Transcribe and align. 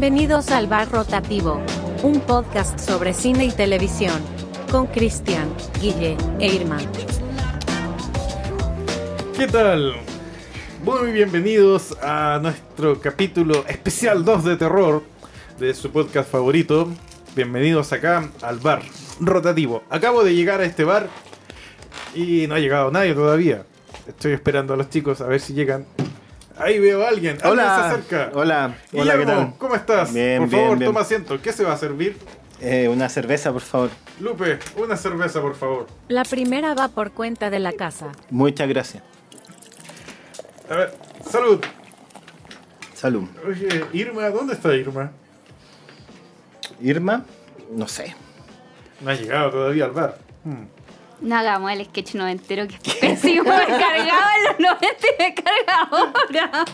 Bienvenidos 0.00 0.52
al 0.52 0.68
Bar 0.68 0.92
Rotativo, 0.92 1.60
un 2.04 2.20
podcast 2.20 2.78
sobre 2.78 3.12
cine 3.12 3.46
y 3.46 3.50
televisión, 3.50 4.22
con 4.70 4.86
Cristian, 4.86 5.52
Guille 5.80 6.16
e 6.38 6.54
Irma. 6.54 6.78
¿Qué 9.36 9.48
tal? 9.48 9.96
Muy 10.84 11.10
bienvenidos 11.10 11.98
a 12.00 12.38
nuestro 12.40 13.00
capítulo 13.00 13.66
especial 13.66 14.24
2 14.24 14.44
de 14.44 14.56
terror 14.56 15.02
de 15.58 15.74
su 15.74 15.90
podcast 15.90 16.30
favorito. 16.30 16.88
Bienvenidos 17.34 17.92
acá 17.92 18.30
al 18.40 18.60
bar 18.60 18.82
rotativo. 19.18 19.82
Acabo 19.90 20.22
de 20.22 20.32
llegar 20.32 20.60
a 20.60 20.64
este 20.64 20.84
bar 20.84 21.08
y 22.14 22.46
no 22.46 22.54
ha 22.54 22.60
llegado 22.60 22.92
nadie 22.92 23.14
todavía. 23.14 23.64
Estoy 24.06 24.30
esperando 24.30 24.74
a 24.74 24.76
los 24.76 24.90
chicos 24.90 25.20
a 25.20 25.26
ver 25.26 25.40
si 25.40 25.54
llegan. 25.54 25.86
Ahí 26.58 26.78
veo 26.80 27.04
a 27.04 27.08
alguien. 27.08 27.34
Alguien 27.42 27.52
Hola. 27.52 27.76
se 27.76 27.86
acerca. 27.86 28.30
Hola. 28.34 28.64
Hola, 28.66 28.76
¿qué 28.90 28.98
Guillermo, 29.18 29.24
tal? 29.26 29.54
¿cómo 29.58 29.74
estás? 29.74 30.12
Bien, 30.12 30.40
por 30.42 30.48
bien, 30.50 30.62
favor, 30.62 30.78
bien. 30.78 30.88
toma 30.90 31.00
asiento. 31.00 31.40
¿Qué 31.40 31.52
se 31.52 31.64
va 31.64 31.72
a 31.74 31.76
servir? 31.76 32.16
Eh, 32.60 32.88
una 32.88 33.08
cerveza, 33.08 33.52
por 33.52 33.62
favor. 33.62 33.90
Lupe, 34.18 34.58
una 34.76 34.96
cerveza, 34.96 35.40
por 35.40 35.54
favor. 35.54 35.86
La 36.08 36.24
primera 36.24 36.74
va 36.74 36.88
por 36.88 37.12
cuenta 37.12 37.50
de 37.50 37.60
la 37.60 37.72
casa. 37.72 38.08
Muchas 38.30 38.68
gracias. 38.68 39.02
A 40.68 40.74
ver, 40.74 40.94
salud. 41.30 41.60
Salud. 42.94 43.24
Oye, 43.46 43.84
Irma, 43.92 44.28
¿dónde 44.30 44.54
está 44.54 44.74
Irma? 44.74 45.12
Irma, 46.80 47.24
no 47.70 47.86
sé. 47.86 48.14
No 49.00 49.10
ha 49.10 49.14
llegado 49.14 49.50
todavía 49.52 49.84
al 49.84 49.92
bar. 49.92 50.18
Hmm. 50.42 50.64
No 51.20 51.36
hagamos 51.36 51.72
el 51.72 51.84
sketch 51.86 52.14
noventero 52.14 52.66
que 52.68 52.76
es 52.76 52.94
pésimo. 52.96 53.42
Me 53.44 53.66
cargaba 53.66 54.30
en 54.36 54.44
los 54.44 54.60
90 54.60 54.86
y 54.86 55.22
me 55.22 55.34
carga 55.34 55.88
ahora. 55.90 56.64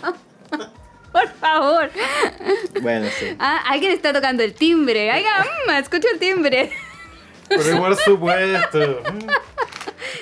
Por 1.12 1.28
favor. 1.34 1.90
Bueno, 2.82 3.06
sí. 3.18 3.36
Ah, 3.38 3.62
alguien 3.68 3.92
está 3.92 4.12
tocando 4.12 4.42
el 4.42 4.52
timbre. 4.54 5.12
Oiga, 5.12 5.46
mm, 5.66 5.70
escucho 5.80 6.08
el 6.12 6.18
timbre. 6.18 6.70
Pero 7.48 7.78
por 7.78 7.96
supuesto. 7.96 9.02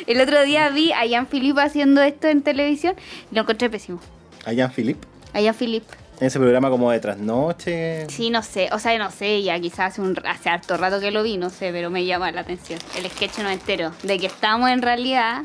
El 0.07 0.21
otro 0.21 0.43
día 0.43 0.69
vi 0.69 0.93
a 0.93 1.05
Jean-Philippe 1.07 1.61
haciendo 1.61 2.03
esto 2.03 2.29
en 2.29 2.43
televisión 2.43 2.95
y 3.31 3.35
lo 3.35 3.43
encontré 3.43 3.71
pésimo. 3.71 4.01
A 4.45 4.53
Jean-Philippe. 4.53 5.07
A 5.33 5.41
Jean-Philippe. 5.41 6.02
En 6.23 6.27
ese 6.29 6.39
programa 6.39 6.71
como 6.71 6.89
de 6.93 7.01
trasnoche. 7.01 8.07
Sí, 8.09 8.31
no 8.31 8.45
sé. 8.45 8.69
O 8.71 8.79
sea, 8.79 8.97
no 8.97 9.11
sé. 9.11 9.43
Ya 9.43 9.59
quizás 9.59 9.91
hace, 9.95 10.01
un, 10.03 10.17
hace 10.25 10.51
harto 10.51 10.77
rato 10.77 11.01
que 11.01 11.11
lo 11.11 11.25
vi, 11.25 11.37
no 11.37 11.51
sé, 11.51 11.73
pero 11.73 11.91
me 11.91 12.07
llama 12.07 12.31
la 12.31 12.43
atención. 12.43 12.79
El 12.97 13.11
sketch 13.11 13.39
noventero. 13.39 13.91
De 14.05 14.21
que 14.21 14.27
estamos 14.29 14.71
en 14.71 14.83
realidad. 14.83 15.43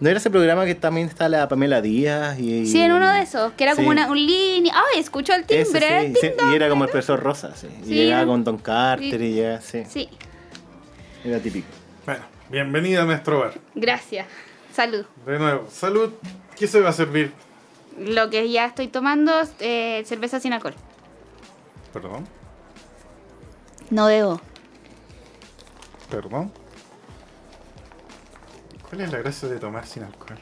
¿No 0.00 0.08
era 0.10 0.18
ese 0.18 0.30
programa 0.30 0.64
que 0.64 0.74
también 0.74 1.06
está 1.06 1.28
la 1.28 1.46
Pamela 1.46 1.80
Díaz? 1.80 2.40
Y, 2.40 2.66
Sí, 2.66 2.80
en 2.80 2.90
uno 2.90 3.08
de 3.08 3.20
esos. 3.22 3.52
Que 3.52 3.62
era 3.62 3.76
como 3.76 3.90
una, 3.90 4.10
un 4.10 4.16
línea. 4.18 4.74
¡Ay, 4.74 4.98
escucho 4.98 5.32
el 5.32 5.44
Ese, 5.46 5.64
timbre! 5.64 6.12
y 6.50 6.56
era 6.56 6.68
como 6.68 6.82
el 6.82 6.90
profesor 6.90 7.20
Rosa, 7.22 7.54
sí. 7.54 7.68
Y 7.86 7.94
llegaba 7.94 8.26
con 8.26 8.42
Don 8.42 8.58
Carter 8.58 9.20
Sí. 9.20 9.26
y 9.26 9.34
ya, 9.36 9.60
sí. 9.60 9.84
Sí, 9.88 10.08
Era 11.24 11.38
típico. 11.38 11.68
Bueno, 12.04 12.24
bienvenida 12.50 13.02
a 13.02 13.04
nuestro 13.04 13.38
bar. 13.38 13.52
gracias. 13.76 14.26
Salud. 14.74 15.04
De 15.24 15.38
nuevo, 15.38 15.68
salud. 15.70 16.10
¿Qué 16.58 16.66
se 16.66 16.80
va 16.80 16.88
a 16.88 16.92
servir? 16.92 17.30
Lo 17.98 18.30
que 18.30 18.50
ya 18.50 18.66
estoy 18.66 18.88
tomando 18.88 19.40
es 19.40 19.52
eh, 19.60 20.02
cerveza 20.06 20.40
sin 20.40 20.52
alcohol. 20.52 20.74
Perdón, 21.92 22.26
No 23.90 24.06
bebo. 24.06 24.40
perdón. 26.10 26.52
¿Cuál 28.88 29.00
es 29.02 29.12
la 29.12 29.18
gracia 29.18 29.48
de 29.48 29.58
tomar 29.58 29.86
sin 29.86 30.02
alcohol? 30.04 30.38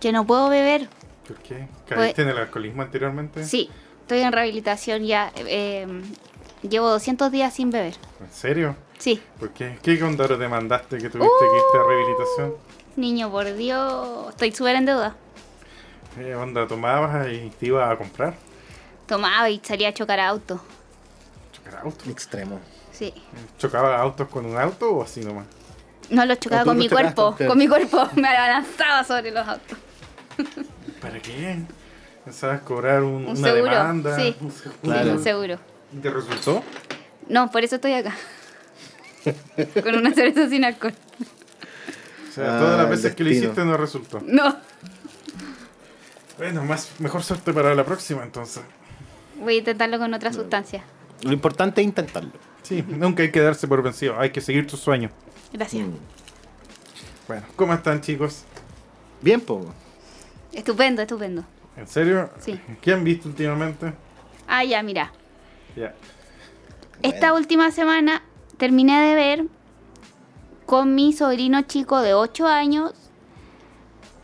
Que 0.00 0.12
no 0.12 0.26
puedo 0.26 0.48
beber. 0.48 0.88
¿Por 1.26 1.36
qué? 1.38 1.68
Pues- 1.86 1.98
¿Caíste 1.98 2.22
en 2.22 2.28
el 2.30 2.38
alcoholismo 2.38 2.82
anteriormente? 2.82 3.44
Sí, 3.44 3.70
estoy 4.02 4.20
en 4.20 4.32
rehabilitación 4.32 5.04
ya. 5.04 5.30
eh, 5.36 5.86
llevo 6.62 6.88
200 6.90 7.30
días 7.32 7.52
sin 7.54 7.70
beber. 7.70 7.94
¿En 8.20 8.30
serio? 8.32 8.76
Sí. 8.98 9.20
¿Por 9.38 9.50
qué? 9.50 9.78
¿Qué 9.82 9.98
condoro 9.98 10.38
te 10.38 10.48
mandaste 10.48 10.96
que 10.98 11.08
tuviste 11.10 11.18
que 11.40 11.56
irte 11.56 11.78
a 11.78 11.82
rehabilitación? 11.88 12.54
Niño, 12.96 13.30
por 13.30 13.52
Dios. 13.54 14.28
Estoy 14.30 14.52
súper 14.52 14.76
en 14.76 14.86
deuda. 14.86 15.16
¿Qué 16.16 16.34
onda 16.34 16.66
tomabas 16.66 17.28
y 17.32 17.50
te 17.58 17.66
ibas 17.66 17.90
a 17.90 17.96
comprar? 17.96 18.34
Tomaba 19.06 19.48
y 19.50 19.60
salía 19.62 19.88
a 19.88 19.94
chocar 19.94 20.20
auto. 20.20 20.60
¿Chocar 21.52 21.80
autos? 21.84 22.06
Extremo. 22.08 22.60
Sí. 22.92 23.12
¿Chocaba 23.58 23.96
autos 23.98 24.28
con 24.28 24.44
un 24.46 24.56
auto 24.58 24.90
o 24.90 25.02
así 25.02 25.20
nomás? 25.20 25.46
No 26.10 26.24
los 26.26 26.38
chocaba 26.38 26.62
Ah, 26.62 26.64
con 26.64 26.76
los 26.76 26.84
mi 26.84 26.88
cuerpo. 26.90 27.34
Con 27.46 27.58
mi 27.58 27.66
cuerpo. 27.68 28.08
Me 28.16 28.28
abalanzaba 28.28 29.04
sobre 29.04 29.30
los 29.30 29.46
autos. 29.46 29.78
¿Para 31.00 31.18
qué? 31.20 31.58
¿Pensabas 32.24 32.60
cobrar 32.60 33.02
un- 33.02 33.24
Un 33.26 33.36
una 33.36 33.48
seguro, 33.50 33.72
demanda? 33.72 34.16
sí. 34.16 34.36
Un 34.40 34.52
seguro. 34.52 34.78
Claro. 34.82 35.18
Seguro. 35.18 35.58
¿Y 35.92 35.96
¿Te 35.98 36.10
resultó? 36.10 36.62
No, 37.28 37.50
por 37.50 37.64
eso 37.64 37.76
estoy 37.76 37.94
acá. 37.94 38.14
con 39.82 39.94
una 39.96 40.12
cerveza 40.12 40.48
sin 40.48 40.64
alcohol. 40.64 40.94
O 42.28 42.32
sea, 42.34 42.56
Ah, 42.56 42.58
todas 42.58 42.76
las 42.76 42.84
el 42.86 42.90
veces 42.90 43.14
que 43.14 43.24
lo 43.24 43.30
hiciste 43.30 43.64
no 43.64 43.76
resultó. 43.76 44.20
No. 44.24 44.56
Bueno, 46.42 46.64
más, 46.64 46.90
mejor 46.98 47.22
suerte 47.22 47.52
para 47.52 47.72
la 47.72 47.84
próxima 47.84 48.24
entonces. 48.24 48.64
Voy 49.38 49.54
a 49.54 49.58
intentarlo 49.58 49.96
con 50.00 50.12
otra 50.12 50.32
sustancia. 50.32 50.82
Lo 51.22 51.32
importante 51.32 51.80
es 51.80 51.86
intentarlo. 51.86 52.32
Sí, 52.62 52.82
nunca 52.82 53.22
hay 53.22 53.30
que 53.30 53.38
darse 53.38 53.68
por 53.68 53.80
vencido, 53.80 54.18
hay 54.18 54.30
que 54.30 54.40
seguir 54.40 54.66
tus 54.66 54.80
sueños. 54.80 55.12
Gracias. 55.52 55.86
Mm. 55.86 55.92
Bueno, 57.28 57.46
¿cómo 57.54 57.72
están 57.74 58.00
chicos? 58.00 58.42
Bien, 59.20 59.40
poco. 59.40 59.72
Estupendo, 60.52 61.02
estupendo. 61.02 61.44
¿En 61.76 61.86
serio? 61.86 62.28
Sí. 62.40 62.58
¿Qué 62.80 62.92
han 62.92 63.04
visto 63.04 63.28
últimamente? 63.28 63.92
Ah, 64.48 64.64
ya, 64.64 64.82
mira. 64.82 65.12
Ya. 65.76 65.94
Esta 67.02 67.34
última 67.34 67.70
semana 67.70 68.20
terminé 68.56 69.00
de 69.00 69.14
ver 69.14 69.44
con 70.66 70.96
mi 70.96 71.12
sobrino 71.12 71.62
chico 71.62 72.00
de 72.00 72.14
8 72.14 72.48
años 72.48 72.94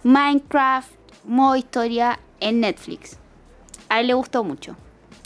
Minecraft 0.02 0.97
modo 1.24 1.56
historia 1.56 2.18
en 2.40 2.60
Netflix. 2.60 3.18
A 3.88 4.00
él 4.00 4.08
le 4.08 4.14
gustó 4.14 4.44
mucho. 4.44 4.76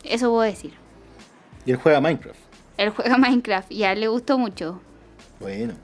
Eso 0.05 0.31
puedo 0.31 0.43
decir. 0.43 0.73
Y 1.67 1.71
él 1.73 1.77
juega 1.77 2.01
Minecraft. 2.01 2.39
Él 2.77 2.91
juega 2.91 3.17
Minecraft 3.19 3.71
y 3.71 3.85
a 3.85 3.93
él 3.93 4.01
le 4.01 4.09
gustó 4.09 4.39
mucho. 4.39 4.81
Bueno. 5.41 5.75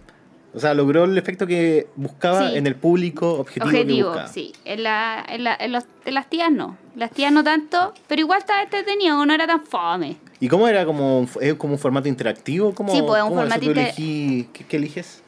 O 0.54 0.60
sea, 0.60 0.72
logró 0.72 1.04
el 1.04 1.16
efecto 1.18 1.46
que 1.46 1.88
buscaba 1.94 2.48
Sí. 2.50 2.56
en 2.56 2.66
el 2.66 2.74
público 2.74 3.34
objetivo, 3.34 3.70
que 3.70 3.76
Objetivo, 3.80 4.08
buscaba. 4.08 4.28
sí. 4.28 4.52
En, 4.64 4.82
la, 4.82 5.24
en, 5.28 5.44
la- 5.44 5.54
en 5.60 5.72
los- 5.72 5.84
en 6.06 6.14
las 6.14 6.28
tías 6.30 6.50
no. 6.50 6.76
Las 6.96 7.10
tías 7.10 7.30
no 7.30 7.44
tanto, 7.44 7.92
pero 8.08 8.20
igual 8.22 8.38
estaba 8.38 8.62
entretenido, 8.62 9.24
no 9.26 9.34
era 9.34 9.46
tan 9.46 9.62
fome. 9.62 10.16
¿Y 10.40 10.48
cómo 10.48 10.66
era? 10.66 10.86
¿Como 10.86 11.26
¿Es 11.40 11.54
como 11.54 11.74
un 11.74 11.78
formato 11.78 12.08
interactivo? 12.08 12.72
¿Cómo, 12.74 12.92
Sí, 12.94 13.02
pues, 13.06 13.22
es 13.22 13.28
un 13.28 13.34
formato 13.36 13.60
¿Tú 13.60 13.66
inter- 13.66 13.92
elegí- 13.94 14.48
¿qué, 14.52 14.64
qué 14.64 14.76
eliges? 14.78 15.22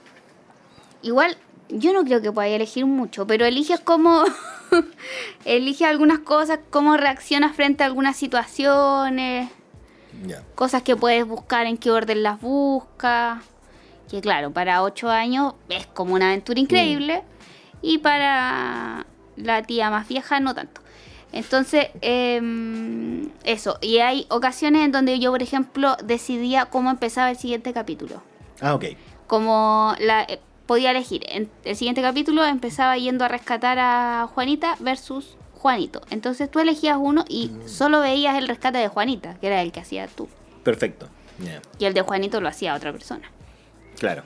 Igual, 1.03 1.37
yo 1.73 1.93
no 1.93 2.05
creo 2.05 2.21
que 2.21 2.33
podáis 2.33 2.55
elegir 2.55 2.87
mucho, 2.87 3.27
pero 3.27 3.45
eliges 3.45 3.81
cómo. 3.81 4.25
eliges 5.45 5.89
algunas 5.89 6.21
cosas, 6.21 6.61
cómo 6.71 6.97
reaccionas 6.97 7.55
frente 7.57 7.83
a 7.83 7.87
algunas 7.87 8.17
situaciones, 8.17 9.51
cosas 10.55 10.83
que 10.83 10.97
puedes 10.97 11.27
buscar, 11.27 11.67
en 11.67 11.77
qué 11.77 11.91
orden 11.91 12.23
las 12.23 12.41
buscas. 12.41 13.43
Que 14.11 14.21
claro, 14.21 14.51
para 14.53 14.83
8 14.83 15.09
años 15.09 15.55
es 15.69 15.87
como 15.87 16.15
una 16.15 16.29
aventura 16.29 16.59
increíble. 16.61 17.23
Y 17.83 17.99
para 17.99 19.07
la 19.37 19.63
tía 19.63 19.89
más 19.91 20.07
vieja, 20.09 20.41
no 20.41 20.55
tanto. 20.55 20.81
Entonces, 21.33 21.87
em, 22.01 23.31
eso. 23.45 23.79
Y 23.81 23.99
hay 23.99 24.27
ocasiones 24.31 24.85
en 24.85 24.93
donde 24.93 25.19
yo, 25.21 25.31
por 25.31 25.43
ejemplo, 25.43 25.97
decidía 26.05 26.67
cómo 26.67 26.91
empezaba 26.91 27.31
el 27.31 27.37
siguiente 27.37 27.73
capítulo 27.73 28.21
Ah, 28.61 28.75
ok. 28.75 28.85
como 29.29 29.95
la 30.01 30.27
podía 30.71 30.93
elegir. 30.93 31.25
En 31.29 31.51
el 31.65 31.75
siguiente 31.75 32.01
capítulo 32.01 32.45
empezaba 32.45 32.97
yendo 32.97 33.25
a 33.25 33.29
rescatar 33.29 33.81
a 33.81 34.29
Juanita 34.33 34.77
versus 34.79 35.37
Juanito. 35.55 36.01
Entonces 36.11 36.49
tú 36.49 36.61
elegías 36.61 36.97
uno 36.97 37.25
y 37.29 37.51
solo 37.67 38.01
veías 38.01 38.39
el 38.39 38.47
rescate 38.47 38.79
de 38.79 38.87
Juanita, 38.87 39.35
que 39.41 39.49
era 39.49 39.63
el 39.63 39.73
que 39.73 39.81
hacía 39.81 40.07
tú. 40.07 40.29
Perfecto. 40.63 41.09
Y 41.81 41.87
el 41.87 41.93
de 41.93 42.03
Juanito 42.03 42.41
lo 42.41 42.47
hacía 42.47 42.77
otra 42.77 42.93
persona. 42.93 43.33
Claro. 43.99 44.23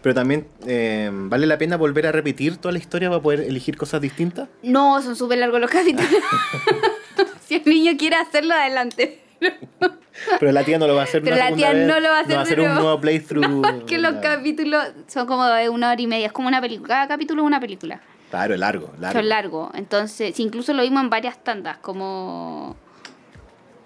Pero 0.00 0.14
también, 0.14 0.46
eh, 0.68 1.10
¿vale 1.12 1.48
la 1.48 1.58
pena 1.58 1.76
volver 1.76 2.06
a 2.06 2.12
repetir 2.12 2.58
toda 2.58 2.70
la 2.70 2.78
historia 2.78 3.08
para 3.08 3.20
poder 3.20 3.40
elegir 3.40 3.76
cosas 3.76 4.00
distintas? 4.00 4.48
No, 4.62 5.02
son 5.02 5.16
súper 5.16 5.38
largos 5.38 5.60
los 5.60 5.68
capítulos. 5.68 6.08
si 7.44 7.56
el 7.56 7.64
niño 7.64 7.96
quiere 7.98 8.14
hacerlo, 8.14 8.54
adelante. 8.54 9.20
Pero 10.38 10.52
la 10.52 10.64
tía 10.64 10.78
no 10.78 10.86
lo 10.86 10.94
va 10.94 11.02
a 11.02 11.04
hacer 11.04 11.22
Pero 11.22 11.36
una 11.36 11.50
la 11.50 11.56
tía 11.56 11.72
vez, 11.72 11.86
no 11.86 12.00
lo 12.00 12.08
va 12.08 12.18
a 12.18 12.20
hacer 12.20 12.30
No 12.30 12.34
va 12.36 12.40
a 12.40 12.44
hacer 12.44 12.60
un 12.60 12.74
nuevo. 12.74 13.00
playthrough. 13.00 13.84
que 13.86 13.98
los 13.98 14.14
capítulos 14.14 14.84
son 15.06 15.26
como 15.26 15.44
de 15.46 15.68
una 15.68 15.90
hora 15.92 16.00
y 16.00 16.06
media. 16.06 16.26
Es 16.26 16.32
como 16.32 16.48
una 16.48 16.60
película. 16.60 16.88
Cada 16.88 17.08
capítulo 17.08 17.42
es 17.42 17.46
una 17.46 17.60
película. 17.60 18.00
Claro, 18.30 18.54
es 18.54 18.60
largo, 18.60 18.92
largo. 18.98 19.18
Son 19.18 19.28
largos. 19.28 19.70
Entonces, 19.74 20.38
incluso 20.40 20.74
lo 20.74 20.82
vimos 20.82 21.02
en 21.02 21.10
varias 21.10 21.42
tandas, 21.42 21.78
como... 21.78 22.76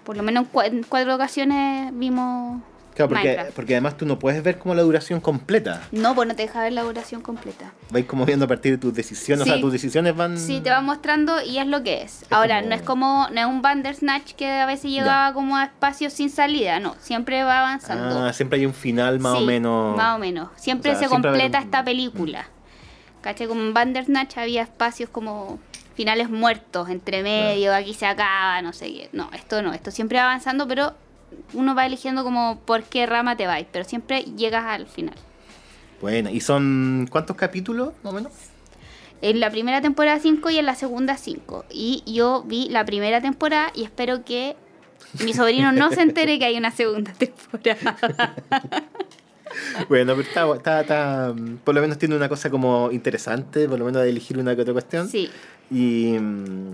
Por 0.04 0.16
lo 0.16 0.24
menos 0.24 0.46
en 0.64 0.82
cuatro 0.82 1.14
ocasiones 1.14 1.90
vimos 1.94 2.60
Claro, 2.94 3.08
porque, 3.08 3.24
Minecraft. 3.28 3.52
porque 3.54 3.74
además 3.74 3.96
tú 3.96 4.04
no 4.06 4.18
puedes 4.18 4.42
ver 4.42 4.58
como 4.58 4.74
la 4.74 4.82
duración 4.82 5.20
completa. 5.20 5.82
No, 5.92 6.14
pues 6.14 6.28
no 6.28 6.36
te 6.36 6.42
deja 6.42 6.62
ver 6.62 6.72
la 6.74 6.82
duración 6.82 7.22
completa. 7.22 7.72
Vais 7.90 8.04
como 8.04 8.26
viendo 8.26 8.44
a 8.44 8.48
partir 8.48 8.72
de 8.72 8.78
tus 8.78 8.92
decisiones. 8.94 9.42
O 9.46 9.50
sea, 9.50 9.60
tus 9.60 9.72
decisiones 9.72 10.14
van. 10.14 10.38
Sí, 10.38 10.60
te 10.60 10.70
va 10.70 10.80
mostrando 10.82 11.42
y 11.42 11.58
es 11.58 11.66
lo 11.66 11.82
que 11.82 12.02
es. 12.02 12.24
Ahora, 12.30 12.56
como- 12.58 12.68
no 12.68 12.74
es 12.74 12.82
como, 12.82 13.28
no 13.32 13.40
es 13.40 13.46
un 13.46 13.62
Bandersnatch 13.62 14.32
que 14.32 14.48
a 14.50 14.66
veces 14.66 14.90
llegaba 14.90 15.32
como 15.32 15.56
a 15.56 15.64
espacios 15.64 16.12
sin 16.12 16.28
salida, 16.30 16.80
no, 16.80 16.94
siempre 17.00 17.42
va 17.44 17.60
avanzando. 17.60 18.24
Ah, 18.26 18.32
siempre 18.32 18.58
hay 18.58 18.66
un 18.66 18.74
final 18.74 19.18
más 19.20 19.36
o 19.38 19.40
menos. 19.40 19.96
Más 19.96 20.16
o 20.16 20.18
menos. 20.18 20.48
Siempre 20.56 20.90
O 20.90 20.94
sea, 20.94 21.02
se 21.02 21.08
siempre 21.08 21.30
completa 21.30 21.58
esta 21.58 21.82
película. 21.84 22.46
¿Cachai? 23.22 23.46
Como 23.46 23.60
en 23.60 23.72
Bandersnatch 23.72 24.36
había 24.38 24.62
espacios 24.62 25.08
como 25.08 25.58
finales 25.94 26.28
muertos 26.28 26.88
entre 26.88 27.22
medio, 27.22 27.72
aquí 27.74 27.94
se 27.94 28.04
acaba, 28.06 28.60
no 28.62 28.72
sé 28.72 28.86
qué. 28.86 29.08
No, 29.12 29.30
esto 29.32 29.62
no, 29.62 29.72
esto 29.72 29.90
siempre 29.90 30.18
va 30.18 30.24
avanzando, 30.24 30.66
pero 30.66 30.94
uno 31.52 31.74
va 31.74 31.86
eligiendo 31.86 32.24
como 32.24 32.60
por 32.64 32.82
qué 32.82 33.06
rama 33.06 33.36
te 33.36 33.46
vais, 33.46 33.66
pero 33.70 33.84
siempre 33.84 34.22
llegas 34.36 34.64
al 34.64 34.86
final. 34.86 35.14
Bueno, 36.00 36.30
¿y 36.30 36.40
son 36.40 37.06
cuántos 37.10 37.36
capítulos, 37.36 37.92
más 38.02 38.12
o 38.12 38.16
menos? 38.16 38.32
En 39.20 39.38
la 39.38 39.50
primera 39.50 39.80
temporada 39.80 40.18
5 40.18 40.50
y 40.50 40.58
en 40.58 40.66
la 40.66 40.74
segunda 40.74 41.16
5. 41.16 41.64
Y 41.70 42.02
yo 42.06 42.42
vi 42.44 42.68
la 42.68 42.84
primera 42.84 43.20
temporada 43.20 43.70
y 43.74 43.84
espero 43.84 44.24
que 44.24 44.56
mi 45.24 45.32
sobrino 45.32 45.70
no 45.72 45.90
se 45.92 46.02
entere 46.02 46.38
que 46.40 46.46
hay 46.46 46.56
una 46.56 46.72
segunda 46.72 47.12
temporada. 47.18 47.96
Bueno, 49.88 50.14
pero 50.16 50.26
está, 50.28 50.54
está, 50.56 50.80
está- 50.80 51.34
Por 51.62 51.74
lo 51.74 51.80
menos 51.82 51.98
tiene 51.98 52.16
una 52.16 52.28
cosa 52.28 52.48
como 52.50 52.90
interesante, 52.90 53.68
por 53.68 53.78
lo 53.78 53.84
menos 53.84 54.02
de 54.02 54.08
elegir 54.10 54.38
una 54.38 54.56
que 54.56 54.62
otra 54.62 54.72
cuestión. 54.72 55.08
Sí, 55.08 55.28
Y. 55.72 56.18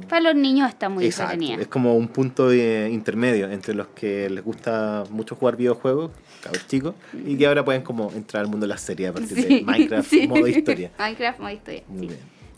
para 0.08 0.20
los 0.22 0.34
niños 0.34 0.68
está 0.68 0.88
muy 0.88 1.04
Exacto, 1.06 1.34
entretenida. 1.34 1.62
es 1.62 1.68
como 1.68 1.94
un 1.96 2.08
punto 2.08 2.48
de 2.48 2.90
intermedio 2.92 3.48
entre 3.50 3.74
los 3.74 3.86
que 3.88 4.28
les 4.28 4.42
gusta 4.42 5.04
mucho 5.10 5.36
jugar 5.36 5.56
videojuegos, 5.56 6.10
cabros 6.42 6.66
chicos, 6.66 6.94
y 7.24 7.36
que 7.36 7.46
ahora 7.46 7.64
pueden 7.64 7.82
como 7.82 8.10
entrar 8.12 8.42
al 8.44 8.50
mundo 8.50 8.64
de 8.66 8.68
las 8.68 8.80
series 8.80 9.10
a 9.10 9.12
partir 9.12 9.36
de 9.36 9.42
Sí, 9.58 9.62
Minecraft 9.64 10.08
sí. 10.10 10.26
modo 10.26 10.48
historia. 10.48 10.90
Minecraft 10.98 11.38
modo 11.38 11.50
historia. 11.52 11.82
Muy 11.88 12.00
sí. 12.00 12.06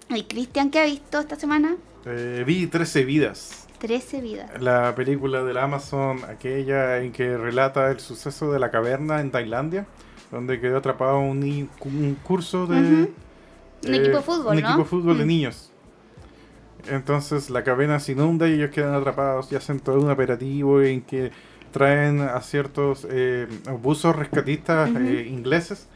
bien. 0.09 0.19
¿Y 0.19 0.23
Cristian 0.25 0.71
qué 0.71 0.81
ha 0.81 0.85
visto 0.87 1.21
esta 1.21 1.37
semana? 1.37 1.77
Eh, 2.07 2.43
vi 2.47 2.67
13 2.67 3.05
vidas. 3.05 3.67
13 3.79 4.21
vidas. 4.21 4.51
La 4.63 4.95
película 4.95 5.43
del 5.45 5.57
Amazon, 5.59 6.21
aquella 6.29 6.99
en 6.99 7.13
que 7.13 7.37
relata 7.37 7.91
el 7.91 8.01
suceso 8.01 8.51
de 8.53 8.59
la 8.59 8.71
caverna 8.71 9.21
en 9.21 9.31
Tailandia, 9.31 9.87
donde 10.31 10.61
quedó 10.61 10.79
atrapado 10.79 11.19
un, 11.21 11.43
un 11.85 12.15
curso 12.23 12.67
de... 12.67 12.81
Ujú. 12.81 13.11
Un 13.89 13.95
equipo 13.95 14.17
de 14.19 14.23
fútbol, 14.23 14.57
Un 14.57 14.63
¿no? 14.63 14.69
equipo 14.69 14.79
de 14.83 14.85
fútbol 14.89 15.19
de 15.19 15.25
Mm. 15.25 15.29
niños. 15.29 15.70
Entonces 16.91 17.51
la 17.51 17.63
caverna 17.63 18.01
se 18.01 18.13
inunda 18.13 18.49
y 18.49 18.55
ellos 18.55 18.71
quedan 18.71 18.95
atrapados 18.95 19.51
y 19.53 19.57
hacen 19.57 19.81
todo 19.81 20.01
un 20.01 20.11
operativo 20.11 20.83
en 20.83 21.03
que 21.03 21.31
traen 21.71 22.21
a 22.21 22.41
ciertos 22.41 23.07
eh, 23.09 23.47
buzos 23.81 24.17
rescatistas 24.17 24.91
eh, 24.97 25.27
ingleses 25.29 25.87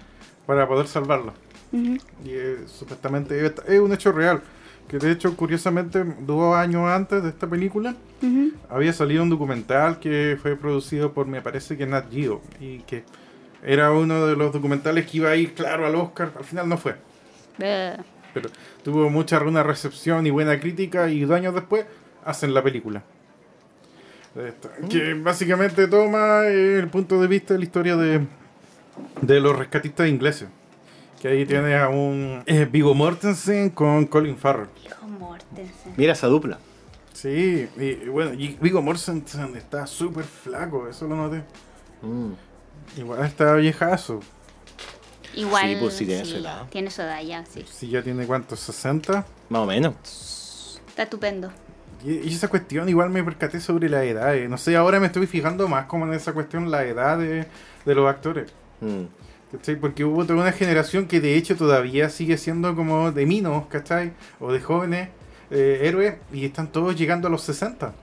para 0.46 0.68
poder 0.68 0.86
salvarlos. 0.86 1.34
Y 1.72 1.98
eh, 2.26 2.58
supuestamente 2.66 3.44
es 3.44 3.80
un 3.80 3.92
hecho 3.92 4.12
real. 4.12 4.40
Que 4.88 4.98
de 4.98 5.10
hecho, 5.10 5.34
curiosamente, 5.34 6.04
dos 6.20 6.54
años 6.54 6.88
antes 6.88 7.22
de 7.22 7.30
esta 7.30 7.48
película, 7.48 7.96
había 8.68 8.92
salido 8.92 9.22
un 9.22 9.30
documental 9.30 9.98
que 9.98 10.38
fue 10.40 10.56
producido 10.56 11.12
por, 11.12 11.26
me 11.26 11.40
parece 11.40 11.76
que 11.76 11.86
Nat 11.86 12.12
Geo. 12.12 12.42
Y 12.60 12.78
que 12.80 13.02
era 13.64 13.90
uno 13.90 14.26
de 14.26 14.36
los 14.36 14.52
documentales 14.52 15.06
que 15.10 15.16
iba 15.16 15.30
a 15.30 15.36
ir, 15.36 15.54
claro, 15.54 15.86
al 15.86 15.94
Oscar. 15.96 16.32
Al 16.36 16.44
final 16.44 16.68
no 16.68 16.76
fue. 16.76 16.96
Pero 18.34 18.50
tuvo 18.84 19.10
mucha 19.10 19.40
buena 19.40 19.64
recepción 19.64 20.26
y 20.26 20.30
buena 20.30 20.60
crítica. 20.60 21.10
Y 21.10 21.22
dos 21.24 21.36
años 21.36 21.54
después 21.54 21.86
hacen 22.24 22.54
la 22.54 22.62
película. 22.62 23.02
Esta, 24.36 24.68
Que 24.88 25.14
básicamente 25.14 25.88
toma 25.88 26.46
el 26.46 26.88
punto 26.88 27.20
de 27.20 27.26
vista 27.26 27.54
de 27.54 27.58
la 27.58 27.64
historia 27.64 27.96
de, 27.96 28.20
de 29.22 29.40
los 29.40 29.58
rescatistas 29.58 30.08
ingleses. 30.08 30.48
Que 31.20 31.28
ahí 31.28 31.46
tienes 31.46 31.80
a 31.80 31.88
un 31.88 32.42
eh, 32.46 32.68
Viggo 32.70 32.94
Mortensen 32.94 33.70
con 33.70 34.06
Colin 34.06 34.36
Farrell. 34.36 34.68
Hijo 34.84 35.08
Mortensen. 35.08 35.94
Mira 35.96 36.12
esa 36.12 36.26
dupla. 36.26 36.58
Sí, 37.12 37.68
y, 37.78 37.82
y 37.82 38.08
bueno, 38.08 38.34
y 38.34 38.58
Viggo 38.60 38.82
Mortensen 38.82 39.56
está 39.56 39.86
súper 39.86 40.24
flaco, 40.24 40.88
eso 40.88 41.06
lo 41.08 41.16
noté. 41.16 41.42
Mm. 42.02 42.32
Igual 42.98 43.24
está 43.24 43.54
viejazo. 43.54 44.20
Igual. 45.36 45.68
Sí, 45.68 45.76
pues 45.80 45.94
sí, 45.94 46.06
tiene 46.06 46.24
su 46.24 46.36
edad. 46.36 46.62
Tiene 46.70 46.90
su 46.90 47.02
edad 47.02 47.22
ya, 47.22 47.44
sí. 47.46 47.64
Si 47.70 47.88
ya 47.88 48.02
tiene 48.02 48.26
cuántos, 48.26 48.60
60. 48.60 49.26
Más 49.48 49.60
o 49.62 49.66
menos. 49.66 50.80
Está 50.88 51.04
estupendo. 51.04 51.50
Y, 52.04 52.28
y 52.28 52.34
esa 52.34 52.48
cuestión 52.48 52.88
igual 52.88 53.10
me 53.10 53.22
percaté 53.24 53.60
sobre 53.60 53.88
la 53.88 54.04
edad. 54.04 54.34
eh. 54.36 54.48
No 54.48 54.58
sé, 54.58 54.76
ahora 54.76 55.00
me 55.00 55.06
estoy 55.06 55.26
fijando 55.26 55.68
más 55.68 55.86
como 55.86 56.06
en 56.06 56.12
esa 56.14 56.32
cuestión, 56.32 56.70
la 56.70 56.84
edad 56.84 57.18
de, 57.18 57.46
de 57.84 57.94
los 57.94 58.08
actores. 58.08 58.52
Mm. 58.80 59.04
¿Cachai? 59.52 59.76
Porque 59.76 60.04
hubo 60.04 60.24
toda 60.24 60.40
una 60.40 60.52
generación 60.52 61.06
que 61.06 61.20
de 61.20 61.36
hecho 61.36 61.56
todavía 61.56 62.08
sigue 62.10 62.36
siendo 62.38 62.74
como 62.74 63.12
de 63.12 63.24
minos, 63.24 63.66
¿cachai? 63.68 64.12
O 64.40 64.52
de 64.52 64.60
jóvenes 64.60 65.10
eh, 65.50 65.80
héroes 65.82 66.16
y 66.32 66.44
están 66.44 66.68
todos 66.72 66.96
llegando 66.96 67.28
a 67.28 67.30
los 67.30 67.42
60. 67.42 67.94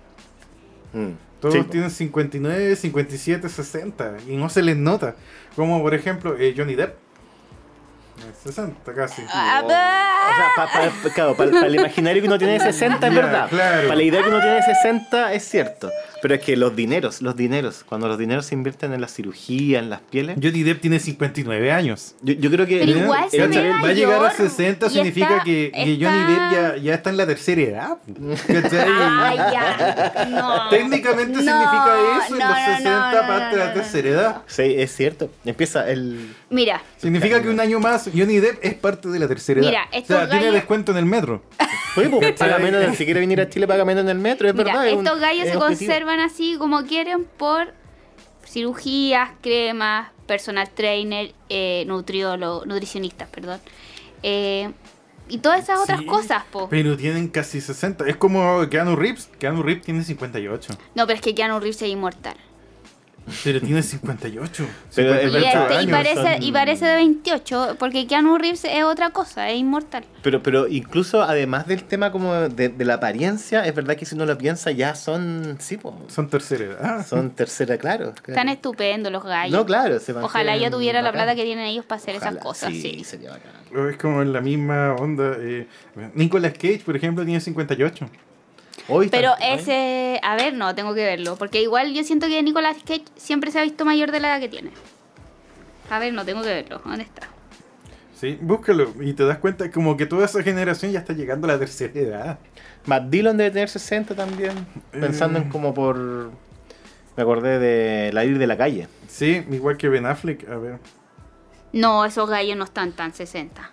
Mm. 0.94 1.10
Todos 1.42 1.56
Sí, 1.56 1.64
tienen 1.64 1.90
59, 1.90 2.76
57, 2.76 3.50
60 3.50 4.18
y 4.28 4.36
no 4.36 4.48
se 4.50 4.62
les 4.62 4.78
nota. 4.78 5.16
Como 5.56 5.82
por 5.82 5.94
ejemplo 5.94 6.38
eh, 6.38 6.54
Johnny 6.56 6.76
Depp. 6.76 6.96
Eh, 8.22 8.34
60 8.44 8.94
casi. 8.94 9.24
Ah, 9.34 9.62
O 9.64 9.68
sea, 10.36 10.52
pa- 10.56 10.68
pa- 10.72 11.10
claro, 11.14 11.36
para 11.36 11.50
el 11.66 11.76
imaginario 11.76 12.22
que 12.22 12.28
uno 12.28 12.38
tiene 12.38 12.54
de 12.54 12.60
60 12.60 13.08
es 13.08 13.16
verdad. 13.16 13.48
claro. 13.50 13.88
Para 13.88 13.96
la 13.96 14.04
idea 14.04 14.22
que 14.22 14.30
uno 14.30 14.40
tiene 14.40 14.56
de 14.56 14.64
60 14.64 15.34
es 15.34 15.44
cierto. 15.48 15.92
Pero 16.22 16.36
es 16.36 16.42
que 16.42 16.56
los 16.56 16.76
dineros, 16.76 17.22
los 17.22 17.36
dineros, 17.36 17.84
cuando 17.88 18.08
los 18.08 18.18
dineros 18.18 18.46
se 18.46 18.56
invierten 18.56 18.94
en 18.94 19.02
la 19.02 19.08
cirugía, 19.08 19.80
en 19.80 19.90
las 19.90 20.02
pieles, 20.02 20.38
Johnny 20.42 20.64
Depp 20.64 20.82
tiene 20.82 21.00
59 21.00 21.72
años. 21.72 22.16
yo, 22.22 22.34
yo 22.34 22.52
creo 22.52 22.66
que... 22.68 22.80
Pero 22.86 23.00
igual 23.00 23.30
se 23.30 23.38
el-. 23.38 23.52
Va 23.52 23.90
a 23.90 23.94
llegar 23.94 24.16
a 24.16 24.20
mayor 24.20 24.32
60 24.34 24.86
y 24.86 24.90
significa 24.90 25.28
está- 25.30 25.44
que, 25.44 25.72
que 25.74 25.94
está- 25.94 26.06
Johnny 26.06 26.34
Depp 26.34 26.52
ya, 26.52 26.78
ya 26.78 26.94
está 26.94 27.10
en 27.10 27.18
la 27.18 27.26
tercera 27.26 27.62
edad. 27.62 27.98
¿Cachai? 28.48 28.88
Ay, 28.90 29.38
ya. 29.38 30.28
No. 30.30 30.70
Técnicamente 30.70 31.34
No, 31.34 31.40
significa 31.40 31.96
eso, 32.26 32.34
en 32.36 32.40
no, 32.40 32.50
los 32.50 32.58
no, 32.58 32.66
60 32.66 32.90
no, 32.90 33.22
no, 33.22 33.28
parte 33.28 33.56
de 33.58 33.66
la 33.66 33.74
tercera 33.74 34.10
edad. 34.10 34.42
Sí, 34.48 34.64
es 34.78 34.96
cierto. 34.96 35.30
Empieza 35.46 35.90
el... 35.90 36.34
Mira, 36.50 36.82
Significa 36.98 37.42
que 37.42 37.50
un 37.50 37.60
año 37.60 37.80
más 37.80 38.10
Johnny 38.16 38.40
Depp 38.40 38.60
es 38.64 38.74
parte 38.76 39.08
de 39.10 39.20
la 39.20 39.28
tercera 39.28 39.62
edad. 39.62 39.70
Mira, 39.70 39.88
o 39.92 40.06
sea, 40.06 40.30
tiene 40.30 40.52
descuento 40.52 40.92
en 40.92 40.98
el 40.98 41.06
metro. 41.06 41.42
Oye, 41.98 42.10
pues, 42.10 42.34
paga 42.40 42.58
menos, 42.60 42.96
si 42.96 43.06
quiere 43.06 43.20
venir 43.20 43.42
a 43.42 43.50
Chile 43.50 43.68
paga 43.68 43.84
menos 43.86 44.04
en 44.04 44.10
el 44.10 44.18
metro, 44.20 44.48
es 44.48 44.54
mira 44.56 44.66
verdad. 44.74 44.88
es 44.88 44.94
un- 44.96 45.06
estos 45.06 45.20
gallos 45.20 45.46
es 45.46 45.52
se 45.52 45.58
objetivo. 45.58 45.90
conservan 45.92 46.20
así 46.22 46.56
como 46.58 46.84
quieren 46.86 47.26
por 47.38 47.74
cirugías, 48.46 49.30
cremas, 49.42 50.10
personal 50.26 50.70
trainer, 50.70 51.34
eh, 51.50 51.84
nutriólogo, 51.88 52.66
nutricionistas, 52.66 53.30
perdón. 53.30 53.60
Eh, 54.24 54.72
y 55.30 55.38
todas 55.40 55.62
esas 55.64 55.80
otras 55.80 56.00
Sí, 56.00 56.06
cosas, 56.06 56.44
po. 56.52 56.68
Pero 56.70 56.98
tienen 56.98 57.28
casi 57.30 57.62
60. 57.62 58.06
Es 58.08 58.16
como 58.18 58.68
Keanu 58.70 58.96
Reeves. 58.96 59.30
Keanu 59.40 59.64
Reeves 59.64 59.84
tiene 59.86 60.04
58. 60.04 60.74
No, 60.96 61.08
pero 61.08 61.16
es 61.16 61.22
que 61.22 61.34
Keanu 61.36 61.60
Reeves 61.60 61.82
es 61.82 61.90
inmortal. 61.90 62.36
Pero 63.44 63.62
tiene 63.62 63.82
58. 63.84 64.66
Pero 64.96 65.14
es 65.16 65.20
Y, 65.28 65.32
58 65.32 65.60
verdad, 65.60 65.72
este- 65.72 65.84
y 65.84 65.88
parece, 65.92 66.16
son- 66.16 66.44
y 66.44 66.52
parece 66.52 66.86
de 66.86 66.96
28, 66.96 67.76
porque 67.80 68.08
Keanu 68.08 68.38
Reeves 68.38 68.66
es 68.66 68.84
otra 68.84 69.12
cosa, 69.12 69.50
es 69.50 69.58
inmortal. 69.60 70.04
Pero, 70.24 70.42
pero 70.44 70.68
incluso 70.68 71.22
además 71.22 71.68
del 71.68 71.84
tema 71.84 72.12
como 72.12 72.34
de, 72.34 72.70
de 72.70 72.86
la 72.86 72.96
apariencia, 72.96 73.66
es 73.66 73.74
verdad 73.76 73.96
que 73.96 74.06
si 74.06 74.16
uno 74.16 74.26
lo 74.26 74.38
piensa 74.38 74.72
ya 74.72 74.96
son, 74.96 75.58
sí, 75.60 75.78
po, 75.78 75.98
Son 76.08 76.30
tercera 76.30 76.66
edad. 76.66 77.06
son 77.08 77.32
tercera, 77.32 77.78
claro. 77.78 78.14
claro. 78.14 78.24
Están 78.28 78.50
estupendos 78.50 79.12
los 79.12 79.24
gallos. 79.24 79.52
No, 79.58 79.66
claro. 79.66 80.00
se 80.00 80.14
Ojalá 80.14 80.58
yo 80.58 80.70
tuviera 80.72 81.02
la 81.02 81.12
plata 81.12 81.36
que 81.36 81.44
tienen 81.44 81.66
ellos 81.66 81.86
para 81.86 82.02
hacer 82.02 82.16
Ojalá, 82.16 82.32
esas 82.32 82.44
cosas, 82.44 82.70
sí, 82.72 82.82
sí. 82.82 83.04
sería 83.04 83.32
bacán. 83.32 83.52
Es 83.90 83.98
como 83.98 84.22
en 84.22 84.34
la 84.34 84.42
misma 84.42 84.96
onda. 84.96 85.36
Eh, 85.40 85.68
Nicolas 86.16 86.54
Cage, 86.54 86.82
por 86.86 86.96
ejemplo, 86.96 87.24
tiene 87.24 87.40
58. 87.40 88.10
Hoy 88.88 89.10
Pero 89.10 89.32
¿eh? 89.40 89.56
ese, 89.56 90.20
a 90.24 90.36
ver, 90.36 90.54
no, 90.54 90.74
tengo 90.76 90.94
que 90.94 91.04
verlo, 91.06 91.36
porque 91.36 91.62
igual 91.62 91.94
yo 91.94 92.04
siento 92.04 92.28
que 92.28 92.42
Nicolas 92.44 92.78
Cage 92.86 93.04
siempre 93.16 93.52
se 93.52 93.60
ha 93.60 93.64
visto 93.64 93.86
mayor 93.86 94.12
de 94.12 94.20
la 94.20 94.30
edad 94.30 94.40
que 94.40 94.50
tiene. 94.50 94.72
A 95.90 96.00
ver, 96.00 96.14
no, 96.14 96.24
tengo 96.26 96.42
que 96.42 96.48
verlo, 96.50 96.82
¿dónde 96.84 97.04
está? 97.04 97.28
Sí, 98.16 98.38
búscalo. 98.40 98.94
Y 99.02 99.14
te 99.14 99.26
das 99.26 99.40
cuenta 99.40 99.72
como 99.72 99.98
que 99.98 100.06
toda 100.06 100.26
esa 100.26 100.44
generación 100.44 100.92
ya 100.92 101.00
está 101.00 101.14
llegando 101.14 101.48
a 101.48 101.54
la 101.54 101.60
tercera 101.60 102.00
edad. 102.00 102.40
Matt 102.86 103.06
Dillon 103.10 103.36
debe 103.36 103.50
tener 103.50 103.68
60 103.68 104.16
también. 104.16 104.68
Pensando 104.92 105.40
Eh. 105.40 105.42
en 105.42 105.50
como 105.50 105.74
por. 105.74 105.98
Me 107.18 107.24
acordé 107.24 107.58
de 107.60 108.14
La 108.14 108.24
ir 108.24 108.38
de 108.38 108.46
la 108.48 108.58
calle. 108.58 108.88
Sí, 109.08 109.44
igual 109.50 109.76
que 109.78 109.90
Ben 109.90 110.06
Affleck. 110.06 110.48
A 110.50 110.58
ver. 110.58 110.78
No, 111.74 112.06
esos 112.06 112.30
gallos 112.30 112.56
no 112.58 112.64
están 112.64 112.92
tan 112.92 113.12
60. 113.14 113.72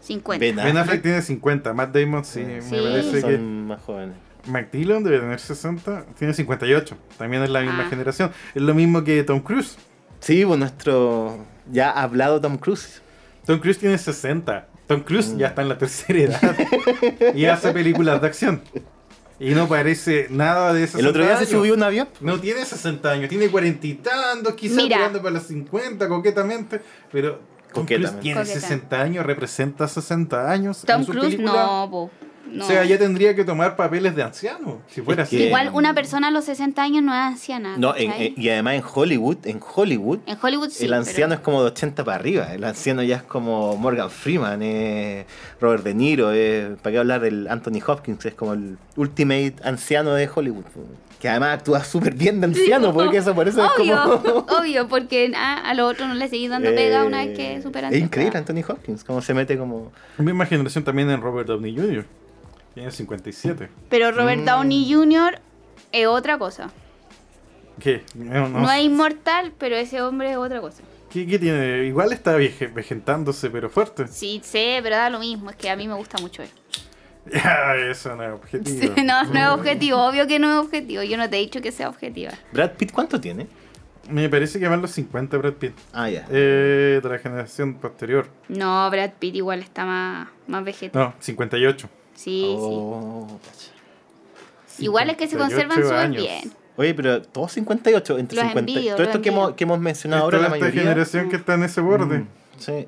50. 0.00 0.44
Ben 0.44 0.56
Ben 0.56 0.76
Affleck 0.76 1.02
tiene 1.02 1.22
50. 1.22 1.72
Matt 1.74 1.94
Damon, 1.94 2.24
sí, 2.24 2.44
Sí. 2.60 2.74
me 2.74 2.82
parece 2.82 3.20
Son 3.20 3.30
que. 3.30 3.38
más 3.38 3.82
jóvenes. 3.82 4.14
McDillon 4.46 5.04
debe 5.04 5.18
tener 5.20 5.38
60. 5.38 6.06
Tiene 6.18 6.32
58. 6.34 6.96
También 7.18 7.42
es 7.42 7.50
la 7.50 7.60
misma 7.60 7.84
Ah. 7.86 7.90
generación. 7.90 8.30
Es 8.54 8.62
lo 8.62 8.74
mismo 8.74 9.04
que 9.04 9.22
Tom 9.22 9.40
Cruise. 9.40 9.76
Sí, 10.20 10.44
pues 10.46 10.58
nuestro 10.58 11.38
ya 11.70 11.90
hablado 11.90 12.40
Tom 12.40 12.56
Cruise. 12.56 13.02
Tom 13.46 13.58
Cruise 13.60 13.78
tiene 13.78 13.98
60. 13.98 14.66
Tom 14.86 15.02
Cruise 15.02 15.28
Mm. 15.34 15.38
ya 15.38 15.46
está 15.48 15.62
en 15.62 15.68
la 15.68 15.78
tercera 15.78 16.18
edad. 16.18 16.56
y 17.34 17.44
hace 17.44 17.70
películas 17.72 18.20
de 18.20 18.26
acción. 18.26 18.62
Y 19.38 19.50
no 19.54 19.68
parece 19.68 20.26
nada 20.30 20.72
de 20.74 20.80
60 20.80 21.00
El 21.00 21.06
otro 21.06 21.22
día 21.22 21.32
se 21.32 21.38
años. 21.38 21.50
subió 21.50 21.72
un 21.74 21.82
avión. 21.82 22.08
No 22.20 22.38
tiene 22.40 22.62
60 22.64 23.10
años, 23.10 23.28
tiene 23.30 23.48
cuarenta 23.48 23.86
y 23.86 23.94
tantos, 23.94 24.52
quizás 24.54 24.76
tirando 24.84 25.20
para 25.22 25.34
los 25.34 25.44
50 25.44 26.08
coquetamente, 26.08 26.80
pero 27.10 27.40
Tom 27.72 27.86
Cruise 27.86 28.12
tiene 28.20 28.40
Coqueta. 28.40 28.60
60 28.60 29.00
años, 29.00 29.26
representa 29.26 29.86
60 29.88 30.50
años 30.50 30.82
Tom 30.86 31.00
en 31.00 31.06
su 31.06 31.12
Cruise 31.12 31.34
película. 31.36 31.52
no, 31.66 31.90
po. 31.90 32.10
No. 32.50 32.64
O 32.64 32.66
sea, 32.66 32.84
ya 32.84 32.98
tendría 32.98 33.36
que 33.36 33.44
tomar 33.44 33.76
papeles 33.76 34.16
de 34.16 34.24
anciano, 34.24 34.80
si 34.88 35.02
fuera 35.02 35.22
Es 35.22 35.28
así. 35.28 35.36
que- 35.38 35.46
Igual 35.46 35.70
una 35.72 35.94
persona 35.94 36.28
a 36.28 36.30
los 36.32 36.46
60 36.46 36.82
años 36.82 37.04
no 37.04 37.12
es 37.14 37.20
anciana. 37.20 37.76
No, 37.76 37.94
en- 37.96 38.34
y 38.36 38.48
además 38.48 38.74
en 38.74 38.82
Hollywood, 38.92 39.36
en 39.44 39.60
Hollywood, 39.74 40.18
En 40.26 40.36
Hollywood 40.42 40.70
sí. 40.70 40.86
el 40.86 40.94
anciano 40.94 41.28
pero- 41.28 41.34
es 41.40 41.44
como 41.44 41.62
de 41.62 41.68
80 41.68 42.02
para 42.02 42.16
arriba. 42.16 42.52
El 42.52 42.64
anciano 42.64 43.04
ya 43.04 43.16
es 43.18 43.22
como 43.22 43.76
Morgan 43.76 44.10
Freeman, 44.10 44.62
eh, 44.62 45.26
Robert 45.60 45.84
De 45.84 45.94
Niro, 45.94 46.32
eh, 46.32 46.74
¿para 46.82 46.92
qué 46.94 46.98
hablar 46.98 47.20
del 47.20 47.46
Anthony 47.46 47.80
Hopkins? 47.86 48.24
Es 48.26 48.34
como 48.34 48.54
el 48.54 48.78
ultimate 48.96 49.54
anciano 49.62 50.14
de 50.14 50.28
Hollywood. 50.34 50.64
Que 51.20 51.28
además 51.28 51.58
actúa 51.58 51.84
súper 51.84 52.14
bien 52.14 52.40
de 52.40 52.46
anciano, 52.46 52.92
porque 52.94 53.18
eso 53.18 53.34
por 53.34 53.46
eso 53.46 53.62
obvio, 53.76 53.94
es 53.94 54.00
como... 54.00 54.38
obvio, 54.58 54.88
porque 54.88 55.30
a, 55.36 55.54
a 55.68 55.74
los 55.74 55.92
otros 55.92 56.08
no 56.08 56.14
le 56.14 56.28
seguís 56.30 56.48
dando 56.50 56.70
pega 56.70 57.04
una 57.04 57.24
vez 57.26 57.36
que 57.36 57.56
Eh, 57.56 57.62
superan. 57.62 57.92
Es 57.92 58.00
increíble 58.00 58.38
Anthony 58.38 58.64
Hopkins, 58.66 59.04
cómo 59.04 59.20
se 59.20 59.34
mete 59.34 59.58
como... 59.58 59.92
Misma 60.16 60.46
generación 60.46 60.82
también 60.82 61.10
en 61.10 61.20
Robert 61.20 61.46
Downey 61.46 61.76
Jr. 61.76 62.06
Tiene 62.74 62.90
57. 62.90 63.68
Pero 63.90 64.12
Robert 64.12 64.40
Mm. 64.40 64.44
Downey 64.46 64.92
Jr. 64.92 65.38
es 65.92 66.06
otra 66.06 66.38
cosa. 66.38 66.70
¿Qué? 67.78 68.02
No, 68.14 68.48
no 68.48 68.60
No, 68.60 68.68
sé. 68.68 68.78
es 68.78 68.84
inmortal, 68.84 69.52
pero 69.58 69.76
ese 69.76 70.00
hombre 70.02 70.30
es 70.30 70.36
otra 70.38 70.60
cosa. 70.60 70.82
¿Qué, 71.10 71.26
qué 71.26 71.38
tiene? 71.38 71.84
Igual 71.86 72.12
está 72.12 72.36
vegetándose, 72.36 73.50
pero 73.50 73.68
fuerte. 73.68 74.06
Sí, 74.06 74.40
sé, 74.44 74.80
pero 74.82 74.96
da 74.96 75.10
lo 75.10 75.18
mismo. 75.18 75.50
Es 75.50 75.56
que 75.56 75.68
a 75.68 75.76
mí 75.76 75.88
me 75.88 75.94
gusta 75.94 76.18
mucho 76.18 76.42
él. 76.42 76.48
Eso 77.90 78.16
no 78.16 78.22
es 78.24 78.32
objetivo. 78.32 78.94
no, 79.04 79.24
no 79.24 79.38
es 79.40 79.48
objetivo. 79.48 79.98
Obvio 80.06 80.26
que 80.26 80.38
no 80.38 80.50
es 80.60 80.66
objetivo. 80.66 81.02
Yo 81.02 81.16
no 81.16 81.28
te 81.30 81.36
he 81.36 81.40
dicho 81.40 81.60
que 81.60 81.72
sea 81.72 81.88
objetiva. 81.88 82.32
Brad 82.52 82.72
Pitt, 82.72 82.92
¿cuánto 82.92 83.20
tiene? 83.20 83.46
Me 84.08 84.28
parece 84.28 84.58
que 84.58 84.66
van 84.66 84.82
los 84.82 84.90
50 84.92 85.36
Brad 85.38 85.52
Pitt. 85.54 85.72
Ah, 85.92 86.10
ya. 86.10 86.26
Eh, 86.30 87.00
de 87.02 87.08
la 87.08 87.18
generación 87.18 87.74
posterior. 87.74 88.26
No, 88.48 88.90
Brad 88.90 89.10
Pitt 89.18 89.36
igual 89.36 89.60
está 89.60 89.84
más, 89.84 90.28
más 90.48 90.64
vegetal. 90.64 91.00
No, 91.02 91.14
58. 91.20 91.88
Sí, 92.14 92.54
Oh, 92.58 93.26
sí. 94.66 94.84
Igual 94.84 95.10
es 95.10 95.16
que 95.16 95.24
se 95.26 95.36
58 95.36 95.68
conservan 95.68 95.82
súper 96.12 96.20
bien. 96.22 96.52
Oye, 96.76 96.94
pero 96.94 97.20
todos 97.22 97.52
58, 97.52 98.18
entre 98.18 98.36
Los 98.36 98.44
50. 98.46 98.58
envidio, 98.60 98.94
todo 98.96 99.02
esto 99.04 99.20
que 99.22 99.28
hemos, 99.28 99.52
que 99.52 99.64
hemos 99.64 99.78
mencionado 99.80 100.22
ahora, 100.24 100.38
la 100.38 100.44
esta 100.46 100.58
mayoría. 100.58 100.82
generación 100.82 101.28
que 101.28 101.36
está 101.36 101.54
en 101.54 101.64
ese 101.64 101.80
borde. 101.82 102.18
Mm, 102.20 102.26
sí. 102.58 102.86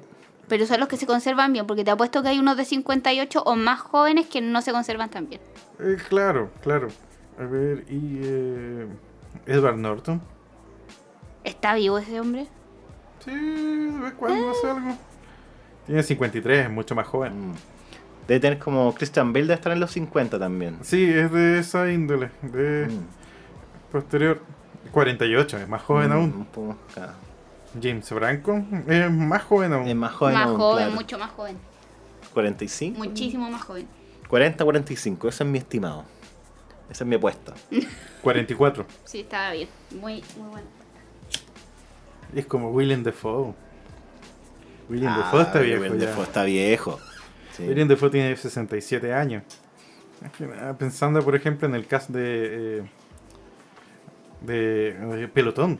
Pero 0.52 0.66
son 0.66 0.80
los 0.80 0.88
que 0.90 0.98
se 0.98 1.06
conservan 1.06 1.50
bien, 1.54 1.66
porque 1.66 1.82
te 1.82 1.90
apuesto 1.90 2.22
que 2.22 2.28
hay 2.28 2.38
unos 2.38 2.58
de 2.58 2.66
58 2.66 3.42
o 3.42 3.56
más 3.56 3.80
jóvenes 3.80 4.26
que 4.26 4.42
no 4.42 4.60
se 4.60 4.70
conservan 4.70 5.08
tan 5.08 5.26
bien. 5.26 5.40
Eh, 5.80 5.96
claro, 6.10 6.50
claro. 6.62 6.88
A 7.38 7.44
ver, 7.44 7.86
y. 7.88 8.18
Eh, 8.22 8.86
Edward 9.46 9.78
Norton. 9.78 10.20
¿Está 11.42 11.74
vivo 11.74 11.96
ese 11.96 12.20
hombre? 12.20 12.48
Sí, 13.24 13.30
de 13.30 13.98
vez 13.98 14.12
cuando 14.12 14.50
hace 14.50 14.68
algo. 14.68 14.94
Tiene 15.86 16.02
53, 16.02 16.66
es 16.66 16.70
mucho 16.70 16.94
más 16.94 17.06
joven. 17.06 17.52
Mm. 17.52 17.54
Debe 18.28 18.40
tener 18.40 18.58
como 18.58 18.92
Christian 18.94 19.32
Bale, 19.32 19.44
debe 19.46 19.54
estar 19.54 19.72
en 19.72 19.80
los 19.80 19.90
50 19.92 20.38
también. 20.38 20.80
Sí, 20.82 21.02
es 21.10 21.32
de 21.32 21.60
esa 21.60 21.90
índole. 21.90 22.28
De 22.42 22.88
Mm. 22.88 23.90
posterior. 23.90 24.38
48, 24.90 25.56
es 25.56 25.66
más 25.68 25.80
joven 25.80 26.10
Mm, 26.10 26.12
aún. 26.12 26.34
un 26.36 26.44
poco, 26.44 26.76
claro. 26.92 27.12
James 27.80 28.08
Franco 28.08 28.62
es 28.86 29.10
más 29.10 29.42
joven 29.42 29.72
aún. 29.72 29.88
Es 29.88 29.94
más 29.96 30.12
joven 30.12 30.34
más 30.34 30.46
aún, 30.48 30.56
joven, 30.56 30.76
claro. 30.84 30.92
mucho 30.92 31.18
más 31.18 31.30
joven. 31.30 31.56
45. 32.34 32.98
Muchísimo 32.98 33.50
más 33.50 33.62
joven. 33.62 33.86
40, 34.28 34.64
45, 34.64 35.28
ese 35.28 35.44
es 35.44 35.50
mi 35.50 35.58
estimado. 35.58 36.04
Esa 36.90 37.04
es 37.04 37.08
mi 37.08 37.16
apuesta. 37.16 37.54
44. 38.22 38.86
Sí, 39.04 39.20
estaba 39.20 39.52
bien. 39.52 39.68
Muy, 40.00 40.22
muy 40.36 40.48
bueno. 40.50 40.66
Es 42.34 42.46
como 42.46 42.70
William 42.70 43.02
Defoe. 43.02 43.54
William 44.88 45.12
Ah, 45.14 45.18
Defoe 45.24 45.42
está 45.42 45.58
viejo 45.60 45.82
Willem 45.82 45.98
ya. 45.98 46.06
Dafoe 46.08 46.24
está 46.24 46.44
viejo. 46.44 46.98
Sí. 47.52 47.64
William 47.68 47.88
Defoe 47.88 48.10
tiene 48.10 48.36
67 48.36 49.12
años. 49.12 49.42
Ah, 50.60 50.74
Pensando, 50.78 51.20
por 51.22 51.34
ejemplo, 51.34 51.66
en 51.68 51.74
el 51.74 51.86
cast 51.86 52.10
de. 52.10 52.78
eh, 52.80 52.82
de, 54.42 54.92
de 55.16 55.28
Pelotón. 55.28 55.78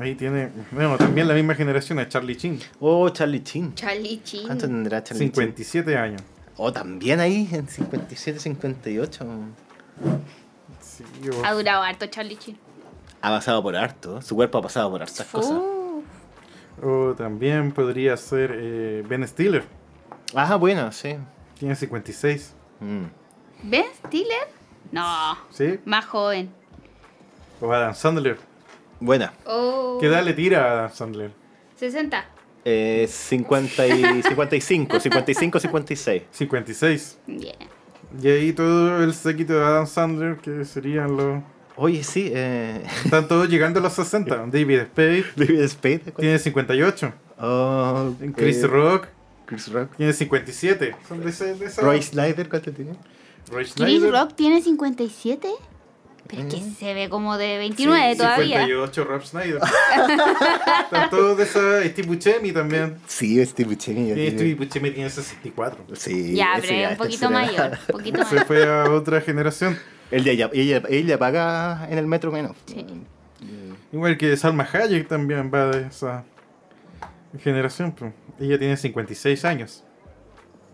Ahí 0.00 0.14
tiene. 0.14 0.50
Bueno, 0.70 0.96
también 0.96 1.28
la 1.28 1.34
misma 1.34 1.54
generación 1.54 1.98
es 1.98 2.08
Charlie 2.08 2.36
Chin. 2.36 2.58
Oh, 2.80 3.08
Charlie 3.10 3.42
Chin. 3.42 3.74
Charlie 3.74 4.22
Chin. 4.22 4.46
¿Cuánto 4.46 4.66
tendrá 4.66 5.04
Charlie 5.04 5.26
Chin? 5.26 5.34
57 5.34 5.96
años. 5.96 6.22
Oh, 6.56 6.72
también 6.72 7.20
ahí, 7.20 7.48
en 7.52 7.68
57, 7.68 8.38
58. 8.38 9.26
Sí, 10.80 11.04
Ha 11.44 11.52
durado 11.52 11.82
harto 11.82 12.06
Charlie 12.06 12.36
Chin. 12.36 12.58
Ha 13.20 13.30
pasado 13.30 13.62
por 13.62 13.76
harto. 13.76 14.20
Su 14.22 14.34
cuerpo 14.34 14.58
ha 14.58 14.62
pasado 14.62 14.90
por 14.90 15.02
hartas 15.02 15.26
cosas. 15.26 15.60
O 16.82 17.14
también 17.16 17.72
podría 17.72 18.16
ser 18.16 18.50
eh, 18.54 19.04
Ben 19.08 19.26
Stiller. 19.28 19.64
Ah, 20.34 20.56
bueno, 20.56 20.90
sí. 20.90 21.16
Tiene 21.58 21.76
56. 21.76 22.54
Mm. 22.80 23.04
¿Ben 23.64 23.84
Stiller? 24.06 24.48
No, 24.90 25.38
¿Sí? 25.50 25.78
más 25.84 26.04
joven. 26.06 26.50
O 27.60 27.72
Adam 27.72 27.94
Sandler. 27.94 28.38
Buena. 29.02 29.32
Oh, 29.46 29.98
¿Qué 30.00 30.06
edad 30.06 30.24
le 30.24 30.32
tira 30.32 30.64
a 30.64 30.72
Adam 30.72 30.92
Sandler? 30.92 31.32
60. 31.74 32.24
Eh, 32.64 33.08
50 33.10 33.86
y 33.88 34.22
55, 34.22 35.00
55, 35.00 35.58
56. 35.58 36.22
56. 36.30 37.18
Bien. 37.26 37.56
Y 38.22 38.28
ahí 38.28 38.52
todo 38.52 39.02
el 39.02 39.12
séquito 39.12 39.54
de 39.54 39.64
Adam 39.64 39.88
Sandler, 39.88 40.36
que 40.36 40.64
serían 40.64 41.16
los. 41.16 41.42
Oye, 41.74 42.04
sí, 42.04 42.30
eh, 42.32 42.84
Están 43.04 43.26
todos 43.26 43.48
llegando 43.48 43.80
a 43.80 43.82
los 43.82 43.92
60. 43.92 44.36
David 44.52 44.82
Spade 44.82 45.24
David 45.34 45.66
Spade. 45.66 46.00
¿cuál? 46.00 46.16
tiene 46.18 46.38
58. 46.38 47.12
Oh, 47.40 48.14
Chris 48.36 48.62
eh, 48.62 48.66
Rock 48.68 49.08
Chris 49.46 49.72
Rock. 49.72 49.96
tiene 49.96 50.12
57. 50.12 50.94
Son 51.08 51.20
de, 51.20 51.30
ese, 51.30 51.56
de 51.56 51.66
esa. 51.66 51.82
Roy 51.82 52.00
Snyder, 52.00 52.48
¿cuánto 52.48 52.70
tiene? 52.70 52.92
Roy 53.50 53.64
Chris 53.64 53.74
Schneider, 53.74 54.12
Rock 54.12 54.36
tiene 54.36 54.62
57. 54.62 55.48
Pero 56.32 56.48
es 56.48 56.54
que 56.54 56.60
se 56.78 56.94
ve 56.94 57.08
como 57.08 57.36
de 57.38 57.58
29 57.58 58.12
Sí, 58.12 58.18
todavía. 58.18 58.60
58 58.62 59.04
Rob 59.04 59.22
Schneider. 59.22 59.60
Están 60.84 61.10
todos 61.10 61.36
de 61.38 61.44
esa. 61.44 61.84
Steve 61.84 62.08
Buscemi 62.08 62.52
también. 62.52 62.96
Sí, 63.06 63.44
Steve 63.44 63.74
Buscemi. 63.74 64.08
ya 64.08 64.14
tiene- 64.14 64.30
Steve 64.30 64.54
Buscemi 64.54 64.90
tiene 64.90 65.10
64. 65.10 65.84
Sí, 65.94 66.34
Ya, 66.34 66.54
pero 66.60 66.72
es 66.74 66.90
un 66.92 66.96
poquito 66.96 67.30
mayor. 67.30 67.78
Un 67.88 67.92
poquito 67.98 68.24
Se 68.24 68.44
fue 68.44 68.64
a 68.64 68.90
otra 68.90 69.20
generación. 69.20 69.78
Él 70.10 70.24
ya, 70.24 70.50
ella, 70.52 70.82
ella 70.88 71.18
paga 71.18 71.86
en 71.90 71.98
el 71.98 72.06
metro 72.06 72.32
menos. 72.32 72.56
Sí. 72.66 72.84
Igual 73.92 74.16
que 74.16 74.36
Salma 74.36 74.66
Hayek 74.72 75.06
también 75.08 75.50
va 75.52 75.66
de 75.66 75.86
esa 75.88 76.24
generación. 77.42 77.92
pues. 77.92 78.12
Ella 78.40 78.58
tiene 78.58 78.76
56 78.76 79.44
años. 79.44 79.84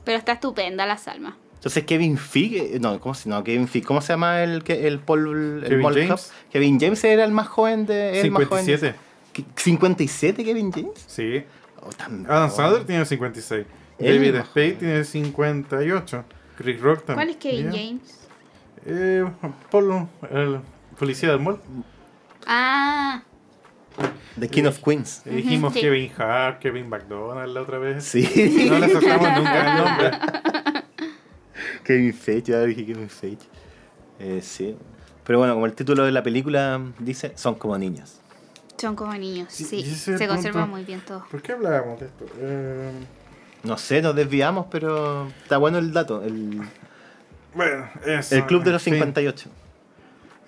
Pero 0.05 0.19
está 0.19 0.33
estupenda 0.33 0.87
la 0.87 0.97
Salma. 0.97 1.37
Entonces 1.59 1.85
Kevin 1.85 2.17
Feige, 2.17 2.77
eh, 2.77 2.81
no, 2.81 3.01
¿cómo 3.01 3.15
se, 3.15 3.29
no, 3.29 3.43
Kevin 3.43 3.67
Feige, 3.67 3.85
¿cómo 3.87 4.01
se 4.01 4.13
llama 4.13 4.43
el 4.45 4.63
el 4.69 5.01
Paul 5.01 5.63
el 5.65 5.69
Kevin 5.69 5.83
James. 6.07 6.09
Cop? 6.09 6.53
Kevin 6.53 6.79
James 6.81 7.03
era 7.05 7.25
el 7.25 7.33
más 7.33 7.49
joven 7.49 7.85
de 7.85 8.21
el 8.21 8.31
más 8.31 8.45
joven 8.47 8.65
de- 8.65 8.79
57. 8.79 8.99
¿Qué- 9.33 9.45
57 9.57 10.45
Kevin 10.45 10.73
James? 10.73 11.05
Sí. 11.07 11.43
Oh, 11.83 11.91
Adam. 12.29 12.51
Sandler 12.51 12.85
tiene 12.85 13.05
56. 13.05 13.67
Él 13.99 14.17
David 14.33 14.41
Spade 14.45 14.73
tiene 14.73 15.05
58. 15.05 16.25
Chris 16.57 16.81
Rock 16.81 17.05
también. 17.05 17.17
¿Cuál 17.17 17.29
es 17.31 17.37
Kevin 17.37 17.73
James? 17.73 18.29
Eh, 18.87 19.25
Polo, 19.71 20.09
el 20.31 20.61
policía 20.99 21.31
del 21.31 21.41
mall. 21.41 21.61
Ah, 22.47 23.23
The 24.39 24.49
King 24.49 24.65
of 24.67 24.79
Queens. 24.85 25.23
Eh, 25.27 25.31
dijimos 25.31 25.75
sí. 25.75 25.81
Kevin 25.81 26.13
Hart, 26.17 26.61
Kevin 26.61 26.89
McDonald 26.89 27.53
la 27.53 27.63
otra 27.63 27.79
vez. 27.79 28.05
Sí. 28.05 28.69
No 28.71 28.79
le 28.79 28.89
sacamos 28.89 29.29
nunca 29.37 29.77
el 29.77 29.85
nombre. 29.85 30.11
Kevin 31.89 32.13
Feige, 32.13 32.53
ya 32.53 32.63
dije 32.65 32.85
Kevin 32.85 33.09
Feige. 33.09 33.47
Eh, 34.19 34.41
sí. 34.43 34.77
Pero 35.25 35.39
bueno, 35.39 35.55
como 35.55 35.65
el 35.65 35.73
título 35.73 36.05
de 36.05 36.13
la 36.13 36.23
película 36.23 36.79
dice, 36.99 37.33
son 37.35 37.55
como 37.55 37.79
niños. 37.79 38.21
son 38.77 38.95
como 38.95 39.15
niños. 39.15 39.49
Sí, 39.51 39.65
se 39.65 40.29
conservan 40.29 40.65
punto. 40.65 40.67
muy 40.67 40.85
bien 40.85 41.01
todos. 41.01 41.27
¿Por 41.31 41.41
qué 41.41 41.53
hablábamos 41.53 41.99
de 41.99 42.07
esto? 42.07 42.27
Eh, 42.41 42.93
No 43.63 43.79
sé, 43.79 44.03
nos 44.03 44.15
desviamos, 44.15 44.67
pero 44.71 45.29
está 45.43 45.57
bueno 45.57 45.79
el 45.79 45.91
dato. 45.95 46.23
El, 46.23 46.61
bueno, 47.55 47.89
eso. 48.05 48.35
el 48.35 48.45
club 48.45 48.65
de 48.65 48.73
los 48.73 48.87
en 48.87 48.95
fin. 49.03 49.15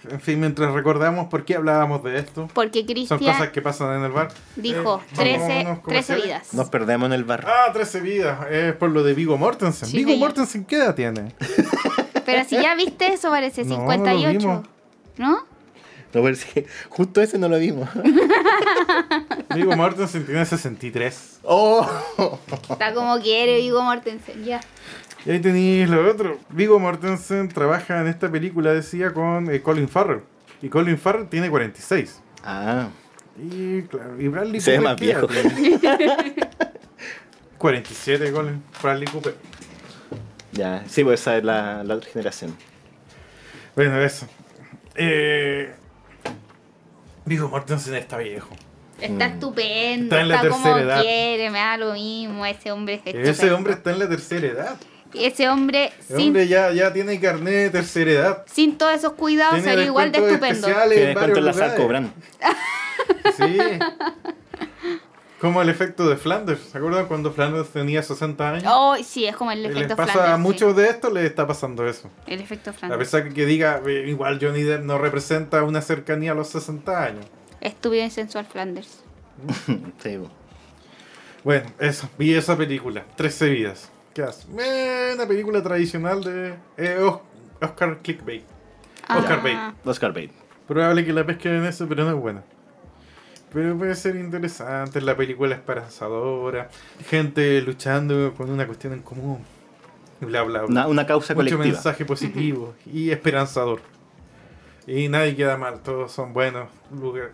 58. 0.02 0.14
En 0.14 0.20
fin, 0.20 0.40
mientras 0.40 0.72
recordamos 0.72 1.26
por 1.28 1.44
qué 1.44 1.56
hablábamos 1.56 2.02
de 2.04 2.18
esto. 2.18 2.48
Porque 2.54 2.84
Son 3.06 3.18
cosas 3.18 3.48
que 3.50 3.62
pasan 3.62 3.96
en 3.98 4.04
el 4.04 4.12
bar. 4.12 4.28
dijo 4.56 5.02
Eh, 5.12 5.14
13, 5.16 5.38
vámonos, 5.38 5.64
13 5.64 5.80
comerciales. 5.82 6.24
vidas. 6.24 6.54
Nos 6.54 6.68
perdemos 6.70 7.06
en 7.06 7.12
el 7.12 7.24
bar. 7.24 7.46
Ah, 7.46 7.72
13 7.72 8.00
vidas. 8.00 8.46
Es 8.50 8.74
por 8.74 8.90
lo 8.90 9.02
de 9.02 9.14
Vigo 9.14 9.36
Mortensen. 9.38 9.88
Sí, 9.88 9.96
Vigo 9.98 10.10
señor. 10.10 10.28
Mortensen, 10.28 10.64
¿qué 10.64 10.76
edad 10.76 10.94
tiene? 10.94 11.34
Pero 12.26 12.44
si 12.48 12.56
ya 12.60 12.74
viste 12.74 13.12
eso 13.12 13.30
parece 13.30 13.64
No, 13.64 13.76
no 13.78 13.84
lo 13.86 13.90
58. 13.92 14.38
vimos. 14.38 14.66
¿No? 15.18 15.50
No, 16.12 16.22
pero 16.22 16.30
es 16.30 16.44
que 16.52 16.66
justo 16.88 17.20
ese 17.22 17.38
no 17.38 17.48
lo 17.48 17.56
vimos. 17.58 17.88
Vigo 19.54 19.76
Mortensen 19.76 20.26
tiene 20.26 20.44
63. 20.44 21.38
¡Oh! 21.44 21.88
Está 22.68 22.92
como 22.94 23.18
quiere 23.20 23.56
Vigo 23.58 23.80
Mortensen, 23.82 24.44
ya. 24.44 24.60
Y 25.26 25.30
ahí 25.30 25.40
tenéis 25.40 25.88
lo 25.88 26.08
otro. 26.10 26.38
Vigo 26.50 26.78
Mortensen 26.78 27.48
trabaja 27.48 28.00
en 28.00 28.06
esta 28.06 28.30
película, 28.30 28.72
decía, 28.72 29.12
con 29.12 29.50
eh, 29.52 29.60
Colin 29.60 29.88
Farrell. 29.88 30.22
Y 30.62 30.68
Colin 30.68 30.98
Farrell 30.98 31.28
tiene 31.28 31.50
46. 31.50 32.20
Ah, 32.44 32.88
Y 33.38 33.82
claro, 33.82 34.20
y 34.20 34.28
Bradley 34.28 34.60
Se 34.60 34.72
ve 34.72 34.76
Cooper, 34.78 34.90
más 34.90 34.98
¿qué 35.00 35.04
viejo. 35.06 35.28
edad 35.30 35.54
tiene? 35.56 36.34
47 37.58 38.32
Colin 38.32 38.62
Bradley 38.82 39.08
Cooper. 39.08 39.34
ya. 40.52 40.82
Sí, 40.88 41.04
pues 41.04 41.20
esa 41.20 41.36
es 41.36 41.44
la, 41.44 41.84
la 41.84 41.94
otra 41.96 42.10
generación. 42.10 42.56
Bueno, 43.76 44.00
eso. 44.00 44.26
Eh, 44.94 45.72
Vigo 47.26 47.48
Mortensen 47.48 47.94
está 47.94 48.16
viejo. 48.18 48.54
Está 49.00 49.28
Mm. 49.28 49.32
estupendo, 49.32 50.04
Está 50.04 50.20
en 50.20 50.28
la 50.28 50.36
está 50.36 50.48
como 50.50 50.64
tercera 50.64 50.82
edad. 50.84 51.02
quiere, 51.02 51.50
me 51.50 51.58
da 51.58 51.76
lo 51.78 51.92
mismo, 51.94 52.44
ese 52.44 52.70
hombre 52.72 52.94
es 52.96 53.00
Ese 53.06 53.30
estupendo. 53.30 53.56
hombre 53.56 53.72
está 53.74 53.90
en 53.92 53.98
la 53.98 54.08
tercera 54.08 54.46
edad. 54.46 54.76
Ese 55.14 55.48
hombre 55.48 55.92
Ese 55.98 56.16
sin, 56.16 56.26
hombre 56.28 56.48
ya, 56.48 56.72
ya 56.72 56.92
tiene 56.92 57.18
carnet 57.20 57.54
de 57.54 57.70
tercera 57.70 58.10
edad. 58.10 58.44
sin 58.52 58.78
todos 58.78 58.94
esos 58.94 59.12
cuidados 59.14 59.54
Tiene 59.54 59.68
sería 59.70 59.84
igual 59.86 60.12
de 60.12 60.18
estupendo. 60.18 60.66
Que 60.66 60.72
en 60.72 60.78
descuento 61.14 61.38
en 61.38 61.44
la 61.44 61.52
lugares. 61.52 61.88
Brand. 61.88 62.12
Sí. 63.36 63.58
Como 65.40 65.62
el 65.62 65.70
efecto 65.70 66.06
de 66.08 66.16
Flanders. 66.16 66.60
¿Se 66.70 66.76
acuerdan 66.76 67.06
cuando 67.06 67.32
Flanders 67.32 67.70
tenía 67.70 68.02
60 68.02 68.50
años? 68.50 68.64
Oh, 68.68 68.94
sí, 69.02 69.24
es 69.24 69.34
como 69.36 69.50
el 69.52 69.62
Les 69.62 69.72
efecto 69.72 69.96
pasa 69.96 70.12
Flanders. 70.12 70.34
a 70.34 70.36
sí. 70.36 70.42
muchos 70.42 70.76
de 70.76 70.88
estos 70.90 71.12
les 71.14 71.24
está 71.24 71.46
pasando 71.46 71.88
eso. 71.88 72.10
El 72.26 72.40
efecto 72.42 72.70
A 72.70 72.72
Flanders. 72.74 72.98
pesar 72.98 73.32
que 73.32 73.46
diga, 73.46 73.80
eh, 73.86 74.04
igual 74.08 74.38
Johnny 74.40 74.62
Depp 74.62 74.82
no 74.84 74.98
representa 74.98 75.62
una 75.64 75.80
cercanía 75.80 76.32
a 76.32 76.34
los 76.34 76.48
60 76.48 77.02
años. 77.04 77.24
Estúpido 77.62 78.04
y 78.04 78.10
sensual 78.10 78.44
Flanders. 78.46 79.00
Sí, 79.66 80.18
pues. 80.18 80.30
Bueno, 81.42 81.70
eso, 81.78 82.10
vi 82.18 82.34
esa 82.34 82.54
película, 82.54 83.04
13 83.16 83.48
vidas. 83.48 83.90
Eh, 84.58 85.12
una 85.14 85.26
película 85.26 85.62
tradicional 85.62 86.22
de 86.22 86.54
eh, 86.76 86.98
Os- 87.00 87.20
Oscar 87.60 87.98
Clickbait. 87.98 88.44
Oscar 89.08 89.40
Ah, 89.44 89.72
Bate. 89.74 89.88
Oscar 89.90 90.10
Bate. 90.12 90.32
Probable 90.66 91.04
que 91.04 91.12
la 91.12 91.24
pesquen 91.26 91.52
en 91.56 91.64
eso, 91.66 91.86
pero 91.88 92.04
no 92.04 92.10
es 92.10 92.16
buena. 92.16 92.42
Pero 93.52 93.76
puede 93.76 93.94
ser 93.96 94.14
interesante, 94.16 95.00
la 95.00 95.16
película 95.16 95.56
esperanzadora, 95.56 96.68
gente 97.08 97.60
luchando 97.62 98.32
con 98.34 98.48
una 98.48 98.64
cuestión 98.64 98.92
en 98.92 99.00
común, 99.02 99.40
bla 100.20 100.42
bla 100.42 100.60
bla. 100.62 100.68
Una, 100.68 100.86
una 100.86 101.06
causa 101.06 101.34
Mucho 101.34 101.56
colectiva. 101.56 101.64
mensaje 101.74 102.04
positivo 102.04 102.74
y 102.86 103.10
esperanzador. 103.10 103.80
Y 104.86 105.08
nadie 105.08 105.34
queda 105.34 105.56
mal, 105.56 105.80
todos 105.80 106.12
son 106.12 106.32
buenos, 106.32 106.68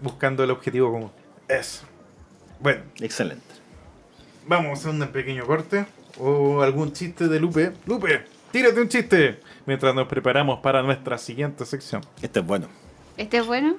buscando 0.01 0.43
el 0.43 0.51
objetivo 0.51 0.91
común. 0.91 1.11
Eso. 1.49 1.85
Bueno, 2.61 2.83
Excelente. 3.01 3.45
vamos 4.47 4.71
a 4.71 4.73
hacer 4.73 4.91
un 4.91 5.07
pequeño 5.13 5.45
corte 5.47 5.85
o 6.19 6.63
algún 6.63 6.93
chiste 6.93 7.29
de 7.29 7.41
Lupe. 7.41 7.73
Lupe, 7.87 8.25
tírate 8.51 8.81
un 8.81 8.89
chiste 8.89 9.41
mientras 9.67 9.95
nos 9.95 10.09
preparamos 10.09 10.61
para 10.61 10.83
nuestra 10.83 11.19
siguiente 11.19 11.65
sección. 11.65 12.03
Este 12.23 12.41
es 12.41 12.47
bueno. 12.47 12.69
¿Este 13.17 13.39
es 13.39 13.47
bueno? 13.47 13.77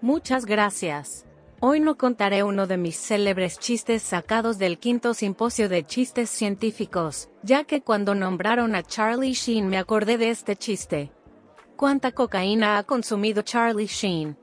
Muchas 0.00 0.46
gracias. 0.46 1.24
Hoy 1.62 1.78
no 1.78 1.98
contaré 1.98 2.42
uno 2.42 2.66
de 2.66 2.78
mis 2.78 2.96
célebres 2.96 3.58
chistes 3.58 4.02
sacados 4.02 4.56
del 4.56 4.78
quinto 4.78 5.12
simposio 5.12 5.68
de 5.68 5.84
chistes 5.84 6.30
científicos, 6.30 7.28
ya 7.42 7.64
que 7.64 7.82
cuando 7.82 8.14
nombraron 8.14 8.74
a 8.74 8.82
Charlie 8.82 9.34
Sheen 9.34 9.68
me 9.68 9.76
acordé 9.76 10.16
de 10.16 10.30
este 10.30 10.56
chiste. 10.56 11.12
¿Cuánta 11.76 12.12
cocaína 12.12 12.78
ha 12.78 12.84
consumido 12.84 13.42
Charlie 13.42 13.86
Sheen? 13.86 14.38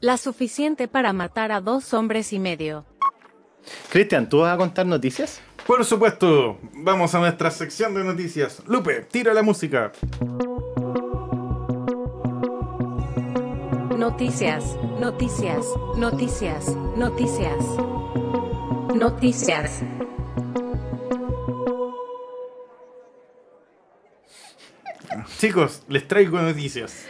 La 0.00 0.18
suficiente 0.18 0.86
para 0.86 1.14
matar 1.14 1.50
a 1.50 1.62
dos 1.62 1.94
hombres 1.94 2.32
y 2.34 2.38
medio. 2.38 2.84
Cristian, 3.90 4.28
¿tú 4.28 4.40
vas 4.40 4.54
a 4.54 4.58
contar 4.58 4.86
noticias? 4.86 5.40
Por 5.70 5.84
supuesto, 5.84 6.58
vamos 6.72 7.14
a 7.14 7.20
nuestra 7.20 7.48
sección 7.48 7.94
de 7.94 8.02
noticias. 8.02 8.60
Lupe, 8.66 9.06
tira 9.08 9.32
la 9.32 9.44
música. 9.44 9.92
Noticias, 13.96 14.76
noticias, 14.98 15.64
noticias, 15.96 16.66
noticias. 16.96 17.64
Noticias. 18.96 19.82
Chicos, 25.38 25.84
les 25.86 26.08
traigo 26.08 26.42
noticias. 26.42 27.06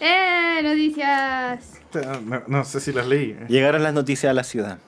¡Eh! 0.00 0.60
Noticias. 0.62 1.82
No, 2.24 2.44
no 2.46 2.64
sé 2.64 2.80
si 2.80 2.94
las 2.94 3.06
leí. 3.06 3.36
Llegaron 3.46 3.82
las 3.82 3.92
noticias 3.92 4.30
a 4.30 4.34
la 4.34 4.44
ciudad. 4.44 4.78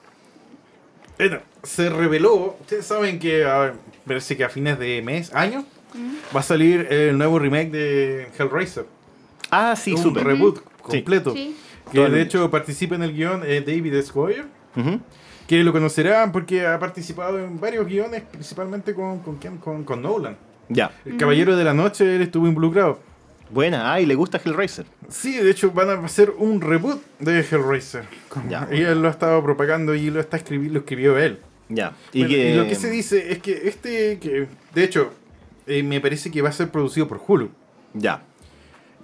Bueno, 1.17 1.39
se 1.63 1.89
reveló. 1.89 2.57
Ustedes 2.61 2.85
saben 2.85 3.19
que 3.19 3.45
a 3.45 3.59
ver, 3.59 3.73
parece 4.05 4.35
que 4.35 4.43
a 4.43 4.49
fines 4.49 4.79
de 4.79 5.01
mes, 5.01 5.33
año, 5.33 5.65
va 6.35 6.39
a 6.39 6.43
salir 6.43 6.87
el 6.91 7.17
nuevo 7.17 7.39
remake 7.39 7.71
de 7.71 8.27
Hellraiser. 8.37 8.85
Ah, 9.51 9.75
sí, 9.75 9.93
un 9.93 10.01
súper. 10.01 10.25
reboot 10.25 10.59
completo. 10.81 11.33
Sí. 11.33 11.55
Que 11.91 12.09
de 12.09 12.21
hecho 12.21 12.49
participa 12.49 12.95
en 12.95 13.03
el 13.03 13.13
guion 13.13 13.43
eh, 13.45 13.61
David 13.65 13.93
S. 13.95 14.11
Goyer. 14.11 14.45
Ujú. 14.75 14.99
Que 15.47 15.63
lo 15.63 15.71
conocerán 15.71 16.31
porque 16.31 16.65
ha 16.65 16.79
participado 16.79 17.37
en 17.37 17.59
varios 17.59 17.85
guiones, 17.85 18.23
principalmente 18.23 18.93
con, 18.95 19.19
con, 19.19 19.37
con, 19.57 19.83
con 19.83 20.01
Nolan. 20.01 20.37
Ya. 20.69 20.91
El 21.05 21.17
Caballero 21.17 21.55
de 21.55 21.63
la 21.63 21.73
Noche, 21.73 22.15
él 22.15 22.21
estuvo 22.21 22.47
involucrado. 22.47 22.99
Buena. 23.53 23.93
Ah, 23.93 24.01
y 24.01 24.05
le 24.07 24.15
gusta 24.15 24.41
Hellraiser. 24.43 24.85
Sí, 25.09 25.37
de 25.37 25.51
hecho 25.51 25.71
van 25.71 25.89
a 25.89 25.93
hacer 26.05 26.31
un 26.37 26.59
reboot 26.59 27.01
de 27.19 27.39
Hellraiser. 27.39 28.05
Ya. 28.49 28.67
Y 28.71 28.81
él 28.81 29.01
lo 29.01 29.07
ha 29.07 29.11
estado 29.11 29.43
propagando 29.43 29.93
y 29.93 30.09
lo 30.09 30.19
está 30.19 30.37
escribiendo, 30.37 30.73
lo 30.73 30.79
escribió 30.79 31.19
él. 31.19 31.39
Ya. 31.69 31.93
Y, 32.11 32.21
Bueno, 32.21 32.35
que... 32.35 32.49
y 32.49 32.53
lo 32.55 32.67
que 32.67 32.75
se 32.75 32.89
dice 32.89 33.31
es 33.31 33.37
que 33.39 33.67
este, 33.67 34.17
que 34.19 34.47
de 34.73 34.83
hecho, 34.83 35.13
eh, 35.67 35.83
me 35.83 36.01
parece 36.01 36.31
que 36.31 36.41
va 36.41 36.49
a 36.49 36.51
ser 36.51 36.71
producido 36.71 37.07
por 37.07 37.21
Hulu. 37.25 37.51
Ya. 37.93 38.23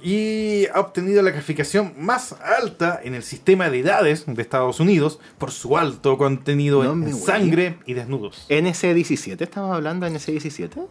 Y 0.02 0.66
ha 0.74 0.80
obtenido 0.80 1.22
la 1.22 1.32
calificación 1.32 1.94
más 1.98 2.34
alta 2.34 3.00
en 3.04 3.14
el 3.16 3.22
sistema 3.22 3.70
de 3.70 3.80
edades 3.80 4.26
de 4.26 4.42
Estados 4.42 4.80
Unidos 4.80 5.20
por 5.38 5.52
su 5.52 5.78
alto 5.78 6.18
contenido 6.18 6.84
No 6.84 6.94
en 6.94 7.14
sangre 7.16 7.78
y 7.86 7.94
desnudos. 7.94 8.46
NC17, 8.50 9.42
¿estamos 9.42 9.76
hablando 9.76 10.06
de 10.06 10.14
NC17? 10.14 10.88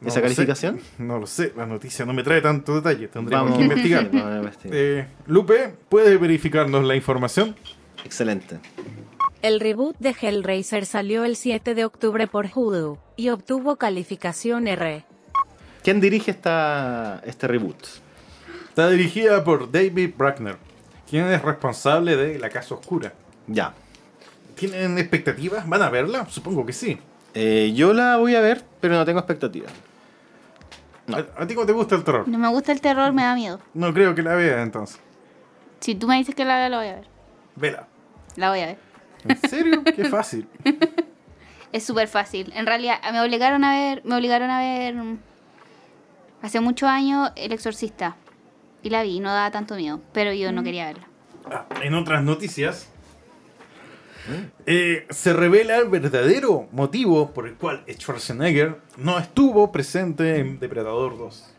No 0.00 0.08
¿Esa 0.08 0.18
lo 0.20 0.24
calificación? 0.24 0.78
sé, 0.78 1.02
no 1.02 1.18
lo 1.18 1.26
sé, 1.26 1.52
la 1.56 1.64
noticia 1.66 2.04
no 2.04 2.12
me 2.12 2.22
trae 2.22 2.42
tanto 2.42 2.74
detalle, 2.74 3.08
tendríamos 3.08 3.52
Vamos 3.52 3.58
que 3.58 3.64
investigar. 3.74 4.10
Eh, 4.64 5.06
Lupe, 5.26 5.74
¿puede 5.88 6.16
verificarnos 6.18 6.84
la 6.84 6.94
información? 6.94 7.56
Excelente. 8.04 8.58
El 9.42 9.60
reboot 9.60 9.96
de 9.98 10.14
Hellraiser 10.20 10.86
salió 10.86 11.24
el 11.24 11.36
7 11.36 11.74
de 11.74 11.84
octubre 11.84 12.26
por 12.26 12.46
Hulu 12.54 12.98
y 13.16 13.30
obtuvo 13.30 13.76
calificación 13.76 14.66
R. 14.68 15.04
¿Quién 15.82 16.00
dirige 16.00 16.30
esta, 16.30 17.22
este 17.24 17.46
reboot? 17.46 17.76
Está 18.68 18.90
dirigida 18.90 19.44
por 19.44 19.70
David 19.70 20.10
Brackner, 20.16 20.56
quien 21.08 21.26
es 21.26 21.40
responsable 21.42 22.16
de 22.16 22.38
La 22.38 22.50
Casa 22.50 22.74
Oscura. 22.74 23.14
Ya. 23.46 23.72
¿Tienen 24.56 24.98
expectativas? 24.98 25.66
¿Van 25.68 25.82
a 25.82 25.90
verla? 25.90 26.26
Supongo 26.28 26.66
que 26.66 26.72
sí. 26.72 26.98
Eh, 27.38 27.72
yo 27.74 27.92
la 27.92 28.16
voy 28.16 28.34
a 28.34 28.40
ver, 28.40 28.64
pero 28.80 28.94
no 28.94 29.04
tengo 29.04 29.18
expectativas. 29.18 29.70
No. 31.06 31.18
¿A, 31.18 31.46
ti 31.46 31.54
cómo 31.54 31.66
te 31.66 31.72
gusta 31.72 31.94
el 31.94 32.02
terror? 32.02 32.26
No 32.26 32.38
me 32.38 32.48
gusta 32.48 32.72
el 32.72 32.80
terror, 32.80 33.12
me 33.12 33.22
da 33.22 33.34
miedo. 33.34 33.60
No 33.74 33.92
creo 33.92 34.14
que 34.14 34.22
la 34.22 34.34
veas 34.34 34.62
entonces. 34.62 34.98
Si 35.80 35.94
tú 35.94 36.08
me 36.08 36.16
dices 36.16 36.34
que 36.34 36.46
la 36.46 36.56
vea, 36.56 36.70
la 36.70 36.78
voy 36.78 36.86
a 36.88 36.94
ver. 36.94 37.06
Vela. 37.56 37.88
La 38.36 38.48
voy 38.48 38.60
a 38.60 38.66
ver. 38.66 38.78
¿En 39.28 39.50
serio? 39.50 39.84
Qué 39.84 40.04
fácil. 40.10 40.48
Es 41.72 41.84
súper 41.84 42.08
fácil. 42.08 42.52
En 42.56 42.64
realidad, 42.64 42.96
me 43.12 43.20
obligaron 43.20 43.64
a 43.64 43.72
ver, 43.72 44.02
me 44.06 44.16
obligaron 44.16 44.50
a 44.50 44.58
ver 44.60 44.94
mm, 44.94 45.18
hace 46.40 46.60
muchos 46.60 46.88
años 46.88 47.32
El 47.36 47.52
Exorcista. 47.52 48.16
Y 48.82 48.88
la 48.88 49.02
vi, 49.02 49.20
no 49.20 49.28
daba 49.28 49.50
tanto 49.50 49.74
miedo, 49.74 50.00
pero 50.14 50.32
yo 50.32 50.52
no 50.52 50.62
quería 50.62 50.86
verla. 50.86 51.06
Ah, 51.50 51.66
En 51.82 51.92
otras 51.92 52.22
noticias, 52.22 52.88
eh, 54.66 55.06
se 55.10 55.32
revela 55.32 55.76
el 55.78 55.88
verdadero 55.88 56.68
motivo 56.72 57.32
por 57.32 57.46
el 57.46 57.54
cual 57.54 57.82
Schwarzenegger 57.88 58.76
no 58.96 59.18
estuvo 59.18 59.70
presente 59.72 60.38
en 60.38 60.58
Depredador 60.58 61.16
2. 61.18 61.52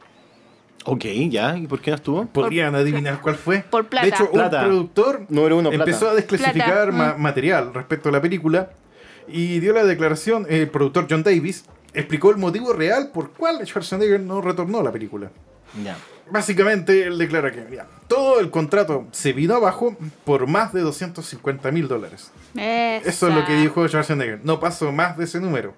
Ok, 0.85 1.03
ya. 1.29 1.57
¿Y 1.57 1.67
por 1.67 1.81
qué 1.81 1.91
no 1.91 1.95
estuvo? 1.95 2.25
¿Podrían 2.27 2.73
adivinar 2.75 3.19
cuál 3.21 3.35
fue? 3.35 3.59
por 3.69 3.87
plata. 3.87 4.05
De 4.05 4.13
hecho, 4.13 4.31
Plata. 4.31 4.61
un 4.61 4.67
productor 4.67 5.25
Número 5.29 5.57
uno, 5.57 5.69
plata. 5.69 5.83
empezó 5.83 6.09
a 6.09 6.15
desclasificar 6.15 6.93
ma- 6.93 7.15
mm. 7.17 7.21
material 7.21 7.73
respecto 7.73 8.09
a 8.09 8.11
la 8.13 8.21
película 8.21 8.69
y 9.27 9.59
dio 9.59 9.73
la 9.73 9.83
declaración, 9.83 10.45
el 10.49 10.69
productor 10.69 11.07
John 11.09 11.23
Davis 11.23 11.65
explicó 11.93 12.31
el 12.31 12.37
motivo 12.37 12.71
real 12.73 13.11
por 13.13 13.31
cual 13.31 13.59
Schwarzenegger 13.65 14.21
no 14.21 14.39
retornó 14.39 14.79
a 14.79 14.83
la 14.83 14.91
película. 14.91 15.29
Ya. 15.83 15.97
Básicamente, 16.31 17.03
él 17.05 17.17
declara 17.17 17.51
que 17.51 17.61
mira, 17.69 17.87
todo 18.07 18.39
el 18.39 18.49
contrato 18.49 19.07
se 19.11 19.33
vino 19.33 19.55
abajo 19.55 19.95
por 20.25 20.47
más 20.47 20.73
de 20.73 20.81
250 20.81 21.71
mil 21.71 21.87
dólares. 21.87 22.31
Eso 22.55 23.27
es 23.27 23.35
lo 23.35 23.45
que 23.45 23.55
dijo 23.55 23.87
Schwarzenegger. 23.87 24.41
No 24.43 24.59
pasó 24.59 24.91
más 24.91 25.17
de 25.17 25.25
ese 25.25 25.39
número. 25.39 25.73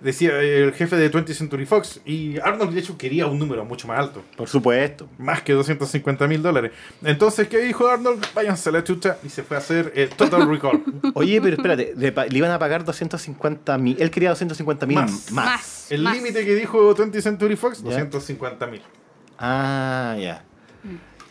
decía 0.00 0.38
el 0.40 0.72
jefe 0.74 0.96
de 0.96 1.10
20th 1.10 1.32
Century 1.34 1.64
Fox. 1.66 2.00
Y 2.04 2.38
Arnold, 2.40 2.74
de 2.74 2.80
hecho, 2.80 2.96
quería 2.98 3.26
un 3.26 3.38
número 3.38 3.64
mucho 3.64 3.88
más 3.88 3.98
alto. 3.98 4.22
Por 4.36 4.48
supuesto. 4.48 5.08
Más 5.18 5.42
que 5.42 5.52
250 5.54 6.26
mil 6.28 6.42
dólares. 6.42 6.72
Entonces, 7.02 7.48
¿qué 7.48 7.58
dijo 7.58 7.88
Arnold? 7.88 8.24
Váyanse 8.34 8.68
a 8.68 8.72
la 8.72 8.84
chucha. 8.84 9.16
Y 9.24 9.28
se 9.30 9.42
fue 9.42 9.56
a 9.56 9.60
hacer 9.60 9.92
eh, 9.96 10.08
Total 10.14 10.46
Recall. 10.50 10.82
Oye, 11.14 11.40
pero 11.40 11.56
espérate, 11.56 11.94
le, 11.96 12.12
iban 12.36 12.50
a 12.50 12.58
pagar 12.58 12.84
250 12.84 13.78
mil. 13.78 13.96
Él 14.00 14.10
quería 14.10 14.28
250 14.30 14.86
mil 14.86 14.96
Más. 14.98 15.32
más. 15.32 15.46
Más. 15.46 15.92
El 15.92 16.04
límite 16.04 16.44
que 16.44 16.54
dijo 16.54 16.94
20th 16.94 17.20
Century 17.22 17.56
Fox, 17.56 17.78
Ya. 17.82 18.04
250 18.04 18.66
mil. 18.66 18.82
Ah, 19.38 20.16
ya. 20.18 20.42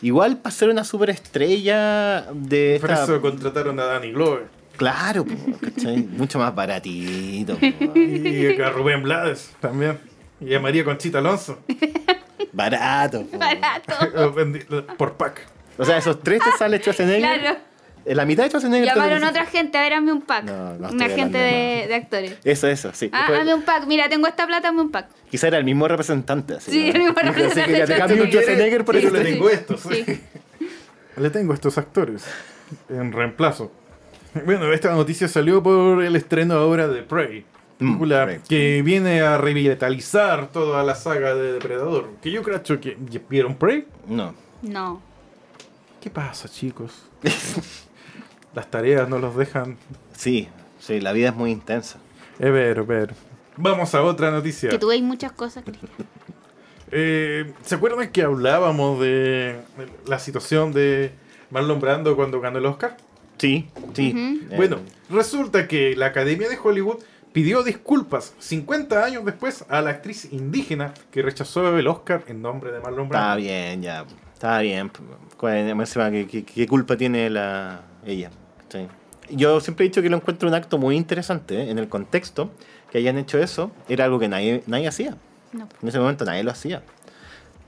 Igual 0.02 0.36
para 0.38 0.54
ser 0.54 0.68
una 0.68 0.84
superestrella 0.84 2.26
de 2.32 2.78
Por 2.80 2.90
esta- 2.90 3.04
eso 3.04 3.20
contrataron 3.20 3.78
a 3.80 3.84
Danny 3.84 4.12
Glover. 4.12 4.44
Claro, 4.76 5.24
po, 5.24 5.34
¿cachai? 5.60 5.96
Mucho 6.16 6.38
más 6.38 6.54
baratito. 6.54 7.56
po. 7.56 7.66
Y 7.98 8.60
a 8.60 8.70
Rubén 8.70 9.02
Blades 9.02 9.50
también. 9.60 9.98
Y 10.40 10.52
a 10.54 10.60
María 10.60 10.84
Conchita 10.84 11.18
Alonso. 11.18 11.60
Barato. 12.52 13.24
po. 13.26 13.38
Barato. 13.38 14.34
Por 14.98 15.14
pack. 15.14 15.46
O 15.78 15.84
sea, 15.84 15.96
esos 15.98 16.22
tres 16.22 16.42
te 16.42 16.50
sale 16.58 16.78
Schwarzenegger. 16.78 17.40
Claro. 17.40 17.58
En 18.06 18.16
la 18.16 18.24
mitad 18.24 18.44
de 18.44 18.50
Schwarzenegger. 18.50 18.94
Llamaron 18.94 19.24
a 19.24 19.30
otra 19.30 19.46
gente, 19.46 19.76
a 19.78 19.82
ver, 19.82 19.94
hazme 19.94 20.12
un 20.12 20.22
pack. 20.22 20.44
No, 20.44 20.74
no 20.78 20.88
Una 20.90 21.08
gente 21.08 21.38
de, 21.38 21.92
actores. 21.94 22.36
Eso, 22.44 22.68
eso, 22.68 22.90
sí. 22.94 23.10
Ah, 23.12 23.18
Después- 23.22 23.40
hazme 23.40 23.54
un 23.54 23.62
pack. 23.62 23.86
Mira, 23.86 24.08
tengo 24.08 24.26
esta 24.28 24.46
plata, 24.46 24.68
hazme 24.68 24.82
un 24.82 24.90
pack. 24.90 25.08
Quizá 25.30 25.48
era 25.48 25.58
el 25.58 25.64
mismo 25.64 25.88
representante. 25.88 26.54
Así, 26.54 26.70
Sí, 26.70 26.90
¿no? 26.92 26.94
el 26.94 26.98
mismo 27.02 27.14
Así 27.20 27.32
que 27.32 27.42
ya 27.42 27.52
te 27.52 27.62
representante. 27.66 27.96
cambio 27.98 28.22
un 28.24 28.30
Schwarzenegger 28.30 28.84
por 28.84 28.96
eso. 28.96 29.10
le 29.10 29.24
tengo 29.24 29.50
estos. 29.50 29.80
Sí. 29.80 30.04
Le 31.16 31.30
tengo 31.30 31.54
estos 31.54 31.78
actores 31.78 32.24
en 32.90 33.10
reemplazo. 33.10 33.72
Bueno, 34.44 34.70
esta 34.72 34.92
noticia 34.94 35.26
salió 35.28 35.62
por 35.62 36.04
el 36.04 36.14
estreno 36.14 36.54
ahora 36.54 36.88
de 36.88 37.02
Prey. 37.02 37.46
Película 37.78 38.24
Prey. 38.26 38.40
que 38.46 38.82
viene 38.82 39.22
a 39.22 39.38
revitalizar 39.38 40.48
toda 40.52 40.84
la 40.84 40.94
saga 40.94 41.34
de 41.34 41.52
Depredador. 41.54 42.10
Que 42.22 42.30
yo 42.30 42.42
creo 42.42 42.62
que... 42.62 42.96
¿Vieron 43.30 43.54
Prey? 43.56 43.86
No. 44.06 44.34
No. 44.60 45.00
¿Qué 46.02 46.10
pasa, 46.10 46.48
chicos? 46.50 46.92
Las 48.56 48.68
tareas 48.70 49.08
no 49.08 49.18
los 49.20 49.36
dejan... 49.36 49.76
Sí, 50.16 50.48
sí, 50.80 51.00
la 51.00 51.12
vida 51.12 51.28
es 51.28 51.36
muy 51.36 51.50
intensa. 51.52 51.98
Eh, 52.40 52.50
ver, 52.50 52.82
ver. 52.84 53.14
Vamos 53.56 53.94
a 53.94 54.02
otra 54.02 54.30
noticia. 54.32 54.70
Que 54.70 54.78
tú 54.78 54.88
veis 54.88 55.02
muchas 55.02 55.30
cosas. 55.30 55.62
Eh, 56.90 57.52
¿Se 57.62 57.74
acuerdan 57.74 58.10
que 58.10 58.22
hablábamos 58.22 59.00
de 59.00 59.60
la 60.06 60.18
situación 60.18 60.72
de 60.72 61.12
Marlon 61.50 61.80
Brando 61.80 62.16
cuando 62.16 62.40
ganó 62.40 62.58
el 62.58 62.66
Oscar? 62.66 62.96
Sí, 63.38 63.68
sí. 63.92 64.40
Eh, 64.50 64.56
Bueno, 64.56 64.78
resulta 65.10 65.68
que 65.68 65.94
la 65.96 66.06
Academia 66.06 66.48
de 66.48 66.56
Hollywood 66.62 66.98
pidió 67.32 67.62
disculpas 67.62 68.32
50 68.38 69.04
años 69.04 69.24
después 69.24 69.64
a 69.68 69.82
la 69.82 69.90
actriz 69.90 70.32
indígena 70.32 70.94
que 71.10 71.20
rechazó 71.22 71.76
el 71.76 71.86
Oscar 71.88 72.24
en 72.28 72.40
nombre 72.40 72.72
de 72.72 72.80
Marlon 72.80 73.04
Está 73.06 73.18
Brando. 73.34 73.36
bien, 73.42 73.82
ya. 73.82 74.06
Está 74.32 74.60
bien. 74.60 74.90
¿Cuál- 75.36 75.56
encima, 75.78 76.10
¿Qué, 76.10 76.26
qué, 76.26 76.44
qué 76.44 76.66
culpa 76.66 76.96
tiene 76.96 77.28
la 77.28 77.82
ella? 78.06 78.30
Sí. 78.68 78.86
Yo 79.30 79.60
siempre 79.60 79.84
he 79.84 79.88
dicho 79.88 80.02
que 80.02 80.08
lo 80.08 80.16
encuentro 80.16 80.48
un 80.48 80.54
acto 80.54 80.78
muy 80.78 80.96
interesante 80.96 81.56
¿eh? 81.62 81.70
en 81.70 81.78
el 81.78 81.88
contexto 81.88 82.50
que 82.90 82.98
hayan 82.98 83.18
hecho 83.18 83.38
eso. 83.38 83.70
Era 83.88 84.04
algo 84.04 84.18
que 84.18 84.28
nadie, 84.28 84.62
nadie 84.66 84.86
hacía. 84.88 85.16
No. 85.52 85.68
En 85.82 85.88
ese 85.88 85.98
momento 85.98 86.24
nadie 86.24 86.44
lo 86.44 86.50
hacía. 86.52 86.82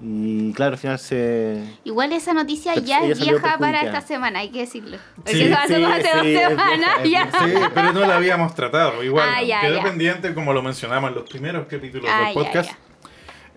Y 0.00 0.52
claro, 0.52 0.74
al 0.74 0.78
final 0.78 0.98
se... 1.00 1.60
Igual 1.82 2.12
esa 2.12 2.32
noticia 2.32 2.72
Pero 2.74 2.86
ya 2.86 3.00
es 3.04 3.20
vieja 3.20 3.58
para 3.58 3.82
esta 3.82 4.00
semana, 4.00 4.38
hay 4.38 4.50
que 4.50 4.60
decirlo. 4.60 4.96
Porque 5.16 5.32
Sí, 5.32 5.42
eso 5.42 5.56
sí, 5.66 5.74
hace 5.74 5.74
sí, 5.74 6.32
dos 6.34 6.48
semanas 6.50 6.90
ya. 7.04 7.30
Sí, 7.32 7.52
pero 7.74 7.92
no 7.92 8.00
la 8.06 8.16
habíamos 8.16 8.54
tratado. 8.54 9.02
Igual 9.02 9.28
Ah, 9.28 9.42
ya, 9.42 9.60
quedó 9.60 9.78
ya. 9.78 9.82
pendiente, 9.82 10.34
como 10.34 10.52
lo 10.52 10.62
mencionamos 10.62 11.10
en 11.10 11.16
los 11.16 11.28
primeros 11.28 11.66
capítulos 11.66 12.08
Ah, 12.12 12.26
del 12.26 12.34
podcast. 12.34 12.70
ya. 12.70 12.78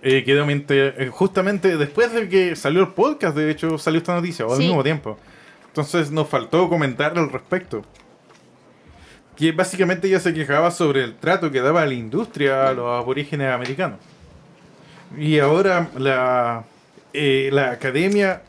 Eh, 0.02 0.24
quedó 0.24 0.48
mente, 0.48 1.04
eh, 1.04 1.10
justamente 1.10 1.78
después 1.78 2.12
de 2.12 2.28
que 2.28 2.56
salió 2.56 2.82
el 2.82 2.88
podcast, 2.88 3.38
de 3.38 3.52
hecho, 3.52 3.78
salió 3.78 4.00
esta 4.00 4.16
noticia, 4.16 4.48
o 4.48 4.54
al 4.54 4.58
mismo 4.58 4.82
tiempo. 4.82 5.20
Entonces 5.72 6.12
nos 6.12 6.28
faltó 6.28 6.68
comentar 6.70 7.18
al 7.18 7.32
respecto. 7.32 7.84
Que 9.36 9.52
básicamente 9.54 10.08
ella 10.08 10.20
se 10.20 10.34
quejaba 10.34 10.70
sobre 10.72 11.04
el 11.04 11.16
trato 11.16 11.50
que 11.52 11.62
daba 11.62 11.86
la 11.86 11.94
industria 11.94 12.68
a 12.68 12.74
los 12.74 12.88
aborígenes 12.88 13.52
americanos. 13.54 13.98
Y 15.18 15.40
ahora 15.40 15.90
la, 15.98 16.66
eh, 17.14 17.50
la 17.52 17.72
academia, 17.72 18.44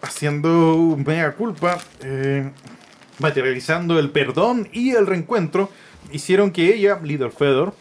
haciendo 0.00 0.96
mega 1.04 1.32
culpa, 1.32 1.78
eh, 2.02 2.50
materializando 3.18 3.98
el 3.98 4.10
perdón 4.10 4.68
y 4.72 4.90
el 4.92 5.06
reencuentro, 5.06 5.70
hicieron 6.12 6.52
que 6.52 6.74
ella, 6.74 7.00
Little 7.02 7.30
Fedor, 7.30 7.74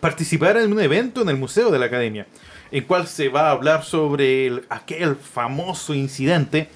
participara 0.00 0.62
en 0.62 0.72
un 0.72 0.80
evento 0.80 1.22
en 1.22 1.28
el 1.28 1.36
Museo 1.36 1.70
de 1.70 1.78
la 1.78 1.86
Academia, 1.86 2.26
en 2.72 2.84
cual 2.84 3.06
se 3.06 3.28
va 3.28 3.48
a 3.48 3.52
hablar 3.52 3.84
sobre 3.84 4.48
el- 4.48 4.66
aquel 4.68 5.14
famoso 5.16 5.94
incidente 5.94 6.68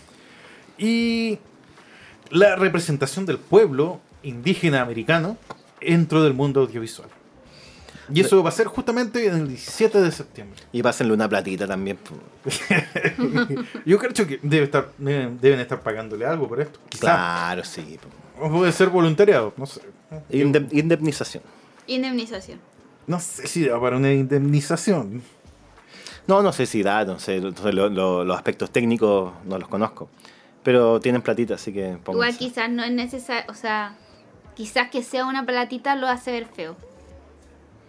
y 0.78 1.38
la 2.30 2.56
representación 2.56 3.26
del 3.26 3.38
pueblo 3.38 4.00
indígena 4.22 4.80
americano 4.82 5.36
dentro 5.80 6.22
del 6.22 6.34
mundo 6.34 6.60
audiovisual. 6.60 7.08
Y 8.12 8.20
eso 8.22 8.42
va 8.42 8.48
a 8.48 8.52
ser 8.52 8.68
justamente 8.68 9.26
el 9.26 9.48
17 9.48 10.00
de 10.00 10.10
septiembre. 10.10 10.60
Y 10.72 10.82
pásenle 10.82 11.12
una 11.12 11.28
platita 11.28 11.66
también. 11.66 11.98
Yo 13.84 13.98
creo 13.98 14.12
que 14.26 14.40
debe 14.42 14.64
estar, 14.64 14.88
deben 14.98 15.60
estar 15.60 15.80
pagándole 15.82 16.24
algo 16.24 16.48
por 16.48 16.60
esto. 16.60 16.78
Quizá. 16.88 17.00
Claro, 17.02 17.64
sí. 17.64 17.98
O 18.40 18.50
puede 18.50 18.72
ser 18.72 18.88
voluntariado, 18.88 19.52
no 19.56 19.66
sé. 19.66 19.82
Inde- 20.30 20.68
indemnización. 20.72 21.42
Indemnización. 21.86 22.60
No 23.06 23.20
sé 23.20 23.46
si 23.46 23.66
da 23.66 23.80
para 23.80 23.96
una 23.96 24.12
indemnización. 24.12 25.22
No, 26.26 26.42
no 26.42 26.52
sé 26.52 26.66
si 26.66 26.82
da, 26.82 27.04
no 27.04 27.18
sé, 27.18 27.36
entonces 27.36 27.74
lo- 27.74 27.88
lo- 27.88 28.24
los 28.24 28.36
aspectos 28.36 28.70
técnicos 28.70 29.32
no 29.44 29.58
los 29.58 29.68
conozco. 29.68 30.08
Pero 30.62 31.00
tienen 31.00 31.22
platita, 31.22 31.54
así 31.54 31.72
que 31.72 31.80
Igual 31.88 32.00
pónganse. 32.00 32.38
quizás 32.38 32.70
no 32.70 32.82
es 32.84 32.90
necesario, 32.92 33.44
o 33.50 33.54
sea, 33.54 33.94
quizás 34.54 34.90
que 34.90 35.02
sea 35.02 35.24
una 35.26 35.46
platita 35.46 35.96
lo 35.96 36.08
hace 36.08 36.32
ver 36.32 36.46
feo. 36.46 36.76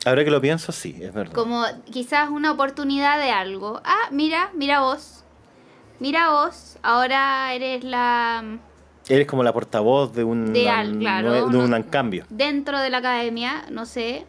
Ahora 0.05 0.23
que 0.23 0.31
lo 0.31 0.39
pienso, 0.39 0.71
sí, 0.71 0.95
es 1.01 1.13
verdad. 1.13 1.33
Como 1.33 1.63
quizás 1.91 2.29
una 2.29 2.51
oportunidad 2.51 3.17
de 3.19 3.31
algo. 3.31 3.81
Ah, 3.83 4.07
mira, 4.11 4.49
mira 4.55 4.79
vos. 4.79 5.25
Mira 5.99 6.29
vos, 6.29 6.77
ahora 6.81 7.53
eres 7.53 7.83
la... 7.83 8.59
Eres 9.09 9.27
como 9.27 9.43
la 9.43 9.51
portavoz 9.51 10.13
de 10.13 10.23
un, 10.23 10.53
De 10.53 10.69
al- 10.69 10.97
claro, 10.99 11.33
de 11.49 11.57
un 11.57 11.69
no- 11.69 11.89
cambio. 11.89 12.25
Dentro 12.29 12.79
de 12.79 12.89
la 12.91 12.99
academia, 12.99 13.65
no 13.71 13.85
sé. 13.85 14.25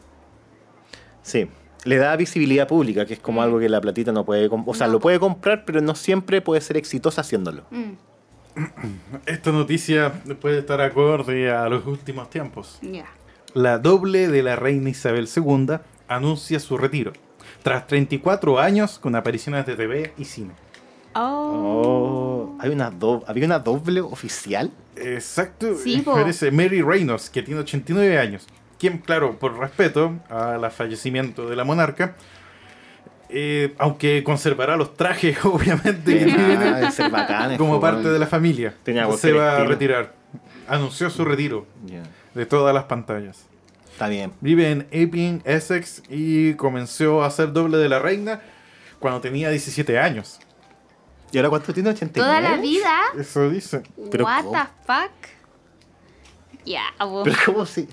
Sí. 1.22 1.48
Le 1.85 1.96
da 1.98 2.16
visibilidad 2.16 2.66
pública, 2.66 3.07
que 3.07 3.14
es 3.14 3.20
como 3.20 3.40
Mm. 3.40 3.44
algo 3.44 3.59
que 3.61 3.68
la 3.68 3.81
platita 3.81 4.11
no 4.11 4.24
puede... 4.24 4.48
O 4.50 4.74
sea, 4.74 4.87
No. 4.88 4.94
lo 4.94 5.00
puede 5.00 5.20
comprar, 5.20 5.64
pero 5.64 5.81
no 5.81 5.94
siempre 5.94 6.40
puede 6.40 6.61
ser 6.62 6.76
exitosa 6.76 7.20
haciéndolo. 7.20 7.64
Mm, 7.70 7.92
Esta 9.27 9.53
noticia 9.53 10.13
puede 10.41 10.59
estar 10.61 10.81
acorde 10.81 11.51
a 11.51 11.69
los 11.69 11.87
últimos 11.87 12.31
tiempos. 12.31 12.79
ya. 12.83 13.07
La 13.53 13.79
doble 13.79 14.29
de 14.29 14.43
la 14.45 14.55
reina 14.57 14.91
Isabel 14.91 15.29
II 15.35 15.79
anuncia 16.07 16.61
su 16.61 16.79
retiro, 16.79 17.13
tras 17.65 17.87
34 17.89 18.61
años 18.61 18.99
con 19.01 19.17
apariciones 19.17 19.67
de 19.67 19.75
TV 19.75 20.13
y 20.17 20.25
cine. 20.25 20.53
Oh, 21.53 22.57
¿hay 22.61 22.71
una 22.71 22.91
do- 22.91 23.25
¿había 23.27 23.47
una 23.47 23.59
doble 23.59 24.01
oficial? 24.01 24.71
Exacto, 24.97 25.75
Sí, 25.77 26.03
parece 26.05 26.51
Mary 26.51 26.83
Reynolds, 26.83 27.31
que 27.31 27.43
tiene 27.43 27.61
89 27.61 28.19
años, 28.19 28.47
quien, 28.79 28.99
claro, 28.99 29.39
por 29.39 29.59
respeto 29.59 30.15
al 30.29 30.71
fallecimiento 30.71 31.49
de 31.49 31.57
la 31.57 31.65
monarca, 31.65 32.15
eh, 33.33 33.75
aunque 33.79 34.23
conservará 34.25 34.77
los 34.77 34.95
trajes, 34.97 35.38
obviamente, 35.45 36.19
que 36.19 36.25
tiene, 36.25 36.55
Ah, 36.57 36.75
debe 36.77 36.90
ser 36.93 37.11
bacán, 37.11 37.57
como 37.57 37.81
parte 37.81 38.03
weón. 38.03 38.12
de 38.14 38.19
la 38.19 38.27
familia, 38.27 38.75
Tenía 38.83 39.11
se 39.12 39.33
va 39.33 39.57
a 39.59 39.64
retirar. 39.64 40.14
Anunció 40.69 41.11
su 41.11 41.25
retiro 41.25 41.66
de 42.35 42.47
todas 42.47 42.75
las 42.75 42.85
pantallas. 42.85 43.47
Está 43.93 44.09
bien. 44.09 44.33
Vive 44.40 44.71
en 44.71 44.87
Epping, 44.93 45.43
Essex 45.45 46.03
y 46.09 46.55
comenzó 46.55 47.23
a 47.23 47.31
ser 47.31 47.53
doble 47.53 47.77
de 47.77 47.88
la 47.88 47.99
reina 47.99 48.40
cuando 48.99 49.21
tenía 49.21 49.51
17 49.51 49.99
años. 49.99 50.38
¿Y 51.33 51.38
ahora 51.38 51.51
cuánto 51.51 51.73
tiene? 51.75 51.90
¿89? 51.90 52.12
Toda 52.12 52.40
la 52.40 52.57
vida. 52.57 52.99
Eso 53.19 53.51
dice. 53.51 53.83
Pero 54.11 54.25
What 54.25 54.45
¿cómo? 54.45 54.53
the 54.53 54.69
fuck? 54.87 55.11
Ya, 56.64 56.83
vos. 57.05 57.23
Pero 57.25 57.37
¿cómo 57.47 57.66
si...? 57.66 57.88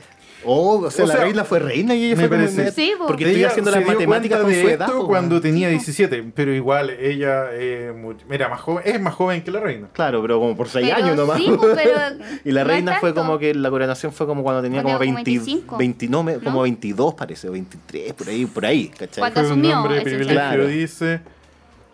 Oh, 0.48 0.80
o 0.86 0.90
sea, 0.92 1.04
O 1.06 1.08
la 1.08 1.14
sea, 1.16 1.24
reina 1.26 1.44
fue 1.44 1.60
reina 1.60 1.94
y 1.94 2.06
ella 2.06 2.16
me 2.16 2.28
fue 2.28 2.38
parece- 2.38 2.72
Sí, 2.72 2.94
po. 2.98 3.06
Porque 3.08 3.26
estoy 3.26 3.40
Ella 3.42 3.50
haciendo 3.50 3.70
las 3.72 3.86
matemáticas 3.86 4.40
con 4.42 4.50
de 4.50 4.62
su 4.62 4.68
edad. 4.70 4.88
esto 4.88 5.06
cuando 5.06 5.42
tenía 5.42 5.68
17, 5.70 6.32
pero 6.34 6.54
igual 6.54 6.90
ella 6.90 7.48
eh, 7.52 7.94
era 8.30 8.50
más 8.50 8.62
joven, 8.62 8.84
es 8.86 9.02
más 9.02 9.14
joven 9.14 9.42
que 9.44 9.52
la 9.52 9.60
reina. 9.60 9.88
Claro, 9.94 10.22
pero 10.22 10.40
como 10.40 10.56
por 10.56 10.70
6 10.70 10.88
Pero 10.90 11.04
años 11.06 11.18
nomás. 11.18 11.38
sí, 11.38 11.46
pero 11.76 11.92
y 12.46 12.52
la 12.52 12.64
no 12.64 12.68
reina 12.70 12.98
fue 13.00 13.14
como 13.14 13.38
que 13.38 13.54
la 13.54 13.70
coronación 13.70 14.12
fue 14.14 14.26
como 14.26 14.42
cuando 14.44 14.62
tenía 14.62 14.82
Como 14.82 14.96
como 14.98 15.06
como 15.06 15.16
20, 15.16 15.32
25, 15.32 15.78
20 15.78 16.08
no, 16.08 16.24
me- 16.24 16.36
como 16.36 16.52
¿no? 16.58 16.62
22 16.62 17.14
parece, 17.14 17.50
o 17.50 17.52
23, 17.52 18.14
por 18.14 18.30
ahí, 18.30 18.46
por 18.46 18.66
ahí, 18.66 18.88
¿cachai? 18.88 19.20
Cuando 19.22 19.42
Fue 19.44 19.52
un 19.54 19.62
nombre 19.62 20.02
privilegio, 20.02 20.34
Claro. 20.34 20.68
dice. 20.68 21.20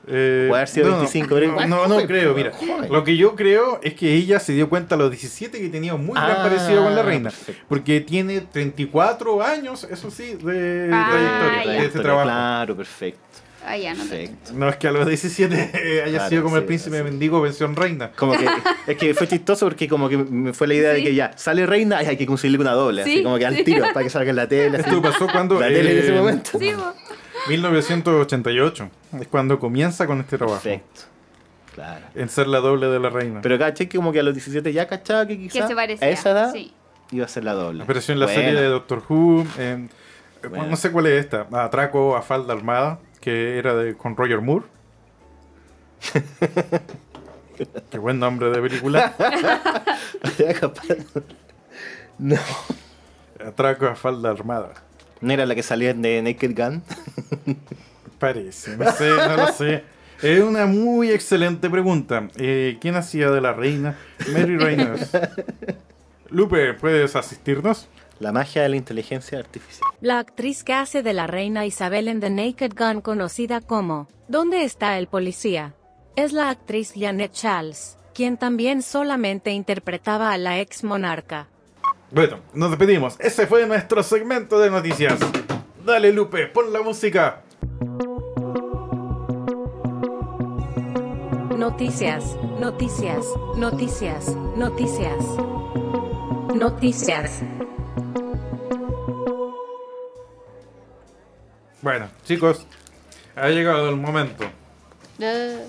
Eh, 0.07 0.47
Puede 0.49 0.59
haber 0.61 0.67
sido 0.67 0.89
no, 0.89 0.97
25, 0.97 1.39
no, 1.39 1.67
no, 1.67 1.87
no 1.87 2.05
creo, 2.07 2.33
mira. 2.33 2.51
Lo 2.89 3.03
que 3.03 3.15
yo 3.15 3.35
creo 3.35 3.79
es 3.81 3.93
que 3.93 4.13
ella 4.13 4.39
se 4.39 4.51
dio 4.53 4.67
cuenta 4.67 4.95
a 4.95 4.97
los 4.97 5.09
17 5.09 5.59
que 5.59 5.69
tenía 5.69 5.95
un 5.95 6.05
muy 6.05 6.15
gran 6.15 6.31
Ah, 6.31 6.43
parecido 6.43 6.83
con 6.83 6.93
la 6.95 7.03
reina. 7.03 7.29
perfecto. 7.29 7.63
Porque 7.69 8.01
tiene 8.01 8.41
34 8.41 9.41
años, 9.41 9.87
eso 9.89 10.11
sí, 10.11 10.35
de 10.43 10.89
Ah, 10.91 11.09
trayectoria, 11.11 11.65
ya. 11.75 11.81
de 11.81 11.87
este 11.87 11.99
trabajo. 11.99 12.25
Claro, 12.25 12.75
perfecto. 12.75 13.19
Ah, 13.65 13.77
ya, 13.77 13.93
no. 13.93 14.03
No 14.55 14.67
es 14.67 14.75
que 14.75 14.89
a 14.89 14.91
los 14.91 15.07
17 15.07 15.71
eh, 15.73 16.01
haya 16.05 16.11
Claro, 16.17 16.29
sido 16.29 16.43
como 16.43 16.57
el 16.57 16.65
príncipe 16.65 16.97
sí. 16.97 17.03
mendigo 17.03 17.39
versión 17.39 17.73
reina. 17.77 18.11
Como 18.13 18.33
que, 18.37 18.45
es 18.87 18.97
que 18.97 19.13
fue 19.13 19.25
chistoso 19.25 19.65
porque 19.67 19.87
como 19.87 20.09
que 20.09 20.17
me 20.17 20.51
fue 20.53 20.67
la 20.67 20.73
idea 20.73 20.91
de 20.91 21.01
que 21.01 21.15
ya 21.15 21.31
sale 21.37 21.65
reina 21.65 22.03
y 22.03 22.07
hay 22.07 22.17
que 22.17 22.25
conseguirle 22.25 22.59
una 22.61 22.73
doble, 22.73 23.03
así 23.03 23.19
Sí, 23.19 23.23
como 23.23 23.37
que 23.37 23.45
al 23.45 23.63
tiro, 23.63 23.85
para 23.93 24.03
que 24.03 24.09
salga 24.09 24.31
en 24.31 24.35
la 24.35 24.47
tele. 24.49 24.79
así. 24.79 24.89
Esto 24.89 25.01
pasó 25.01 25.27
cuando... 25.31 25.57
La 25.61 25.67
tele 25.69 25.93
en 25.93 25.97
ese 25.97 26.09
eh, 26.13 26.17
momento. 26.19 26.59
Sí, 27.47 27.53
po. 27.57 27.69
1988. 27.69 28.89
Es 29.19 29.27
cuando 29.27 29.59
comienza 29.59 30.05
con 30.07 30.19
este 30.21 30.37
trabajo. 30.37 30.61
Perfecto. 30.61 31.01
Claro. 31.73 32.05
En 32.15 32.29
ser 32.29 32.47
la 32.47 32.59
doble 32.59 32.87
de 32.87 32.99
la 32.99 33.09
reina. 33.09 33.41
Pero 33.41 33.57
caché 33.57 33.89
que 33.89 33.97
como 33.97 34.11
que 34.11 34.19
a 34.19 34.23
los 34.23 34.33
17 34.35 34.71
ya 34.73 34.87
cachaba 34.87 35.25
que 35.25 35.37
quizás 35.39 35.69
a 35.71 35.83
esa 36.09 36.29
edad 36.31 36.51
Sí. 36.53 36.71
iba 37.11 37.25
a 37.25 37.27
ser 37.27 37.43
la 37.43 37.53
doble. 37.53 37.83
Apareció 37.83 38.13
en 38.13 38.19
la 38.19 38.27
serie 38.27 38.53
de 38.53 38.65
Doctor 38.67 39.01
Who. 39.09 39.45
en- 39.57 39.89
eh, 40.43 40.47
Buena. 40.47 40.67
No 40.67 40.75
sé 40.75 40.91
cuál 40.91 41.07
es 41.07 41.23
esta. 41.25 41.47
Atraco 41.51 42.15
a 42.15 42.21
falda 42.21 42.53
armada. 42.53 42.99
Que 43.21 43.57
era 43.57 43.73
de, 43.73 43.95
con 43.95 44.15
Roger 44.17 44.41
Moore. 44.41 44.65
Qué 47.91 47.97
buen 47.97 48.19
nombre 48.19 48.49
de 48.49 48.61
película. 48.61 49.13
No. 52.19 52.35
Atraco 53.43 53.87
a 53.87 53.95
falda 53.95 54.29
armada. 54.29 54.73
¿No 55.23 55.31
era 55.31 55.45
la 55.45 55.55
que 55.55 55.63
salía 55.63 55.93
de 55.93 56.21
Naked 56.21 56.53
Gun? 56.53 56.83
Parece. 58.19 58.75
No 58.75 58.91
sé, 58.91 59.09
no 59.09 59.37
lo 59.37 59.47
sé. 59.53 59.83
Es 60.21 60.43
una 60.43 60.65
muy 60.65 61.11
excelente 61.11 61.69
pregunta. 61.69 62.27
Eh, 62.35 62.77
¿Quién 62.81 62.95
hacía 62.95 63.31
de 63.31 63.39
la 63.39 63.53
reina? 63.53 63.97
Mary 64.33 64.57
Reynolds. 64.57 65.11
Lupe, 66.29 66.73
¿puedes 66.73 67.15
asistirnos? 67.15 67.87
La 68.19 68.33
magia 68.33 68.63
de 68.63 68.69
la 68.69 68.75
inteligencia 68.75 69.39
artificial. 69.39 69.89
La 70.01 70.19
actriz 70.19 70.65
que 70.65 70.73
hace 70.73 71.03
de 71.03 71.13
la 71.13 71.25
reina 71.25 71.65
Isabel 71.65 72.09
en 72.09 72.19
The 72.19 72.29
Naked 72.29 72.73
Gun 72.77 72.99
conocida 72.99 73.61
como 73.61 74.09
¿Dónde 74.27 74.65
está 74.65 74.97
el 74.97 75.07
policía? 75.07 75.73
Es 76.17 76.33
la 76.33 76.49
actriz 76.49 76.93
Janet 76.97 77.31
Charles, 77.31 77.97
quien 78.13 78.35
también 78.35 78.81
solamente 78.81 79.51
interpretaba 79.51 80.33
a 80.33 80.37
la 80.37 80.59
ex 80.59 80.83
monarca. 80.83 81.47
Bueno, 82.13 82.39
nos 82.53 82.69
despedimos. 82.69 83.15
Ese 83.19 83.47
fue 83.47 83.65
nuestro 83.65 84.03
segmento 84.03 84.59
de 84.59 84.69
noticias. 84.69 85.19
Dale, 85.83 86.11
Lupe, 86.13 86.45
pon 86.45 86.71
la 86.71 86.81
música. 86.83 87.41
Noticias, 91.57 92.35
noticias, 92.59 93.25
noticias, 93.57 94.27
noticias. 94.55 95.17
Noticias. 96.55 97.41
Bueno, 101.81 102.09
chicos, 102.25 102.67
ha 103.35 103.49
llegado 103.49 103.89
el 103.89 103.95
momento. 103.95 104.43
Eh, 105.19 105.65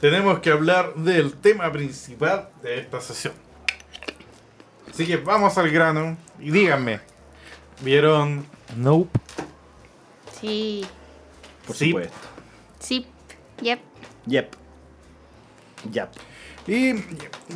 Tenemos 0.00 0.38
que 0.40 0.50
hablar 0.50 0.94
del 0.94 1.34
tema 1.34 1.70
principal 1.70 2.48
de 2.62 2.78
esta 2.80 3.00
sesión. 3.02 3.45
Así 4.96 5.06
que 5.06 5.18
vamos 5.18 5.58
al 5.58 5.70
grano 5.70 6.16
y 6.40 6.50
díganme, 6.50 7.00
¿vieron 7.82 8.46
Nope? 8.78 9.10
Sí. 10.40 10.86
Por 11.66 11.76
Sí. 11.76 11.88
supuesto. 11.90 12.16
Sí. 12.78 13.06
Yep. 13.60 13.78
Yep. 14.24 14.50
Yep. 15.92 16.08
¿Y 16.68 16.94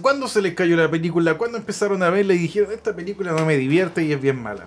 cuándo 0.03 0.29
se 0.29 0.43
les 0.43 0.53
cayó 0.53 0.77
la 0.77 0.91
película? 0.91 1.39
¿Cuándo 1.39 1.57
empezaron 1.57 2.03
a 2.03 2.11
verla 2.11 2.35
y 2.35 2.39
dijeron, 2.39 2.73
esta 2.73 2.95
película 2.95 3.33
no 3.33 3.47
me 3.47 3.57
divierte 3.57 4.05
y 4.05 4.13
es 4.13 4.21
bien 4.21 4.43
mala? 4.43 4.67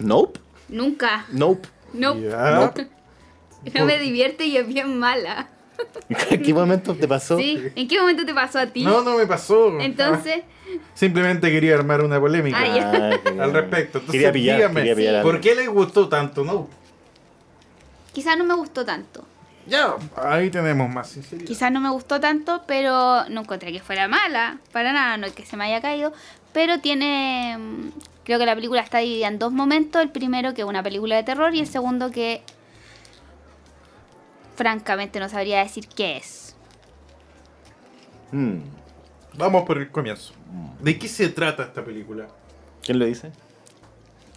Nope. 0.00 0.40
Nunca. 0.68 1.26
Nope. 1.30 1.68
No. 1.92 2.18
Ya. 2.18 2.74
No 3.72 3.86
me 3.86 4.00
divierte 4.00 4.46
y 4.46 4.56
es 4.56 4.66
bien 4.66 4.98
mala. 4.98 5.48
¿En 6.30 6.42
qué 6.42 6.52
momento 6.52 6.94
te 6.96 7.06
pasó? 7.06 7.38
Sí. 7.38 7.62
¿En 7.76 7.86
qué 7.86 8.00
momento 8.00 8.26
te 8.26 8.34
pasó 8.34 8.58
a 8.58 8.66
ti? 8.66 8.82
No, 8.84 9.02
no 9.02 9.16
me 9.16 9.26
pasó. 9.26 9.80
Entonces, 9.80 10.42
Simplemente 10.94 11.50
quería 11.50 11.74
armar 11.74 12.02
una 12.02 12.20
polémica. 12.20 12.58
Ah, 12.58 13.10
al 13.42 13.52
respecto. 13.52 13.98
Entonces, 13.98 14.12
quería 14.12 14.32
pillar, 14.32 14.56
dígame, 14.56 14.80
quería 14.80 14.96
pillar 14.96 15.22
¿por 15.22 15.40
qué 15.40 15.54
les 15.54 15.68
gustó 15.68 16.08
tanto, 16.08 16.44
no? 16.44 16.68
quizás 18.12 18.38
no 18.38 18.44
me 18.44 18.54
gustó 18.54 18.84
tanto. 18.84 19.24
Ya, 19.66 19.94
ahí 20.16 20.50
tenemos 20.50 20.88
más 20.88 21.08
sinceridad. 21.08 21.46
Quizás 21.46 21.72
no 21.72 21.80
me 21.80 21.90
gustó 21.90 22.20
tanto, 22.20 22.62
pero 22.66 23.28
no 23.30 23.40
encontré 23.40 23.72
que 23.72 23.80
fuera 23.80 24.06
mala. 24.08 24.58
Para 24.72 24.92
nada, 24.92 25.16
no 25.16 25.26
es 25.26 25.32
que 25.32 25.44
se 25.44 25.56
me 25.56 25.64
haya 25.64 25.80
caído. 25.80 26.12
Pero 26.52 26.80
tiene. 26.80 27.56
mm, 27.58 27.88
Creo 28.24 28.38
que 28.38 28.46
la 28.46 28.54
película 28.54 28.80
está 28.80 28.98
dividida 28.98 29.28
en 29.28 29.38
dos 29.38 29.52
momentos. 29.52 30.00
El 30.00 30.10
primero 30.10 30.54
que 30.54 30.62
es 30.62 30.68
una 30.68 30.82
película 30.82 31.16
de 31.16 31.24
terror 31.24 31.54
y 31.54 31.60
el 31.60 31.66
segundo 31.66 32.10
que. 32.10 32.42
Francamente 34.56 35.18
no 35.18 35.28
sabría 35.28 35.60
decir 35.60 35.88
qué 35.88 36.18
es. 36.18 36.54
Mm. 38.32 38.58
Vamos 39.36 39.64
por 39.64 39.78
el 39.78 39.90
comienzo. 39.90 40.32
¿De 40.80 40.98
qué 40.98 41.08
se 41.08 41.28
trata 41.28 41.64
esta 41.64 41.84
película? 41.84 42.26
¿Quién 42.82 42.98
lo 42.98 43.04
dice? 43.06 43.32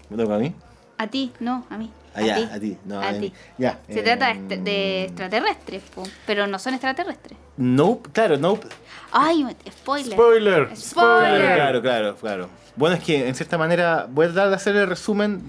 ¿Me 0.10 0.18
toca 0.18 0.36
a 0.36 0.40
mí? 0.40 0.54
A 0.98 1.08
ti, 1.08 1.32
no, 1.40 1.66
a 1.70 1.78
mí. 1.78 1.92
Ah, 2.16 2.22
ya, 2.22 2.36
a 2.52 2.60
ti. 2.60 2.76
No, 2.86 3.00
a 3.00 3.10
a 3.10 3.14
ti. 3.14 3.20
mí. 3.20 3.34
Ya. 3.60 3.80
Se 3.88 4.00
eh, 4.00 4.04
trata 4.04 4.28
de, 4.28 4.32
est- 4.34 4.64
de 4.64 5.04
extraterrestres, 5.04 5.84
po, 5.94 6.04
pero 6.26 6.48
no 6.48 6.58
son 6.58 6.74
extraterrestres. 6.74 7.38
Nope, 7.58 8.10
claro, 8.12 8.38
Nope. 8.38 8.68
Ay, 9.12 9.46
spoiler. 9.70 10.14
Spoiler. 10.14 10.76
Spoiler. 10.76 11.56
Claro, 11.56 11.82
claro, 11.82 12.16
claro. 12.16 12.50
Bueno, 12.76 12.96
es 12.96 13.04
que 13.04 13.28
en 13.28 13.36
cierta 13.36 13.58
manera 13.60 14.08
voy 14.10 14.26
a 14.26 14.30
tratar 14.30 14.50
de 14.50 14.56
hacer 14.56 14.76
el 14.76 14.88
resumen 14.88 15.44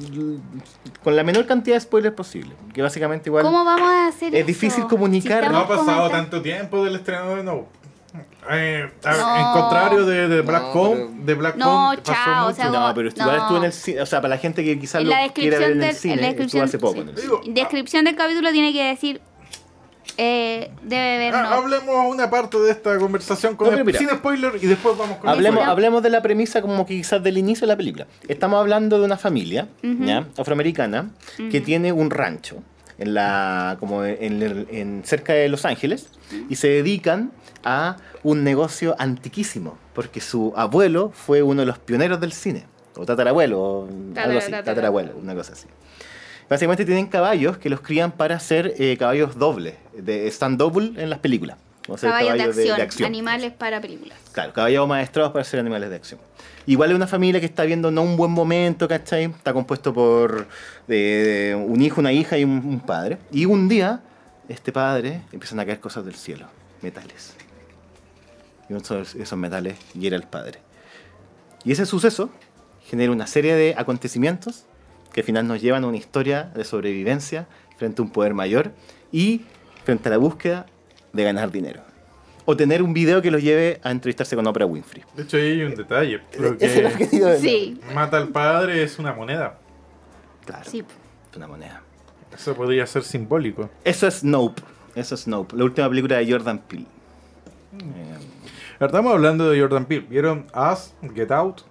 con 1.02 1.16
la 1.16 1.22
menor 1.24 1.46
cantidad 1.46 1.76
de 1.76 1.80
spoilers 1.80 2.14
posible. 2.14 2.54
Que 2.74 2.82
básicamente 2.82 3.28
igual. 3.30 3.44
¿Cómo 3.44 3.64
vamos 3.64 3.88
a 3.88 4.08
hacer 4.08 4.34
Es 4.34 4.40
eso? 4.40 4.46
difícil 4.46 4.86
comunicar. 4.86 5.50
No 5.50 5.58
ha 5.58 5.68
pasado 5.68 5.84
comentando- 5.86 6.10
tanto 6.10 6.42
tiempo 6.42 6.84
del 6.84 6.96
estreno 6.96 7.36
de 7.36 7.44
No. 7.44 7.66
Eh, 8.50 8.88
a- 9.04 9.12
No. 9.16 9.36
En 9.36 9.60
contrario 9.60 10.06
de, 10.06 10.28
de 10.28 10.40
Black 10.40 10.62
No, 10.62 10.72
Phone, 10.72 11.26
de 11.26 11.34
Black 11.34 11.56
No, 11.56 11.64
Phone 11.66 12.02
chao, 12.02 12.14
mucho. 12.16 12.46
o 12.52 12.54
sea, 12.54 12.64
No, 12.70 12.94
pero 12.94 13.08
igual 13.10 13.36
No. 13.36 13.42
estuve 13.42 13.58
en 13.58 13.64
el 13.64 13.72
cine. 13.72 14.00
O 14.00 14.06
sea, 14.06 14.20
para 14.22 14.34
la 14.34 14.40
gente 14.40 14.64
que 14.64 14.78
quizás 14.78 15.02
lo 15.04 15.10
la 15.10 15.28
quiera 15.30 15.58
ver 15.58 15.72
en 15.72 15.78
descripción 15.78 15.82
el 15.82 15.86
del- 15.88 15.96
cine, 15.96 16.14
en 16.14 16.20
la 16.20 16.26
estuvo 16.28 16.42
descripción, 16.42 16.64
hace 16.64 16.78
poco 16.78 16.94
sí. 16.94 17.00
en 17.00 17.08
el 17.10 17.16
cine. 17.18 17.54
Descripción 17.54 18.04
del 18.06 18.16
capítulo 18.16 18.50
tiene 18.52 18.72
que 18.72 18.84
decir. 18.84 19.20
Eh, 20.16 20.70
debe 20.82 21.18
ver 21.18 21.34
Ah, 21.34 21.42
no. 21.42 21.48
hablemos 21.50 21.94
una 22.12 22.28
parte 22.28 22.58
de 22.58 22.72
esta 22.72 22.98
conversación 22.98 23.54
con 23.54 23.66
No, 23.66 23.70
pero 23.72 23.80
el- 23.82 23.86
mira. 23.86 23.98
sin 23.98 24.08
spoiler 24.08 24.52
y 24.60 24.66
después 24.66 24.96
vamos 24.98 25.18
con 25.18 25.28
Hablemos, 25.28 25.58
spoiler. 25.58 25.70
hablemos 25.70 26.02
de 26.02 26.10
la 26.10 26.22
premisa 26.22 26.60
como 26.62 26.86
que 26.86 26.96
quizás 26.96 27.22
del 27.22 27.38
inicio 27.38 27.66
de 27.66 27.72
la 27.72 27.76
película. 27.76 28.06
Estamos 28.26 28.58
hablando 28.58 28.98
de 28.98 29.04
una 29.04 29.16
familia 29.16 29.68
afroamericana 30.36 31.10
que 31.50 31.60
tiene 31.60 31.92
un 31.92 32.10
rancho 32.10 32.56
en 32.98 33.14
la 33.14 33.76
como 33.78 34.02
en, 34.04 34.42
el- 34.42 34.66
en- 34.72 35.02
cerca 35.04 35.34
de 35.34 35.48
Los 35.48 35.64
Ángeles 35.64 36.08
y 36.48 36.56
se 36.56 36.66
dedican 36.68 37.30
a 37.64 37.96
un 38.22 38.44
negocio 38.44 38.94
antiquísimo 38.98 39.78
porque 39.94 40.20
su 40.20 40.52
abuelo 40.56 41.10
fue 41.14 41.42
uno 41.42 41.62
de 41.62 41.66
los 41.66 41.78
pioneros 41.78 42.20
del 42.20 42.32
cine 42.32 42.66
o 42.96 43.04
tatarabuelo 43.06 43.60
o 43.60 43.88
algo 44.16 44.38
así, 44.38 44.50
tatara- 44.50 44.64
tatarabuelo, 44.64 45.16
una 45.16 45.34
cosa 45.34 45.52
así. 45.52 45.66
Básicamente 46.48 46.84
tienen 46.84 47.06
caballos 47.06 47.58
que 47.58 47.68
los 47.68 47.80
crían 47.80 48.10
para 48.12 48.36
hacer 48.36 48.74
eh, 48.78 48.96
caballos 48.98 49.36
dobles, 49.38 49.74
de 49.96 50.26
stand 50.28 50.58
double 50.58 50.92
en 51.02 51.10
las 51.10 51.18
películas. 51.18 51.58
O 51.90 51.96
sea, 51.96 52.10
Caballos 52.10 52.36
de 52.36 52.42
acción, 52.62 52.76
de 52.76 52.82
acción. 52.82 53.06
Animales 53.06 53.52
para 53.52 53.80
películas. 53.80 54.18
Claro, 54.32 54.52
caballos 54.52 54.86
maestrados 54.88 55.32
para 55.32 55.44
ser 55.44 55.60
animales 55.60 55.88
de 55.90 55.96
acción. 55.96 56.20
Igual 56.66 56.90
es 56.90 56.96
una 56.96 57.06
familia 57.06 57.40
que 57.40 57.46
está 57.46 57.64
viendo 57.64 57.90
no 57.90 58.02
un 58.02 58.16
buen 58.18 58.30
momento, 58.30 58.86
¿cachai? 58.88 59.24
Está 59.24 59.52
compuesto 59.54 59.92
por 59.94 60.46
de- 60.86 60.96
de 60.96 61.54
un 61.54 61.80
hijo, 61.80 62.00
una 62.00 62.12
hija 62.12 62.36
y 62.36 62.44
un, 62.44 62.50
un 62.64 62.80
padre. 62.80 63.16
Y 63.32 63.46
un 63.46 63.68
día, 63.68 64.00
este 64.50 64.70
padre 64.72 65.22
empiezan 65.32 65.60
a 65.60 65.64
caer 65.66 65.80
cosas 65.80 66.04
del 66.04 66.14
cielo, 66.14 66.46
metales. 66.82 67.34
Y 68.68 68.72
uno 68.74 68.82
de 68.82 69.02
esos 69.22 69.38
metales 69.38 69.78
hiera 69.94 70.16
al 70.16 70.28
padre. 70.28 70.58
Y 71.64 71.72
ese 71.72 71.86
suceso 71.86 72.30
genera 72.86 73.12
una 73.12 73.26
serie 73.26 73.54
de 73.54 73.74
acontecimientos 73.76 74.64
que 75.12 75.20
al 75.20 75.26
final 75.26 75.46
nos 75.46 75.60
llevan 75.60 75.84
a 75.84 75.86
una 75.86 75.96
historia 75.96 76.44
de 76.54 76.64
sobrevivencia 76.64 77.46
frente 77.76 78.02
a 78.02 78.04
un 78.04 78.10
poder 78.10 78.34
mayor 78.34 78.72
y 79.12 79.42
frente 79.84 80.08
a 80.08 80.12
la 80.12 80.18
búsqueda 80.18 80.66
de 81.12 81.24
ganar 81.24 81.50
dinero. 81.50 81.82
O 82.44 82.56
tener 82.56 82.82
un 82.82 82.94
video 82.94 83.20
que 83.20 83.30
los 83.30 83.42
lleve 83.42 83.80
a 83.82 83.90
entrevistarse 83.90 84.34
con 84.34 84.46
Oprah 84.46 84.64
Winfrey. 84.66 85.04
De 85.14 85.22
hecho, 85.22 85.36
ahí 85.36 85.50
hay 85.52 85.62
un 85.62 85.74
detalle. 85.74 86.22
Ese 86.60 86.66
es 86.66 86.76
el 86.76 87.20
Porque 87.20 87.38
Sí, 87.38 87.80
mata 87.94 88.16
al 88.16 88.28
padre 88.28 88.82
es 88.82 88.98
una 88.98 89.12
moneda. 89.12 89.58
Claro, 90.46 90.64
sí. 90.70 90.82
es 91.30 91.36
una 91.36 91.46
moneda. 91.46 91.82
Eso 92.34 92.54
podría 92.54 92.86
ser 92.86 93.02
simbólico. 93.02 93.68
Eso 93.84 94.06
es 94.06 94.24
Nope. 94.24 94.62
Eso 94.94 95.14
es 95.14 95.26
Nope. 95.26 95.56
La 95.56 95.64
última 95.64 95.88
película 95.88 96.16
de 96.16 96.30
Jordan 96.30 96.58
Peele. 96.60 96.86
Eh, 97.78 98.16
Estamos 98.80 99.12
hablando 99.12 99.50
de 99.50 99.60
Jordan 99.60 99.86
Peele. 99.86 100.06
¿Vieron 100.08 100.46
Us, 100.54 100.92
Get 101.14 101.30
Out? 101.32 101.62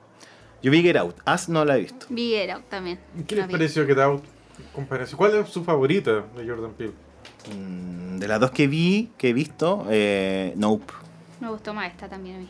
yo 0.62 0.72
vi 0.72 0.82
Get 0.82 0.98
Out. 0.98 1.16
As 1.26 1.48
no 1.48 1.64
la 1.64 1.78
he 1.78 1.82
visto. 1.82 2.06
Vi 2.10 2.32
Get 2.32 2.50
Out 2.50 2.66
también. 2.70 3.00
¿Qué 3.28 3.36
les 3.36 3.48
pareció 3.48 3.86
Get 3.86 4.00
Out? 4.00 4.24
Comparación. 4.74 5.18
¿Cuál 5.18 5.36
es 5.36 5.50
su 5.50 5.64
favorita 5.64 6.26
de 6.36 6.48
Jordan 6.48 6.74
Peele? 6.74 6.94
Mm, 7.56 8.18
De 8.18 8.28
las 8.28 8.40
dos 8.40 8.52
que 8.52 8.68
vi, 8.68 9.12
que 9.18 9.30
he 9.30 9.34
visto, 9.34 9.86
eh, 9.90 10.54
Nope. 10.58 10.94
Me 11.40 11.50
gustó 11.50 11.74
más 11.74 11.90
esta 11.92 12.10
también 12.10 12.36
a 12.36 12.40
mí. 12.40 12.48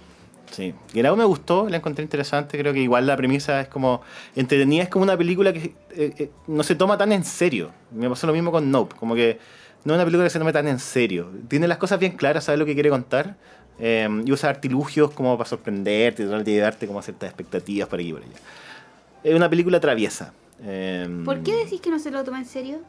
Sí. 0.51 0.73
Get 0.93 1.05
Out 1.05 1.17
me 1.17 1.25
gustó, 1.25 1.69
la 1.69 1.77
encontré 1.77 2.03
interesante. 2.03 2.57
Creo 2.57 2.73
que 2.73 2.79
igual 2.79 3.05
la 3.05 3.15
premisa 3.17 3.59
es 3.61 3.67
como 3.67 4.01
entretenida, 4.35 4.83
es 4.83 4.89
como 4.89 5.03
una 5.03 5.17
película 5.17 5.53
que 5.53 5.75
eh, 5.91 6.13
eh, 6.17 6.31
no 6.47 6.63
se 6.63 6.73
toma 6.75 6.97
tan 6.97 7.11
en 7.11 7.23
serio. 7.25 7.71
Me 7.91 8.09
pasó 8.09 8.25
lo 8.25 8.33
mismo 8.33 8.51
con 8.51 8.71
Nope, 8.71 8.95
como 8.95 9.13
que 9.13 9.37
no 9.83 9.93
es 9.93 9.97
una 9.97 10.05
película 10.05 10.23
que 10.25 10.29
se 10.31 10.39
tome 10.39 10.53
tan 10.53 10.67
en 10.67 10.79
serio. 10.79 11.29
Tiene 11.47 11.67
las 11.67 11.77
cosas 11.77 11.99
bien 11.99 12.13
claras, 12.13 12.45
sabe 12.45 12.57
lo 12.57 12.65
que 12.65 12.73
quiere 12.73 12.89
contar 12.89 13.35
eh, 13.79 14.07
y 14.25 14.31
usa 14.31 14.49
artilugios 14.49 15.11
como 15.11 15.37
para 15.37 15.49
sorprenderte, 15.49 16.23
tratar 16.23 16.43
de 16.43 16.51
llevarte 16.51 16.87
como 16.87 16.99
a 16.99 17.01
ciertas 17.01 17.29
expectativas 17.29 17.87
para 17.87 18.01
aquí 18.01 18.09
y 18.09 18.13
por 18.13 18.23
allá. 18.23 18.31
Es 19.23 19.35
una 19.35 19.49
película 19.49 19.79
traviesa. 19.79 20.33
Eh, 20.63 21.07
¿Por 21.23 21.43
qué 21.43 21.55
decís 21.55 21.81
que 21.81 21.91
no 21.91 21.99
se 21.99 22.09
lo 22.09 22.23
toma 22.23 22.39
en 22.39 22.45
serio? 22.45 22.79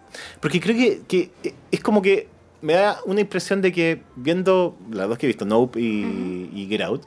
porque 0.40 0.60
creo 0.60 0.74
que, 0.74 1.02
que 1.06 1.54
es 1.70 1.80
como 1.80 2.00
que 2.00 2.28
me 2.62 2.72
da 2.72 2.98
una 3.04 3.20
impresión 3.20 3.60
de 3.60 3.72
que 3.72 4.02
viendo 4.16 4.76
las 4.90 5.08
dos 5.08 5.18
que 5.18 5.26
he 5.26 5.28
visto, 5.28 5.44
Nope 5.44 5.80
y, 5.80 6.50
y 6.54 6.66
Get 6.68 6.80
Out, 6.80 7.04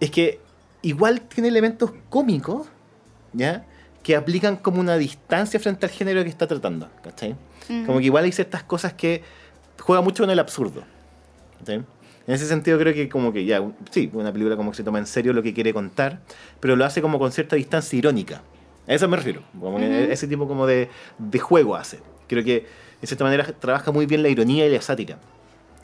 es 0.00 0.10
que 0.10 0.40
igual 0.82 1.22
tiene 1.22 1.48
elementos 1.48 1.92
cómicos, 2.08 2.68
¿ya? 3.32 3.64
Que 4.02 4.16
aplican 4.16 4.56
como 4.56 4.80
una 4.80 4.96
distancia 4.96 5.58
frente 5.60 5.86
al 5.86 5.92
género 5.92 6.22
que 6.22 6.30
está 6.30 6.46
tratando, 6.46 6.88
¿cachai? 7.02 7.32
Ujú. 7.68 7.86
Como 7.86 7.98
que 7.98 8.04
igual 8.04 8.24
hay 8.24 8.32
ciertas 8.32 8.62
cosas 8.62 8.92
que 8.94 9.22
juega 9.80 10.00
mucho 10.02 10.22
con 10.22 10.30
el 10.30 10.38
absurdo, 10.38 10.84
¿cachai? 11.58 11.84
En 12.28 12.34
ese 12.34 12.46
sentido 12.46 12.78
creo 12.78 12.92
que 12.92 13.08
como 13.08 13.32
que 13.32 13.46
ya, 13.46 13.62
un- 13.62 13.74
sí, 13.90 14.10
una 14.12 14.30
película 14.30 14.54
como 14.54 14.70
que 14.70 14.76
se 14.76 14.84
toma 14.84 14.98
en 14.98 15.06
serio 15.06 15.32
lo 15.32 15.42
que 15.42 15.54
quiere 15.54 15.72
contar, 15.72 16.20
pero 16.60 16.76
lo 16.76 16.84
hace 16.84 17.00
como 17.00 17.18
con 17.18 17.32
cierta 17.32 17.56
distancia 17.56 17.98
irónica. 17.98 18.42
A 18.86 18.92
eso 18.92 19.08
me 19.08 19.16
refiero, 19.16 19.40
como 19.58 19.78
que 19.78 19.86
Ujú. 19.86 20.12
ese 20.12 20.28
tipo 20.28 20.46
como 20.46 20.66
de, 20.66 20.90
de 21.18 21.38
juego 21.38 21.74
hace. 21.74 22.00
Creo 22.28 22.44
que 22.44 22.66
de 23.00 23.06
cierta 23.06 23.24
manera 23.24 23.44
trabaja 23.58 23.92
muy 23.92 24.04
bien 24.04 24.22
la 24.22 24.28
ironía 24.28 24.66
y 24.66 24.70
la 24.70 24.82
sátira, 24.82 25.18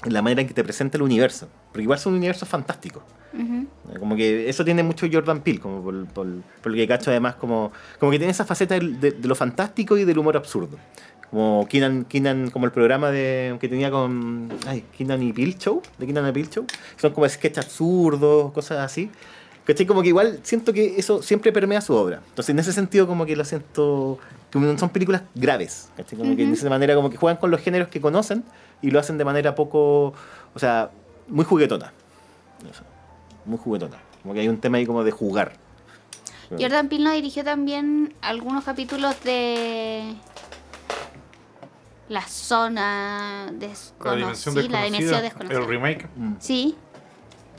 en 0.04 0.12
la 0.12 0.20
manera 0.20 0.42
en 0.42 0.46
que 0.48 0.52
te 0.52 0.62
presenta 0.62 0.98
el 0.98 1.02
universo, 1.02 1.48
porque 1.72 1.82
igual 1.84 1.98
son 1.98 2.12
universos 2.12 2.46
fantásticos. 2.46 3.02
Ujú. 3.32 3.66
Como 3.98 4.14
que 4.14 4.46
eso 4.48 4.66
tiene 4.66 4.82
mucho 4.82 5.06
Jordan 5.10 5.40
Peele, 5.40 5.60
como 5.60 5.82
por, 5.82 6.06
por- 6.08 6.26
por 6.62 6.72
lo 6.72 6.76
que 6.76 6.86
cacho 6.86 7.10
además, 7.10 7.36
como, 7.36 7.72
como 7.98 8.12
que 8.12 8.18
tiene 8.18 8.32
esa 8.32 8.44
faceta 8.44 8.74
del- 8.74 9.00
de, 9.00 9.12
de 9.12 9.28
lo 9.28 9.34
fantástico 9.34 9.96
y 9.96 10.04
del 10.04 10.18
humor 10.18 10.36
absurdo. 10.36 10.76
Como 11.34 11.66
Keenan, 11.68 12.04
Keenan, 12.04 12.50
como 12.52 12.64
el 12.64 12.70
programa 12.70 13.10
de, 13.10 13.56
que 13.60 13.68
tenía 13.68 13.90
con 13.90 14.50
ay, 14.68 14.84
Keenan 14.96 15.20
y 15.20 15.32
Peele 15.32 15.56
Show, 15.58 15.82
de 15.98 16.06
Keenan 16.06 16.28
y 16.28 16.30
Peele 16.32 16.48
Show. 16.48 16.64
Son 16.96 17.12
como 17.12 17.28
sketch 17.28 17.58
absurdos, 17.58 18.52
cosas 18.52 18.78
así. 18.78 19.10
¿Cachai? 19.64 19.84
Como 19.84 20.02
que 20.02 20.08
igual 20.08 20.38
siento 20.44 20.72
que 20.72 20.94
eso 20.96 21.24
siempre 21.24 21.50
permea 21.50 21.80
su 21.80 21.92
obra. 21.92 22.22
Entonces, 22.28 22.50
en 22.50 22.60
ese 22.60 22.72
sentido, 22.72 23.08
como 23.08 23.26
que 23.26 23.34
lo 23.34 23.44
siento. 23.44 24.20
Como 24.52 24.78
son 24.78 24.90
películas 24.90 25.22
graves. 25.34 25.90
¿cachai? 25.96 26.16
Como 26.16 26.36
que 26.36 26.46
de 26.46 26.52
esa 26.52 26.70
manera, 26.70 26.94
como 26.94 27.10
que 27.10 27.16
juegan 27.16 27.38
con 27.38 27.50
los 27.50 27.60
géneros 27.60 27.88
que 27.88 28.00
conocen 28.00 28.44
y 28.80 28.92
lo 28.92 29.00
hacen 29.00 29.18
de 29.18 29.24
manera 29.24 29.56
poco. 29.56 30.14
O 30.54 30.58
sea, 30.60 30.92
muy 31.26 31.44
juguetona. 31.44 31.92
Muy 33.44 33.58
juguetona. 33.58 33.96
Como 34.22 34.34
que 34.34 34.40
hay 34.40 34.48
un 34.48 34.58
tema 34.58 34.78
ahí 34.78 34.86
como 34.86 35.02
de 35.02 35.10
jugar. 35.10 35.54
Jordan 36.50 36.88
Peele 36.88 37.02
nos 37.02 37.14
dirigió 37.14 37.42
también 37.42 38.14
algunos 38.20 38.62
capítulos 38.62 39.20
de 39.24 40.14
la 42.08 42.22
zona 42.22 43.46
La 43.46 44.14
dimensión 44.14 44.54
desconocida, 44.54 44.78
la 44.78 44.84
dimensión 44.84 45.22
desconocida. 45.22 45.58
El 45.60 45.66
desconocida. 45.66 45.66
remake. 45.66 46.08
Mm. 46.16 46.34
Sí, 46.38 46.76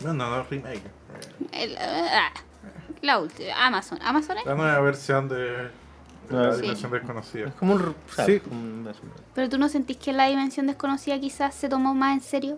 No, 0.03 0.13
no, 0.13 0.29
no, 0.29 0.43
remake. 0.43 0.81
el- 1.51 1.77
ah, 1.77 2.31
la 3.01 3.19
última, 3.19 3.65
Amazon. 3.65 3.99
¿Amazon 4.03 4.37
es? 4.39 4.45
La 4.45 4.55
nueva 4.55 4.79
versión 4.81 5.27
de, 5.29 5.69
la 6.29 6.49
Ah, 6.49 6.53
sí. 6.55 6.61
dimensión 6.61 6.91
desconocida. 6.91 7.47
Es 7.47 7.53
como 7.55 7.75
un. 7.75 7.95
Sí. 8.25 8.41
Pero 9.33 9.49
tú 9.49 9.57
no 9.57 9.69
sentís 9.69 9.97
que 9.97 10.11
la 10.13 10.27
dimensión 10.27 10.67
desconocida 10.67 11.19
quizás 11.19 11.53
se 11.55 11.69
tomó 11.69 11.93
más 11.93 12.13
en 12.15 12.21
serio. 12.21 12.57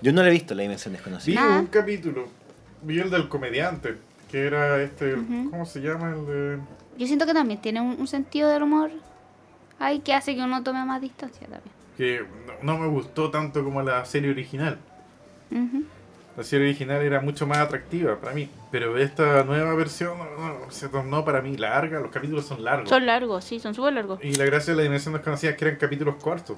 Yo 0.00 0.12
no 0.12 0.22
la 0.22 0.28
he 0.28 0.32
visto, 0.32 0.54
La 0.54 0.62
Dimensión 0.62 0.92
Vi 0.92 0.96
Desconocida. 0.96 1.40
Nada. 1.40 1.60
un 1.60 1.66
capítulo. 1.66 2.26
Vi 2.82 2.98
el 2.98 3.10
del 3.10 3.28
comediante. 3.28 3.98
Que 4.30 4.46
era 4.46 4.82
este. 4.82 5.14
¿Cómo 5.50 5.64
se 5.66 5.80
llama? 5.80 6.10
El 6.10 6.26
de. 6.26 6.58
Yo 6.98 7.06
siento 7.06 7.24
que 7.26 7.34
también 7.34 7.60
tiene 7.60 7.80
un, 7.80 7.96
un 8.00 8.06
sentido 8.08 8.48
del 8.48 8.62
humor 8.64 8.90
ahí 9.82 10.00
que 10.00 10.14
hace 10.14 10.34
que 10.34 10.42
uno 10.42 10.62
tome 10.62 10.84
más 10.84 11.00
distancia 11.00 11.46
también. 11.46 11.74
Que 11.96 12.24
no, 12.62 12.78
me 12.78 12.86
gustó 12.86 13.30
tanto 13.30 13.62
como 13.62 13.82
la 13.82 14.04
serie 14.04 14.30
original. 14.30 14.78
La 16.36 16.44
serie 16.44 16.68
original 16.68 17.02
era 17.02 17.20
mucho 17.20 17.46
más 17.46 17.58
atractiva 17.58 18.16
para 18.16 18.32
mí. 18.32 18.48
Pero 18.70 18.96
esta 18.96 19.44
nueva 19.44 19.74
versión 19.74 20.16
no, 20.16 20.58
no, 20.58 20.70
se 20.70 20.88
tornó 20.88 21.24
para 21.24 21.42
mí 21.42 21.56
larga. 21.56 22.00
Los 22.00 22.10
capítulos 22.10 22.46
son 22.46 22.64
largos. 22.64 22.88
Son 22.88 23.04
largos, 23.04 23.44
sí, 23.44 23.60
son 23.60 23.74
súper 23.74 23.92
largos. 23.92 24.18
Y 24.24 24.34
la 24.34 24.46
gracia 24.46 24.72
de 24.72 24.78
la 24.78 24.82
dimensión 24.84 25.12
desconocida 25.12 25.50
es 25.50 25.56
que 25.58 25.66
eran 25.66 25.76
capítulos 25.76 26.14
cortos. 26.16 26.56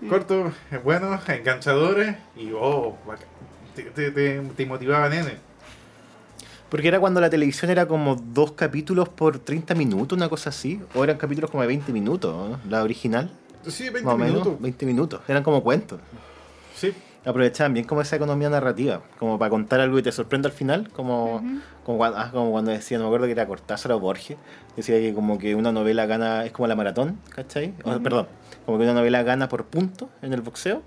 Mm. 0.00 0.08
Cortos, 0.08 0.52
eh, 0.72 0.78
buenos, 0.78 1.26
enganchadores 1.28 2.16
y 2.36 2.50
oh, 2.52 2.96
te, 3.74 3.84
te, 3.84 4.10
te, 4.10 4.40
te 4.40 4.66
motivaba 4.66 5.08
nene. 5.08 5.45
Porque 6.76 6.88
era 6.88 7.00
cuando 7.00 7.22
la 7.22 7.30
televisión 7.30 7.70
era 7.70 7.88
como 7.88 8.16
dos 8.16 8.52
capítulos 8.52 9.08
por 9.08 9.38
30 9.38 9.74
minutos, 9.74 10.14
una 10.14 10.28
cosa 10.28 10.50
así. 10.50 10.78
O 10.94 11.02
eran 11.04 11.16
capítulos 11.16 11.50
como 11.50 11.62
de 11.62 11.68
20 11.68 11.90
minutos, 11.90 12.36
¿no? 12.36 12.60
La 12.68 12.82
original. 12.82 13.30
Sí, 13.66 13.84
20 13.84 14.02
más 14.02 14.14
o 14.14 14.18
menos. 14.18 14.32
minutos. 14.34 14.60
20 14.60 14.84
minutos. 14.84 15.20
Eran 15.26 15.42
como 15.42 15.62
cuentos. 15.62 16.00
Sí, 16.74 16.92
Aprovechaban 17.24 17.72
bien 17.72 17.86
como 17.86 18.02
esa 18.02 18.16
economía 18.16 18.50
narrativa. 18.50 19.00
Como 19.18 19.38
para 19.38 19.48
contar 19.48 19.80
algo 19.80 19.98
y 19.98 20.02
te 20.02 20.12
sorprende 20.12 20.48
al 20.48 20.52
final. 20.52 20.90
Como, 20.90 21.36
Ujú. 21.36 21.46
como, 21.82 21.96
cuando, 21.96 22.18
ah, 22.18 22.28
como 22.30 22.50
cuando 22.50 22.72
decía, 22.72 22.98
no 22.98 23.04
me 23.04 23.08
acuerdo 23.08 23.24
que 23.24 23.32
era 23.32 23.46
Cortázar 23.46 23.92
o 23.92 23.98
Borges. 23.98 24.36
Decía 24.76 24.98
que 24.98 25.14
como 25.14 25.38
que 25.38 25.54
una 25.54 25.72
novela 25.72 26.04
gana, 26.04 26.44
es 26.44 26.52
como 26.52 26.66
la 26.68 26.76
maratón, 26.76 27.18
¿cachai? 27.30 27.72
O. 27.84 27.98
Perdón. 28.00 28.26
Como 28.66 28.76
que 28.76 28.84
una 28.84 28.92
novela 28.92 29.22
gana 29.22 29.48
por 29.48 29.64
puntos 29.64 30.10
en 30.20 30.34
el 30.34 30.42
boxeo. 30.42 30.82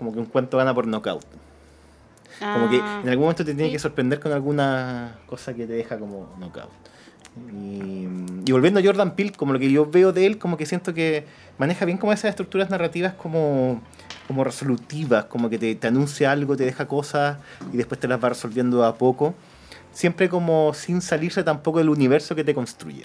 Como 0.00 0.12
que 0.12 0.18
un 0.18 0.26
cuento 0.26 0.56
gana 0.56 0.74
por 0.74 0.88
knockout. 0.88 1.22
Como 2.52 2.68
que 2.68 2.80
Ah, 2.84 3.00
en 3.02 3.08
algún 3.08 3.24
momento 3.24 3.44
te 3.44 3.52
tiene 3.54 3.68
sí. 3.68 3.72
que 3.72 3.78
sorprender 3.78 4.20
con 4.20 4.32
alguna 4.32 5.18
cosa 5.26 5.54
que 5.54 5.66
te 5.66 5.72
deja 5.74 5.98
como 5.98 6.28
knockout. 6.38 6.70
Y, 7.52 8.06
y 8.46 8.52
volviendo 8.52 8.80
a 8.80 8.82
Jordan 8.82 9.14
Peele, 9.14 9.32
como 9.32 9.52
lo 9.52 9.58
que 9.58 9.70
yo 9.70 9.86
veo 9.86 10.12
de 10.12 10.26
él, 10.26 10.38
como 10.38 10.56
que 10.56 10.66
siento 10.66 10.92
que 10.94 11.24
maneja 11.58 11.84
bien 11.84 11.98
como 11.98 12.12
esas 12.12 12.30
estructuras 12.30 12.68
narrativas 12.70 13.12
como, 13.14 13.80
como 14.26 14.42
resolutivas, 14.44 15.26
como 15.26 15.48
que 15.48 15.58
te, 15.58 15.74
te 15.76 15.86
anuncia 15.86 16.32
algo, 16.32 16.56
te 16.56 16.64
deja 16.64 16.88
cosas 16.88 17.38
y 17.72 17.76
después 17.76 18.00
te 18.00 18.08
las 18.08 18.22
va 18.22 18.30
resolviendo 18.30 18.84
a 18.84 18.96
poco. 18.96 19.34
Siempre 19.92 20.28
como 20.28 20.72
sin 20.74 21.00
salirse 21.00 21.42
tampoco 21.44 21.78
del 21.78 21.88
universo 21.88 22.34
que 22.34 22.44
te 22.44 22.54
construye. 22.54 23.04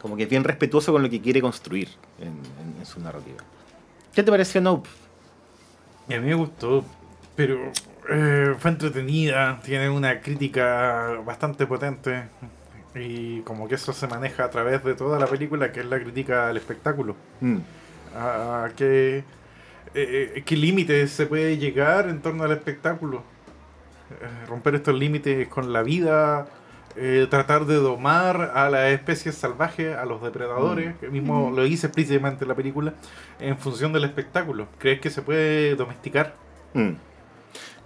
Como 0.00 0.16
que 0.16 0.22
es 0.24 0.28
bien 0.30 0.44
respetuoso 0.44 0.92
con 0.92 1.02
lo 1.02 1.10
que 1.10 1.20
quiere 1.20 1.40
construir 1.40 1.88
en, 2.20 2.28
en- 2.28 2.78
en 2.78 2.86
su 2.86 3.00
narrativa. 3.00 3.38
¿Qué 4.14 4.22
te 4.22 4.30
pareció 4.30 4.60
Nope? 4.60 4.88
a 6.08 6.12
mí 6.12 6.20
me 6.20 6.34
gustó. 6.34 6.84
Pero 7.34 7.70
eh, 8.08 8.54
fue 8.58 8.70
entretenida, 8.70 9.60
tiene 9.62 9.90
una 9.90 10.20
crítica 10.20 11.20
bastante 11.24 11.66
potente. 11.66 12.24
Y 12.94 13.40
como 13.42 13.68
que 13.68 13.76
eso 13.76 13.92
se 13.92 14.06
maneja 14.06 14.44
a 14.44 14.50
través 14.50 14.82
de 14.82 14.94
toda 14.94 15.18
la 15.18 15.26
película, 15.26 15.70
que 15.72 15.80
es 15.80 15.86
la 15.86 16.00
crítica 16.00 16.48
al 16.48 16.56
espectáculo. 16.56 17.16
Mm. 17.40 17.58
a, 18.16 18.64
a 18.64 18.70
qué, 18.70 19.24
eh, 19.94 20.42
qué 20.44 20.56
límites 20.56 21.12
se 21.12 21.26
puede 21.26 21.58
llegar 21.58 22.08
en 22.08 22.20
torno 22.20 22.44
al 22.44 22.52
espectáculo. 22.52 23.22
Eh, 24.10 24.46
romper 24.46 24.74
estos 24.74 24.94
límites 24.94 25.48
con 25.48 25.72
la 25.72 25.82
vida, 25.82 26.46
eh, 26.96 27.26
tratar 27.28 27.66
de 27.66 27.76
domar 27.76 28.52
a 28.54 28.70
las 28.70 28.90
especies 28.92 29.34
salvajes, 29.34 29.94
a 29.94 30.06
los 30.06 30.22
depredadores, 30.22 30.96
que 30.96 31.08
mismo 31.10 31.50
lo 31.54 31.62
dice 31.64 31.88
explícitamente 31.88 32.44
en 32.44 32.48
la 32.48 32.54
película, 32.54 32.94
en 33.38 33.58
función 33.58 33.92
del 33.92 34.04
espectáculo. 34.04 34.66
¿Crees 34.78 35.00
que 35.00 35.10
se 35.10 35.20
puede 35.20 35.76
domesticar? 35.76 36.34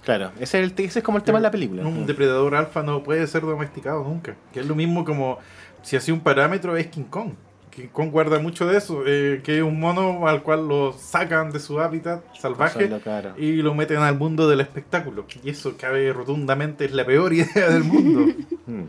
Claro, 0.04 0.32
ese 0.40 0.62
es, 0.62 0.72
el, 0.72 0.84
ese 0.84 0.98
es 0.98 1.04
como 1.04 1.18
el 1.18 1.24
tema 1.24 1.38
de 1.38 1.42
la 1.42 1.50
película. 1.50 1.86
Un 1.86 2.06
depredador 2.06 2.54
alfa 2.54 2.82
no 2.82 3.02
puede 3.02 3.26
ser 3.26 3.42
domesticado 3.42 4.02
nunca. 4.02 4.36
Que 4.52 4.60
es 4.60 4.66
lo 4.66 4.74
mismo 4.74 5.04
como 5.04 5.38
si 5.82 5.96
hacía 5.96 6.12
un 6.12 6.20
parámetro 6.20 6.76
es 6.76 6.88
King 6.88 7.04
Kong. 7.04 7.32
King 7.70 7.88
Kong 7.90 8.10
guarda 8.10 8.38
mucho 8.38 8.66
de 8.66 8.76
eso, 8.76 9.02
eh, 9.06 9.40
que 9.42 9.58
es 9.58 9.62
un 9.62 9.80
mono 9.80 10.26
al 10.28 10.42
cual 10.42 10.68
lo 10.68 10.92
sacan 10.92 11.50
de 11.52 11.58
su 11.58 11.80
hábitat 11.80 12.22
salvaje 12.34 12.90
y 13.38 13.62
lo 13.62 13.74
meten 13.74 13.98
al 13.98 14.18
mundo 14.18 14.48
del 14.48 14.60
espectáculo. 14.60 15.24
Y 15.42 15.50
eso 15.50 15.76
cabe 15.78 16.12
rotundamente, 16.12 16.84
es 16.84 16.92
la 16.92 17.06
peor 17.06 17.32
idea 17.32 17.70
del 17.70 17.84
mundo. 17.84 18.34
Mm. 18.66 18.82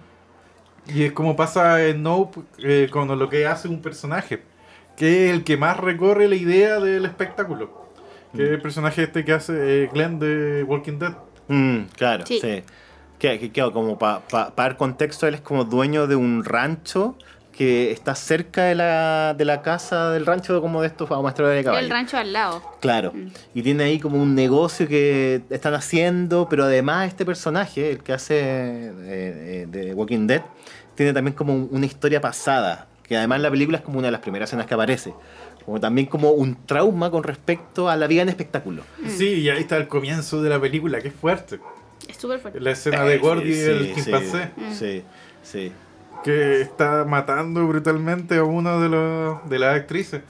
y 0.87 1.03
es 1.03 1.13
como 1.13 1.35
pasa 1.35 1.83
en 1.85 2.03
Nope 2.03 2.41
eh, 2.59 2.89
con 2.91 3.07
lo 3.17 3.29
que 3.29 3.47
hace 3.47 3.69
un 3.69 3.81
personaje, 3.81 4.43
que 4.97 5.29
es 5.29 5.33
el 5.33 5.43
que 5.43 5.57
más 5.57 5.77
recorre 5.79 6.27
la 6.27 6.35
idea 6.35 6.79
del 6.79 7.05
espectáculo. 7.05 7.82
Que 8.35 8.43
es 8.43 8.49
el 8.49 8.61
personaje 8.61 9.03
este 9.03 9.23
que 9.25 9.33
hace 9.33 9.83
eh, 9.83 9.89
Glenn 9.93 10.19
de 10.19 10.63
Walking 10.63 10.97
Dead. 10.99 11.13
Mm, 11.47 11.83
claro, 11.95 12.25
sí. 12.25 12.39
Sí. 12.41 12.63
Que, 13.19 13.39
que- 13.39 13.51
claro, 13.51 13.71
como 13.71 13.97
para 13.97 14.21
dar 14.55 14.75
contexto, 14.77 15.27
él 15.27 15.35
es 15.35 15.41
como 15.41 15.63
dueño 15.65 16.07
de 16.07 16.15
un 16.15 16.43
rancho 16.43 17.15
que 17.51 17.91
está 17.91 18.15
cerca 18.15 18.63
de 18.63 18.73
la, 18.73 19.35
de 19.37 19.45
la 19.45 19.61
casa 19.61 20.09
del 20.09 20.25
rancho 20.25 20.59
como 20.59 20.81
de 20.81 20.87
estos 20.87 21.07
maestros 21.21 21.51
de 21.53 21.63
caballo. 21.63 21.85
El 21.85 21.91
rancho 21.91 22.17
al 22.17 22.33
lado. 22.33 22.63
Claro. 22.81 23.11
Mm. 23.13 23.27
Y 23.53 23.61
tiene 23.61 23.83
ahí 23.83 23.99
como 23.99 24.19
un 24.21 24.33
negocio 24.33 24.87
que 24.87 25.43
están 25.51 25.75
haciendo, 25.75 26.47
pero 26.49 26.63
además 26.63 27.07
este 27.09 27.25
personaje, 27.25 27.91
el 27.91 27.99
que 27.99 28.13
hace 28.13 28.39
eh, 28.39 28.93
eh, 29.05 29.65
de 29.69 29.93
Walking 29.93 30.25
Dead, 30.25 30.41
tiene 30.95 31.13
también 31.13 31.35
como 31.35 31.53
un- 31.53 31.69
una 31.71 31.85
historia 31.85 32.19
pasada, 32.19 32.87
que 33.03 33.15
además 33.15 33.35
en 33.37 33.43
la 33.43 33.51
película 33.51 33.77
es 33.77 33.83
como 33.83 33.99
una 33.99 34.07
de 34.07 34.13
las 34.13 34.21
primeras 34.21 34.49
escenas 34.49 34.65
que 34.65 34.73
aparece. 34.73 35.13
Como 35.65 35.79
también 35.79 36.07
como 36.07 36.31
un 36.31 36.55
trauma 36.65 37.09
con 37.11 37.23
respecto 37.23 37.89
a 37.89 37.95
la 37.95 38.07
vida 38.07 38.21
en 38.23 38.29
espectáculo. 38.29 38.83
Sí, 39.07 39.41
y 39.41 39.49
ahí 39.49 39.59
está 39.61 39.77
el 39.77 39.87
comienzo 39.87 40.41
de 40.41 40.49
la 40.49 40.59
película, 40.59 41.01
que 41.01 41.09
es 41.09 41.13
fuerte. 41.13 41.59
Es 42.07 42.17
súper 42.17 42.39
fuerte. 42.39 42.59
La 42.59 42.71
escena 42.71 43.03
de 43.03 43.17
Gordy 43.17 43.49
y 43.53 43.59
el 43.59 43.95
sí, 43.95 44.01
chimpancé, 44.03 44.49
sí, 44.73 45.03
sí. 45.41 45.71
que 46.23 46.61
está 46.61 47.05
matando 47.05 47.65
brutalmente 47.67 48.37
a 48.37 48.43
uno 48.43 48.81
de, 48.81 48.89
los, 48.89 49.49
de 49.49 49.59
las 49.59 49.75
actrices. 49.75 50.21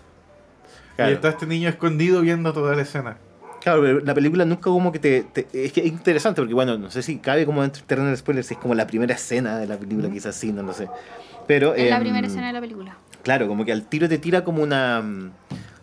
Claro. 0.96 1.12
Y 1.12 1.16
está 1.16 1.30
este 1.30 1.48
niño 1.48 1.70
escondido 1.70 2.22
viendo 2.22 2.54
toda 2.54 2.76
la 2.76 2.84
escena. 2.84 3.18
Claro, 3.62 3.82
pero 3.82 4.00
la 4.02 4.14
película 4.14 4.46
nunca 4.46 4.64
como 4.64 4.92
que 4.92 5.00
te, 5.00 5.24
te- 5.24 5.48
Es 5.54 5.72
que 5.72 5.80
es 5.82 5.88
interesante 5.88 6.42
porque, 6.42 6.54
bueno, 6.54 6.78
no 6.78 6.92
sé 6.92 7.02
si 7.02 7.18
cabe 7.18 7.46
como 7.46 7.62
dentro 7.62 7.80
del 7.80 7.88
terreno 7.88 8.08
del 8.10 8.18
spoiler, 8.18 8.44
si 8.44 8.54
es 8.56 8.60
como 8.60 8.76
la 8.76 8.86
primera 8.86 9.16
escena 9.16 9.58
de 9.58 9.66
la 9.66 9.78
película, 9.78 10.10
quizás 10.10 10.36
sí, 10.36 10.52
no 10.52 10.62
lo 10.64 10.74
sé. 10.74 10.90
Pero... 11.48 11.74
Es 11.74 11.90
la 11.90 11.96
em, 11.96 12.02
primera 12.04 12.28
escena 12.28 12.48
de 12.48 12.54
la 12.54 12.62
película. 12.62 12.98
Claro, 13.24 13.48
como 13.48 13.66
que 13.66 13.72
al 13.72 13.84
tiro 13.84 14.08
te 14.10 14.18
tira 14.18 14.44
como 14.44 14.62
una. 14.64 15.02
mm, 15.02 15.32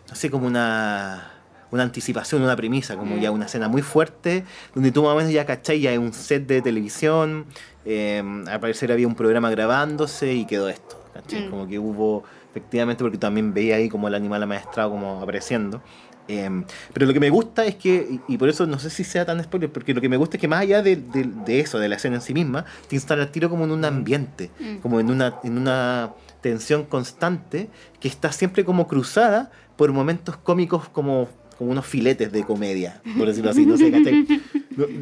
No 0.09 0.15
sé, 0.15 0.29
como 0.29 0.47
una. 0.47 1.27
Una 1.71 1.83
anticipación, 1.83 2.41
una 2.41 2.57
premisa, 2.57 2.97
como 2.97 3.17
ya 3.17 3.31
una 3.31 3.45
escena 3.45 3.69
muy 3.69 3.81
fuerte, 3.81 4.43
donde 4.75 4.91
tú 4.91 5.03
más 5.03 5.13
o 5.13 5.15
menos 5.15 5.31
ya 5.31 5.45
cachai, 5.45 5.79
ya 5.79 5.93
es 5.93 5.99
un 5.99 6.11
set 6.11 6.45
de 6.45 6.61
televisión, 6.61 7.45
eh, 7.85 8.21
al 8.49 8.59
parecer 8.59 8.91
había 8.91 9.07
un 9.07 9.15
programa 9.15 9.49
grabándose 9.49 10.33
y 10.33 10.43
quedó 10.45 10.67
esto, 10.67 11.01
¿cachai? 11.13 11.43
Mm. 11.47 11.49
Como 11.49 11.67
que 11.69 11.79
hubo, 11.79 12.25
efectivamente, 12.49 13.01
porque 13.05 13.17
también 13.17 13.53
veía 13.53 13.77
ahí 13.77 13.87
como 13.87 14.09
el 14.09 14.15
animal 14.15 14.43
amaestrado 14.43 14.89
como 14.89 15.21
apareciendo. 15.21 15.81
Eh, 16.27 16.49
pero 16.91 17.05
lo 17.05 17.13
que 17.13 17.21
me 17.21 17.29
gusta 17.29 17.63
es 17.65 17.75
que, 17.75 18.19
y, 18.27 18.33
y 18.33 18.37
por 18.37 18.49
eso 18.49 18.67
no 18.67 18.77
sé 18.77 18.89
si 18.89 19.05
sea 19.05 19.25
tan 19.25 19.41
spoiler, 19.41 19.71
porque 19.71 19.93
lo 19.93 20.01
que 20.01 20.09
me 20.09 20.17
gusta 20.17 20.35
es 20.35 20.41
que 20.41 20.49
más 20.49 20.59
allá 20.59 20.81
de, 20.81 20.97
de- 20.97 21.23
de 21.45 21.59
eso, 21.61 21.79
de 21.79 21.87
la 21.87 21.95
escena 21.95 22.17
en 22.17 22.21
sí 22.21 22.33
misma, 22.33 22.65
te 22.89 22.97
instala 22.97 23.23
el 23.23 23.31
tiro 23.31 23.49
como 23.49 23.63
en 23.63 23.71
un 23.71 23.85
ambiente, 23.85 24.51
Mm. 24.59 24.77
como 24.81 24.99
en 24.99 25.09
una, 25.09 25.35
en 25.45 25.57
una 25.57 26.11
tensión 26.41 26.85
constante 26.85 27.69
que 27.99 28.07
está 28.07 28.31
siempre 28.31 28.65
como 28.65 28.87
cruzada 28.87 29.51
por 29.75 29.91
momentos 29.91 30.37
cómicos 30.37 30.89
como, 30.89 31.27
como 31.57 31.71
unos 31.71 31.85
filetes 31.85 32.31
de 32.31 32.43
comedia, 32.43 33.01
por 33.17 33.27
decirlo 33.27 33.51
así, 33.51 33.65
no 33.65 33.77
sé, 33.77 33.91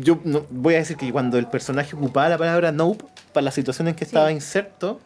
Yo 0.01 0.19
no, 0.23 0.45
voy 0.49 0.75
a 0.75 0.77
decir 0.79 0.97
que 0.97 1.11
cuando 1.11 1.37
el 1.37 1.47
personaje 1.47 1.95
ocupaba 1.95 2.29
la 2.29 2.37
palabra 2.37 2.71
nope 2.71 3.05
para 3.33 3.45
la 3.45 3.51
situación 3.51 3.87
en 3.87 3.95
que 3.95 4.03
estaba 4.03 4.29
Sí. 4.29 4.33
inserto, 4.35 4.99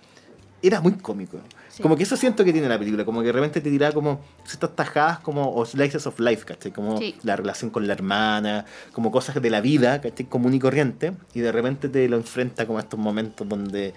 era 0.62 0.80
muy 0.82 0.94
cómico. 0.94 1.40
Sí. 1.70 1.82
Como 1.82 1.96
que 1.98 2.04
eso 2.04 2.16
siento 2.16 2.46
que 2.46 2.54
tiene 2.54 2.70
la 2.70 2.78
película, 2.78 3.04
como 3.04 3.20
que 3.22 3.28
de 3.28 3.32
repente 3.34 3.60
te 3.60 3.70
dirá 3.70 3.92
como 3.92 4.22
ciertas 4.46 4.76
tajadas 4.76 5.20
como 5.20 5.54
o 5.56 5.66
slices 5.66 6.06
of 6.08 6.20
life, 6.20 6.46
¿cachai? 6.46 6.72
Como 6.72 6.98
Sí. 7.00 7.16
la 7.24 7.36
relación 7.36 7.72
con 7.72 7.88
la 7.88 7.94
hermana, 7.94 8.66
como 8.94 9.12
cosas 9.12 9.42
de 9.42 9.50
la 9.50 9.60
vida, 9.60 10.00
¿cachai? 10.00 10.26
Común 10.28 10.54
y 10.54 10.60
corriente, 10.60 11.14
y 11.34 11.40
de 11.42 11.52
repente 11.52 11.90
te 11.90 12.08
lo 12.08 12.16
enfrenta 12.18 12.66
como 12.68 12.78
a 12.78 12.82
estos 12.84 13.00
momentos 13.00 13.50
donde 13.50 13.94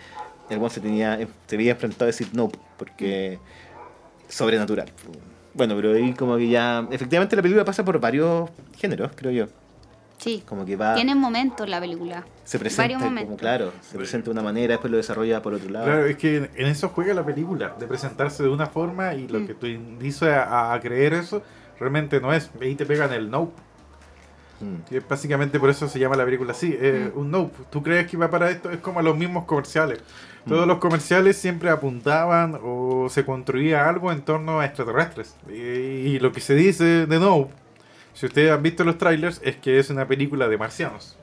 el 0.51 0.59
buen 0.59 0.71
se 0.71 0.81
tenía, 0.81 1.19
se 1.47 1.57
veía 1.57 1.73
enfrentado 1.73 2.05
a 2.05 2.07
decir 2.07 2.29
no, 2.33 2.51
porque 2.79 3.39
sobrenatural. 4.29 4.89
Bueno, 5.55 5.75
pero 5.77 5.95
ahí 5.95 6.13
como 6.13 6.37
que 6.37 6.49
ya, 6.49 6.87
efectivamente 6.91 7.35
la 7.37 7.43
película 7.43 7.65
pasa 7.65 7.85
por 7.85 7.99
varios 8.01 8.51
géneros, 8.77 9.11
creo 9.15 9.33
yo. 9.33 9.47
Sí. 10.19 10.43
Como 10.47 10.65
que 10.65 10.77
va, 10.77 10.95
Tiene 10.95 11.15
momentos 11.15 11.69
la 11.69 11.79
película. 11.81 12.25
se 12.45 12.59
presenta 12.59 12.83
varios 12.85 12.99
como 13.01 13.11
momentos. 13.11 13.37
claro, 13.39 13.73
se 13.83 13.97
presenta 13.99 14.27
de 14.27 14.31
una 14.33 14.43
manera, 14.43 14.73
después 14.73 14.91
lo 14.91 14.97
desarrolla 14.97 15.43
por 15.43 15.55
otro 15.55 15.69
lado. 15.71 15.85
Claro, 15.87 16.07
es 16.07 16.17
que 16.17 16.51
en 16.55 16.67
eso 16.67 16.89
juega 16.89 17.13
la 17.15 17.25
película, 17.25 17.75
de 17.79 17.87
presentarse 17.87 18.43
de 18.43 18.49
una 18.49 18.67
forma 18.67 19.15
y 19.15 19.29
lo 19.29 19.41
Mm. 19.41 19.47
que 19.47 19.55
tú 19.55 19.67
dices 19.99 20.29
a, 20.29 20.73
a 20.73 20.81
creer 20.81 21.13
eso, 21.15 21.43
realmente 21.79 22.21
no 22.21 22.33
es. 22.33 22.51
Ahí 22.61 22.75
te 22.75 22.87
pegan 22.87 23.13
el 23.13 23.31
nope. 23.31 23.61
Mm. 24.61 24.77
Y 24.95 24.97
es 24.97 25.09
básicamente 25.09 25.59
por 25.61 25.69
eso 25.71 25.89
se 25.89 25.99
llama 25.99 26.17
la 26.17 26.25
película 26.25 26.53
así, 26.53 26.77
eh, 26.81 27.11
un 27.15 27.31
nope. 27.31 27.57
Tú 27.71 27.83
crees 27.83 28.07
que 28.11 28.17
va 28.17 28.31
para 28.31 28.51
esto, 28.51 28.71
es 28.71 28.79
como 28.79 29.03
los 29.03 29.17
mismos 29.17 29.45
comerciales. 29.45 30.01
Todos 30.49 30.65
Mm. 30.65 30.69
los 30.69 30.79
comerciales 30.79 31.37
siempre 31.37 31.71
apuntaban 31.71 32.59
o 32.63 33.09
se 33.11 33.25
construía 33.25 33.89
algo 33.89 34.13
en 34.13 34.23
torno 34.23 34.61
a 34.61 34.65
extraterrestres. 34.67 35.35
Y, 35.49 35.53
y 35.55 36.19
lo 36.21 36.33
que 36.33 36.41
se 36.41 36.55
dice 36.55 37.07
de 37.07 37.19
Nope, 37.19 37.53
si 38.15 38.27
ustedes 38.27 38.51
han 38.53 38.63
visto 38.63 38.83
los 38.85 38.97
trailers, 38.97 39.41
es 39.45 39.57
que 39.57 39.79
es 39.79 39.91
una 39.91 40.07
película 40.07 40.49
de 40.49 40.57
marcianos. 40.57 41.17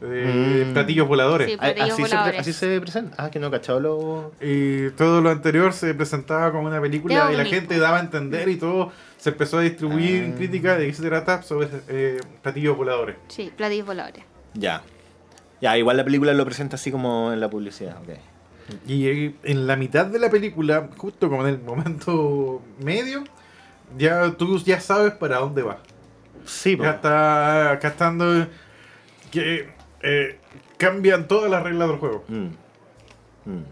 De 0.00 0.64
Mm. 0.66 0.72
platillos 0.72 1.06
voladores. 1.06 1.50
Sí. 1.50 1.56
Platillos 1.58 1.90
Así 1.90 2.04
se, 2.04 2.16
así 2.16 2.52
se 2.54 2.80
presenta. 2.80 3.22
Ah, 3.22 3.30
que 3.30 3.38
no 3.38 3.50
cachado 3.50 3.80
lo. 3.80 4.32
Y 4.40 4.90
todo 4.90 5.20
lo 5.20 5.28
anterior 5.30 5.72
se 5.74 5.92
presentaba 5.94 6.50
como 6.52 6.68
una 6.68 6.80
película 6.80 7.30
y 7.32 7.36
la 7.36 7.44
gente 7.44 7.78
daba 7.78 7.98
a 7.98 8.00
entender 8.00 8.48
y 8.48 8.56
todo 8.56 8.90
se 9.18 9.30
empezó 9.30 9.58
a 9.58 9.60
distribuir 9.62 10.24
en 10.24 10.32
Ah. 10.32 10.36
crítica 10.36 10.76
de 10.78 10.86
qué 10.86 10.94
se 10.94 11.02
trata 11.02 11.42
sobre 11.42 11.68
eh, 11.88 12.18
platillos 12.42 12.76
voladores. 12.76 13.16
Sí, 13.28 13.52
platillos 13.54 13.86
voladores. 13.86 14.24
Ya. 14.54 14.82
Ya, 15.60 15.76
igual 15.76 15.98
la 15.98 16.04
película 16.04 16.32
lo 16.32 16.44
presenta 16.46 16.76
así 16.76 16.90
como 16.90 17.32
en 17.32 17.40
la 17.40 17.50
publicidad. 17.50 17.98
ok. 18.02 18.16
Y 18.86 19.06
eh, 19.08 19.34
en 19.42 19.66
la 19.66 19.76
mitad 19.76 20.06
de 20.06 20.18
la 20.18 20.30
película, 20.30 20.88
justo 20.96 21.28
como 21.28 21.46
en 21.46 21.54
el 21.56 21.60
momento 21.60 22.62
medio, 22.82 23.24
ya 23.98 24.30
tú 24.32 24.56
ya 24.60 24.80
sabes 24.80 25.12
para 25.12 25.38
dónde 25.38 25.60
va. 25.62 25.78
Sí, 26.46 26.76
po. 26.76 26.84
Ya 26.84 26.92
está 26.92 27.78
gastando 27.82 28.46
que 29.30 29.68
eh, 30.02 30.38
cambian 30.76 31.28
todas 31.28 31.50
las 31.50 31.62
reglas 31.62 31.88
del 31.88 31.98
juego. 31.98 32.24
Mm. 32.28 32.46
Mm. 33.50 33.64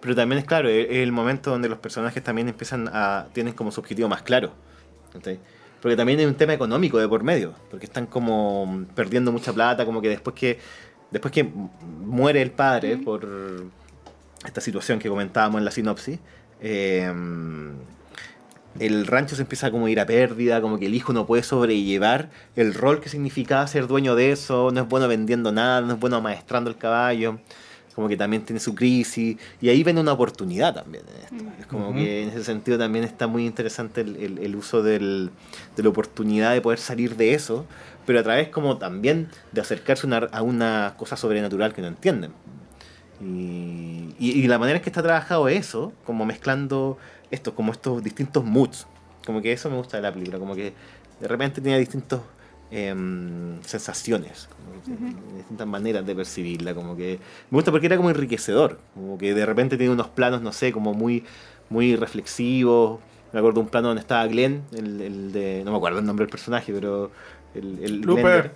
Pero 0.00 0.14
también 0.14 0.38
es 0.38 0.44
claro, 0.44 0.68
es 0.68 0.86
el 0.90 1.12
momento 1.12 1.50
donde 1.50 1.68
los 1.68 1.78
personajes 1.78 2.22
también 2.22 2.48
empiezan 2.48 2.88
a. 2.92 3.26
tienen 3.32 3.54
como 3.54 3.70
su 3.72 3.80
objetivo 3.80 4.08
más 4.08 4.22
claro. 4.22 4.52
Porque 5.80 5.96
también 5.96 6.18
hay 6.18 6.26
un 6.26 6.34
tema 6.34 6.54
económico 6.54 6.98
de 6.98 7.08
por 7.08 7.22
medio. 7.22 7.54
Porque 7.70 7.86
están 7.86 8.06
como 8.06 8.84
perdiendo 8.94 9.32
mucha 9.32 9.52
plata, 9.52 9.84
como 9.84 10.00
que 10.00 10.08
después 10.08 10.34
que. 10.36 10.58
Después 11.10 11.32
que 11.32 11.44
muere 11.44 12.42
el 12.42 12.50
padre 12.50 12.96
por 12.96 13.28
esta 14.44 14.60
situación 14.60 14.98
que 14.98 15.08
comentábamos 15.08 15.58
en 15.58 15.64
la 15.64 15.70
sinopsis. 15.70 16.18
eh, 16.60 17.12
el 18.80 19.06
rancho 19.06 19.36
se 19.36 19.42
empieza 19.42 19.70
como 19.70 19.86
a 19.86 19.90
ir 19.90 20.00
a 20.00 20.06
pérdida, 20.06 20.60
como 20.60 20.78
que 20.78 20.86
el 20.86 20.94
hijo 20.94 21.12
no 21.12 21.26
puede 21.26 21.42
sobrellevar 21.42 22.30
el 22.56 22.74
rol 22.74 23.00
que 23.00 23.08
significaba 23.08 23.66
ser 23.66 23.86
dueño 23.86 24.14
de 24.16 24.32
eso, 24.32 24.70
no 24.72 24.80
es 24.82 24.88
bueno 24.88 25.06
vendiendo 25.08 25.52
nada, 25.52 25.80
no 25.80 25.94
es 25.94 26.00
bueno 26.00 26.20
maestrando 26.20 26.70
el 26.70 26.76
caballo, 26.76 27.38
como 27.94 28.08
que 28.08 28.16
también 28.16 28.44
tiene 28.44 28.58
su 28.58 28.74
crisis, 28.74 29.36
y 29.60 29.68
ahí 29.68 29.84
ven 29.84 29.98
una 29.98 30.12
oportunidad 30.12 30.74
también 30.74 31.04
en 31.08 31.22
esto. 31.38 31.50
Es 31.60 31.66
como 31.66 31.94
que 31.94 32.22
en 32.24 32.30
ese 32.30 32.42
sentido 32.42 32.76
también 32.76 33.04
está 33.04 33.28
muy 33.28 33.46
interesante 33.46 34.00
el, 34.00 34.16
el- 34.16 34.38
el 34.40 34.56
uso 34.56 34.82
del- 34.82 35.30
de 35.76 35.82
la 35.84 35.88
oportunidad 35.90 36.52
de 36.52 36.60
poder 36.60 36.80
salir 36.80 37.14
de 37.16 37.34
eso, 37.34 37.66
pero 38.04 38.18
a 38.18 38.22
través 38.24 38.48
como 38.48 38.78
también 38.78 39.28
de 39.52 39.60
acercarse 39.60 40.06
una- 40.08 40.28
a 40.32 40.42
una 40.42 40.94
cosa 40.96 41.16
sobrenatural 41.16 41.72
que 41.72 41.82
no 41.82 41.86
entienden. 41.88 42.32
Y, 43.22 44.14
y- 44.18 44.32
y 44.32 44.46
la 44.48 44.58
manera 44.58 44.78
en 44.78 44.82
que 44.82 44.90
está 44.90 45.02
trabajado 45.02 45.48
eso, 45.48 45.92
como 46.04 46.26
mezclando 46.26 46.98
esto, 47.34 47.54
como 47.54 47.72
estos 47.72 48.02
distintos 48.02 48.44
moods, 48.44 48.86
como 49.26 49.42
que 49.42 49.52
eso 49.52 49.70
me 49.70 49.76
gusta 49.76 49.96
de 49.96 50.02
la 50.02 50.12
película, 50.12 50.38
como 50.38 50.54
que 50.54 50.72
de 51.20 51.28
repente 51.28 51.60
tenía 51.60 51.78
distintas 51.78 52.20
sensaciones, 52.70 54.48
como 54.48 54.82
que 54.82 55.36
distintas 55.36 55.66
maneras 55.66 56.04
de 56.04 56.14
percibirla, 56.14 56.74
como 56.74 56.96
que 56.96 57.20
me 57.50 57.56
gusta 57.56 57.70
porque 57.70 57.86
era 57.86 57.96
como 57.96 58.10
enriquecedor, 58.10 58.80
como 58.94 59.16
que 59.16 59.32
de 59.32 59.46
repente 59.46 59.76
tiene 59.76 59.92
unos 59.92 60.08
planos, 60.08 60.42
no 60.42 60.52
sé, 60.52 60.72
como 60.72 60.92
muy, 60.92 61.24
muy 61.70 61.94
reflexivos. 61.94 63.00
Me 63.32 63.38
acuerdo 63.38 63.60
de 63.60 63.64
un 63.64 63.70
plano 63.70 63.88
donde 63.88 64.00
estaba 64.00 64.26
Glenn, 64.26 64.64
el, 64.72 65.00
el 65.00 65.32
de, 65.32 65.62
no 65.64 65.70
me 65.70 65.76
acuerdo 65.76 66.00
el 66.00 66.06
nombre 66.06 66.24
del 66.24 66.30
personaje, 66.30 66.72
pero 66.72 67.10
el, 67.54 67.78
el 67.82 68.00
Looper. 68.00 68.52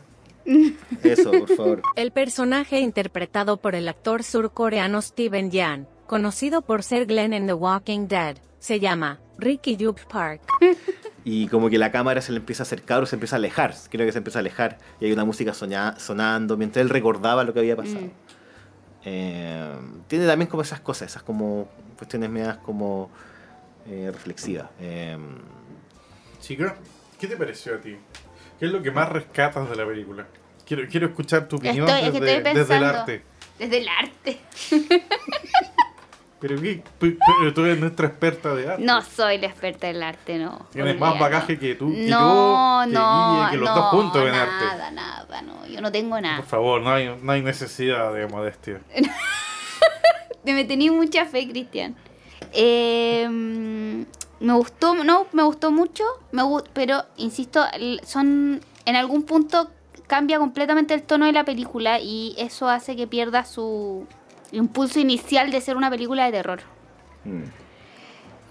Eso, 1.03 1.31
por 1.31 1.57
favor. 1.57 1.83
El 1.97 2.11
personaje 2.11 2.81
interpretado 2.81 3.59
por 3.59 3.75
el 3.75 3.87
actor 3.87 4.23
surcoreano 4.23 5.03
Steven 5.03 5.51
Yeun, 5.51 5.87
conocido 6.07 6.63
por 6.63 6.83
ser 6.83 7.05
Glenn 7.05 7.35
en 7.35 7.47
The 7.47 7.53
Walking 7.53 8.09
Dead, 8.09 8.39
se 8.59 8.81
llama 8.81 9.21
Ricky 9.39 9.77
Yup 9.77 10.01
Park. 10.11 10.43
Y 11.25 11.49
como 11.49 11.69
que 11.69 11.79
la 11.79 11.91
cámara 11.93 12.21
se 12.23 12.33
le 12.33 12.39
empieza 12.39 12.63
a 12.63 12.65
acercar 12.65 13.03
o 13.03 13.07
se 13.07 13.17
empieza 13.17 13.37
a 13.37 13.39
alejar. 13.39 13.75
Creo 13.91 14.07
que 14.07 14.13
se 14.13 14.19
empieza 14.19 14.39
a 14.39 14.41
alejar. 14.41 14.79
Y 15.01 15.07
hay 15.07 15.13
una 15.13 15.25
música 15.25 15.53
soña- 15.53 15.99
sonando 15.99 16.57
mientras 16.57 16.83
él 16.83 16.89
recordaba 16.91 17.45
lo 17.45 17.53
que 17.53 17.61
había 17.61 17.77
pasado. 17.77 18.01
Mm. 18.01 18.11
Eh, 19.05 19.77
tiene 20.07 20.27
también 20.27 20.49
como 20.51 20.63
esas 20.63 20.81
cosas, 20.81 21.11
esas 21.11 21.23
como 21.23 21.69
cuestiones 21.97 22.31
medias 22.31 22.57
como 22.59 23.11
eh, 23.87 24.11
reflexivas. 24.13 24.69
Eh, 24.81 25.17
Chica, 26.41 26.77
¿qué 27.19 27.27
te 27.27 27.37
pareció 27.37 27.75
a 27.75 27.79
ti? 27.79 27.97
¿Qué 28.59 28.67
es 28.67 28.73
lo 28.73 28.83
que 28.83 28.91
más 28.91 29.09
rescatas 29.09 29.69
de 29.71 29.77
la 29.77 29.87
película? 29.87 30.27
Quiero, 30.67 30.87
quiero 30.91 31.07
escuchar 31.07 31.47
tu 31.49 31.57
opinión 31.57 31.89
Estoy, 31.89 32.05
es 32.07 32.13
que 32.13 32.21
desde, 32.21 32.37
estoy 32.39 32.55
desde 32.55 32.77
el 32.77 32.85
arte. 32.85 33.23
Desde 33.59 33.79
el 33.79 33.89
arte. 33.89 34.39
Pero, 36.41 36.57
pero 37.01 37.53
tú 37.55 37.65
eres 37.65 37.81
nuestra 37.81 38.07
experta 38.07 38.55
de 38.55 38.71
arte. 38.71 38.85
No 38.85 39.03
soy 39.03 39.39
la 39.39 39.49
experta 39.49 39.89
del 39.89 40.03
arte, 40.03 40.39
no. 40.39 40.67
Tienes 40.73 40.99
más 40.99 41.19
bagaje 41.19 41.59
que 41.59 41.75
tú, 41.75 41.93
que 41.93 42.07
no, 42.09 42.85
yo, 42.85 42.89
que 42.89 42.95
no, 42.95 43.35
Guille, 43.41 43.51
que 43.51 43.57
los 43.57 43.69
no, 43.71 43.75
dos 43.75 43.85
juntos 43.87 44.23
en 44.23 44.35
arte. 44.35 44.65
nada, 44.65 44.91
nada, 44.93 45.43
no. 45.43 45.67
Yo 45.67 45.81
no 45.81 45.91
tengo 45.91 46.21
nada. 46.21 46.37
Por 46.37 46.47
favor, 46.47 46.81
no 46.81 46.91
hay, 46.93 47.19
no 47.21 47.33
hay 47.33 47.43
necesidad 47.43 48.13
de 48.15 48.27
modestia. 48.29 48.81
Me 50.45 50.65
tenía 50.65 50.93
mucha 50.93 51.27
fe, 51.27 51.49
Cristian. 51.49 51.95
Eh, 52.53 53.29
me 54.41 54.53
gustó, 54.55 54.95
no, 54.95 55.27
me 55.33 55.43
gustó 55.43 55.71
mucho, 55.71 56.05
me 56.33 56.43
gu- 56.43 56.65
pero 56.73 57.05
insisto, 57.17 57.65
son 58.05 58.61
en 58.87 58.97
algún 58.97 59.25
punto 59.25 59.71
cambia 60.07 60.39
completamente 60.39 60.95
el 60.95 61.03
tono 61.03 61.27
de 61.27 61.33
la 61.33 61.45
película 61.45 61.99
y 62.01 62.35
eso 62.39 62.69
hace 62.69 62.97
que 62.97 63.07
pierda 63.07 63.45
su 63.45 64.07
impulso 64.53 64.99
inicial 64.99 65.51
de 65.51 65.61
ser 65.61 65.77
una 65.77 65.91
película 65.91 66.25
de 66.27 66.33
terror. 66.33 66.61
mm. 67.25 67.43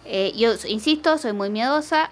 Eh, 0.10 0.34
yo 0.38 0.54
insisto, 0.68 1.18
soy 1.18 1.34
muy 1.34 1.50
miedosa 1.50 2.12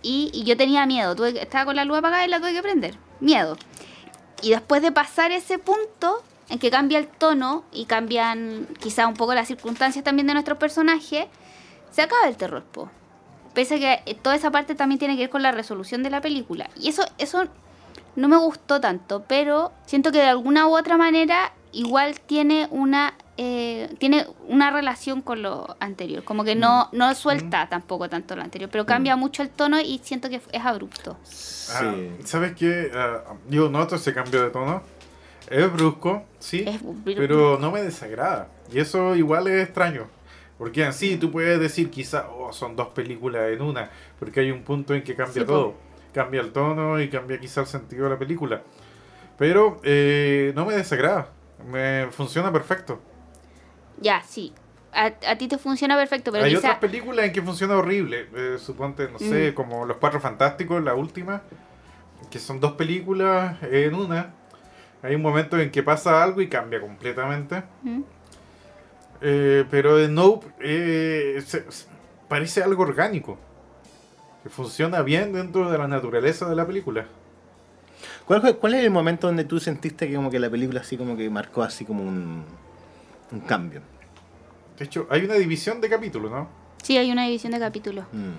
y, 0.00 0.30
y 0.32 0.44
yo 0.44 0.56
tenía 0.56 0.86
miedo. 0.86 1.16
Tuve, 1.16 1.42
estaba 1.42 1.64
con 1.64 1.74
la 1.74 1.84
luz 1.84 1.98
apagada 1.98 2.24
y 2.24 2.28
la 2.28 2.38
tuve 2.38 2.52
que 2.52 2.62
prender. 2.62 2.96
Miedo. 3.18 3.56
Y 4.42 4.50
después 4.50 4.80
de 4.80 4.92
pasar 4.92 5.32
ese 5.32 5.58
punto 5.58 6.22
en 6.48 6.58
que 6.58 6.70
cambia 6.70 6.98
el 6.98 7.08
tono 7.08 7.64
y 7.72 7.86
cambian 7.86 8.68
quizá 8.78 9.06
un 9.06 9.14
poco 9.14 9.34
las 9.34 9.48
circunstancias 9.48 10.04
también 10.04 10.26
de 10.26 10.34
nuestros 10.34 10.58
personajes, 10.58 11.26
se 11.90 12.02
acaba 12.02 12.28
el 12.28 12.36
terror, 12.36 12.62
po. 12.62 12.90
Pese 13.54 13.76
a 13.76 13.78
que 13.78 14.10
eh, 14.10 14.14
toda 14.14 14.36
esa 14.36 14.50
parte 14.50 14.74
también 14.74 14.98
tiene 14.98 15.14
que 15.16 15.22
ver 15.22 15.30
con 15.30 15.42
la 15.42 15.52
resolución 15.52 16.02
de 16.02 16.10
la 16.10 16.20
película. 16.20 16.70
Y 16.78 16.88
eso, 16.88 17.04
eso 17.18 17.44
no 18.16 18.28
me 18.28 18.36
gustó 18.36 18.80
tanto, 18.80 19.24
pero 19.26 19.72
siento 19.86 20.12
que 20.12 20.18
de 20.18 20.28
alguna 20.28 20.68
u 20.68 20.76
otra 20.76 20.96
manera 20.96 21.52
igual 21.72 22.20
tiene 22.20 22.68
una 22.70 23.14
eh, 23.36 23.94
tiene 23.98 24.26
una 24.48 24.70
relación 24.70 25.22
con 25.22 25.42
lo 25.42 25.76
anterior. 25.80 26.22
Como 26.24 26.44
que 26.44 26.54
no, 26.54 26.88
no 26.92 27.14
suelta 27.14 27.68
tampoco 27.68 28.08
tanto 28.08 28.36
lo 28.36 28.42
anterior, 28.42 28.68
pero 28.70 28.84
cambia 28.86 29.16
mucho 29.16 29.42
el 29.42 29.50
tono 29.50 29.80
y 29.80 30.00
siento 30.02 30.28
que 30.28 30.40
es 30.52 30.64
abrupto. 30.64 31.16
Sí. 31.24 31.72
Ah, 31.74 31.94
¿Sabes 32.24 32.54
qué? 32.54 32.90
Yo 33.48 33.68
noto 33.70 33.96
ese 33.96 34.12
cambio 34.12 34.42
de 34.42 34.50
tono. 34.50 34.82
Es 35.50 35.70
brusco, 35.72 36.24
sí, 36.38 36.64
Es 36.66 36.80
brusco. 36.80 37.02
pero 37.20 37.58
no 37.58 37.70
me 37.70 37.82
desagrada. 37.82 38.48
Y 38.72 38.78
eso 38.78 39.14
igual 39.16 39.48
es 39.48 39.64
extraño. 39.64 40.06
Porque 40.56 40.84
en 40.84 40.92
sí 40.92 41.16
tú 41.16 41.30
puedes 41.32 41.58
decir 41.58 41.90
quizás 41.90 42.24
oh, 42.30 42.52
son 42.52 42.76
dos 42.76 42.88
películas 42.88 43.50
en 43.50 43.60
una, 43.62 43.90
porque 44.18 44.40
hay 44.40 44.50
un 44.50 44.62
punto 44.62 44.94
en 44.94 45.02
que 45.02 45.14
cambia 45.16 45.42
Sí, 45.42 45.46
todo. 45.46 45.74
Cambia 46.14 46.40
el 46.40 46.52
tono 46.52 47.00
y 47.00 47.08
cambia 47.08 47.38
quizá 47.40 47.62
el 47.62 47.66
sentido 47.66 48.04
de 48.04 48.10
la 48.10 48.18
película. 48.18 48.62
Pero 49.38 49.80
eh, 49.82 50.52
no 50.54 50.64
me 50.66 50.74
desagrada. 50.74 51.28
Me 51.70 52.06
funciona 52.12 52.52
perfecto. 52.52 53.00
Ya, 54.02 54.22
sí. 54.22 54.52
A, 54.92 55.06
a 55.26 55.36
ti 55.38 55.48
te 55.48 55.56
funciona 55.56 55.96
perfecto, 55.96 56.30
pero 56.32 56.44
Hay 56.44 56.50
quizá... 56.50 56.68
otras 56.68 56.78
películas 56.80 57.24
en 57.26 57.32
que 57.32 57.40
funciona 57.42 57.76
horrible. 57.76 58.28
Eh, 58.34 58.56
suponte, 58.58 59.08
no 59.10 59.18
sé, 59.18 59.52
Mm. 59.52 59.54
como 59.54 59.86
Los 59.86 59.96
Cuatro 59.96 60.20
Fantásticos, 60.20 60.82
la 60.82 60.94
última, 60.94 61.42
que 62.30 62.38
son 62.38 62.60
dos 62.60 62.72
películas 62.72 63.56
en 63.62 63.94
una. 63.94 64.34
Hay 65.02 65.14
un 65.14 65.22
momento 65.22 65.58
en 65.58 65.70
que 65.70 65.82
pasa 65.82 66.22
algo 66.22 66.40
y 66.42 66.48
cambia 66.48 66.80
completamente. 66.80 67.62
¿Mm? 67.82 68.00
Eh, 69.22 69.64
pero 69.70 69.98
en 70.00 70.14
Nope 70.14 70.46
eh, 70.60 71.42
se- 71.46 71.70
se- 71.70 71.86
parece 72.28 72.62
algo 72.62 72.82
orgánico. 72.82 73.38
Que 74.42 74.48
funciona 74.48 75.02
bien 75.02 75.32
dentro 75.32 75.70
de 75.70 75.78
la 75.78 75.86
naturaleza 75.86 76.48
de 76.48 76.56
la 76.56 76.66
película. 76.66 77.06
¿Cuál, 78.26 78.40
fue- 78.40 78.56
cuál 78.56 78.74
es 78.74 78.84
el 78.84 78.90
momento 78.90 79.28
donde 79.28 79.44
tú 79.44 79.60
sentiste 79.60 80.08
que 80.08 80.14
como 80.16 80.30
que 80.30 80.38
la 80.40 80.50
película 80.50 80.80
así 80.80 80.96
como 80.96 81.16
que 81.16 81.30
marcó 81.30 81.62
así 81.62 81.84
como 81.84 82.02
un, 82.02 82.44
un 83.30 83.40
cambio? 83.40 83.80
De 84.82 84.86
hecho, 84.86 85.06
hay 85.10 85.24
una 85.24 85.34
división 85.34 85.80
de 85.80 85.88
capítulos, 85.88 86.32
¿no? 86.32 86.48
Sí, 86.82 86.96
hay 86.98 87.12
una 87.12 87.24
división 87.26 87.52
de 87.52 87.60
capítulos. 87.60 88.04
Mm, 88.10 88.32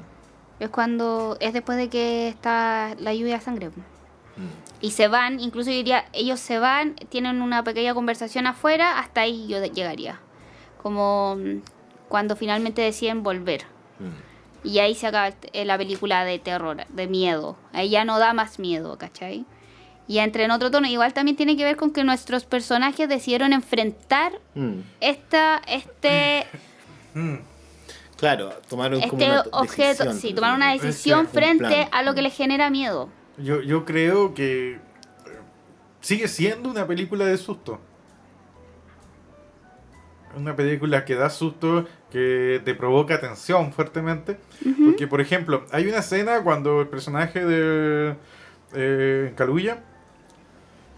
Es 0.59 0.67
cuando... 0.67 1.37
Es 1.39 1.53
después 1.53 1.77
de 1.77 1.87
que 1.87 2.27
está 2.27 2.95
la 2.99 3.13
lluvia 3.13 3.35
de 3.35 3.39
sangre. 3.41 3.69
mm. 3.69 4.81
Y 4.81 4.91
se 4.91 5.07
van, 5.07 5.39
incluso 5.39 5.69
yo 5.71 5.77
diría, 5.77 6.03
ellos 6.11 6.41
se 6.41 6.59
van, 6.59 6.95
tienen 7.07 7.41
una 7.41 7.63
pequeña 7.63 7.93
conversación 7.93 8.45
afuera, 8.45 8.99
hasta 8.99 9.21
ahí 9.21 9.47
yo 9.47 9.63
llegaría. 9.67 10.19
Como 10.81 11.37
mm, 11.37 11.61
cuando 12.09 12.35
finalmente 12.35 12.81
deciden 12.81 13.23
volver. 13.23 13.61
Mm. 13.99 14.67
Y 14.67 14.79
ahí 14.79 14.95
se 14.95 15.07
acaba 15.07 15.33
eh, 15.53 15.63
la 15.63 15.77
película 15.77 16.25
de 16.25 16.39
terror, 16.39 16.85
de 16.89 17.07
miedo. 17.07 17.55
Ahí 17.71 17.89
ya 17.89 18.03
no 18.03 18.19
da 18.19 18.33
más 18.33 18.59
miedo, 18.59 18.97
¿cachai? 18.97 19.45
Y 20.07 20.15
ya 20.15 20.23
entra 20.23 20.43
en 20.43 20.51
otro 20.51 20.69
tono. 20.69 20.87
Igual 20.87 21.13
también 21.13 21.37
tiene 21.37 21.55
que 21.55 21.63
ver 21.63 21.77
con 21.77 21.91
que 21.91 22.03
nuestros 22.03 22.45
personajes 22.45 23.07
decidieron 23.07 23.53
enfrentar 23.53 24.33
Mm. 24.55 24.79
esta, 24.99 25.61
este, 25.67 26.45
Mm. 27.15 27.35
Claro, 28.17 28.51
tomaron 28.69 29.01
como 29.01 29.21
este 29.21 29.31
una 29.31 29.41
objeto, 29.51 30.03
decisión, 30.05 30.15
sí, 30.15 30.27
por 30.29 30.35
tomar 30.37 30.55
una 30.55 30.71
decisión 30.73 31.27
frente 31.27 31.87
a 31.91 32.03
lo 32.03 32.15
que 32.15 32.21
les 32.21 32.33
genera 32.35 32.69
miedo. 32.69 33.09
Yo, 33.37 33.61
yo 33.61 33.83
creo 33.85 34.33
que 34.33 34.79
sigue 35.99 36.27
siendo 36.27 36.69
una 36.69 36.87
película 36.87 37.25
de 37.25 37.37
susto. 37.37 37.79
Una 40.35 40.55
película 40.55 41.05
que 41.05 41.15
da 41.15 41.29
susto, 41.29 41.85
que 42.11 42.61
te 42.65 42.73
provoca 42.73 43.19
tensión 43.19 43.71
fuertemente. 43.73 44.37
Porque, 44.85 45.05
por 45.07 45.21
ejemplo, 45.21 45.65
hay 45.71 45.85
una 45.87 45.97
escena 45.99 46.41
cuando 46.41 46.81
el 46.81 46.87
personaje 46.87 47.45
de 47.45 48.15
eh, 48.73 49.33
Kaluuya 49.35 49.83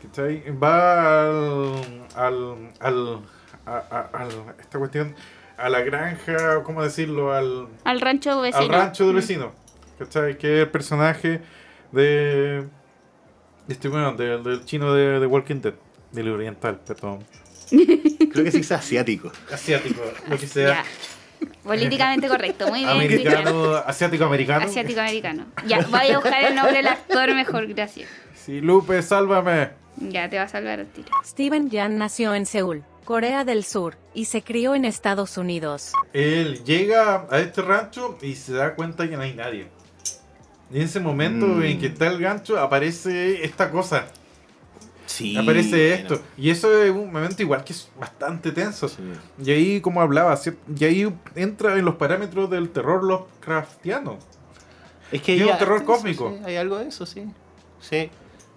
¿cachai? 0.08 0.44
va 0.52 1.26
al, 1.26 2.06
al, 2.16 2.72
al, 2.80 3.20
a, 3.66 3.78
a- 3.78 4.10
al- 4.14 4.56
esta 4.60 4.80
cuestión, 4.80 5.16
a 5.58 5.70
la 5.70 5.82
granja, 5.82 6.64
¿cómo 6.64 6.84
decirlo? 6.84 7.34
Al, 7.34 7.68
Al 7.84 8.02
rancho 8.02 8.42
vecino. 8.42 8.64
al 8.64 8.70
rancho 8.70 9.06
del 9.06 9.14
Mm. 9.14 9.18
vecino. 9.18 9.52
¿Cachai? 10.00 10.38
Que 10.38 10.56
es 10.58 10.64
el 10.66 10.70
personaje 10.72 11.42
de. 11.92 12.66
Este, 13.68 13.88
bueno, 13.88 14.14
de- 14.14 14.38
del 14.40 14.66
chino 14.66 14.94
de, 14.94 15.20
de 15.20 15.26
Walking 15.26 15.62
Dead. 15.62 15.74
Del 16.12 16.30
oriental, 16.30 16.80
perdón. 16.86 17.20
Creo 17.70 18.44
que 18.44 18.52
sí 18.52 18.60
es 18.60 18.72
asiático. 18.72 19.32
Asiático, 19.52 20.02
lo 20.30 20.38
que 20.38 20.46
Ya. 20.46 20.54
sea. 20.54 20.84
Políticamente 21.64 22.28
correcto, 22.28 22.68
muy 22.68 22.80
bien. 22.80 22.90
Americano, 22.92 23.76
asiático-americano. 23.86 24.66
Asiático 24.66 25.00
americano. 25.02 25.46
Ya, 25.66 25.80
voy 25.90 26.12
a 26.12 26.16
buscar 26.20 26.44
el 26.44 26.56
nombre 26.56 26.74
del 26.78 26.88
actor 26.88 27.34
mejor, 27.34 27.68
gracias. 27.68 28.10
Sí, 28.36 28.62
Lupe, 28.62 29.02
sálvame. 29.02 29.72
Ya 29.98 30.30
te 30.30 30.38
va 30.38 30.44
a 30.44 30.48
salvar 30.48 30.80
el 30.80 30.88
tiro. 30.88 31.10
Steven 31.24 31.70
Yan 31.70 31.98
nació 31.98 32.34
en 32.36 32.46
Seúl, 32.46 32.84
Corea 33.06 33.44
del 33.46 33.64
Sur, 33.64 33.96
y 34.14 34.26
se 34.26 34.42
crió 34.42 34.76
en 34.76 34.84
Estados 34.86 35.38
Unidos. 35.38 35.94
Él 36.14 36.64
llega 36.66 37.28
a 37.30 37.40
este 37.40 37.62
rancho 37.62 38.18
y 38.22 38.36
se 38.36 38.54
da 38.54 38.76
cuenta 38.76 39.08
que 39.10 39.16
no 39.16 39.24
hay 39.24 39.34
nadie. 39.34 39.68
Y 40.72 40.78
en 40.78 40.82
ese 40.84 41.00
momento 41.00 41.46
Mm. 41.46 41.64
en 41.64 41.80
que 41.80 41.88
está 41.88 42.08
el 42.08 42.20
gancho 42.20 42.60
aparece 42.60 43.44
esta 43.46 43.70
cosa. 43.72 44.08
Sí. 45.06 45.38
aparece 45.38 45.70
bueno. 46.00 46.16
esto. 46.16 46.22
Y 46.36 46.50
eso 46.50 46.82
es 46.84 46.90
un 46.92 47.14
momento 47.14 47.42
igual 47.42 47.64
que 47.64 47.72
es 47.74 47.88
bastante 47.98 48.52
tenso. 48.52 48.90
Sí. 48.90 48.98
Y 49.42 49.52
ahí, 49.52 49.80
como 49.82 50.02
hablaba, 50.02 50.36
¿cier- 50.36 50.58
y 50.78 50.84
ahí 50.84 51.14
entra 51.36 51.78
en 51.78 51.86
los 51.86 51.96
parámetros 51.96 52.50
del 52.50 52.70
terror 52.70 53.04
Lovecraftiano. 53.04 54.18
Es 55.12 55.22
que 55.22 55.34
hay 55.34 55.44
un 55.44 55.58
terror 55.58 55.78
eso, 55.78 55.86
cósmico. 55.86 56.34
sí, 56.38 56.44
hay 56.46 56.56
algo 56.58 56.80
de 56.80 56.88
eso, 56.88 57.06
sí. 57.06 57.24
Sí. 57.80 58.10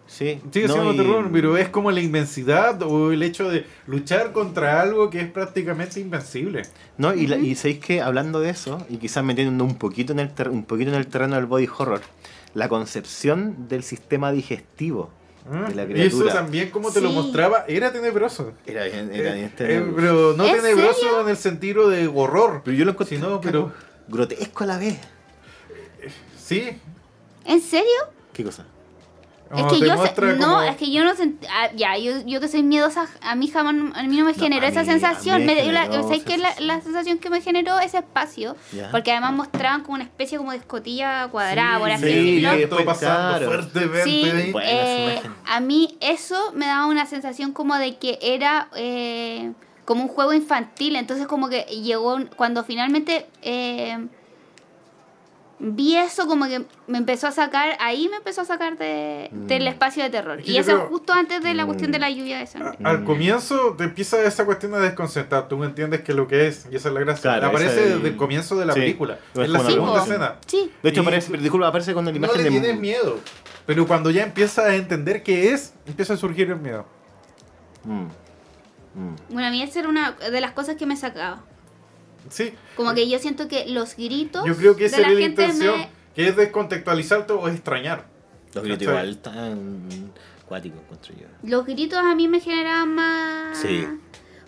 Sí. 0.09 0.41
Sigue 0.51 0.67
No, 0.69 0.73
siendo 0.73 0.95
y- 0.95 0.97
terror, 0.97 1.29
pero 1.31 1.57
es 1.59 1.69
como 1.69 1.91
la 1.91 2.01
inmensidad 2.01 2.81
o 2.83 3.13
el 3.13 3.23
hecho 3.23 3.51
de 3.51 3.67
luchar 3.87 4.33
contra 4.33 4.81
algo 4.81 5.11
que 5.11 5.21
es 5.21 5.31
prácticamente 5.31 6.01
invencible. 6.01 6.63
No, 6.97 7.15
y, 7.15 7.27
la- 7.27 7.37
y 7.37 7.55
sabéis 7.55 7.79
que 7.81 8.01
hablando 8.01 8.41
de 8.41 8.49
eso, 8.51 8.85
y 8.89 8.97
quizás 8.97 9.23
metiendo 9.23 9.63
un 9.65 9.77
poquito 9.77 10.13
en 10.15 10.19
el 10.21 10.33
ter- 10.35 10.49
un 10.49 10.65
poquito 10.65 10.91
en 10.91 10.97
el 10.97 11.07
terreno 11.07 11.37
del 11.37 11.45
body 11.47 11.69
horror, 11.79 12.01
la 12.55 12.69
concepción 12.71 13.69
del 13.69 13.83
sistema 13.83 14.33
digestivo 14.33 15.11
¿ah? 15.53 15.67
de 15.69 15.75
la 15.75 15.85
y 15.85 16.01
eso 16.07 16.25
también, 16.25 16.71
como 16.71 16.91
te 16.91 17.03
lo 17.03 17.11
mostraba, 17.13 17.67
era 17.69 17.93
tenebroso. 17.93 18.55
era, 18.67 18.85
bien- 18.85 19.11
era 19.13 19.35
bien 19.35 19.47
Eh, 19.47 19.53
tenebroso. 19.55 19.91
eh, 19.91 19.95
pero 19.95 20.35
no 20.39 20.47
¿En 20.47 20.57
tenebroso 20.57 21.01
serio? 21.01 21.21
en 21.21 21.29
el 21.29 21.37
sentido 21.37 21.89
de 21.91 22.09
horror. 22.09 22.63
pero 22.65 22.75
yo 22.77 22.87
lo 22.87 22.93
encontré 22.93 23.17
sino, 23.19 23.41
pero 23.43 23.73
grotesco 24.09 24.65
a 24.65 24.67
la 24.67 24.79
vez. 24.79 24.99
sí. 26.43 26.71
¿En 27.45 27.61
serio? 27.61 27.87
¿Qué 28.33 28.43
cosa? 28.45 28.65
Es 29.57 29.65
que 29.73 29.81
yo 29.81 29.95
no, 29.97 30.47
como- 30.47 30.63
es 30.63 30.77
que 30.77 30.91
yo 30.93 31.05
no 31.05 31.13
sent- 31.15 31.47
ah, 31.51 31.71
ya, 31.75 31.97
yo, 31.97 32.13
yo 32.27 32.41
que 32.41 32.49
soy 32.49 32.63
miedosa, 32.63 33.07
a 33.23 33.35
mí 33.35 33.49
jamás, 33.49 33.75
a 33.97 34.03
mí 34.03 34.17
no 34.17 34.25
me 34.27 34.35
generó 34.35 34.67
esa 34.67 34.81
mí- 34.83 34.87
sensación, 34.87 35.47
me 35.47 35.55
me 35.55 35.63
dio 35.63 35.73
la, 35.73 35.83
generó 35.85 36.03
¿sabes 36.03 36.23
qué? 36.25 36.37
La, 36.37 36.49
sensación. 36.49 36.67
la 36.69 36.81
sensación 36.83 37.19
que 37.19 37.31
me 37.31 37.41
generó 37.41 37.79
ese 37.81 37.99
espacio, 37.99 38.57
porque 38.91 39.13
además 39.13 39.33
mostraban 39.33 39.83
como 39.83 39.95
una 39.95 40.05
especie 40.05 40.37
como 40.39 40.51
de 40.53 40.59
escotilla 40.59 41.29
cuadrada, 41.29 41.79
por 41.79 41.91
así 41.91 42.05
sí, 42.05 42.13
decirlo. 42.15 42.51
sí, 42.55 42.67
pues, 42.69 42.85
pasando 42.85 43.47
fuertemente 43.47 44.05
Sí, 44.05 44.25
ahí. 44.25 44.53
Buena 44.53 44.71
eh, 44.71 45.23
a 45.47 45.61
mí 45.61 45.97
eso 46.01 46.53
me 46.55 46.67
daba 46.67 46.87
una 46.87 47.07
sensación 47.07 47.53
como 47.53 47.75
de 47.77 47.97
que 47.97 48.19
era 48.21 48.69
eh, 48.77 49.53
como 49.87 50.03
un 50.03 50.09
juego 50.09 50.35
infantil, 50.35 50.95
entonces 50.97 51.27
como 51.27 51.49
que 51.49 51.63
llegó 51.63 52.19
cuando 52.37 52.65
finalmente 52.65 53.27
eh, 53.41 53.97
vi 55.61 55.97
eso 55.97 56.27
como 56.29 56.47
que 56.47 56.65
me 56.87 56.99
empezó 56.99 57.27
a 57.27 57.33
sacar, 57.33 57.77
ahí 57.81 58.09
me 58.09 58.17
empezó 58.17 58.43
a 58.43 58.45
sacar 58.45 58.79
de, 58.79 59.29
del 59.33 59.65
Mm. 59.65 59.69
espacio 59.69 60.03
de 60.05 60.11
terror. 60.11 60.39
Es 60.39 60.45
que 60.47 60.53
Y 60.53 60.57
eso 60.59 60.73
creo- 60.77 60.89
justo 60.89 61.13
antes 61.13 61.43
de 61.43 61.53
la 61.55 61.67
cuestión 61.67 61.91
Mm. 61.91 61.93
de 61.93 61.99
la 61.99 62.11
lluvia 62.11 62.39
de 62.39 62.47
sangre. 62.47 62.79
A- 62.85 62.91
Al 62.91 63.01
Mm. 63.01 63.05
comienzo 63.05 63.75
te 63.77 63.85
empieza 63.85 64.23
esa 64.23 64.45
cuestión 64.45 64.75
a 64.75 64.79
desconcentrar. 64.79 65.49
Tú 65.49 65.57
no 65.59 65.65
entiendes 65.65 66.03
qué 66.03 66.13
es 66.13 66.17
lo 66.17 66.29
que 66.29 66.47
es. 66.47 66.67
Y 66.71 66.77
esa 66.77 66.89
es 66.89 66.95
la 66.95 67.01
gracia. 67.01 67.23
Claro, 67.23 67.47
Aparece 67.49 67.83
el- 67.85 67.95
desde 67.97 68.09
el 68.09 68.17
comienzo 68.17 68.57
de 68.57 68.67
la 68.67 68.73
Sí. 68.75 68.81
película. 68.81 69.19
Es 69.35 69.41
Es 69.41 69.49
la 69.51 69.61
segunda 69.61 70.03
escena. 70.03 70.37
Sí, 70.47 70.71
De 70.83 70.91
hecho, 70.91 71.01
Y- 71.01 71.05
aparece, 71.05 71.37
disculpa, 71.37 71.67
aparece 71.69 71.93
cuando 71.93 72.13
la 72.13 72.19
No 72.19 72.27
imagen 72.27 72.45
le 72.45 72.51
de. 72.51 72.61
tienes 72.61 72.81
miedo. 72.81 73.19
Pero 73.67 73.87
cuando 73.87 74.11
ya 74.11 74.23
empiezas 74.23 74.65
a 74.65 74.75
entender 74.77 75.23
qué 75.23 75.53
es, 75.53 75.75
empieza 75.87 76.15
a 76.15 76.17
surgir 76.17 76.49
el 76.51 76.57
miedo. 76.61 76.87
Mm. 77.85 78.07
Mm. 78.95 79.17
bueno, 79.31 79.49
a 79.49 79.51
mí 79.51 79.63
esa 79.63 79.79
era 79.81 79.89
una 79.89 80.13
de 80.13 80.41
las 80.41 80.53
cosas 80.53 80.77
que 80.77 80.87
me 80.87 80.97
sacaba. 80.97 81.43
Sí. 82.31 82.53
Como 82.77 82.95
que 82.95 83.09
yo 83.09 83.19
siento 83.19 83.49
que 83.49 83.67
los 83.67 83.97
gritos 83.97 84.45
Yo 84.47 84.57
creo 84.57 84.77
que 84.77 84.87
esa 84.87 84.99
era 84.99 85.11
la 85.11 85.21
intención. 85.21 85.79
me... 85.79 85.89
Que 86.15 86.29
es 86.29 86.37
descontextualizarte 86.37 87.33
o 87.33 87.49
extrañar. 87.49 88.07
Los 88.55 88.65
gritos 88.65 88.87
¿Cachai? 88.89 88.95
igual 88.95 89.09
están 89.11 90.13
cuáticos, 90.47 90.81
encuentro 90.83 91.15
yo. 91.15 91.27
Los 91.49 91.67
gritos 91.67 91.99
a 91.99 92.15
mí 92.15 92.29
me 92.29 92.41
generaban 92.41 92.95
más... 92.95 93.59
Sí. 93.59 93.87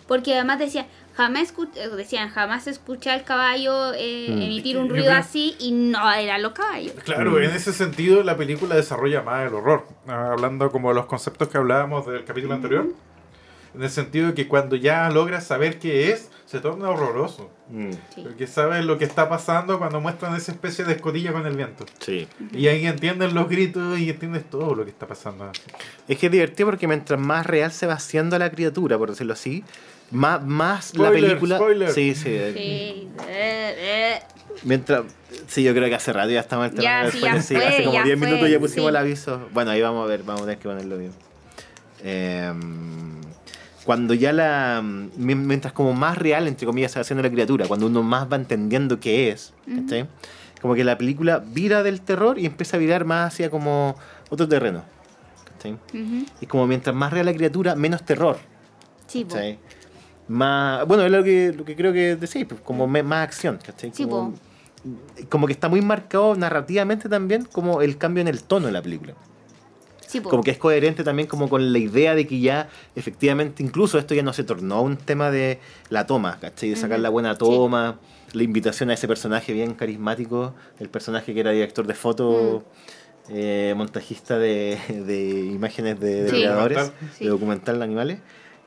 Porque 0.07 0.33
además 0.35 0.59
decían, 0.59 0.87
Jamás 1.13 1.53
eh, 1.75 1.89
decían, 1.97 2.29
jamás 2.29 2.67
escuché 2.67 3.09
al 3.11 3.25
caballo 3.25 3.93
eh, 3.93 4.27
Mm. 4.29 4.41
emitir 4.43 4.77
un 4.77 4.89
ruido 4.89 5.07
creo- 5.07 5.17
así 5.17 5.55
y 5.59 5.71
no 5.73 6.09
eran 6.11 6.41
los 6.41 6.53
caballos. 6.53 6.93
Claro, 7.03 7.31
Mm. 7.31 7.37
en 7.43 7.51
ese 7.51 7.73
sentido 7.73 8.23
la 8.23 8.37
película 8.37 8.75
desarrolla 8.75 9.21
más 9.21 9.45
el 9.47 9.53
horror. 9.53 9.85
Ah, 10.07 10.29
Hablando 10.31 10.71
como 10.71 10.87
de 10.89 10.95
los 10.95 11.07
conceptos 11.07 11.49
que 11.49 11.57
hablábamos 11.57 12.05
del 12.07 12.23
capítulo 12.23 12.53
anterior. 12.53 12.87
En 13.73 13.83
el 13.83 13.89
sentido 13.89 14.27
de 14.27 14.33
que 14.33 14.47
cuando 14.47 14.75
ya 14.75 15.09
logras 15.09 15.45
saber 15.45 15.79
qué 15.79 16.11
es, 16.11 16.29
se 16.45 16.59
torna 16.59 16.89
horroroso. 16.89 17.49
Mm, 17.69 17.91
Sí. 18.13 18.21
Porque 18.23 18.45
sabes 18.47 18.83
lo 18.83 18.97
que 18.97 19.05
está 19.05 19.29
pasando 19.29 19.79
cuando 19.79 20.01
muestran 20.01 20.35
esa 20.35 20.51
especie 20.51 20.83
de 20.83 20.93
escotilla 20.93 21.31
con 21.31 21.45
el 21.45 21.55
viento. 21.55 21.85
sí. 21.99 22.27
Y 22.51 22.67
ahí 22.67 22.85
entiendes 22.85 23.31
los 23.31 23.47
gritos 23.47 23.97
y 23.97 24.09
entiendes 24.09 24.49
todo 24.49 24.75
lo 24.75 24.83
que 24.83 24.89
está 24.91 25.07
pasando. 25.07 25.49
Es 26.07 26.17
que 26.17 26.25
es 26.25 26.31
divertido 26.31 26.67
porque 26.69 26.87
mientras 26.87 27.17
más 27.19 27.45
real 27.45 27.71
se 27.71 27.87
va 27.87 27.93
haciendo 27.93 28.37
la 28.37 28.51
criatura, 28.51 28.97
por 28.97 29.09
decirlo 29.11 29.31
así, 29.33 29.63
más, 30.11 30.43
más 30.43 30.93
la 30.97 31.05
Spoiler, 31.05 31.29
película. 31.29 31.55
spoiler. 31.57 31.89
Sí, 31.91 32.13
sí. 32.15 32.37
Sí. 32.53 33.09
Mientras. 34.63 35.03
Sí, 35.47 35.63
yo 35.63 35.73
creo 35.73 35.87
que 35.87 35.95
hace 35.95 36.11
rato 36.11 36.29
ya 36.29 36.41
estamos 36.41 36.67
en 36.71 36.77
el 36.77 36.83
Ya, 36.83 37.03
terreno 37.09 37.41
sí, 37.41 37.55
fue, 37.55 37.65
hace 37.65 37.83
como 37.85 37.93
ya 37.93 38.03
10 38.03 38.19
fue, 38.19 38.27
minutos 38.27 38.49
ya 38.49 38.59
pusimos 38.59 38.83
sí. 38.85 38.89
el 38.89 38.95
aviso. 38.97 39.49
Bueno, 39.53 39.71
ahí 39.71 39.81
vamos 39.81 40.03
a 40.05 40.07
ver, 40.09 40.23
vamos 40.23 40.41
a 40.41 40.45
tener 40.45 40.59
que 40.59 40.67
ponerlo 40.67 40.97
bien. 40.97 41.11
Eh, 42.03 42.51
cuando 43.85 44.13
ya 44.13 44.31
la. 44.33 44.81
mi- 44.83 45.35
Mientras 45.35 45.73
como 45.73 45.93
más 45.93 46.17
real, 46.17 46.47
entre 46.47 46.65
comillas, 46.65 46.91
se 46.91 46.99
va 46.99 47.01
haciendo 47.01 47.23
la 47.23 47.29
criatura, 47.31 47.67
cuando 47.67 47.87
uno 47.87 48.03
más 48.03 48.31
va 48.31 48.35
entendiendo 48.35 48.99
qué 48.99 49.29
es, 49.31 49.53
¿cachai? 49.65 50.07
Como 50.61 50.75
que 50.75 50.83
la 50.83 50.97
película 50.97 51.39
vira 51.45 51.81
del 51.83 52.01
terror 52.01 52.37
y 52.37 52.45
empieza 52.45 52.77
a 52.77 52.79
virar 52.79 53.03
más 53.05 53.33
hacia 53.33 53.49
como 53.49 53.95
otro 54.29 54.47
terreno. 54.47 54.83
¿cachai? 55.53 55.73
Ujú. 55.73 56.25
Y 56.41 56.45
como 56.45 56.67
mientras 56.67 56.95
más 56.95 57.11
real 57.11 57.25
la 57.25 57.33
criatura, 57.33 57.75
menos 57.75 58.03
terror. 58.03 58.37
Sí. 59.07 59.57
Más, 60.27 60.85
bueno, 60.87 61.03
es 61.03 61.11
lo 61.11 61.23
que, 61.23 61.51
lo 61.51 61.65
que 61.65 61.75
creo 61.75 61.91
que 61.91 62.15
decís, 62.15 62.45
pues, 62.47 62.61
como 62.61 62.87
me- 62.87 63.03
más 63.03 63.23
acción, 63.23 63.57
como, 64.03 64.33
como 65.29 65.47
que 65.47 65.53
está 65.53 65.67
muy 65.67 65.81
marcado 65.81 66.35
narrativamente 66.35 67.09
también 67.09 67.45
como 67.51 67.81
el 67.81 67.97
cambio 67.97 68.21
en 68.21 68.27
el 68.27 68.43
tono 68.43 68.67
de 68.67 68.71
la 68.71 68.81
película. 68.81 69.13
Sí. 70.11 70.19
Como 70.19 70.43
que 70.43 70.51
es 70.51 70.57
coherente 70.57 71.03
también 71.03 71.27
como 71.27 71.47
con 71.47 71.71
la 71.71 71.79
idea 71.79 72.15
de 72.15 72.27
que 72.27 72.39
ya 72.41 72.67
efectivamente 72.95 73.63
incluso 73.63 73.97
esto 73.97 74.13
ya 74.13 74.23
no 74.23 74.33
se 74.33 74.43
tornó 74.43 74.81
un 74.81 74.97
tema 74.97 75.31
de 75.31 75.59
la 75.89 76.05
toma, 76.05 76.37
¿cachai? 76.41 76.69
De 76.71 76.75
sacar 76.75 76.99
la 76.99 77.09
buena 77.09 77.37
toma, 77.37 77.97
la 78.33 78.43
invitación 78.43 78.89
a 78.89 78.93
ese 78.95 79.07
personaje 79.07 79.53
bien 79.53 79.73
carismático, 79.73 80.53
el 80.79 80.89
personaje 80.89 81.33
que 81.33 81.39
era 81.39 81.51
director 81.51 81.87
de 81.87 81.93
foto, 81.93 82.63
Mm. 83.29 83.31
eh, 83.33 83.73
montajista 83.77 84.37
de, 84.37 84.77
de 85.07 85.29
imágenes 85.45 85.99
de 85.99 86.29
Sí. 86.29 86.35
depredadores. 86.37 86.91
Sí. 87.17 87.23
de 87.25 87.29
documental 87.29 87.77
de 87.77 87.83
animales. 87.85 88.19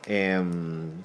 Eh, 0.07 0.43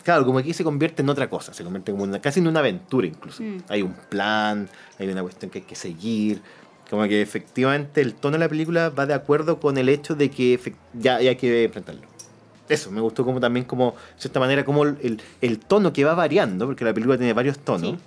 claro, 0.04 0.26
como 0.26 0.40
aquí 0.40 0.54
se 0.54 0.64
convierte 0.64 1.02
en 1.02 1.10
otra 1.10 1.30
cosa, 1.30 1.54
se 1.54 1.64
convierte 1.64 1.92
como 1.92 2.04
una, 2.04 2.20
casi 2.22 2.40
en 2.42 2.48
una 2.48 2.60
aventura 2.60 3.08
incluso. 3.08 3.42
Mm. 3.44 3.58
Hay 3.70 3.82
un 3.82 3.94
plan, 3.94 4.70
hay 5.00 5.08
una 5.10 5.22
cuestión 5.22 5.50
que 5.52 5.60
hay 5.60 5.66
que 5.66 5.76
seguir. 5.76 6.42
Como 6.90 7.04
que 7.08 7.22
efectivamente 7.22 8.02
el 8.02 8.16
tono 8.16 8.34
de 8.34 8.40
la 8.40 8.50
película 8.50 8.90
va 8.90 9.06
de 9.06 9.14
acuerdo 9.14 9.60
con 9.60 9.78
el 9.78 9.90
hecho 9.90 10.16
de 10.16 10.30
que 10.32 10.60
ya, 10.94 11.22
ya 11.22 11.30
hay 11.30 11.36
que 11.36 11.64
enfrentarlo. 11.66 12.02
Eso, 12.68 12.92
me 12.92 13.02
gustó 13.02 13.24
como 13.26 13.40
también 13.40 13.66
como, 13.66 13.92
de 14.16 14.22
cierta 14.22 14.40
manera, 14.40 14.64
como 14.66 14.84
el, 14.84 15.20
el- 15.42 15.60
tono 15.60 15.92
que 15.94 16.04
va 16.04 16.14
variando, 16.14 16.66
porque 16.68 16.86
la 16.86 16.94
película 16.94 17.18
tiene 17.18 17.34
varios 17.34 17.60
tonos. 17.60 17.92
Sí. 17.92 17.98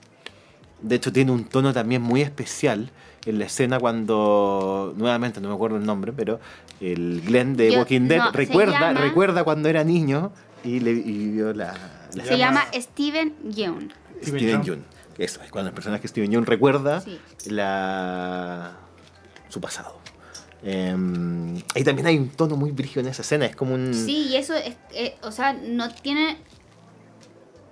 De 0.83 0.97
hecho, 0.97 1.13
tiene 1.13 1.31
un 1.31 1.45
tono 1.45 1.73
también 1.73 2.03
muy 2.03 2.23
especial 2.23 2.91
en 3.25 3.39
la 3.39 3.45
escena 3.45 3.79
cuando, 3.79 4.95
nuevamente 4.97 5.41
no 5.41 5.49
me 5.49 5.55
acuerdo 5.55 5.77
el 5.77 5.85
nombre, 5.87 6.13
pero 6.13 6.41
el 6.81 7.23
Glenn 7.25 7.57
de 7.57 7.73
Yo- 7.73 7.79
Walking 7.79 8.09
Dead 8.09 8.19
no, 8.19 8.33
recuerda, 8.33 8.73
llama- 8.93 9.01
recuerda 9.01 9.45
cuando 9.45 9.69
era 9.69 9.85
niño 9.85 10.33
y, 10.65 10.81
le, 10.81 10.91
y 10.93 11.31
vio 11.31 11.53
la, 11.53 11.75
la- 12.15 12.25
Se 12.25 12.37
llama 12.37 12.65
Steven 12.75 13.33
Yeun. 13.51 13.93
Steven 14.23 14.63
Yeun. 14.65 14.85
Eso, 15.19 15.43
es 15.43 15.51
cuando 15.51 15.69
el 15.69 15.75
personaje 15.75 16.07
Steven 16.09 16.31
Yeun 16.31 16.47
recuerda 16.47 17.01
Sí. 17.01 17.19
la, 17.47 18.73
su 19.49 19.61
pasado. 19.61 19.99
Em, 20.65 21.57
ahí 21.75 21.83
también 21.85 22.07
hay 22.07 22.19
un 22.19 22.29
tono 22.31 22.57
muy 22.57 22.71
brígido 22.71 23.01
en 23.01 23.09
esa 23.09 23.23
escena, 23.23 23.47
es 23.47 23.57
como 23.57 23.75
un... 23.75 23.93
Sí, 23.95 24.29
y 24.29 24.37
eso 24.37 24.55
es, 24.55 24.77
eh, 24.93 25.17
o 25.23 25.33
sea, 25.33 25.53
no 25.55 25.91
tiene 25.93 26.39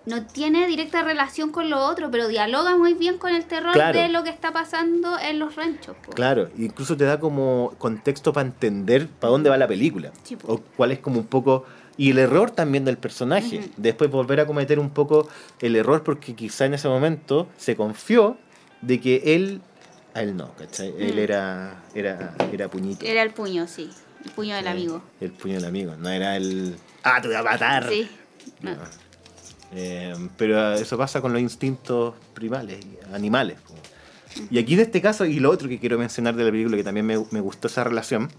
no 0.06 0.24
tiene 0.26 0.66
directa 0.66 1.02
relación 1.02 1.52
con 1.52 1.68
lo 1.70 1.84
otro, 1.84 2.10
pero 2.10 2.26
dialoga 2.26 2.76
muy 2.76 2.94
bien 2.94 3.18
con 3.18 3.32
el 3.34 3.44
terror 3.44 3.74
Claro. 3.74 3.98
de 4.00 4.08
lo 4.08 4.24
que 4.24 4.30
está 4.30 4.50
pasando 4.50 5.16
en 5.18 5.38
los 5.38 5.54
ranchos. 5.56 5.94
po. 6.04 6.10
Claro, 6.12 6.48
incluso 6.58 6.96
te 6.96 7.04
da 7.04 7.20
como 7.20 7.74
contexto 7.78 8.32
para 8.32 8.46
entender 8.48 9.06
para 9.08 9.30
dónde 9.30 9.50
va 9.50 9.56
la 9.58 9.68
película. 9.68 10.10
Sí, 10.24 10.36
o 10.46 10.58
cuál 10.58 10.92
es 10.92 10.98
como 11.00 11.20
un 11.20 11.26
poco... 11.26 11.64
Y 12.00 12.12
el 12.12 12.18
error 12.18 12.50
también 12.50 12.84
del 12.86 12.96
personaje. 12.96 13.58
Ujú. 13.58 13.68
Después 13.76 14.10
volver 14.10 14.40
a 14.40 14.46
cometer 14.46 14.78
un 14.78 14.88
poco 14.88 15.28
el 15.60 15.76
error 15.76 16.02
porque 16.02 16.34
quizá 16.34 16.64
en 16.64 16.72
ese 16.74 16.88
momento 16.88 17.46
se 17.58 17.76
confió 17.76 18.38
de 18.80 19.00
que 19.00 19.34
él... 19.34 19.60
A 20.14 20.22
él 20.22 20.34
no, 20.34 20.54
¿cachai? 20.56 20.94
Él 20.98 21.16
Mm. 21.16 21.18
era, 21.18 21.82
era, 21.94 22.34
era 22.52 22.68
puñito. 22.68 23.04
Era 23.04 23.22
el 23.22 23.30
puño, 23.32 23.66
sí. 23.68 23.90
El 24.24 24.30
puño 24.32 24.54
del 24.54 24.64
Sí, 24.64 24.70
amigo. 24.70 25.02
El 25.20 25.30
puño 25.32 25.54
del 25.56 25.64
amigo. 25.66 25.94
No 25.98 26.08
era 26.08 26.36
el... 26.36 26.74
Ah, 27.02 27.20
te 27.20 27.28
voy 27.28 27.36
a 27.36 27.42
matar. 27.42 27.86
Sí. 27.90 28.08
No. 28.62 28.70
Eh, 29.72 30.14
pero 30.38 30.72
eso 30.72 30.96
pasa 30.96 31.20
con 31.20 31.32
los 31.34 31.42
instintos 31.42 32.14
primales, 32.34 32.78
animales. 33.12 33.58
Y 34.50 34.58
aquí 34.58 34.74
en 34.74 34.80
este 34.80 35.00
caso, 35.02 35.26
y 35.26 35.38
lo 35.38 35.50
otro 35.50 35.68
que 35.68 35.78
quiero 35.78 35.98
mencionar 35.98 36.34
de 36.34 36.44
la 36.44 36.50
película, 36.50 36.76
que 36.76 36.84
también 36.84 37.04
me, 37.06 37.22
me 37.30 37.40
gustó 37.40 37.68
esa 37.68 37.84
relación, 37.84 38.30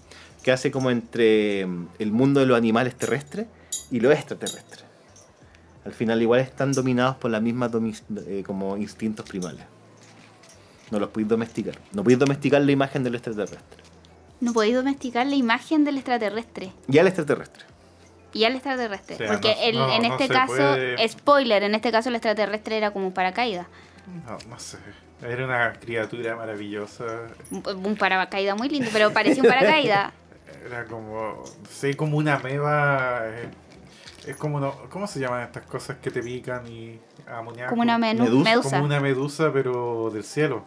que 0.44 0.52
hace 0.52 0.72
como 0.72 0.90
entre 0.92 1.66
mm, 1.66 1.88
el 2.00 2.12
mundo 2.12 2.40
de 2.40 2.46
los 2.46 2.58
animales 2.58 2.96
terrestres 2.96 3.48
y 3.92 4.00
los 4.00 4.14
extraterrestres. 4.14 4.86
Al 5.86 5.94
final 5.94 6.22
igual 6.22 6.40
están 6.42 6.74
dominados 6.74 7.16
por 7.18 7.32
las 7.32 7.42
mismas 7.42 7.72
domi- 7.72 8.00
eh, 8.28 8.44
como 8.46 8.78
instintos 8.78 9.28
primales. 9.28 9.64
No 10.92 11.00
los 11.00 11.10
podéis 11.10 11.30
domesticar. 11.30 11.76
No 11.94 12.04
podéis 12.04 12.20
domesticar 12.20 12.62
la 12.62 12.72
imagen 12.72 13.04
del 13.04 13.16
extraterrestre. 13.16 13.82
No 14.42 14.54
podéis 14.54 14.76
domesticar 14.76 15.26
la 15.26 15.36
imagen 15.36 15.84
del 15.86 15.98
extraterrestre. 15.98 16.72
Y 16.88 16.98
al 16.98 17.08
extraterrestre. 17.08 17.64
Y 18.34 18.44
al 18.44 18.56
extraterrestre. 18.56 19.16
O 19.16 19.18
sea, 19.18 19.28
porque 19.28 19.50
no- 19.56 19.62
el- 19.64 19.76
no- 19.78 19.94
en 19.96 20.02
no 20.04 20.08
este 20.14 20.28
se 20.28 20.34
caso, 20.34 20.48
puede- 20.54 21.08
spoiler, 21.10 21.64
en 21.64 21.76
este 21.76 21.92
caso 21.92 22.10
el 22.10 22.16
extraterrestre 22.16 22.78
era 22.78 22.92
como 22.92 23.08
un 23.08 23.14
paracaídas. 23.14 23.68
No, 24.28 24.38
no 24.50 24.60
sé. 24.60 24.78
Era 25.22 25.46
una 25.46 25.74
criatura 25.74 26.36
maravillosa. 26.36 27.06
Un, 27.52 27.64
un 27.86 27.96
paracaídas 27.96 28.58
muy 28.58 28.70
lindo, 28.70 28.90
pero 28.92 29.12
parecía 29.14 29.44
un 29.44 29.50
paracaídas. 29.50 30.12
Era 30.66 30.86
como. 30.86 31.44
Sí, 31.70 31.94
como 31.94 32.18
una 32.18 32.40
meba. 32.40 33.22
eh, 33.26 33.50
Es 34.28 34.36
como. 34.38 34.60
No, 34.60 34.74
¿Cómo 34.90 35.08
se 35.08 35.20
llaman 35.20 35.42
estas 35.44 35.66
cosas 35.66 35.98
que 35.98 36.12
te 36.12 36.22
pican 36.22 36.68
y 36.68 37.00
amoníaco? 37.28 37.70
Como 37.72 37.82
una 37.82 37.98
Medusa. 37.98 38.30
medusa. 38.50 38.70
Como 38.72 38.84
una 38.86 39.00
medusa, 39.00 39.52
pero 39.54 40.10
del 40.12 40.24
cielo. 40.24 40.64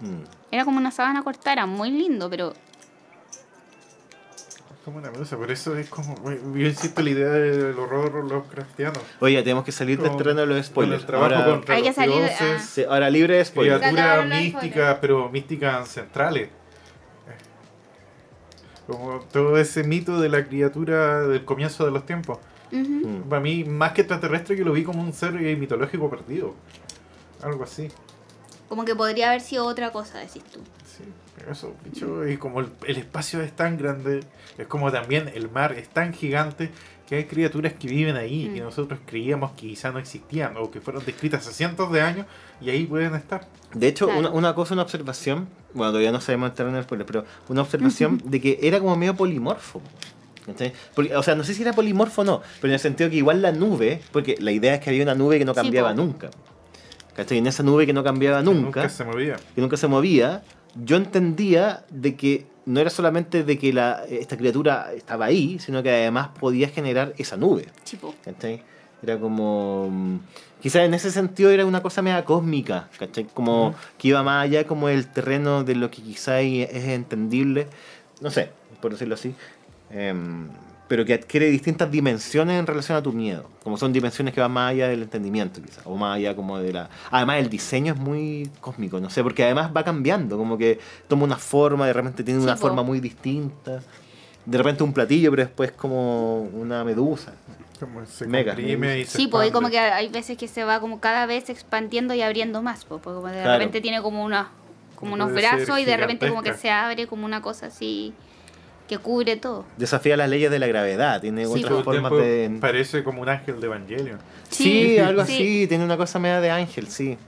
Mm. 0.00 0.22
Era 0.50 0.64
como 0.64 0.78
una 0.78 0.90
sábana 0.90 1.22
cortada, 1.22 1.52
era 1.52 1.66
muy 1.66 1.90
lindo, 1.90 2.28
pero 2.30 2.52
Como 4.84 4.98
una 4.98 5.10
medusa, 5.10 5.36
pero 5.36 5.52
eso 5.52 5.76
es 5.76 5.88
como. 5.88 6.14
Yo 6.30 6.66
insisto 6.66 7.02
la 7.02 7.10
idea 7.10 7.28
del 7.28 7.76
horror 7.76 8.24
Lovecraftiano. 8.24 9.00
Oye, 9.18 9.42
tenemos 9.42 9.64
que 9.64 9.72
salir 9.72 9.98
del 9.98 10.10
Con- 10.10 10.18
terreno 10.18 10.42
de 10.42 10.46
los 10.46 10.56
Con 10.58 10.64
spoilers. 10.64 11.00
el 11.00 11.06
trabajo 11.06 11.34
Ahora, 11.34 11.46
contra 11.50 11.74
Hay 11.74 11.82
que 11.82 11.88
los 11.88 11.96
salir, 11.96 12.14
dioses, 12.18 12.40
ah. 12.40 12.58
sí, 12.60 12.84
ahora 12.84 13.10
libre 13.10 13.36
de 13.38 13.44
spoilers. 13.44 13.80
De 13.80 13.90
místicas, 13.92 14.60
spoilers. 14.62 14.98
pero 15.00 15.28
místicas 15.28 15.74
ancestrales. 15.74 16.50
Como 18.86 19.20
todo 19.32 19.58
ese 19.58 19.82
mito 19.84 20.20
de 20.20 20.28
la 20.28 20.44
criatura 20.44 21.20
del 21.22 21.44
comienzo 21.44 21.84
de 21.84 21.90
los 21.90 22.06
tiempos. 22.06 22.38
Mm. 22.70 23.28
Para 23.28 23.40
mí, 23.40 23.64
más 23.64 23.92
que 23.92 24.02
extraterrestre, 24.02 24.56
yo 24.56 24.64
lo 24.64 24.72
vi 24.72 24.84
como 24.84 25.02
un 25.02 25.12
ser 25.12 25.36
eh, 25.36 25.56
mitológico 25.56 26.08
perdido. 26.10 26.54
Algo 27.42 27.64
así. 27.64 27.88
como 28.68 28.84
que 28.84 28.94
podría 28.94 29.28
haber 29.28 29.40
sido 29.40 29.66
otra 29.66 29.90
cosa, 29.92 30.18
decís 30.18 30.42
tú. 30.44 30.60
Sí, 30.84 31.04
eso, 31.50 31.74
bicho, 31.84 32.26
y 32.26 32.36
como 32.38 32.60
el, 32.60 32.70
el 32.86 32.96
espacio 32.96 33.40
es 33.42 33.52
tan 33.54 33.76
grande, 33.76 34.20
es 34.56 34.66
como 34.66 34.90
también 34.90 35.30
el 35.34 35.50
mar 35.50 35.72
es 35.72 35.88
tan 35.88 36.12
gigante 36.12 36.70
que 37.06 37.14
hay 37.16 37.24
criaturas 37.24 37.72
que 37.74 37.86
viven 37.88 38.16
ahí 38.16 38.48
Mm. 38.48 38.54
que 38.54 38.60
nosotros 38.60 38.98
creíamos 39.06 39.52
que 39.52 39.68
quizá 39.68 39.92
no 39.92 39.98
existían 39.98 40.56
o 40.56 40.70
que 40.70 40.80
fueron 40.80 41.04
descritas 41.04 41.46
hace 41.46 41.54
cientos 41.54 41.92
de 41.92 42.00
años 42.00 42.26
y 42.60 42.70
ahí 42.70 42.84
pueden 42.84 43.14
estar. 43.14 43.46
De 43.74 43.86
hecho, 43.88 44.06
Claro. 44.06 44.20
una, 44.20 44.30
una 44.30 44.54
cosa, 44.54 44.74
una 44.74 44.82
observación, 44.82 45.48
bueno, 45.72 45.92
todavía 45.92 46.10
no 46.12 46.20
sabemos 46.20 46.50
entrar 46.50 46.68
en 46.68 46.74
el 46.76 46.82
spoiler, 46.82 47.06
pero 47.06 47.24
una 47.48 47.62
observación 47.62 48.20
de 48.24 48.40
que 48.40 48.58
era 48.62 48.80
como 48.80 48.96
medio 48.96 49.14
polimorfo. 49.14 49.80
o 50.48 51.22
sea, 51.22 51.34
no 51.34 51.42
sé 51.44 51.54
si 51.54 51.62
era 51.62 51.72
polimorfo 51.72 52.22
o 52.22 52.24
no, 52.24 52.42
pero 52.60 52.68
en 52.70 52.74
el 52.74 52.80
sentido 52.80 53.10
que 53.10 53.16
igual 53.16 53.42
la 53.42 53.52
nube, 53.52 54.00
porque 54.12 54.36
la 54.38 54.52
idea 54.52 54.74
es 54.74 54.80
que 54.80 54.90
había 54.90 55.02
una 55.02 55.14
nube 55.14 55.38
que 55.38 55.44
no 55.44 55.52
Sí, 55.54 55.60
cambiaba 55.60 55.90
po. 55.90 55.96
nunca. 55.96 56.30
¿Cachai? 57.14 57.38
En 57.38 57.46
esa 57.46 57.62
nube 57.62 57.86
que 57.86 57.92
no 57.92 58.04
cambiaba 58.04 58.42
nunca, 58.42 58.88
se 58.88 59.02
movía. 59.04 59.36
que 59.54 59.60
nunca 59.60 59.76
se 59.76 59.86
movía, 59.88 60.42
yo 60.84 60.96
entendía 60.96 61.84
de 61.90 62.16
que 62.16 62.46
no 62.66 62.80
era 62.80 62.90
solamente 62.90 63.44
de 63.44 63.58
que 63.58 63.72
la, 63.72 64.04
esta 64.08 64.36
criatura 64.36 64.92
estaba 64.94 65.26
ahí, 65.26 65.58
sino 65.58 65.82
que 65.82 65.90
además 65.90 66.28
podía 66.38 66.68
generar 66.68 67.14
esa 67.16 67.36
nube. 67.36 67.66
Tipo, 67.88 68.14
¿cachai? 68.24 68.62
Era 69.02 69.18
como... 69.18 69.88
mm, 69.90 70.18
Quizás 70.60 70.82
en 70.82 70.94
ese 70.94 71.12
sentido 71.12 71.50
era 71.50 71.64
una 71.66 71.80
cosa 71.82 72.02
media 72.02 72.24
cósmica, 72.24 72.88
¿cachai? 72.98 73.24
Como 73.32 73.68
Ujú. 73.68 73.76
que 73.98 74.08
iba 74.08 74.22
más 74.24 74.44
allá 74.44 74.66
como 74.66 74.88
el 74.88 75.06
terreno 75.06 75.62
de 75.64 75.74
lo 75.76 75.90
que 75.90 76.02
quizás 76.02 76.40
es 76.42 76.84
entendible, 76.88 77.68
no 78.20 78.30
sé, 78.30 78.50
por 78.80 78.90
decirlo 78.92 79.14
así. 79.14 79.34
Em, 79.90 80.48
pero 80.88 81.04
que 81.04 81.14
adquiere 81.14 81.46
distintas 81.50 81.90
dimensiones 81.90 82.58
en 82.60 82.66
relación 82.66 82.96
a 82.96 83.02
tu 83.02 83.12
miedo. 83.12 83.48
Como 83.64 83.76
son 83.76 83.92
dimensiones 83.92 84.32
que 84.32 84.40
van 84.40 84.52
más 84.52 84.70
allá 84.70 84.88
del 84.88 85.02
entendimiento, 85.02 85.60
quizás, 85.60 85.82
o 85.84 85.96
más 85.96 86.16
allá 86.16 86.36
como 86.36 86.58
de 86.58 86.72
la... 86.72 86.88
Además, 87.10 87.38
el 87.38 87.50
diseño 87.50 87.94
es 87.94 87.98
muy 87.98 88.48
cósmico, 88.60 89.00
no 89.00 89.10
sé, 89.10 89.22
porque 89.22 89.42
además 89.44 89.70
va 89.76 89.82
cambiando, 89.84 90.36
como 90.38 90.56
que 90.56 90.78
toma 91.08 91.24
una 91.24 91.36
forma, 91.36 91.86
de 91.86 91.92
repente 91.92 92.22
tiene 92.22 92.40
Sí, 92.40 92.44
una 92.44 92.54
po. 92.54 92.60
forma 92.62 92.82
muy 92.82 93.00
distinta. 93.00 93.80
De 94.44 94.58
repente 94.58 94.84
un 94.84 94.92
platillo, 94.92 95.30
pero 95.32 95.42
después 95.42 95.72
como 95.72 96.42
una 96.42 96.84
medusa. 96.84 97.32
Como 97.80 98.06
se 98.06 98.26
Mega. 98.26 98.54
comprime 98.54 99.00
y 99.00 99.04
se 99.04 99.18
Sí, 99.18 99.26
pues 99.26 99.50
como 99.50 99.68
que 99.68 99.78
hay 99.78 100.08
veces 100.08 100.38
que 100.38 100.46
se 100.48 100.62
va 100.64 100.80
como 100.80 101.00
cada 101.00 101.26
vez 101.26 101.50
expandiendo 101.50 102.14
y 102.14 102.22
abriendo 102.22 102.62
más, 102.62 102.84
pues, 102.84 103.00
porque 103.02 103.16
como 103.16 103.26
de 103.26 103.34
Claro. 103.42 103.58
repente 103.58 103.80
tiene 103.80 104.00
como 104.02 104.24
una 104.24 104.50
como 104.94 105.12
unos 105.12 105.30
brazos 105.32 105.78
y 105.78 105.84
de 105.84 105.94
repente 105.98 106.26
como 106.28 106.42
que 106.42 106.54
se 106.54 106.70
abre 106.70 107.06
como 107.06 107.26
una 107.26 107.42
cosa 107.42 107.66
así 107.66 108.14
que 108.88 108.98
cubre 108.98 109.36
todo. 109.36 109.64
Desafía 109.76 110.16
las 110.16 110.28
leyes 110.30 110.50
de 110.50 110.58
la 110.58 110.66
gravedad, 110.66 111.20
tiene 111.20 111.44
Sí, 111.46 111.64
otras 111.64 111.78
el 111.78 111.84
formas 111.84 112.12
de... 112.12 112.56
Parece 112.60 113.02
como 113.04 113.22
un 113.22 113.28
ángel 113.28 113.60
de 113.60 113.66
Evangelion. 113.66 114.18
Sí, 114.48 114.64
Sí, 114.64 114.98
algo 114.98 115.24
sí. 115.24 115.32
así, 115.34 115.66
tiene 115.66 115.84
una 115.84 115.96
cosa 115.96 116.18
media 116.18 116.40
de 116.40 116.50
ángel, 116.50 116.86
sí. 116.88 117.18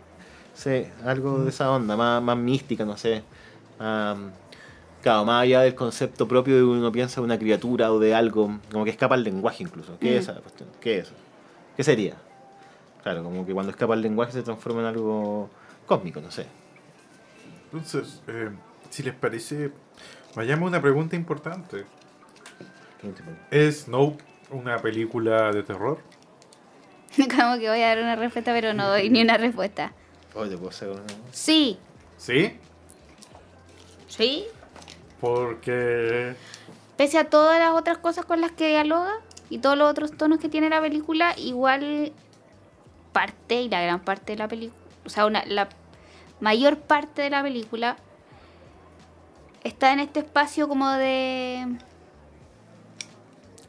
Sí, 0.55 0.87
algo 1.05 1.45
de 1.45 1.51
esa 1.51 1.71
onda, 1.71 1.97
más, 1.97 2.23
más 2.23 2.37
mística, 2.37 2.85
no 2.85 2.97
sé. 2.97 3.23
Claro, 5.03 5.25
más 5.25 5.43
allá 5.43 5.61
del 5.61 5.75
concepto 5.75 6.27
propio 6.27 6.57
de 6.57 6.65
uno 6.65 6.91
piensa 6.91 7.21
de 7.21 7.25
una 7.25 7.39
criatura 7.39 7.93
o 7.93 7.99
de 8.01 8.15
algo, 8.15 8.59
como 8.73 8.85
que 8.85 8.91
escapa 8.91 9.15
al 9.15 9.23
lenguaje 9.23 9.63
incluso. 9.63 9.97
¿Qué 10.01 10.17
es 10.17 10.25
esa 10.29 10.35
cuestión? 10.41 10.69
¿Qué 10.81 10.99
es 10.99 11.07
eso? 11.07 11.15
¿Qué 11.77 11.85
sería? 11.85 12.15
Claro, 13.05 13.23
como 13.23 13.47
que 13.47 13.53
cuando 13.55 13.71
escapa 13.71 13.95
al 13.95 14.03
lenguaje 14.03 14.33
se 14.33 14.43
transforma 14.43 14.81
en 14.81 14.87
algo 14.87 15.49
cósmico, 15.87 16.21
no 16.21 16.31
sé. 16.33 16.47
Entonces, 17.73 18.21
eh, 18.27 18.51
si 18.91 19.03
les 19.05 19.15
parece, 19.15 19.71
vayamos 20.35 20.67
a 20.67 20.69
una 20.69 20.83
pregunta 20.83 21.17
importante. 21.17 21.85
¿Es 23.51 23.89
Nope 23.89 24.25
una 24.51 24.79
película 24.79 25.53
de 25.53 25.63
terror? 25.63 25.99
como 27.17 27.59
que 27.59 27.69
voy 27.69 27.83
a 27.83 27.89
dar 27.89 27.99
una 27.99 28.17
respuesta, 28.17 28.53
pero 28.53 28.75
no 28.75 28.89
doy 28.89 29.11
ni 29.11 29.23
una 29.23 29.37
respuesta. 29.37 29.93
Oye, 30.35 30.57
¿puedo 30.57 30.71
hacer 30.71 30.89
una? 30.89 31.03
Sí, 31.33 31.79
¿Sí? 32.17 32.59
sí. 34.07 34.45
Porque... 35.21 36.35
Pese 36.97 37.19
a 37.19 37.31
todas 37.31 37.59
las 37.59 37.73
otras 37.73 37.99
cosas 37.99 38.25
con 38.25 38.41
las 38.41 38.53
que 38.53 38.69
dialoga 38.69 39.15
y 39.51 39.59
todos 39.59 39.79
los 39.79 39.91
otros 39.91 40.13
tonos 40.17 40.39
que 40.39 40.49
tiene 40.49 40.69
la 40.69 40.81
película, 40.81 41.35
igual 41.37 42.13
parte 43.13 43.63
y 43.63 43.69
la 43.69 43.81
gran 43.81 44.01
parte 44.01 44.33
de 44.33 44.39
la 44.39 44.49
película, 44.49 44.83
o 45.07 45.09
sea, 45.09 45.27
una, 45.27 45.45
la 45.47 45.69
mayor 46.41 46.79
parte 46.79 47.23
de 47.23 47.31
la 47.31 47.43
película 47.43 47.97
está 49.65 49.93
en 49.93 50.01
este 50.01 50.21
espacio 50.21 50.69
como 50.69 50.91
de 50.91 51.67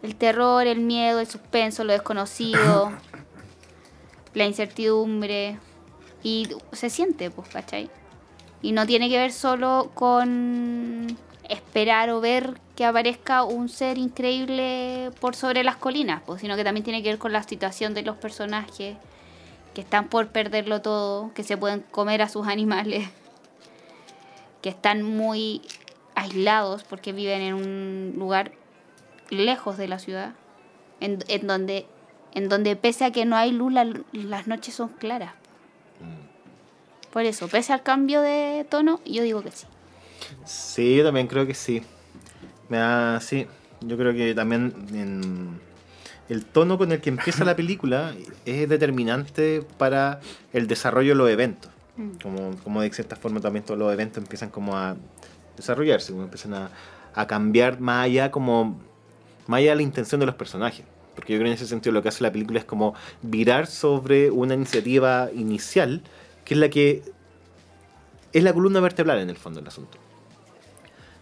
el 0.02 0.16
terror, 0.16 0.66
el 0.66 0.80
miedo, 0.80 1.20
el 1.20 1.28
suspenso, 1.28 1.84
lo 1.84 1.94
desconocido, 1.94 2.92
la 4.34 4.46
incertidumbre 4.46 5.60
y 6.24 6.50
se 6.72 6.90
siente, 6.90 7.32
pues, 7.32 7.50
¿cachai? 7.50 7.90
Y 8.62 8.72
no 8.72 8.86
tiene 8.86 9.10
que 9.10 9.18
ver 9.18 9.32
solo 9.32 9.92
con 9.94 11.08
esperar 11.48 12.10
o 12.12 12.22
ver 12.22 12.60
que 12.76 12.86
aparezca 12.86 13.44
un 13.44 13.70
ser 13.70 13.98
increíble 13.98 15.12
por 15.20 15.36
sobre 15.36 15.64
las 15.64 15.78
colinas, 15.78 16.22
pues, 16.26 16.42
sino 16.42 16.56
que 16.56 16.64
también 16.64 16.84
tiene 16.84 17.02
que 17.02 17.10
ver 17.10 17.20
con 17.20 17.34
la 17.34 17.44
situación 17.44 17.94
de 17.94 18.04
los 18.04 18.18
personajes 18.18 18.98
que 19.74 19.82
están 19.82 20.08
por 20.08 20.30
perderlo 20.30 20.82
todo, 20.82 21.34
que 21.34 21.44
se 21.44 21.58
pueden 21.58 21.82
comer 21.92 22.22
a 22.22 22.30
sus 22.30 22.48
animales, 22.48 23.10
que 24.62 24.70
están 24.70 25.04
muy 25.04 25.62
aislados 26.24 26.84
porque 26.84 27.14
viven 27.14 27.42
en 27.42 27.54
un 27.54 28.14
lugar 28.18 28.52
lejos 29.30 29.78
de 29.78 29.88
la 29.88 30.00
ciudad, 30.00 30.34
en, 31.00 31.20
en 31.28 31.48
donde 31.48 31.86
en 32.36 32.48
donde 32.48 32.76
pese 32.76 33.06
a 33.06 33.12
que 33.12 33.26
no 33.26 33.36
hay 33.36 33.52
luz, 33.52 33.74
la- 33.74 33.92
las 34.14 34.46
noches 34.48 34.76
son 34.76 34.90
claras. 34.90 35.34
Por 37.12 37.26
eso, 37.26 37.48
pese 37.48 37.74
al 37.74 37.82
cambio 37.82 38.22
de 38.22 38.66
tono, 38.70 39.02
yo 39.04 39.24
digo 39.24 39.42
que 39.42 39.50
sí. 39.52 39.66
Sí, 40.46 40.96
yo 40.98 41.04
también 41.04 41.26
creo 41.26 41.48
que 41.48 41.56
sí. 41.56 41.82
Me 42.70 42.78
da, 42.78 43.20
sí, 43.20 43.48
yo 43.82 43.98
creo 43.98 44.14
que 44.14 44.36
también 44.36 44.74
en 44.94 45.60
el 46.30 46.46
tono 46.46 46.78
con 46.78 46.92
el 46.92 47.02
que 47.02 47.10
empieza 47.10 47.44
la 47.46 47.56
película 47.62 48.14
es 48.46 48.70
determinante 48.70 49.64
para 49.80 50.20
el 50.54 50.68
desarrollo 50.68 51.10
de 51.14 51.16
los 51.16 51.30
eventos. 51.32 51.72
Mm. 51.98 52.10
Como, 52.22 52.56
como 52.64 52.82
de 52.82 52.92
cierta 52.94 53.16
forma 53.16 53.42
también 53.42 53.66
todos 53.66 53.80
los 53.80 53.92
eventos 53.92 54.22
empiezan 54.24 54.50
como 54.52 54.78
a 54.78 54.96
desarrollarse, 55.60 56.12
como 56.12 56.24
empiezan 56.24 56.54
a, 56.54 56.72
a 57.14 57.28
cambiar 57.28 57.80
más 57.80 58.06
allá 58.06 58.32
como 58.32 58.80
más 59.48 59.60
allá 59.60 59.72
de 59.72 59.78
la 59.78 59.82
intención 59.82 60.20
de 60.20 60.28
los 60.28 60.36
personajes. 60.36 60.86
Porque 61.16 61.34
yo 61.34 61.40
creo 61.40 61.46
que 61.46 61.52
en 61.52 61.56
ese 61.56 61.68
sentido 61.68 61.92
lo 61.92 62.04
que 62.04 62.10
hace 62.10 62.24
la 62.24 62.32
película 62.32 62.60
es 62.60 62.66
como 62.66 62.94
virar 63.24 63.66
sobre 63.66 64.30
una 64.30 64.54
iniciativa 64.54 65.30
inicial, 65.34 66.02
que 66.46 66.54
es 66.54 66.60
la 66.60 66.70
que 66.70 67.02
es 68.32 68.44
la 68.44 68.54
columna 68.54 68.80
vertebral 68.80 69.20
en 69.20 69.30
el 69.30 69.38
fondo 69.38 69.60
del 69.60 69.68
asunto. 69.68 69.98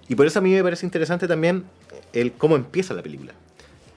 Y 0.09 0.15
por 0.15 0.25
eso 0.25 0.39
a 0.39 0.41
mí 0.41 0.51
me 0.51 0.61
parece 0.61 0.85
interesante 0.85 1.27
también 1.27 1.65
el 2.13 2.33
cómo 2.33 2.57
empieza 2.57 2.93
la 2.93 3.01
película. 3.01 3.33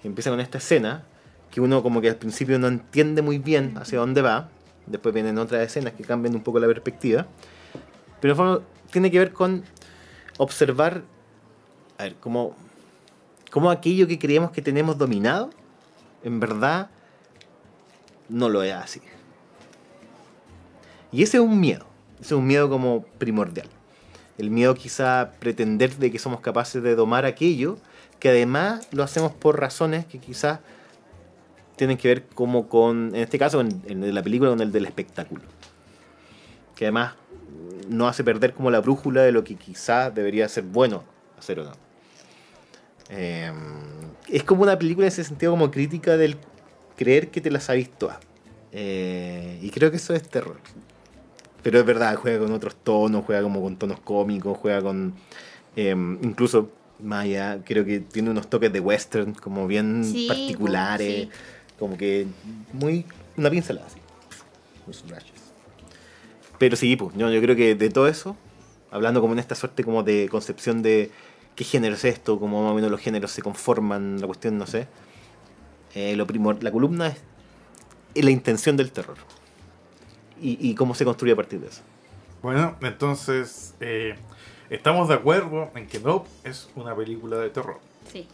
Empieza 0.05 0.31
con 0.31 0.41
esta 0.41 0.59
escena 0.59 1.03
que 1.51 1.61
uno 1.61 1.83
como 1.83 2.01
que 2.01 2.09
al 2.09 2.17
principio 2.17 2.59
no 2.59 2.69
entiende 2.69 3.23
muy 3.23 3.39
bien 3.39 3.77
hacia 3.79 3.99
dónde 3.99 4.23
va. 4.23 4.49
Después 4.87 5.13
vienen 5.13 5.39
otras 5.39 5.63
escenas 5.67 5.93
que 5.95 6.05
cambian 6.05 6.35
un 6.35 6.43
poco 6.43 6.61
la 6.61 6.69
perspectiva. 6.69 7.27
Pero 8.21 8.35
en 8.35 8.53
el 8.53 8.61
tiene 8.91 9.11
que 9.11 9.19
ver 9.19 9.33
con 9.33 9.65
observar, 10.41 11.03
a 11.99 12.05
ver, 12.05 12.17
cómo, 12.19 12.57
cómo 13.51 13.71
aquello 13.71 14.07
que 14.07 14.19
creemos 14.19 14.53
que 14.53 14.63
tenemos 14.63 14.97
dominado, 14.97 15.51
en 16.25 16.41
verdad 16.41 16.89
no 18.31 18.49
lo 18.49 18.63
es 18.63 18.73
así. 18.73 19.03
Y 21.13 21.23
ese 21.23 21.37
es 21.37 21.43
un 21.43 21.61
miedo. 21.61 21.85
Ese 22.15 22.29
es 22.35 22.39
un 22.39 22.47
miedo 22.47 22.71
como 22.71 23.03
primordial. 23.19 23.69
El 24.39 24.51
miedo 24.51 24.75
quizá 24.75 25.33
pretender 25.41 25.95
de 25.97 26.11
que 26.11 26.19
somos 26.19 26.41
capaces 26.41 26.83
de 26.83 26.95
domar 26.95 27.27
aquello, 27.27 27.77
que 28.19 28.31
además 28.31 28.89
lo 28.93 29.03
hacemos 29.03 29.33
por 29.33 29.61
razones 29.61 30.07
que 30.07 30.21
quizás 30.21 30.61
tienen 31.77 31.99
que 31.99 32.09
ver 32.09 32.27
como 32.29 32.67
con, 32.67 33.15
en 33.15 33.21
este 33.21 33.39
caso, 33.39 33.61
en, 33.61 33.83
en 33.87 34.15
la 34.15 34.23
película, 34.23 34.49
con 34.49 34.63
el 34.63 34.73
del 34.73 34.87
espectáculo. 34.87 35.43
Que 36.77 36.87
además 36.87 37.13
no 37.89 38.07
hace 38.09 38.23
perder 38.25 38.55
como 38.55 38.71
la 38.71 38.81
brújula 38.81 39.23
de 39.23 39.33
lo 39.33 39.43
que 39.45 39.57
quizás 39.57 40.15
debería 40.15 40.49
ser 40.49 40.65
bueno 40.65 41.05
hacer 41.39 41.61
o 41.61 41.65
no. 41.65 41.73
Eh, 43.09 43.53
es 44.29 44.45
como 44.45 44.63
una 44.63 44.79
película 44.79 45.07
en 45.07 45.13
ese 45.13 45.25
sentido 45.25 45.53
como 45.53 45.71
crítica 45.71 46.17
del 46.17 46.37
creer 46.97 47.31
que 47.31 47.41
te 47.41 47.51
las 47.51 47.65
sabes 47.65 47.91
todas. 47.91 48.19
Eh, 48.73 49.59
y 49.61 49.71
creo 49.71 49.91
que 49.91 49.97
eso 49.97 50.15
es 50.15 50.23
terror. 50.29 50.59
Pero 51.63 51.79
es 51.81 51.85
verdad, 51.85 52.17
juega 52.17 52.39
con 52.39 52.53
otros 52.53 52.77
tonos, 52.77 53.25
juega 53.25 53.43
como 53.43 53.61
con 53.63 53.77
tonos 53.77 54.01
cómicos, 54.01 54.57
juega 54.59 54.81
con... 54.81 55.15
eh, 55.77 55.91
incluso, 56.23 56.71
allá, 57.11 57.61
creo 57.65 57.85
que 57.85 58.01
tiene 58.01 58.31
unos 58.31 58.49
toques 58.49 58.73
de 58.73 58.81
western 58.81 59.35
como 59.35 59.67
bien 59.67 60.05
Sí, 60.05 60.27
particulares. 60.29 61.25
sí. 61.25 61.31
Como 61.79 61.97
que 61.97 62.27
muy... 62.73 63.05
Una 63.37 63.51
pincelada 63.51 63.87
así. 63.87 63.99
Flashes. 65.07 65.40
Pero 66.61 66.77
sí, 66.77 66.95
pues, 66.95 67.17
yo, 67.17 67.29
yo 67.31 67.41
creo 67.41 67.57
que 67.57 67.75
de 67.75 67.89
todo 67.91 68.07
eso, 68.07 68.37
hablando 68.93 69.21
como 69.21 69.33
en 69.33 69.39
esta 69.41 69.55
suerte 69.55 69.83
como 69.83 70.03
de 70.05 70.29
concepción 70.31 70.83
de 70.83 71.11
qué 71.57 71.65
género 71.65 71.95
es 71.97 72.05
esto, 72.05 72.39
cómo 72.39 72.63
más 72.63 72.73
o 72.73 72.75
menos 72.75 72.91
los 72.91 73.01
géneros 73.01 73.33
se 73.33 73.41
conforman, 73.43 74.21
la 74.21 74.27
cuestión, 74.27 74.59
no 74.59 74.67
sé. 74.67 74.87
eh, 75.95 76.15
lo 76.17 76.27
primor, 76.27 76.63
la 76.63 76.71
columna 76.71 77.09
es, 77.09 77.17
es 78.15 78.25
la 78.25 78.31
intención 78.31 78.77
del 78.77 78.93
terror. 78.93 79.17
Y, 80.41 80.59
y 80.71 80.75
cómo 80.75 80.95
se 80.95 81.05
construye 81.05 81.33
a 81.33 81.37
partir 81.37 81.61
de 81.61 81.69
eso. 81.69 81.81
Bueno, 82.43 82.77
entonces 82.83 83.75
eh, 83.81 84.15
estamos 84.71 85.09
de 85.09 85.15
acuerdo 85.15 85.71
en 85.75 85.87
que 85.87 85.99
Nope 85.99 86.29
es 86.45 86.69
una 86.77 86.95
película 86.95 87.37
de 87.39 87.51
terror. 87.51 87.79
Sí. 88.13 88.27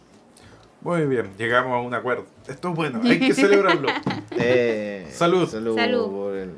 Muy 0.81 1.05
bien, 1.05 1.31
llegamos 1.37 1.73
a 1.73 1.79
un 1.79 1.93
acuerdo. 1.93 2.25
Esto 2.47 2.69
es 2.69 2.75
bueno, 2.75 3.01
hay 3.05 3.19
que 3.19 3.33
celebrarlo. 3.33 3.89
Eh, 4.31 5.07
Salud. 5.11 5.49
Salud. 5.49 5.75
Salud. 5.75 6.09
por 6.09 6.35
el- 6.35 6.51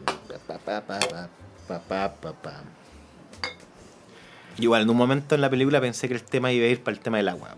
pa, 0.48 0.58
pa, 0.60 0.82
pa, 0.82 1.30
pa, 1.70 1.80
pa, 1.80 2.16
pa, 2.16 2.34
pa. 2.34 2.64
Igual, 4.58 4.82
en 4.82 4.90
un 4.90 4.98
momento 4.98 5.36
en 5.36 5.42
la 5.42 5.50
película 5.50 5.80
pensé 5.80 6.08
que 6.08 6.16
el 6.16 6.24
tema 6.24 6.52
iba 6.52 6.66
a 6.66 6.70
ir 6.70 6.84
para 6.84 6.98
el 6.98 7.02
tema 7.02 7.18
del 7.18 7.30
agua. 7.30 7.56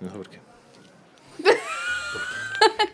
No 0.00 0.10
sé 0.10 0.16
por 0.16 0.28
qué. 0.28 0.40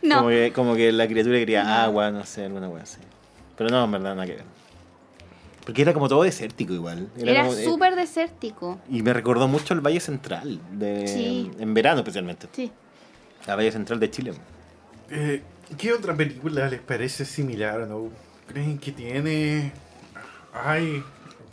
No. 0.02 0.16
Como 0.16 0.28
que, 0.30 0.52
como 0.54 0.74
que 0.74 0.92
la 0.92 1.06
criatura 1.06 1.38
quería 1.38 1.84
agua, 1.84 2.10
no 2.10 2.24
sé, 2.24 2.46
alguna 2.46 2.68
wea 2.68 2.82
así. 2.82 2.98
Pero 3.56 3.68
no, 3.68 3.84
en 3.84 3.90
verdad, 3.92 4.14
nada 4.14 4.26
que 4.26 4.36
ver. 4.36 4.44
Porque 5.64 5.82
era 5.82 5.92
como 5.92 6.08
todo 6.08 6.22
desértico 6.22 6.72
igual. 6.72 7.08
Era 7.18 7.46
eh, 7.46 7.64
súper 7.64 7.94
desértico. 7.94 8.80
Y 8.88 9.02
me 9.02 9.12
recordó 9.12 9.46
mucho 9.46 9.74
el 9.74 9.80
Valle 9.82 10.00
Central, 10.00 10.58
de, 10.72 11.06
Sí. 11.06 11.50
en 11.58 11.74
verano 11.74 11.98
especialmente. 12.00 12.48
Sí. 12.52 12.72
La 13.46 13.56
Valle 13.56 13.70
Central 13.70 14.00
de 14.00 14.10
Chile. 14.10 14.32
Eh, 15.10 15.42
¿Qué 15.76 15.92
otra 15.92 16.16
película 16.16 16.66
les 16.68 16.80
parece 16.80 17.24
similar 17.26 17.86
Nope? 17.86 18.14
¿Creen 18.48 18.78
que 18.78 18.92
tiene... 18.92 19.72
hay 20.52 21.02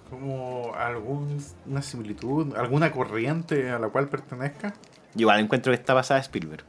como 0.10 0.74
alguna 0.76 1.82
similitud, 1.82 2.56
alguna 2.56 2.92
corriente 2.92 3.70
a 3.70 3.80
la 3.80 3.90
cual 3.90 4.08
pertenezca? 4.08 4.74
Yo 5.14 5.22
igual 5.22 5.40
encuentro 5.40 5.72
que 5.72 5.76
está 5.80 5.94
basada 5.94 6.20
en 6.20 6.24
Spielberg. 6.24 6.64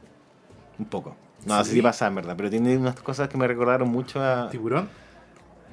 Un 0.77 0.85
poco. 0.85 1.15
No, 1.45 1.57
no 1.57 1.63
sé 1.63 1.69
Sí. 1.71 1.75
si 1.77 1.81
pasa 1.81 2.07
en 2.07 2.15
verdad, 2.15 2.35
pero 2.35 2.49
tiene 2.49 2.75
unas 2.77 2.99
cosas 2.99 3.29
que 3.29 3.37
me 3.37 3.47
recordaron 3.47 3.89
mucho 3.89 4.21
a... 4.21 4.49
¿Tiburón? 4.49 4.89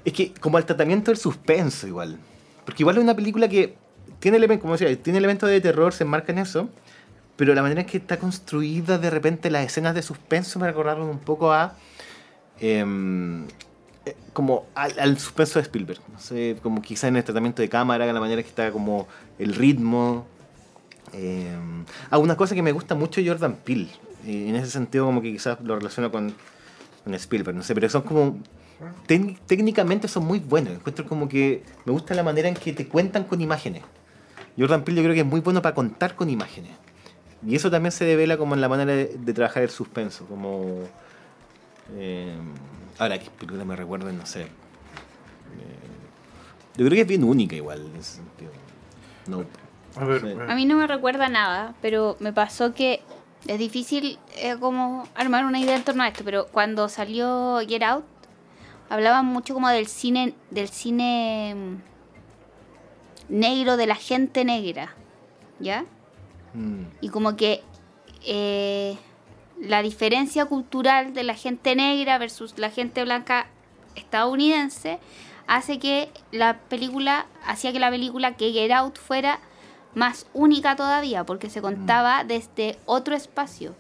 Es 0.05 0.13
que 0.13 0.33
como 0.35 0.59
al 0.59 0.65
tratamiento 0.65 1.11
del 1.11 1.19
suspenso 1.19 1.87
igual. 1.89 2.19
Porque 2.65 2.83
igual 2.85 2.97
es 2.99 3.03
una 3.03 3.15
película 3.17 3.49
que 3.49 3.77
tiene 4.21 4.37
elementos, 4.37 4.63
como 4.63 4.77
decía, 4.77 5.03
tiene 5.03 5.19
elementos 5.19 5.49
de 5.49 5.61
terror, 5.61 5.93
se 5.93 6.05
enmarca 6.05 6.31
en 6.33 6.39
eso. 6.39 6.69
Pero 7.37 7.53
la 7.55 7.63
manera 7.63 7.81
en 7.83 7.87
que 7.87 7.99
está 7.99 8.19
construida 8.19 8.99
de 8.99 9.11
repente 9.11 9.51
las 9.51 9.67
escenas 9.67 9.95
de 9.95 10.03
suspenso 10.03 10.59
me 10.61 10.67
recordaron 10.69 11.09
un 11.09 11.19
poco 11.19 11.53
a... 11.53 11.75
em, 12.61 13.45
eh, 13.45 13.49
como 14.33 14.67
al, 14.75 14.99
al 14.99 15.17
de 15.17 15.61
Spielberg. 15.61 16.01
No 16.13 16.19
sé, 16.19 16.57
como 16.63 16.83
quizás 16.83 17.05
en 17.05 17.17
el 17.17 17.25
tratamiento 17.25 17.63
de 17.63 17.69
cámara, 17.69 18.07
la 18.13 18.21
manera 18.21 18.41
en 18.41 18.45
que 18.45 18.49
está 18.49 18.71
como 18.71 19.09
el 19.39 19.55
ritmo. 19.55 20.27
Eh, 21.13 21.57
ah, 22.11 22.19
una 22.19 22.37
cosa 22.37 22.55
que 22.55 22.63
me 22.63 22.73
gusta 22.73 22.95
mucho 22.95 23.21
Jordan 23.25 23.57
Peele. 23.65 23.89
eh, 24.27 24.49
en 24.49 24.57
ese 24.57 24.71
sentido 24.71 25.07
como 25.07 25.23
que 25.23 25.33
quizás 25.33 25.61
lo 25.63 25.77
relaciono 25.77 26.11
con, 26.11 26.35
Spielberg, 27.15 27.57
no 27.57 27.63
sé, 27.63 27.75
pero 27.75 27.89
son 27.89 28.03
como... 28.03 28.39
técnicamente 29.07 30.09
son 30.09 30.25
muy 30.27 30.41
buenos. 30.41 30.75
Encuentro 30.75 31.07
como 31.07 31.29
que 31.29 31.63
me 31.85 31.93
gusta 31.93 32.15
la 32.15 32.23
manera 32.23 32.49
en 32.49 32.55
que 32.55 32.73
te 32.73 32.89
cuentan 32.89 33.25
con 33.25 33.41
imágenes. 33.41 33.83
Jordan 34.59 34.83
Peele 34.83 35.01
yo 35.01 35.05
creo 35.05 35.15
que 35.15 35.21
es 35.21 35.27
muy 35.27 35.41
bueno 35.41 35.63
para 35.63 35.75
contar 35.75 36.17
con 36.17 36.29
imágenes. 36.29 36.73
Y 37.47 37.55
eso 37.55 37.71
también 37.71 37.93
se 37.93 38.05
devela 38.05 38.37
como 38.37 38.55
en 38.55 38.61
la 38.61 38.69
manera 38.69 38.93
de, 38.93 39.17
de 39.19 39.33
trabajar 39.33 39.63
el 39.63 39.71
suspenso, 39.71 40.27
como... 40.27 40.81
eh, 41.97 42.35
ahora, 42.99 43.19
¿qué 43.19 43.31
película 43.31 43.65
me 43.65 43.77
recuerda? 43.77 44.13
No 44.13 44.27
sé. 44.27 44.43
Eh, 44.43 44.49
yo 46.77 46.85
creo 46.87 46.91
que 46.91 47.01
es 47.03 47.07
bien 47.07 47.25
única 47.25 47.57
igual 47.57 47.87
en 47.87 47.97
ese 47.97 48.17
sentido. 48.17 48.51
No. 49.27 49.45
A 50.01 50.05
ver, 50.05 50.21
Sí. 50.21 50.35
A 50.49 50.55
mí 50.55 50.67
no 50.67 50.77
me 50.77 50.87
recuerda 50.87 51.29
nada, 51.29 51.75
pero 51.81 52.17
me 52.21 52.33
pasó 52.33 52.75
que 52.75 53.03
es 53.47 53.59
difícil 53.59 54.19
eh, 54.37 54.57
como 54.61 55.09
armar 55.15 55.45
una 55.47 55.59
idea 55.59 55.77
en 55.77 55.85
torno 55.85 56.03
a 56.03 56.09
esto, 56.09 56.23
pero 56.25 56.47
cuando 56.49 56.89
salió 56.89 57.59
Get 57.67 57.83
Out, 57.83 58.05
hablaban 58.89 59.25
mucho 59.27 59.55
como 59.55 59.69
del 59.69 59.87
cine, 59.87 60.35
del 60.51 60.69
cine 60.69 61.55
mm, 61.55 61.77
negro, 63.29 63.77
de 63.77 63.87
la 63.87 63.95
gente 63.97 64.45
negra, 64.45 64.95
¿ya? 65.61 65.85
Mm, 66.55 66.83
Y 67.01 67.09
como 67.09 67.37
que 67.37 67.63
eh, 68.25 68.97
la 69.61 69.83
diferencia 69.83 70.45
cultural 70.47 71.15
de 71.15 71.23
la 71.25 71.35
gente 71.35 71.75
negra 71.77 72.19
versus 72.19 72.59
la 72.59 72.71
gente 72.71 73.03
blanca 73.05 73.47
estadounidense 73.95 74.99
hace 75.47 75.79
que 75.79 76.11
la 76.33 76.59
película, 76.59 77.27
hacía 77.47 77.73
que 77.73 77.79
la 77.81 77.91
película 77.91 78.37
que 78.37 78.53
Get 78.53 78.71
Out 78.73 78.99
fuera 78.99 79.39
más 79.95 80.27
única 80.35 80.77
todavía, 80.77 81.25
porque 81.25 81.49
se 81.51 81.63
contaba 81.63 82.25
desde 82.25 82.77
otro 82.85 83.15
espacio. 83.15 83.75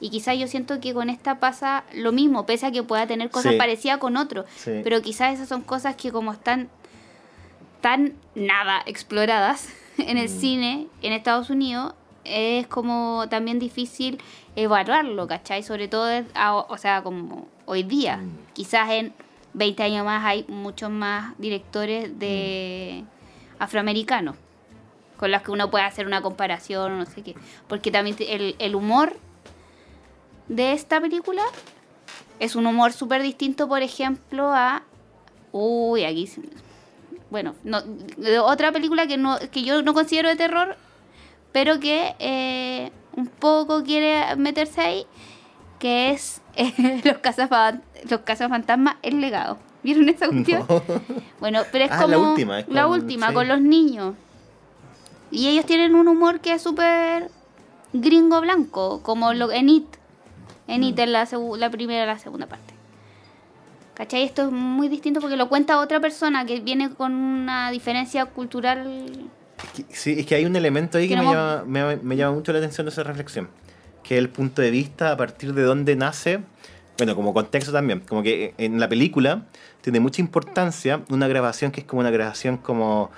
Y 0.00 0.10
quizás 0.10 0.36
yo 0.36 0.48
siento 0.48 0.80
que 0.80 0.92
con 0.92 1.08
esta 1.08 1.38
pasa 1.38 1.84
lo 1.94 2.10
mismo, 2.12 2.44
pese 2.44 2.66
a 2.66 2.72
que 2.72 2.82
pueda 2.82 3.06
tener 3.06 3.30
cosas 3.30 3.52
Sí. 3.52 3.58
parecidas 3.58 3.98
con 3.98 4.16
otro. 4.16 4.44
Sí. 4.56 4.80
Pero 4.82 5.00
quizás 5.00 5.32
esas 5.34 5.48
son 5.48 5.62
cosas 5.62 5.94
que 5.96 6.10
como 6.10 6.32
están 6.32 6.68
tan 7.80 8.14
nada 8.34 8.82
exploradas 8.86 9.68
en 9.98 10.18
el 10.18 10.28
cine 10.28 10.88
en 11.02 11.12
Estados 11.12 11.50
Unidos, 11.50 11.94
es 12.24 12.66
como 12.66 13.26
también 13.30 13.58
difícil 13.58 14.20
evaluarlo, 14.56 15.26
¿cachai? 15.26 15.62
Sobre 15.62 15.88
todo, 15.88 16.08
o 16.68 16.78
sea, 16.78 17.02
como 17.02 17.48
hoy 17.66 17.82
día. 17.82 18.18
Mm. 18.18 18.38
Quizás 18.52 18.90
en 18.90 19.14
20 19.54 19.82
años 19.82 20.04
más 20.04 20.24
hay 20.24 20.44
muchos 20.48 20.90
más 20.90 21.34
directores 21.38 22.18
de 22.18 23.04
afroamericanos 23.58 24.36
con 25.16 25.30
los 25.30 25.42
que 25.42 25.52
uno 25.52 25.70
puede 25.70 25.84
hacer 25.84 26.06
una 26.06 26.20
comparación 26.20 26.92
o 26.92 26.96
no 26.96 27.06
sé 27.06 27.22
qué. 27.22 27.36
Porque 27.68 27.90
también 27.90 28.16
el, 28.18 28.56
el 28.58 28.74
humor 28.74 29.16
de 30.48 30.72
esta 30.72 31.00
película 31.00 31.42
es 32.40 32.56
un 32.56 32.66
humor 32.66 32.92
súper 32.92 33.22
distinto, 33.22 33.68
por 33.68 33.82
ejemplo, 33.82 34.52
a... 34.52 34.82
Uy, 35.52 36.04
aquí... 36.04 36.28
Bueno, 37.30 37.54
no, 37.62 37.82
otra 38.42 38.72
película 38.72 39.06
que, 39.06 39.16
no, 39.16 39.38
que 39.52 39.62
yo 39.62 39.82
no 39.82 39.94
considero 39.94 40.28
de 40.28 40.36
terror, 40.36 40.76
pero 41.52 41.78
que 41.78 42.14
eh, 42.18 42.90
un 43.16 43.26
poco 43.26 43.82
quiere 43.84 44.34
meterse 44.36 44.80
ahí, 44.80 45.06
que 45.78 46.10
es 46.10 46.40
eh, 46.56 47.00
Los 47.04 47.18
Cazafantasmas, 47.18 48.10
Los 48.10 48.20
Cazafantasmas, 48.20 48.96
El 49.02 49.20
Legado. 49.20 49.58
¿Vieron 49.82 50.08
esa 50.08 50.28
cuestión? 50.28 50.64
Bueno, 51.40 51.62
pero 51.72 51.84
es 51.86 51.90
Ah, 51.90 51.96
como 52.02 52.08
la 52.08 52.18
última, 52.18 52.60
es 52.60 52.68
la 52.68 52.84
con- 52.84 52.92
última, 53.00 53.28
sí. 53.28 53.34
con 53.34 53.48
los 53.48 53.60
niños. 53.60 54.14
Y 55.32 55.48
ellos 55.48 55.66
tienen 55.66 55.94
un 55.96 56.06
humor 56.08 56.38
que 56.40 56.52
es 56.52 56.62
súper 56.62 57.30
gringo 57.92 58.40
blanco, 58.40 59.02
como 59.02 59.32
lo, 59.34 59.50
en 59.50 59.68
It. 59.70 59.86
En 60.68 60.84
It, 60.84 60.98
en 61.00 61.12
la, 61.12 61.26
la 61.58 61.70
primera 61.70 62.04
y 62.04 62.06
la 62.06 62.18
segunda 62.18 62.46
parte. 62.46 62.74
¿Cachai? 63.94 64.22
Esto 64.22 64.42
es 64.46 64.52
muy 64.52 64.88
distinto 64.88 65.20
porque 65.20 65.36
lo 65.36 65.48
cuenta 65.48 65.80
otra 65.80 65.98
persona 66.00 66.44
que 66.46 66.60
viene 66.60 66.90
con 66.94 67.12
una 67.14 67.70
diferencia 67.72 68.26
cultural. 68.26 69.10
Que- 69.74 69.84
Sí, 69.94 70.16
es 70.18 70.26
que 70.26 70.34
hay 70.34 70.44
un 70.44 70.56
elemento 70.56 70.98
ahí 70.98 71.08
que 71.08 71.16
me 71.16 71.24
llama, 71.32 71.64
me, 71.66 71.96
me 71.96 72.16
llama 72.16 72.34
mucho 72.36 72.52
la 72.52 72.58
atención 72.58 72.84
de 72.86 72.90
esa 72.92 73.02
reflexión, 73.02 73.48
que 74.02 74.14
es 74.16 74.18
el 74.18 74.28
punto 74.28 74.60
de 74.62 74.70
vista 74.70 75.12
a 75.12 75.16
partir 75.16 75.54
de 75.54 75.62
dónde 75.62 75.96
nace, 75.96 76.40
bueno, 76.98 77.14
como 77.16 77.32
contexto 77.32 77.72
también, 77.72 78.00
como 78.00 78.22
que 78.22 78.54
en 78.58 78.78
la 78.80 78.88
película 78.88 79.46
tiene 79.80 79.98
mucha 80.00 80.20
importancia 80.20 81.02
una 81.10 81.26
grabación 81.28 81.70
que 81.72 81.80
es 81.80 81.86
como 81.86 82.00
una 82.00 82.10
grabación 82.10 82.56
como 82.58 83.10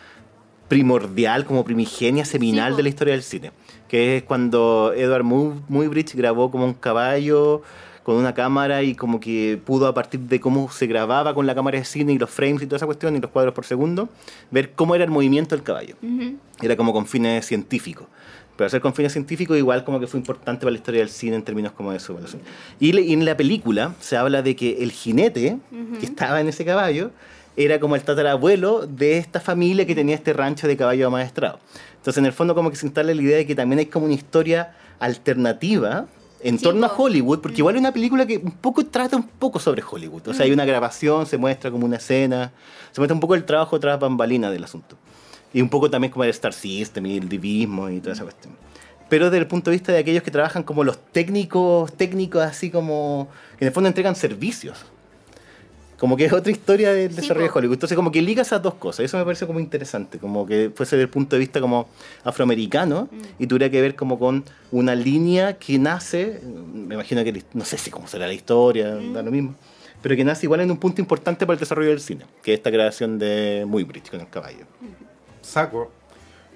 primordial, 0.68 1.44
como 1.44 1.64
primigenia, 1.64 2.24
seminal 2.24 2.76
de 2.76 2.82
la 2.84 2.88
historia 2.88 3.12
del 3.14 3.22
cine, 3.22 3.52
que 3.88 4.16
es 4.16 4.22
cuando 4.22 4.92
Edward 4.96 5.24
Mu- 5.24 5.60
Muybridge 5.68 6.14
grabó 6.14 6.50
como 6.50 6.64
un 6.64 6.74
caballo 6.74 7.62
con 8.04 8.14
una 8.16 8.34
cámara 8.34 8.82
y 8.84 8.94
como 8.94 9.18
que 9.18 9.58
pudo 9.64 9.86
a 9.88 9.94
partir 9.94 10.20
de 10.20 10.38
cómo 10.38 10.70
se 10.70 10.86
grababa 10.86 11.34
con 11.34 11.46
la 11.46 11.54
cámara 11.56 11.78
de 11.78 11.84
cine 11.84 12.12
y 12.12 12.18
los 12.18 12.30
frames 12.30 12.62
y 12.62 12.66
toda 12.66 12.76
esa 12.76 12.86
cuestión 12.86 13.16
y 13.16 13.20
los 13.20 13.30
cuadros 13.32 13.54
por 13.54 13.64
segundo, 13.64 14.08
ver 14.52 14.70
cómo 14.72 14.94
era 14.94 15.02
el 15.04 15.10
movimiento 15.10 15.56
del 15.56 15.64
caballo 15.64 15.96
Ujú. 16.02 16.36
era 16.62 16.76
como 16.76 16.92
con 16.92 17.06
fines 17.06 17.44
científicos. 17.46 18.06
Pero 18.56 18.66
hacer 18.68 18.80
con 18.80 18.94
fines 18.94 19.10
científicos 19.12 19.56
igual 19.58 19.82
como 19.84 19.98
que 19.98 20.06
fue 20.06 20.20
importante 20.20 20.60
para 20.60 20.70
la 20.70 20.76
historia 20.78 21.00
del 21.00 21.08
cine 21.08 21.34
en 21.34 21.42
términos 21.42 21.72
como 21.72 21.90
de 21.90 21.98
su 21.98 22.12
evaluación. 22.12 22.40
Y, 22.78 22.92
le- 22.92 23.02
y 23.02 23.12
en 23.12 23.24
la 23.24 23.36
película 23.36 23.94
se 23.98 24.16
habla 24.16 24.42
de 24.42 24.54
que 24.54 24.80
el 24.84 24.92
jinete 24.92 25.58
que 25.98 26.06
estaba 26.06 26.40
en 26.40 26.46
ese 26.48 26.64
caballo 26.64 27.10
era 27.56 27.80
como 27.80 27.96
el 27.96 28.02
tatarabuelo 28.02 28.86
de 28.86 29.18
esta 29.18 29.40
familia 29.40 29.86
que 29.86 29.94
tenía 29.96 30.14
este 30.14 30.32
rancho 30.32 30.68
de 30.68 30.76
caballo 30.76 31.06
amaestrado. 31.08 31.58
Entonces 31.96 32.18
en 32.18 32.26
el 32.26 32.32
fondo 32.32 32.54
como 32.54 32.70
que 32.70 32.76
se 32.76 32.86
instala 32.86 33.12
la 33.14 33.20
idea 33.22 33.38
de 33.38 33.46
que 33.46 33.54
también 33.56 33.78
hay 33.80 33.86
como 33.86 34.04
una 34.06 34.14
historia 34.14 34.74
alternativa 35.00 36.06
en 36.44 36.58
Sí, 36.58 36.64
torno 36.64 36.86
a 36.86 36.94
po. 36.94 37.04
Hollywood, 37.04 37.40
porque 37.40 37.58
igual 37.58 37.74
es 37.74 37.80
una 37.80 37.92
película 37.92 38.26
que 38.26 38.36
un 38.36 38.52
poco 38.52 38.84
trata 38.86 39.16
un 39.16 39.24
poco 39.24 39.58
sobre 39.58 39.82
Hollywood. 39.82 40.28
O 40.28 40.34
sea, 40.34 40.44
hay 40.44 40.52
una 40.52 40.64
grabación, 40.64 41.26
se 41.26 41.38
muestra 41.38 41.70
como 41.70 41.86
una 41.86 41.96
escena, 41.96 42.52
se 42.92 43.00
muestra 43.00 43.14
un 43.14 43.20
poco 43.20 43.34
el 43.34 43.44
trabajo 43.44 43.80
tras 43.80 43.98
bambalinas 43.98 44.52
del 44.52 44.62
asunto. 44.62 44.96
Y 45.52 45.62
un 45.62 45.70
poco 45.70 45.90
también 45.90 46.12
como 46.12 46.24
el 46.24 46.30
Star 46.30 46.52
System 46.52 47.06
y 47.06 47.16
el 47.16 47.28
divismo 47.28 47.88
y 47.88 48.00
toda 48.00 48.12
esa 48.12 48.24
cuestión. 48.24 48.54
Pero 49.08 49.26
desde 49.26 49.38
el 49.38 49.46
punto 49.46 49.70
de 49.70 49.76
vista 49.76 49.92
de 49.92 49.98
aquellos 49.98 50.22
que 50.22 50.30
trabajan 50.30 50.62
como 50.62 50.84
los 50.84 50.98
técnicos, 51.12 51.92
técnicos 51.94 52.42
así 52.42 52.70
como, 52.70 53.28
que 53.56 53.64
en 53.64 53.68
el 53.68 53.74
fondo 53.74 53.88
entregan 53.88 54.14
servicios. 54.14 54.84
Como 55.98 56.16
que 56.16 56.24
es 56.24 56.32
otra 56.32 56.50
historia 56.50 56.92
del 56.92 57.10
Sí, 57.10 57.16
desarrollo 57.20 57.46
de 57.46 57.52
po. 57.52 57.58
Hollywood. 57.58 57.74
Entonces 57.74 57.96
como 57.96 58.10
que 58.10 58.20
liga 58.20 58.42
esas 58.42 58.62
dos 58.62 58.74
cosas. 58.74 59.04
Eso 59.04 59.16
me 59.16 59.24
parece 59.24 59.46
como 59.46 59.60
interesante. 59.60 60.18
Como 60.18 60.44
que 60.46 60.70
fuese 60.74 60.96
desde 60.96 61.04
el 61.04 61.10
punto 61.10 61.36
de 61.36 61.40
vista 61.40 61.60
como 61.60 61.88
afroamericano 62.24 63.08
y 63.38 63.46
tuviera 63.46 63.70
que 63.70 63.80
ver 63.80 63.94
como 63.94 64.18
con 64.18 64.44
una 64.72 64.94
línea 64.94 65.58
que 65.58 65.78
nace, 65.78 66.40
me 66.72 66.94
imagino 66.94 67.22
que, 67.24 67.42
no 67.52 67.64
sé 67.64 67.78
si 67.78 67.90
cómo 67.90 68.06
será 68.08 68.26
la 68.26 68.34
historia, 68.34 68.94
da 69.12 69.22
lo 69.22 69.30
mismo, 69.30 69.54
pero 70.02 70.16
que 70.16 70.24
nace 70.24 70.46
igual 70.46 70.60
en 70.60 70.70
un 70.70 70.78
punto 70.78 71.00
importante 71.00 71.46
para 71.46 71.54
el 71.54 71.60
desarrollo 71.60 71.90
del 71.90 72.00
cine, 72.00 72.24
que 72.42 72.52
es 72.54 72.58
esta 72.58 72.70
creación 72.70 73.18
de 73.18 73.64
Muybridge 73.66 74.10
con 74.10 74.20
el 74.20 74.28
caballo. 74.28 74.66
saco 75.42 75.92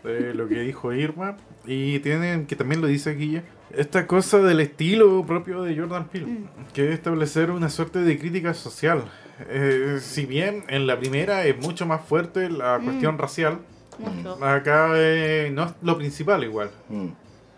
de 0.04 0.34
lo 0.34 0.48
que 0.48 0.60
dijo 0.60 0.92
Irma. 0.92 1.36
Y 1.66 1.98
tienen, 2.00 2.46
que 2.46 2.56
también 2.56 2.80
lo 2.80 2.86
dice 2.86 3.16
ya, 3.30 3.42
esta 3.76 4.06
cosa 4.06 4.38
del 4.38 4.60
estilo 4.60 5.24
propio 5.26 5.62
de 5.62 5.76
Jordan 5.76 6.08
Peele, 6.08 6.38
que 6.72 6.88
es 6.88 6.94
establecer 6.94 7.50
una 7.50 7.68
suerte 7.68 8.00
de 8.00 8.18
crítica 8.18 8.54
social. 8.54 9.04
Eh, 9.48 9.98
si 10.00 10.26
bien 10.26 10.64
en 10.68 10.86
la 10.86 10.98
primera 10.98 11.44
es 11.44 11.56
mucho 11.58 11.86
más 11.86 12.02
fuerte 12.04 12.48
la 12.50 12.80
cuestión 12.82 13.18
racial, 13.18 13.58
Mucho. 13.98 14.42
acá 14.44 14.90
eh, 14.94 15.50
no 15.52 15.64
es 15.64 15.72
lo 15.82 15.96
principal 15.98 16.42
igual, 16.44 16.70
Mm, 16.88 17.08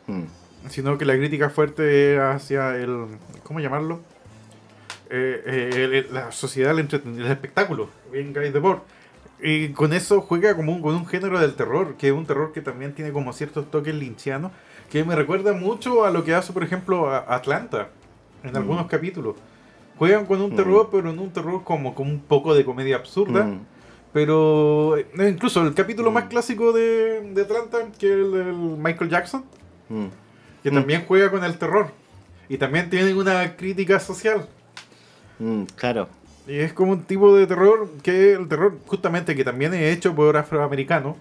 mm. 0.08 0.24
sino 0.68 0.98
que 0.98 1.04
la 1.04 1.14
crítica 1.16 1.48
fuerte 1.50 2.14
es 2.14 2.20
hacia 2.20 2.76
el, 2.76 3.06
¿cómo 3.44 3.60
llamarlo? 3.60 4.00
Eh, 5.08 5.42
eh, 5.46 6.04
el- 6.08 6.14
la 6.14 6.30
sociedad, 6.32 6.78
el, 6.78 6.88
el 7.18 7.26
espectáculo, 7.26 7.88
bien 8.12 8.32
Guy 8.32 8.50
Debord. 8.50 8.80
Y 9.42 9.70
con 9.70 9.92
eso 9.92 10.20
juega 10.20 10.54
como 10.54 10.72
un, 10.72 10.82
con 10.82 10.94
un 10.94 11.06
género 11.06 11.38
del 11.40 11.54
terror, 11.54 11.96
que 11.96 12.08
es 12.08 12.12
un 12.12 12.26
terror 12.26 12.52
que 12.52 12.60
también 12.60 12.94
tiene 12.94 13.10
como 13.12 13.32
ciertos 13.32 13.70
toques 13.70 13.94
linchianos, 13.94 14.52
que 14.90 15.04
me 15.04 15.14
recuerda 15.16 15.52
mucho 15.52 16.04
a 16.04 16.10
lo 16.10 16.24
que 16.24 16.34
hace, 16.34 16.52
por 16.52 16.62
ejemplo, 16.62 17.08
a 17.10 17.18
Atlanta, 17.34 17.88
en 18.42 18.56
algunos 18.56 18.86
capítulos. 18.86 19.36
Juegan 19.98 20.26
con 20.26 20.40
un 20.40 20.52
Mm. 20.52 20.56
terror, 20.56 20.88
pero 20.90 21.10
en 21.10 21.18
un 21.18 21.30
terror 21.30 21.62
como 21.64 21.94
con 21.94 22.08
un 22.08 22.20
poco 22.20 22.54
de 22.54 22.64
comedia 22.64 22.96
absurda. 22.96 23.44
Mm. 23.44 23.60
Pero 24.12 24.96
eh, 24.96 25.06
incluso 25.28 25.62
el 25.62 25.72
capítulo 25.74 26.10
Mm. 26.10 26.14
más 26.14 26.24
clásico 26.24 26.72
de, 26.72 27.20
de 27.32 27.42
Atlanta, 27.42 27.78
que 27.98 28.06
es 28.06 28.12
el 28.12 28.32
del 28.32 28.52
Michael 28.54 29.10
Jackson, 29.10 29.44
Mm. 29.88 30.06
que 30.62 30.70
Mm. 30.70 30.74
también 30.74 31.04
juega 31.06 31.30
con 31.30 31.44
el 31.44 31.56
terror. 31.58 31.90
Y 32.48 32.58
también 32.58 32.90
tiene 32.90 33.14
una 33.14 33.56
crítica 33.56 34.00
social. 34.00 34.48
Mm, 35.38 35.62
claro. 35.76 36.08
Y 36.50 36.58
es 36.58 36.72
como 36.72 36.92
un 36.92 37.02
tipo 37.04 37.36
de 37.36 37.46
terror 37.46 37.88
que 38.02 38.32
el 38.32 38.48
terror, 38.48 38.76
justamente, 38.86 39.36
que 39.36 39.44
también 39.44 39.72
es 39.74 39.96
hecho 39.96 40.14
por 40.14 40.36
afroamericanos. 40.36 41.16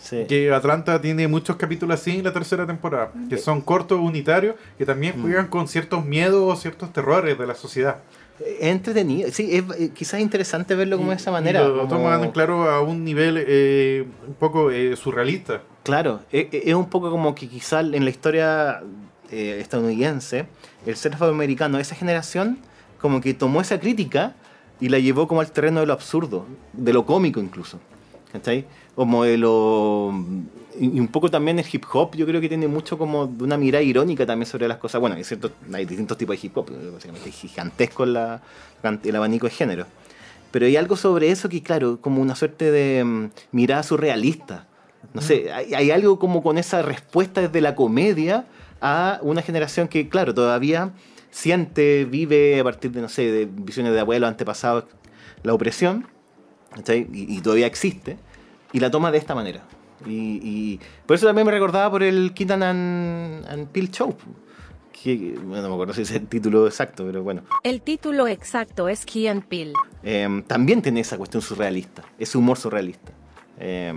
Sí. 0.00 0.24
Que 0.28 0.52
Atlanta 0.52 1.00
tiene 1.00 1.28
muchos 1.28 1.54
capítulos 1.56 2.00
así 2.00 2.16
en 2.18 2.24
la 2.24 2.32
tercera 2.32 2.66
temporada, 2.66 3.12
que 3.30 3.38
son 3.38 3.60
cortos, 3.60 4.00
unitarios, 4.00 4.56
que 4.76 4.84
también 4.84 5.14
Mm. 5.16 5.22
juegan 5.22 5.46
con 5.46 5.68
ciertos 5.68 6.04
miedos 6.04 6.42
o 6.52 6.56
ciertos 6.60 6.92
terrores 6.92 7.38
de 7.38 7.46
la 7.46 7.54
sociedad. 7.54 7.98
Es 8.40 8.62
entretenido. 8.62 9.30
Sí, 9.30 9.48
es 9.56 9.62
eh, 9.78 9.90
quizás 9.94 10.18
interesante 10.20 10.74
verlo 10.74 10.96
como 10.96 11.10
de 11.10 11.16
esa 11.16 11.30
manera. 11.30 11.62
Lo 11.62 11.76
como- 11.86 11.88
toman, 11.88 12.32
claro, 12.32 12.68
a 12.68 12.80
un 12.80 13.04
nivel 13.04 13.36
eh, 13.46 14.04
un 14.26 14.34
poco 14.34 14.72
eh, 14.72 14.96
surrealista. 14.96 15.62
Claro, 15.84 16.20
e- 16.32 16.48
e- 16.50 16.62
es 16.70 16.74
un 16.74 16.88
poco 16.88 17.08
como 17.10 17.36
que 17.36 17.48
quizá 17.48 17.80
en 17.80 18.02
la 18.04 18.10
historia 18.10 18.82
eh, 19.30 19.58
estadounidense, 19.60 20.46
el 20.84 20.96
ser 20.96 21.14
afroamericano, 21.14 21.78
esa 21.78 21.94
generación, 21.94 22.58
como 23.00 23.20
que 23.20 23.32
tomó 23.34 23.60
esa 23.60 23.78
crítica 23.78 24.34
y 24.82 24.88
la 24.88 24.98
llevó 24.98 25.28
como 25.28 25.40
al 25.40 25.50
terreno 25.52 25.78
de 25.80 25.86
lo 25.86 25.92
absurdo, 25.92 26.44
de 26.72 26.92
lo 26.92 27.06
cómico 27.06 27.38
incluso. 27.40 27.78
¿Cachai? 28.32 28.64
Como 28.96 29.24
de 29.24 29.36
lo. 29.38 30.12
Y 30.80 30.98
un 30.98 31.08
poco 31.08 31.30
también 31.30 31.58
el 31.58 31.66
hip 31.70 31.84
hop, 31.92 32.16
yo 32.16 32.26
creo 32.26 32.40
que 32.40 32.48
tiene 32.48 32.66
mucho 32.66 32.98
como 32.98 33.26
de 33.26 33.44
una 33.44 33.56
mirada 33.58 33.82
irónica 33.82 34.26
también 34.26 34.46
sobre 34.50 34.66
las 34.66 34.78
cosas. 34.78 35.00
Bueno, 35.00 35.14
hay, 35.16 35.22
ciertos, 35.22 35.52
hay 35.72 35.84
distintos 35.84 36.16
tipos 36.18 36.40
de 36.40 36.46
hip 36.46 36.56
hop, 36.56 36.70
básicamente 36.94 37.28
es 37.28 37.34
gigantesco 37.36 38.04
la- 38.06 38.40
el 39.04 39.16
abanico 39.16 39.46
de 39.46 39.52
género. 39.52 39.86
Pero 40.50 40.66
hay 40.66 40.76
algo 40.76 40.96
sobre 40.96 41.30
eso 41.30 41.48
que, 41.48 41.62
claro, 41.62 42.00
como 42.00 42.20
una 42.20 42.34
suerte 42.34 42.70
de 42.72 43.04
mm, 43.04 43.30
mirada 43.52 43.82
surrealista. 43.82 44.66
No 45.14 45.20
sé, 45.20 45.52
hay, 45.52 45.74
hay 45.74 45.90
algo 45.90 46.18
como 46.18 46.42
con 46.42 46.58
esa 46.58 46.82
respuesta 46.82 47.40
desde 47.42 47.60
la 47.60 47.74
comedia 47.74 48.46
a 48.80 49.18
una 49.22 49.42
generación 49.42 49.86
que, 49.88 50.08
claro, 50.08 50.34
todavía 50.34 50.90
siente, 51.32 52.04
vive 52.04 52.60
a 52.60 52.62
partir 52.62 52.92
de, 52.92 53.00
no 53.00 53.08
sé, 53.08 53.32
de 53.32 53.46
visiones 53.46 53.92
de 53.92 53.98
abuelos, 53.98 54.28
antepasados, 54.28 54.84
la 55.42 55.52
opresión. 55.52 56.06
Y, 56.86 57.36
y 57.36 57.40
todavía 57.42 57.66
existe, 57.66 58.16
y 58.72 58.80
la 58.80 58.90
toma 58.90 59.10
de 59.10 59.18
esta 59.18 59.34
manera. 59.34 59.62
Y, 60.06 60.40
y 60.42 60.80
por 61.04 61.16
eso 61.16 61.26
también 61.26 61.44
me 61.44 61.52
recordaba 61.52 61.90
por 61.90 62.02
el 62.02 62.32
Kitten 62.32 62.62
and, 62.62 63.46
and 63.46 63.68
Peele 63.68 63.88
Show. 63.88 64.16
Que, 64.90 65.34
bueno, 65.44 65.62
no 65.64 65.68
me 65.68 65.74
acuerdo 65.74 65.92
si 65.92 66.00
es 66.00 66.10
el 66.12 66.26
título 66.28 66.66
exacto, 66.66 67.04
pero 67.04 67.22
bueno. 67.22 67.42
El 67.62 67.82
título 67.82 68.26
exacto 68.26 68.88
es 68.88 69.04
Key 69.04 69.26
and 69.26 69.44
Peele. 69.44 69.74
Eh, 70.02 70.42
también 70.46 70.80
tiene 70.80 71.00
esa 71.00 71.18
cuestión 71.18 71.42
surrealista, 71.42 72.04
ese 72.18 72.38
humor 72.38 72.56
surrealista. 72.56 73.12
Eh, 73.58 73.92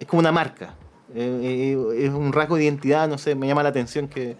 es 0.00 0.06
como 0.06 0.20
una 0.20 0.32
marca, 0.32 0.74
eh, 1.14 1.74
eh, 1.76 2.06
es 2.06 2.10
un 2.10 2.32
rasgo 2.32 2.56
de 2.56 2.64
identidad, 2.64 3.08
no 3.08 3.18
sé, 3.18 3.34
me 3.34 3.46
llama 3.46 3.62
la 3.62 3.68
atención 3.68 4.08
que, 4.08 4.36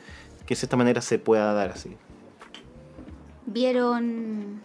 que 0.46 0.54
de 0.54 0.60
esta 0.62 0.76
manera 0.78 1.02
se 1.02 1.18
pueda 1.18 1.52
dar 1.52 1.70
así. 1.72 1.94
¿Vieron 3.46 4.60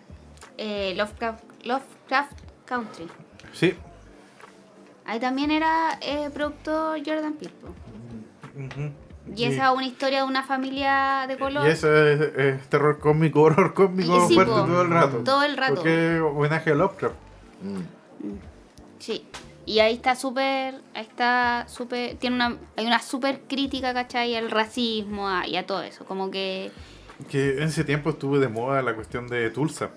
eh, 0.57 0.93
Lovecraft, 0.95 1.43
Lovecraft 1.65 2.37
Country? 2.65 3.07
Sí. 3.53 3.73
Ahí 5.05 5.19
también 5.19 5.51
era 5.51 5.97
eh, 6.01 6.29
productor 6.33 6.99
Jordan 7.05 7.33
Peele. 7.33 7.53
Y 9.35 9.43
esa 9.45 9.69
es 9.71 9.75
una 9.77 9.85
historia 9.85 10.19
de 10.19 10.23
una 10.25 10.43
familia 10.43 11.25
de 11.27 11.37
color. 11.37 11.65
Y 11.67 11.69
eso 11.71 11.93
es, 12.07 12.19
es 12.37 12.69
terror 12.69 12.99
cósmico, 12.99 13.41
horror 13.41 13.73
cósmico 13.73 14.27
sí, 14.27 14.33
fuerte 14.33 14.51
po, 14.53 14.65
todo 14.65 14.81
el 14.81 14.89
rato. 14.89 15.17
todo 15.23 15.43
el 15.43 15.57
rato. 15.57 15.75
Porque 15.75 16.19
homenaje 16.19 16.71
a 16.71 16.75
Lovecraft. 16.75 17.15
Mm. 17.63 17.79
Sí. 18.99 19.25
Y 19.65 19.79
ahí 19.79 19.93
está 19.93 20.15
súper, 20.15 20.81
ahí 20.95 21.03
está 21.03 21.65
súper, 21.67 22.15
tiene 22.17 22.35
una, 22.35 22.57
hay 22.75 22.85
una 22.85 22.99
súper 22.99 23.41
crítica, 23.47 23.93
¿cachai? 23.93 24.35
Al 24.35 24.49
racismo 24.49 25.29
a- 25.29 25.47
y 25.47 25.55
a 25.55 25.65
todo 25.67 25.83
eso. 25.83 26.03
Como 26.05 26.31
que, 26.31 26.71
Que 27.29 27.57
en 27.57 27.63
ese 27.63 27.83
tiempo 27.83 28.09
estuvo 28.11 28.39
de 28.39 28.47
moda 28.49 28.81
la 28.81 28.93
cuestión 28.95 29.27
de 29.27 29.49
Tulsa. 29.49 29.91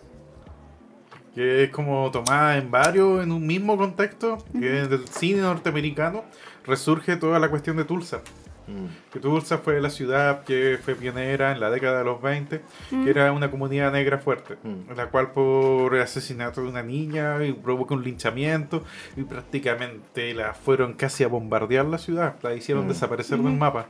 Que 1.34 1.64
es 1.64 1.70
como 1.70 2.10
tomada 2.12 2.56
en 2.58 2.70
varios, 2.70 3.22
en 3.22 3.32
un 3.32 3.44
mismo 3.46 3.76
contexto, 3.76 4.38
que 4.58 4.82
es 4.82 4.90
del 4.90 5.08
cine 5.08 5.40
norteamericano, 5.42 6.24
resurge 6.64 7.16
toda 7.16 7.38
la 7.40 7.48
cuestión 7.50 7.76
de 7.76 7.84
Tulsa. 7.84 8.20
Mm. 8.68 9.12
Que 9.12 9.18
Tulsa 9.20 9.58
fue 9.58 9.80
la 9.80 9.90
ciudad 9.90 10.44
que 10.44 10.78
fue 10.82 10.94
pionera 10.94 11.50
en 11.52 11.60
la 11.60 11.70
década 11.70 11.98
de 11.98 12.04
los 12.04 12.22
20, 12.22 12.62
que 13.04 13.10
era 13.10 13.30
una 13.32 13.50
comunidad 13.50 13.92
negra 13.92 14.18
fuerte, 14.18 14.56
Mm. 14.62 14.90
en 14.90 14.96
la 14.96 15.06
cual 15.10 15.32
por 15.32 15.94
el 15.96 16.00
asesinato 16.02 16.62
de 16.62 16.68
una 16.68 16.82
niña 16.82 17.44
y 17.44 17.52
provoca 17.52 17.94
un 17.94 18.04
linchamiento 18.04 18.82
y 19.16 19.22
prácticamente 19.24 20.32
la 20.34 20.54
fueron 20.54 20.94
casi 20.94 21.24
a 21.24 21.28
bombardear 21.28 21.84
la 21.86 21.98
ciudad, 21.98 22.36
la 22.42 22.54
hicieron 22.54 22.86
Mm. 22.86 22.88
desaparecer 22.88 23.38
del 23.38 23.52
mapa. 23.54 23.86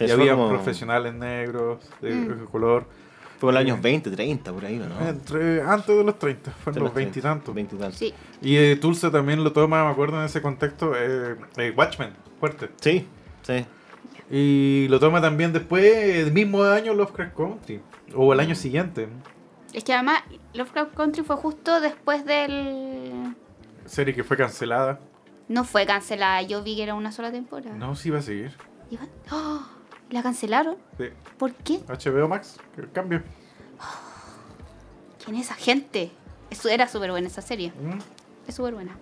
Sí, 0.00 0.04
y 0.04 0.08
fue 0.08 0.22
había 0.22 0.32
como- 0.34 0.48
profesionales 0.48 1.14
negros, 1.14 1.78
de 2.00 2.10
Mm. 2.14 2.44
color, 2.46 2.86
Fue 3.38 3.50
en 3.50 3.54
los 3.54 3.60
años 3.62 3.80
20, 3.80 4.10
30, 4.10 4.52
por 4.52 4.64
ahí, 4.66 4.78
¿o 4.78 4.86
¿no? 4.86 5.08
entre, 5.08 5.62
antes 5.62 5.96
de 5.96 6.04
los 6.04 6.18
30, 6.18 6.50
fueron 6.50 6.74
De 6.74 6.80
los 6.80 6.88
los 6.88 6.94
20 6.94 7.18
y 7.18 7.22
tantos. 7.22 7.54
20 7.54 7.74
y 7.74 7.78
tantos. 7.78 7.98
sí. 7.98 8.12
Y 8.42 8.56
eh, 8.56 8.76
Tulsa 8.76 9.10
también 9.10 9.42
lo 9.42 9.52
toma, 9.52 9.82
me 9.84 9.90
acuerdo 9.90 10.18
en 10.18 10.26
ese 10.26 10.42
contexto, 10.42 10.92
eh, 10.94 11.36
eh, 11.56 11.72
Watchmen, 11.76 12.12
fuerte. 12.38 12.68
Sí, 12.80 13.06
sí. 13.42 13.64
Y 14.30 14.88
lo 14.90 15.00
toma 15.00 15.20
también 15.22 15.52
después, 15.54 15.84
el 15.84 16.32
mismo 16.32 16.62
año, 16.64 16.92
Lovecraft 16.94 17.34
Country. 17.34 17.80
O 18.14 18.32
el 18.32 18.40
año 18.40 18.54
siguiente. 18.54 19.08
Es 19.72 19.84
que 19.84 19.94
además 19.94 20.22
Lovecraft 20.52 20.94
Country 20.94 21.22
fue 21.24 21.36
justo 21.36 21.80
después 21.80 22.24
del... 22.26 23.34
Serie 23.86 24.14
que 24.14 24.22
fue 24.22 24.36
cancelada. 24.36 25.00
No 25.48 25.64
fue 25.64 25.86
cancelada, 25.86 26.42
yo 26.42 26.62
vi 26.62 26.76
que 26.76 26.82
era 26.82 26.94
una 26.94 27.10
sola 27.10 27.32
temporada. 27.32 27.74
No, 27.74 27.96
sí 27.96 28.10
va 28.10 28.18
a 28.18 28.22
seguir. 28.22 28.52
Iba- 28.90 29.08
¡Oh! 29.32 29.62
¿La 30.10 30.22
cancelaron? 30.22 30.76
Sí. 30.98 31.04
¿Por 31.38 31.52
qué? 31.54 31.80
HBO 31.88 32.28
Max, 32.28 32.56
que 32.74 32.82
cambio. 32.88 33.22
¿Quién 35.24 35.36
es 35.36 35.46
esa 35.46 35.54
gente? 35.54 36.10
Eso 36.50 36.68
era 36.68 36.88
súper 36.88 37.10
buena 37.10 37.28
esa 37.28 37.42
serie. 37.42 37.68
Mm. 37.80 37.98
Es 38.48 38.54
súper 38.56 38.74
buena. 38.74 38.96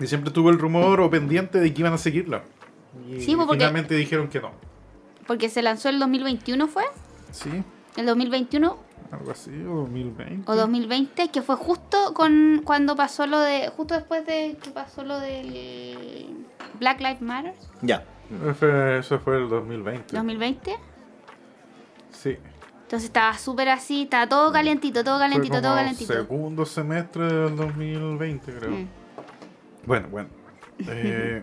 Y 0.00 0.06
siempre 0.06 0.30
tuvo 0.32 0.50
el 0.50 0.58
rumor 0.58 1.00
o 1.00 1.08
pendiente 1.10 1.60
de 1.60 1.72
que 1.72 1.80
iban 1.80 1.92
a 1.92 1.98
seguirla. 1.98 2.42
Y 3.08 3.20
Sí, 3.20 3.34
pues, 3.36 3.46
porque- 3.46 3.58
finalmente 3.60 3.94
dijeron 3.94 4.28
que 4.28 4.40
no. 4.40 4.50
Porque 5.26 5.48
se 5.48 5.62
lanzó 5.62 5.88
el 5.88 5.98
2021, 5.98 6.68
¿fue? 6.68 6.84
Sí, 7.30 7.50
El 7.96 8.06
2021 8.06 8.76
algo 9.10 9.30
así, 9.30 9.50
o 9.64 9.76
2020. 9.82 10.50
o 10.50 10.56
2020, 10.56 11.28
que 11.30 11.40
fue 11.42 11.56
justo 11.56 12.12
con 12.14 12.62
cuando 12.64 12.96
pasó 12.96 13.26
lo 13.26 13.38
de... 13.40 13.68
Justo 13.68 13.94
después 13.94 14.26
de 14.26 14.56
que 14.62 14.70
pasó 14.70 15.04
lo 15.04 15.18
del 15.20 16.44
Black 16.80 16.98
Lives 17.00 17.22
Matter. 17.22 17.54
Ya. 17.82 18.04
Fue- 18.58 18.98
Eso 18.98 19.18
fue 19.20 19.36
el 19.38 19.48
2020. 19.48 20.14
2020. 20.16 20.76
Sí. 22.12 22.36
Entonces 22.82 23.06
estaba 23.08 23.36
súper 23.36 23.68
así, 23.68 24.02
estaba 24.04 24.28
todo 24.28 24.52
calientito, 24.52 25.02
todo 25.02 25.18
Fue 25.18 25.26
calentito, 25.28 25.54
todo 25.60 25.72
como 25.72 25.74
calentito. 25.76 26.12
segundo 26.12 26.64
semestre 26.64 27.24
del 27.24 27.56
2020, 27.56 28.52
creo. 28.52 28.70
Mm. 28.70 28.88
Bueno, 29.86 30.08
bueno. 30.08 30.28
Eh, 30.86 31.42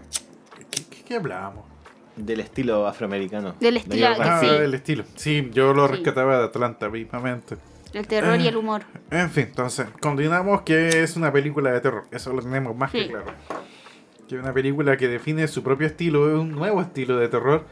¿qué, 0.71 0.83
qué, 0.89 1.03
qué 1.03 1.15
hablábamos? 1.15 1.65
Del 2.15 2.39
estilo 2.41 2.87
afroamericano. 2.87 3.55
Del 3.59 3.73
De 3.75 3.79
estilo- 3.81 4.07
Jordan 4.07 4.27
Ah, 4.29 4.39
sí. 4.39 4.45
Peele. 4.47 4.65
el 4.65 4.73
estilo. 4.75 5.03
Sí, 5.15 5.49
yo 5.51 5.73
lo 5.73 5.87
Sí. 5.87 5.93
rescataba 5.95 6.37
de 6.37 6.43
Atlanta 6.45 6.89
mismamente. 6.89 7.57
El 7.91 8.07
terror 8.07 8.39
y 8.39 8.47
el 8.47 8.55
humor. 8.57 8.83
En 9.11 9.29
fin, 9.29 9.45
entonces, 9.49 9.87
continuamos 9.99 10.61
que 10.63 11.03
es 11.03 11.15
una 11.15 11.31
película 11.31 11.71
de 11.71 11.81
terror. 11.81 12.05
Eso 12.11 12.33
lo 12.33 12.41
tenemos 12.41 12.75
más 12.75 12.89
que 12.91 13.03
Sí. 13.03 13.09
claro. 13.09 13.25
Que 14.33 14.37
es 14.39 14.43
una 14.43 14.51
película 14.51 14.97
que 14.97 15.07
define 15.07 15.47
su 15.47 15.61
propio 15.61 15.85
estilo, 15.85 16.27
es 16.27 16.33
un 16.39 16.53
nuevo 16.53 16.81
estilo 16.81 17.17
de 17.17 17.27
terror, 17.27 17.65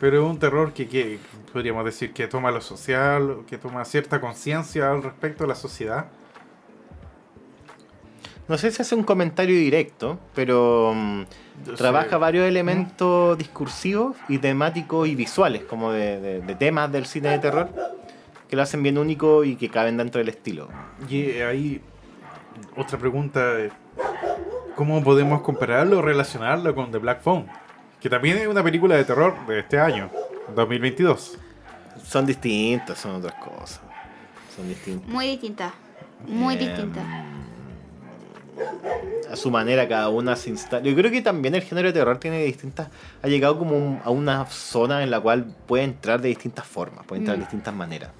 pero 0.00 0.24
es 0.24 0.30
un 0.30 0.38
terror 0.38 0.72
que, 0.72 0.88
que 0.88 1.18
podríamos 1.52 1.84
decir 1.84 2.14
que 2.14 2.26
toma 2.26 2.50
lo 2.50 2.62
social, 2.62 3.40
que 3.46 3.58
toma 3.58 3.84
cierta 3.84 4.18
conciencia 4.18 4.90
al 4.90 5.02
respecto 5.02 5.44
de 5.44 5.48
la 5.48 5.54
sociedad. 5.54 6.06
No 8.48 8.56
sé 8.56 8.70
si 8.70 8.80
hace 8.80 8.94
un 8.94 9.02
comentario 9.02 9.54
directo, 9.58 10.18
pero 10.34 10.94
mm, 10.96 11.22
trabaja 11.76 12.08
sé. 12.08 12.16
varios 12.16 12.48
elementos 12.48 13.36
discursivos 13.36 14.16
y 14.26 14.38
temáticos 14.38 15.06
y 15.08 15.14
visuales, 15.14 15.64
como 15.64 15.92
de, 15.92 16.18
de- 16.18 16.40
de 16.40 16.54
temas 16.54 16.90
del 16.90 17.04
cine 17.04 17.28
de 17.28 17.40
terror, 17.40 17.68
que 18.48 18.56
lo 18.56 18.62
hacen 18.62 18.82
bien 18.82 18.96
único 18.96 19.44
y 19.44 19.56
que 19.56 19.68
caben 19.68 19.98
dentro 19.98 20.18
del 20.20 20.30
estilo. 20.30 20.70
Y 21.10 21.40
ahí, 21.42 21.82
otra 22.74 22.96
pregunta, 22.98 23.60
es, 23.60 23.70
¿cómo 24.76 25.02
podemos 25.02 25.42
compararlo 25.42 25.98
o 25.98 26.02
relacionarlo 26.02 26.74
con 26.74 26.92
The 26.92 26.98
Black 26.98 27.22
Phone? 27.22 27.46
Que 28.00 28.08
también 28.08 28.36
es 28.38 28.46
una 28.46 28.62
película 28.62 28.94
de 28.94 29.04
terror 29.04 29.34
de 29.48 29.58
este 29.60 29.80
año, 29.80 30.10
2022. 30.54 31.38
Son 32.04 32.24
distintas, 32.26 32.98
son 32.98 33.16
otras 33.16 33.34
cosas. 33.42 33.80
Son 34.54 34.68
distintas. 34.68 35.08
Muy 35.08 35.26
distinta. 35.28 35.72
Muy 36.28 36.54
Em, 36.54 36.60
distinta. 36.60 37.02
A 39.30 39.36
su 39.36 39.50
manera, 39.50 39.86
cada 39.88 40.08
una 40.08 40.34
se 40.36 40.50
instala. 40.50 40.82
Yo 40.82 40.94
creo 40.94 41.10
que 41.10 41.20
también 41.20 41.54
el 41.54 41.62
género 41.62 41.88
de 41.88 41.92
terror 41.92 42.18
tiene 42.18 42.42
distintas. 42.44 42.88
Ha 43.22 43.28
llegado 43.28 43.58
como 43.58 43.76
un- 43.76 44.00
a 44.04 44.10
una 44.10 44.46
zona 44.46 45.02
en 45.02 45.10
la 45.10 45.20
cual 45.20 45.44
puede 45.66 45.84
entrar 45.84 46.20
de 46.22 46.28
distintas 46.28 46.64
formas, 46.66 47.04
puede 47.06 47.20
entrar 47.20 47.36
de 47.36 47.42
Mm. 47.42 47.46
distintas 47.46 47.74
maneras. 47.74 48.10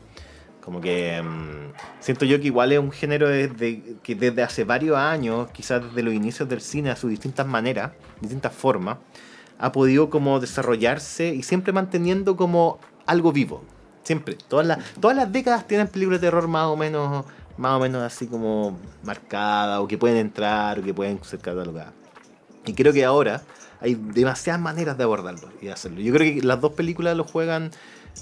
Como 0.67 0.81
que 0.81 1.23
mm, 1.23 1.75
siento 2.01 2.25
yo 2.25 2.41
que 2.41 2.49
igual 2.49 2.73
es 2.73 2.81
un 2.81 2.91
género 2.91 3.29
desde, 3.29 3.99
que 4.03 4.17
desde 4.17 4.43
hace 4.43 4.65
varios 4.65 4.97
años, 4.97 5.49
quizás 5.53 5.81
desde 5.81 6.03
los 6.03 6.13
inicios 6.13 6.49
del 6.49 6.61
cine, 6.61 6.91
a 6.91 6.97
sus 6.97 7.09
distintas 7.09 7.47
maneras, 7.47 7.93
distintas 8.21 8.53
formas, 8.53 8.99
ha 9.61 9.71
podido 9.71 10.11
como 10.11 10.41
desarrollarse 10.41 11.29
y 11.29 11.45
siempre 11.45 11.73
manteniendo 11.73 12.37
como 12.37 12.81
algo 13.07 13.31
vivo. 13.31 13.63
Siempre. 14.03 14.37
Todas 14.49 14.67
las, 14.67 14.79
todas 15.01 15.17
las 15.17 15.31
décadas 15.31 15.69
tienen 15.69 15.87
películas 15.87 16.21
de 16.21 16.27
terror 16.27 16.49
más 16.49 16.67
o 16.67 16.77
menos 16.77 17.25
más 17.57 17.77
o 17.77 17.79
menos 17.79 18.03
así 18.03 18.27
como 18.27 18.77
marcadas 19.05 19.79
o 19.79 19.87
que 19.87 19.97
pueden 19.97 20.17
entrar 20.17 20.81
o 20.81 20.83
que 20.83 20.93
pueden 20.93 21.23
ser 21.23 21.39
catalogadas. 21.39 21.93
Y 22.67 22.75
creo 22.75 22.93
que 22.93 23.05
ahora 23.05 23.43
hay 23.81 23.95
demasiadas 23.95 24.61
maneras 24.61 24.99
de 24.99 25.05
abordarlo 25.05 25.49
y 25.61 25.67
de 25.67 25.73
hacerlo. 25.73 26.01
Yo 26.01 26.13
creo 26.13 26.35
que 26.35 26.45
las 26.45 26.61
dos 26.61 26.73
películas 26.73 27.17
lo 27.17 27.23
juegan, 27.23 27.71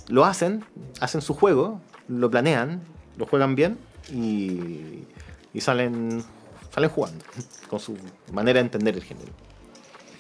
lo 0.08 0.26
hacen, 0.26 0.62
hacen 1.00 1.22
su 1.22 1.32
juego, 1.32 1.80
lo 2.08 2.30
planean, 2.30 2.82
lo 3.16 3.26
juegan 3.26 3.54
bien 3.54 3.78
y, 4.12 5.04
y 5.52 5.60
salen, 5.60 6.22
salen 6.70 6.90
jugando 6.90 7.24
con 7.68 7.80
su 7.80 7.96
manera 8.32 8.58
de 8.58 8.66
entender 8.66 8.94
el 8.94 9.02
género. 9.02 9.32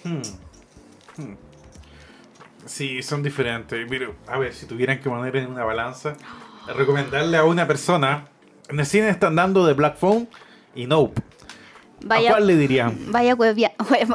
Hmm. 0.04 0.22
Hmm. 1.16 1.36
Sí, 2.66 3.02
son 3.02 3.22
diferentes. 3.22 3.86
A 4.26 4.38
ver, 4.38 4.54
si 4.54 4.66
tuvieran 4.66 5.00
que 5.00 5.08
poner 5.08 5.36
en 5.36 5.50
una 5.50 5.64
balanza, 5.64 6.14
recomendarle 6.74 7.36
a 7.36 7.44
una 7.44 7.66
persona. 7.66 8.28
En 8.68 8.80
el 8.80 8.86
cine 8.86 9.10
están 9.10 9.34
dando 9.34 9.66
de 9.66 9.74
Black 9.74 9.96
Phone 9.96 10.28
y 10.74 10.86
Nope. 10.86 11.20
Vaya, 12.06 12.28
¿A 12.30 12.32
cuál 12.34 12.46
le 12.46 12.56
dirían? 12.56 12.98
Vaya, 13.08 13.34
cuevia, 13.34 13.72
vaya, 13.90 14.06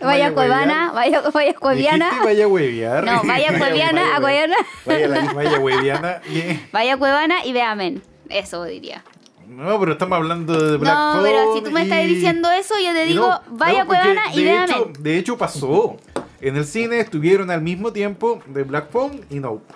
Vaya 0.00 0.32
cuevana, 0.34 0.90
vaya, 0.92 1.20
vaya 1.32 1.52
cueviana. 1.54 2.10
Vaya 2.24 2.48
hueviar. 2.48 3.04
No, 3.04 3.22
vaya 3.24 3.58
cueviana, 3.58 4.16
a 4.16 4.20
cueviana. 4.20 4.56
Vaya 4.86 5.08
la- 5.08 5.32
Vaya 5.34 5.58
hueviana. 5.60 6.20
y- 6.28 6.58
Vaya 6.72 6.96
cuevana 6.96 7.44
y 7.44 7.52
ve 7.52 7.60
amén. 7.62 8.02
Eso 8.30 8.64
diría. 8.64 9.04
No, 9.48 9.78
pero 9.78 9.92
estamos 9.92 10.16
hablando 10.16 10.58
de 10.58 10.76
Black 10.78 10.92
No, 10.94 11.20
pero 11.22 11.54
si 11.54 11.62
tú 11.62 11.70
me 11.70 11.82
estás 11.82 12.04
diciendo 12.06 12.50
eso, 12.50 12.74
yo 12.82 12.92
te 12.92 13.04
digo, 13.04 13.28
no, 13.28 13.40
vaya 13.56 13.80
no, 13.84 13.86
cuevana 13.86 14.22
y 14.32 14.42
de 14.42 14.44
ve 14.44 14.64
hecho, 14.64 14.74
amén. 14.74 14.92
De 14.98 15.18
hecho, 15.18 15.36
pasó. 15.38 15.96
En 16.40 16.56
el 16.56 16.64
cine 16.64 17.00
estuvieron 17.00 17.50
al 17.50 17.62
mismo 17.62 17.92
tiempo 17.92 18.40
de 18.46 18.62
Black 18.64 18.90
Phone 18.90 19.24
y 19.30 19.40
Nope. 19.40 19.72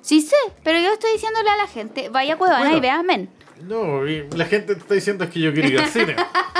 Sí 0.00 0.22
sé, 0.22 0.36
pero 0.64 0.78
yo 0.78 0.92
estoy 0.92 1.12
diciéndole 1.12 1.50
a 1.50 1.56
la 1.56 1.66
gente, 1.66 2.08
vaya 2.08 2.36
cuevana 2.36 2.60
Bueno. 2.60 2.76
y 2.78 2.80
ve 2.80 2.88
amén. 2.90 3.28
No, 3.62 4.06
y 4.06 4.28
la 4.36 4.44
gente 4.46 4.74
te 4.74 4.80
está 4.80 4.94
diciendo 4.94 5.24
es 5.24 5.30
que 5.30 5.40
yo 5.40 5.52
quiero 5.52 5.68
ir 5.68 5.78
al 5.80 5.86
cine. 5.88 6.16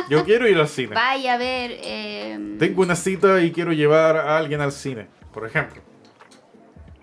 Yo 0.09 0.25
quiero 0.25 0.47
ir 0.49 0.57
al 0.59 0.69
cine. 0.69 0.95
Vaya 0.95 1.35
a 1.35 1.39
ver. 1.39 1.73
Eh, 1.83 2.57
Tengo 2.59 2.83
una 2.83 2.97
cita 2.97 3.41
y 3.43 3.53
quiero 3.53 3.73
llevar 3.73 4.17
a 4.17 4.37
alguien 4.39 4.61
al 4.61 4.73
cine, 4.73 5.07
por 5.33 5.47
ejemplo. 5.47 5.81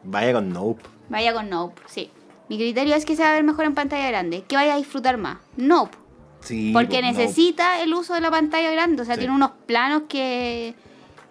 Vaya 0.03 0.33
con 0.33 0.49
Nope. 0.49 0.83
Vaya 1.09 1.33
con 1.33 1.49
Nope, 1.49 1.81
sí. 1.87 2.11
Mi 2.49 2.57
criterio 2.57 2.95
es 2.95 3.05
que 3.05 3.15
se 3.15 3.23
va 3.23 3.31
a 3.31 3.33
ver 3.33 3.43
mejor 3.43 3.65
en 3.65 3.73
pantalla 3.75 4.07
grande. 4.07 4.43
Que 4.47 4.55
vaya 4.55 4.75
a 4.75 4.77
disfrutar 4.77 5.17
más. 5.17 5.37
Nope. 5.57 5.97
Sí, 6.39 6.71
Porque 6.73 6.99
pues, 6.99 7.03
Nope. 7.03 7.17
necesita 7.23 7.81
el 7.81 7.93
uso 7.93 8.13
de 8.13 8.21
la 8.21 8.31
pantalla 8.31 8.71
grande. 8.71 9.01
O 9.01 9.05
sea, 9.05 9.15
Sí. 9.15 9.19
tiene 9.21 9.33
unos 9.35 9.51
planos 9.65 10.03
que. 10.07 10.73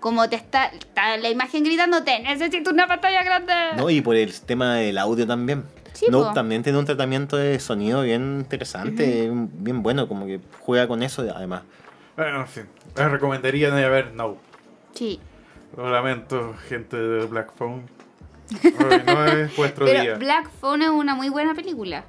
Como 0.00 0.28
te 0.28 0.36
está, 0.36 0.66
está 0.66 1.16
la 1.16 1.30
imagen 1.30 1.64
gritándote, 1.64 2.20
necesito 2.20 2.70
una 2.70 2.86
pantalla 2.86 3.24
grande. 3.24 3.52
No, 3.76 3.88
y 3.90 4.02
por 4.02 4.14
el 4.14 4.38
tema 4.42 4.74
del 4.76 4.98
audio 4.98 5.26
también. 5.26 5.64
Sí, 5.98 6.06
también 6.34 6.62
tiene 6.62 6.78
un 6.78 6.84
tratamiento 6.84 7.36
de 7.36 7.58
sonido 7.58 8.02
bien 8.02 8.38
interesante, 8.40 9.30
bien 9.32 9.82
bueno, 9.82 10.06
como 10.08 10.26
que 10.26 10.40
juega 10.60 10.86
con 10.86 11.02
eso 11.02 11.22
además. 11.34 11.62
Bueno, 12.16 12.40
en 12.42 12.46
fin. 12.46 12.64
Les 12.96 13.10
recomendaría 13.10 13.70
no 13.70 13.78
ir 13.78 13.84
a 13.86 13.88
ver 13.88 14.12
Nope. 14.14 14.38
Sí. 14.94 15.20
Lo 15.76 15.90
lamento, 15.90 16.54
gente 16.68 16.96
de 16.96 17.26
Black 17.26 17.52
Phone. 17.56 17.82
No 19.06 19.24
es 19.26 19.56
vuestro 19.56 19.84
Pero 19.86 20.00
día. 20.02 20.14
Black 20.16 20.50
Phone 20.60 20.82
es 20.82 20.90
una 20.90 21.14
muy 21.14 21.28
buena 21.28 21.54
película. 21.54 22.04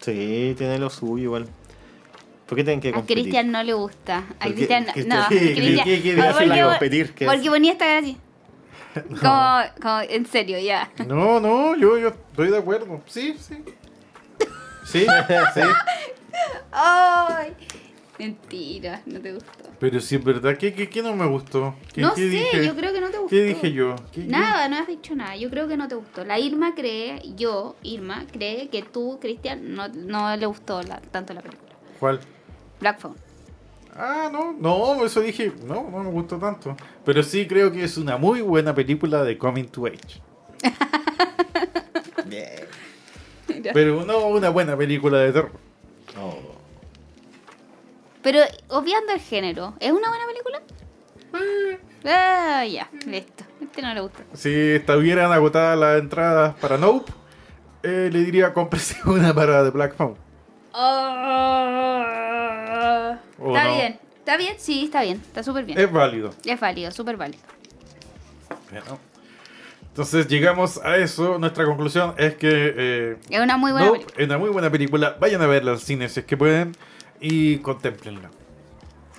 Sí, 0.00 0.54
tiene 0.56 0.78
lo 0.78 0.90
suyo 0.90 1.24
igual. 1.24 1.46
¿Por 2.46 2.56
qué 2.56 2.64
tienen 2.64 2.80
que 2.80 2.88
A 2.88 2.92
competir? 2.92 3.16
Cristian 3.24 3.50
no 3.52 3.62
le 3.62 3.72
gusta. 3.74 4.18
A 4.18 4.22
¿Por 4.22 4.38
qué? 4.48 4.54
Cristian 4.54 4.86
¿Qué 4.92 5.04
no. 5.04 5.26
qué- 5.28 5.54
Cristian- 5.54 5.84
qué- 5.84 6.02
qué 6.02 6.20
Ah, 6.20 6.30
hace 6.30 6.46
la 6.46 6.54
porque- 6.54 6.68
competir? 6.70 7.14
¿Qué 7.14 7.26
Porque 7.26 7.48
ponía 7.50 7.72
esta 7.72 7.84
cara 7.84 7.98
así. 8.00 8.16
Como, 9.20 9.60
como, 9.80 10.00
en 10.08 10.26
serio, 10.26 10.58
ya. 10.58 10.90
No, 11.06 11.38
no, 11.40 11.76
yo, 11.76 11.98
yo 11.98 12.08
estoy 12.08 12.48
de 12.50 12.58
acuerdo. 12.58 13.00
Sí, 13.06 13.36
sí. 13.38 13.62
Sí, 14.84 15.06
sí. 15.54 15.60
Ay, 16.72 17.52
mentira, 18.18 19.02
no 19.06 19.20
te 19.20 19.32
gustó. 19.32 19.70
Pero 19.78 20.00
sí 20.00 20.16
es 20.16 20.24
verdad. 20.24 20.56
¿Qué, 20.58 20.74
qué, 20.74 20.88
qué 20.88 21.02
no 21.02 21.14
me 21.14 21.26
gustó? 21.26 21.74
¿Qué, 21.92 22.00
No 22.02 22.10
qué 22.14 22.20
sé, 22.22 22.28
dije? 22.28 22.66
yo 22.66 22.74
creo 22.76 22.92
que 22.92 23.00
no 23.00 23.10
te 23.10 23.18
gustó. 23.18 23.30
¿Qué 23.30 23.44
dije 23.44 23.72
yo? 23.72 23.94
¿Qué- 24.12 24.22
qué- 24.22 24.26
Nada, 24.28 24.68
no 24.68 24.76
has 24.78 24.86
dicho 24.86 25.14
nada. 25.14 25.36
Yo 25.36 25.48
creo 25.50 25.68
que 25.68 25.76
no 25.76 25.88
te 25.88 25.94
gustó. 25.94 26.24
La 26.24 26.38
Irma 26.38 26.74
cree, 26.74 27.20
yo, 27.36 27.76
Irma, 27.82 28.24
cree 28.32 28.68
que 28.68 28.82
tú, 28.82 29.18
Cristian, 29.20 29.74
no, 29.74 29.88
no 29.88 30.36
le 30.36 30.46
gustó 30.46 30.82
la- 30.82 31.00
tanto 31.00 31.32
la 31.32 31.40
película. 31.42 31.72
¿Cuál? 31.98 32.20
Black 32.80 32.98
Phone. 33.00 33.16
Ah, 33.96 34.28
no, 34.32 34.52
no, 34.52 35.04
eso 35.04 35.20
dije, 35.20 35.52
no, 35.64 35.88
no 35.90 36.02
me 36.02 36.10
gustó 36.10 36.38
tanto. 36.38 36.76
Pero 37.04 37.22
sí 37.22 37.46
creo 37.46 37.72
que 37.72 37.84
es 37.84 37.96
una 37.96 38.16
muy 38.16 38.40
buena 38.40 38.74
película 38.74 39.22
de 39.24 39.36
Coming 39.36 39.68
to 39.68 39.86
Age. 39.86 40.22
Bien. 42.26 42.68
Pero 43.72 44.04
no 44.04 44.26
una 44.28 44.50
buena 44.50 44.76
película 44.76 45.18
de 45.18 45.32
terror. 45.32 45.52
Oh. 46.20 46.38
Pero 48.22 48.40
obviando 48.68 49.12
el 49.12 49.20
género, 49.20 49.74
¿es 49.80 49.92
una 49.92 50.08
buena 50.08 50.24
película? 50.26 50.62
Ah, 52.04 52.64
ya, 52.64 52.88
listo. 53.06 53.44
Este 53.60 53.82
no 53.82 53.94
le 53.94 54.00
gustó. 54.00 54.22
Si 54.34 54.50
estuvieran 54.50 55.32
agotadas 55.32 55.78
las 55.78 56.00
entradas 56.00 56.54
para 56.56 56.78
Nope, 56.78 57.12
eh, 57.82 58.10
le 58.12 58.20
diría 58.20 58.52
cómprese 58.52 58.96
una 59.08 59.34
para 59.34 59.64
The 59.64 59.70
Black 59.70 59.94
Phone. 59.96 60.16
¿O 63.40 63.56
está 63.56 63.68
no? 63.68 63.74
bien, 63.74 63.98
está 64.18 64.36
bien, 64.36 64.54
sí, 64.58 64.84
está 64.84 65.02
bien, 65.02 65.16
está 65.26 65.42
súper 65.42 65.64
bien. 65.64 65.78
Es 65.78 65.90
válido. 65.90 66.30
Es 66.44 66.60
válido, 66.60 66.90
súper 66.90 67.16
válido. 67.16 67.42
Bueno. 68.70 68.98
Entonces 69.88 70.28
llegamos 70.28 70.78
a 70.78 70.96
eso. 70.98 71.38
Nuestra 71.38 71.64
conclusión 71.64 72.14
es 72.16 72.36
que 72.36 72.48
eh, 72.76 73.16
Es 73.28 73.40
una 73.40 73.56
muy 73.56 73.72
buena 73.72 73.88
Nope 73.88 73.98
película. 74.00 74.22
es 74.22 74.26
una 74.28 74.38
muy 74.38 74.50
buena 74.50 74.70
película. 74.70 75.16
Vayan 75.20 75.42
a 75.42 75.46
verla 75.46 75.72
al 75.72 75.80
cine 75.80 76.08
si 76.08 76.20
es 76.20 76.26
que 76.26 76.36
pueden 76.36 76.76
y 77.20 77.58
contemplenla. 77.58 78.30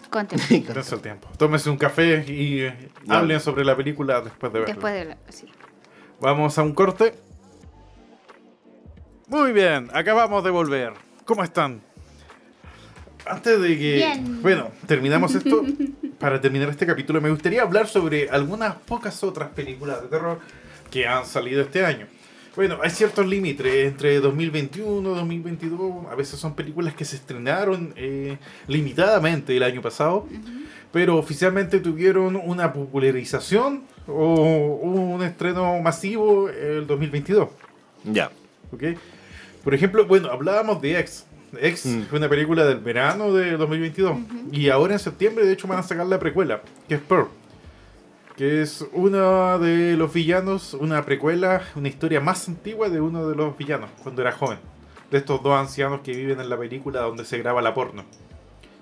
Contempla. 0.09 0.73
Dense 0.73 0.95
el 0.95 1.01
tiempo. 1.01 1.27
Tómense 1.37 1.69
un 1.69 1.77
café 1.77 2.23
y 2.27 2.61
eh, 2.61 2.89
hablen 3.09 3.39
sobre 3.41 3.65
la 3.65 3.75
película 3.75 4.21
después 4.21 4.53
de 4.53 4.59
verla. 4.59 4.73
Después 4.73 4.93
de 4.93 5.05
la. 5.05 5.17
Sí. 5.29 5.47
Vamos 6.21 6.57
a 6.57 6.63
un 6.63 6.73
corte. 6.73 7.15
Muy 9.27 9.51
bien, 9.53 9.89
acabamos 9.93 10.43
de 10.43 10.49
volver. 10.51 10.93
¿Cómo 11.25 11.43
están? 11.43 11.81
Antes 13.25 13.61
de 13.61 13.77
que... 13.77 13.95
Bien. 13.95 14.41
Bueno, 14.41 14.71
terminamos 14.87 15.35
esto. 15.35 15.63
Para 16.19 16.39
terminar 16.39 16.69
este 16.69 16.85
capítulo 16.85 17.19
me 17.19 17.29
gustaría 17.29 17.63
hablar 17.63 17.87
sobre 17.87 18.29
algunas 18.29 18.75
pocas 18.75 19.23
otras 19.23 19.49
películas 19.49 20.01
de 20.03 20.07
terror 20.07 20.39
que 20.91 21.07
han 21.07 21.25
salido 21.25 21.61
este 21.61 21.83
año. 21.85 22.07
Bueno, 22.55 22.79
hay 22.83 22.89
ciertos 22.89 23.25
límites 23.25 23.87
entre 23.87 24.19
2021 24.19 25.09
y 25.09 25.15
2022. 25.15 26.05
A 26.11 26.15
veces 26.15 26.39
son 26.39 26.53
películas 26.53 26.93
que 26.93 27.05
se 27.05 27.15
estrenaron 27.15 27.93
eh, 27.95 28.37
limitadamente 28.67 29.55
el 29.55 29.63
año 29.63 29.81
pasado, 29.81 30.27
pero 30.91 31.17
oficialmente 31.17 31.79
tuvieron 31.79 32.35
una 32.35 32.73
popularización 32.73 33.83
o 34.05 34.79
un 34.81 35.23
estreno 35.23 35.79
masivo 35.79 36.49
el 36.49 36.85
2022. 36.87 37.49
Ya. 38.03 38.29
¿ok? 38.71 38.83
Por 39.63 39.73
ejemplo, 39.73 40.05
bueno, 40.05 40.29
hablábamos 40.29 40.81
de 40.81 40.99
X. 40.99 41.25
X 41.59 41.85
Mm. 41.85 42.01
fue 42.03 42.17
una 42.19 42.29
película 42.29 42.65
del 42.65 42.79
verano 42.79 43.33
de 43.33 43.57
2022. 43.57 44.17
Y 44.51 44.69
ahora 44.69 44.93
en 44.93 44.99
septiembre, 44.99 45.45
de 45.45 45.53
hecho, 45.53 45.67
van 45.67 45.79
a 45.79 45.83
sacar 45.83 46.05
la 46.07 46.19
precuela, 46.19 46.61
que 46.87 46.95
es 46.95 47.01
Pearl. 47.01 47.27
Que 48.37 48.61
es 48.61 48.85
uno 48.93 49.59
de 49.59 49.97
los 49.97 50.13
villanos, 50.13 50.73
una 50.73 51.03
precuela, 51.05 51.61
una 51.75 51.89
historia 51.89 52.19
más 52.21 52.47
antigua 52.47 52.89
de 52.89 53.01
uno 53.01 53.27
de 53.27 53.35
los 53.35 53.57
villanos, 53.57 53.89
cuando 54.01 54.21
era 54.21 54.31
joven. 54.31 54.57
De 55.11 55.17
estos 55.17 55.43
dos 55.43 55.53
ancianos 55.59 55.99
que 56.01 56.13
viven 56.15 56.39
en 56.39 56.49
la 56.49 56.57
película 56.57 57.01
donde 57.01 57.25
se 57.25 57.37
graba 57.37 57.61
la 57.61 57.73
porno. 57.73 58.05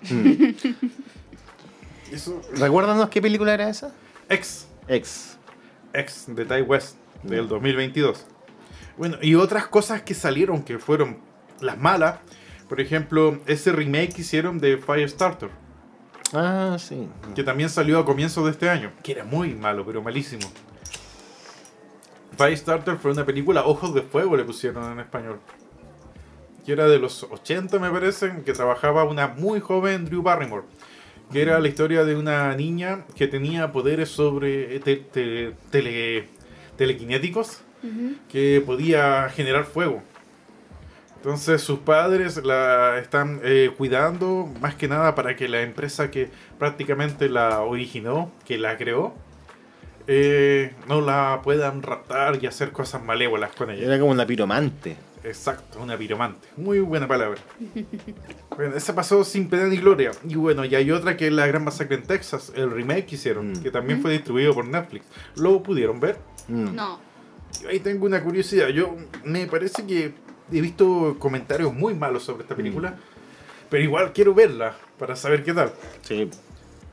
Mm. 0.09 0.43
Eso, 2.11 2.41
Recuérdanos 2.55 3.09
qué 3.09 3.21
película 3.21 3.53
era 3.53 3.69
esa. 3.69 3.91
X. 4.29 4.67
Ex. 4.87 5.37
X 5.93 6.25
de 6.27 6.45
Ty 6.45 6.61
West 6.61 6.95
del 7.23 7.47
2022. 7.47 8.25
Bueno, 8.97 9.17
y 9.21 9.35
otras 9.35 9.67
cosas 9.67 10.01
que 10.01 10.13
salieron 10.13 10.63
que 10.63 10.79
fueron 10.79 11.17
las 11.61 11.77
malas. 11.77 12.19
Por 12.69 12.79
ejemplo, 12.79 13.39
ese 13.47 13.71
remake 13.71 14.13
que 14.13 14.21
hicieron 14.21 14.59
de 14.59 14.77
Firestarter, 14.77 15.49
Ah, 16.33 16.77
sí. 16.79 17.07
que 17.35 17.43
también 17.43 17.69
salió 17.69 17.97
a 17.99 18.05
comienzos 18.05 18.45
de 18.45 18.51
este 18.51 18.69
año, 18.69 18.91
que 19.03 19.11
era 19.13 19.23
muy 19.25 19.55
malo, 19.55 19.83
pero 19.85 20.01
malísimo. 20.03 20.47
Firestarter 22.37 22.97
fue 22.97 23.11
una 23.11 23.25
película 23.25 23.65
Ojos 23.65 23.93
de 23.93 24.01
Fuego, 24.01 24.37
le 24.37 24.43
pusieron 24.43 24.91
en 24.93 24.99
español. 24.99 25.39
Que 26.65 26.73
era 26.73 26.87
de 26.87 26.99
los 26.99 27.23
80, 27.23 27.79
me 27.79 27.89
parece, 27.89 28.43
que 28.45 28.53
trabajaba 28.53 29.03
una 29.03 29.27
muy 29.29 29.59
joven 29.59 30.05
Drew 30.05 30.21
Barrymore. 30.21 30.63
Que 31.31 31.41
era 31.41 31.59
la 31.59 31.67
historia 31.67 32.05
de 32.05 32.15
una 32.15 32.55
niña 32.55 33.05
que 33.15 33.27
tenía 33.27 33.71
poderes 33.71 34.09
sobre 34.09 34.79
te- 34.79 34.95
te- 34.97 35.53
tele- 35.71 36.27
telequinéticos 36.77 37.61
que 38.29 38.61
podía 38.65 39.29
generar 39.29 39.63
fuego. 39.65 40.03
Entonces 41.19 41.61
sus 41.61 41.79
padres 41.79 42.37
la 42.45 42.97
están 42.97 43.41
eh, 43.43 43.71
cuidando 43.77 44.49
más 44.61 44.75
que 44.75 44.87
nada 44.87 45.15
para 45.15 45.35
que 45.35 45.49
la 45.49 45.61
empresa 45.61 46.09
que 46.09 46.29
prácticamente 46.57 47.27
la 47.27 47.59
originó, 47.61 48.31
que 48.45 48.57
la 48.57 48.77
creó, 48.77 49.13
eh, 50.07 50.73
no 50.87 51.01
la 51.01 51.41
puedan 51.43 51.83
raptar 51.83 52.39
y 52.41 52.47
hacer 52.47 52.71
cosas 52.71 53.03
malévolas 53.03 53.51
con 53.51 53.69
ella. 53.69 53.85
Era 53.85 53.99
como 53.99 54.11
una 54.11 54.25
piromante. 54.25 54.95
Exacto, 55.23 55.79
una 55.81 55.97
piromante. 55.97 56.47
Muy 56.55 56.79
buena 56.79 57.05
palabra. 57.05 57.41
bueno, 58.55 58.75
esa 58.77 58.95
pasó 58.95 59.23
sin 59.25 59.49
pena 59.49 59.65
ni 59.65 59.75
gloria. 59.77 60.11
Y 60.25 60.35
bueno, 60.35 60.63
y 60.63 60.73
hay 60.73 60.89
otra 60.91 61.17
que 61.17 61.27
es 61.27 61.33
La 61.33 61.45
Gran 61.47 61.65
Masacre 61.65 61.97
en 61.97 62.03
Texas, 62.03 62.53
el 62.55 62.71
remake 62.71 63.05
que 63.07 63.15
hicieron, 63.15 63.51
Mm. 63.51 63.61
que 63.61 63.71
también 63.71 64.01
fue 64.01 64.13
distribuido 64.13 64.53
por 64.53 64.65
Netflix. 64.65 65.05
¿Lo 65.35 65.61
pudieron 65.61 65.99
ver? 65.99 66.17
Mm. 66.47 66.73
No. 66.73 66.99
Yo 67.61 67.67
ahí 67.69 67.79
tengo 67.79 68.05
una 68.05 68.23
curiosidad. 68.23 68.69
Yo 68.69 68.95
me 69.25 69.45
parece 69.47 69.85
que 69.85 70.13
he 70.51 70.61
visto 70.61 71.17
comentarios 71.19 71.73
muy 71.73 71.93
malos 71.93 72.23
sobre 72.23 72.43
esta 72.43 72.55
película, 72.55 72.97
pero 73.69 73.84
igual 73.84 74.13
quiero 74.13 74.34
verla 74.34 74.76
para 74.97 75.15
saber 75.15 75.43
qué 75.43 75.53
tal. 75.53 75.73
Sí. 76.01 76.30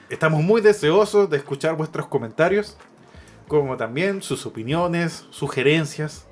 Estamos 0.10 0.44
muy 0.44 0.62
deseosos 0.62 1.30
de 1.30 1.38
escuchar 1.38 1.76
vuestros 1.76 2.08
comentarios, 2.08 2.78
como 3.48 3.78
también 3.78 4.22
sus 4.22 4.46
opiniones, 4.46 5.26
sugerencias, 5.32 6.28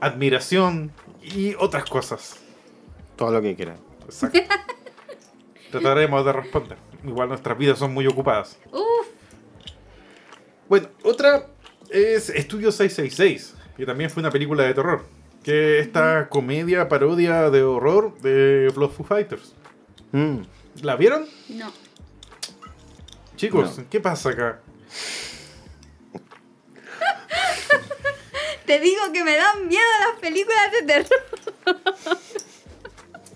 admiración 0.00 0.92
y 1.22 1.54
otras 1.56 1.84
cosas. 1.84 2.40
Todo 3.16 3.30
lo 3.30 3.42
que 3.42 3.54
quieran. 3.54 3.87
Exacto. 4.08 4.40
Trataremos 5.70 6.24
de 6.24 6.32
responder. 6.32 6.78
Igual 7.04 7.28
nuestras 7.28 7.56
vidas 7.58 7.78
son 7.78 7.92
muy 7.94 8.06
ocupadas. 8.06 8.58
Uf. 8.72 9.06
Bueno, 10.68 10.88
otra 11.04 11.46
es 11.90 12.30
Estudio 12.30 12.72
666, 12.72 13.54
que 13.76 13.86
también 13.86 14.10
fue 14.10 14.20
una 14.22 14.30
película 14.30 14.64
de 14.64 14.74
terror. 14.74 15.04
Que 15.42 15.78
esta 15.78 16.28
comedia, 16.28 16.88
parodia 16.88 17.48
de 17.50 17.62
horror 17.62 18.18
de 18.20 18.72
los 18.76 18.92
Foo 18.92 19.04
Fighters. 19.06 19.54
Mm. 20.12 20.38
¿La 20.82 20.96
vieron? 20.96 21.26
No. 21.48 21.72
Chicos, 23.36 23.78
No. 23.78 23.84
¿qué 23.88 24.00
pasa 24.00 24.30
acá? 24.30 24.60
Te 28.66 28.80
digo 28.80 29.00
que 29.12 29.22
me 29.24 29.36
dan 29.36 29.66
miedo 29.68 29.82
las 30.10 30.18
películas 30.20 30.72
de 30.72 30.82
terror. 30.82 31.20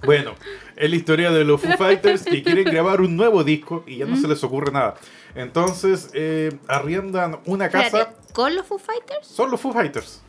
Bueno, 0.04 0.34
es 0.76 0.90
la 0.90 0.96
historia 0.96 1.30
de 1.30 1.44
los 1.44 1.60
Foo 1.60 1.76
Fighters 1.76 2.24
que 2.24 2.42
quieren 2.42 2.64
grabar 2.64 3.00
un 3.00 3.16
nuevo 3.16 3.44
disco 3.44 3.84
y 3.86 3.98
ya 3.98 4.06
no 4.06 4.16
se 4.16 4.28
les 4.28 4.42
ocurre 4.42 4.72
nada. 4.72 4.94
Entonces, 5.34 6.10
eh, 6.14 6.58
arriendan 6.68 7.38
una 7.46 7.68
casa. 7.68 7.86
Espérate, 7.86 8.32
¿con 8.32 8.54
los 8.54 8.66
Foo 8.66 8.78
Fighters? 8.78 9.26
Son 9.26 9.50
los 9.50 9.60
Foo 9.60 9.72
Fighters. 9.72 10.22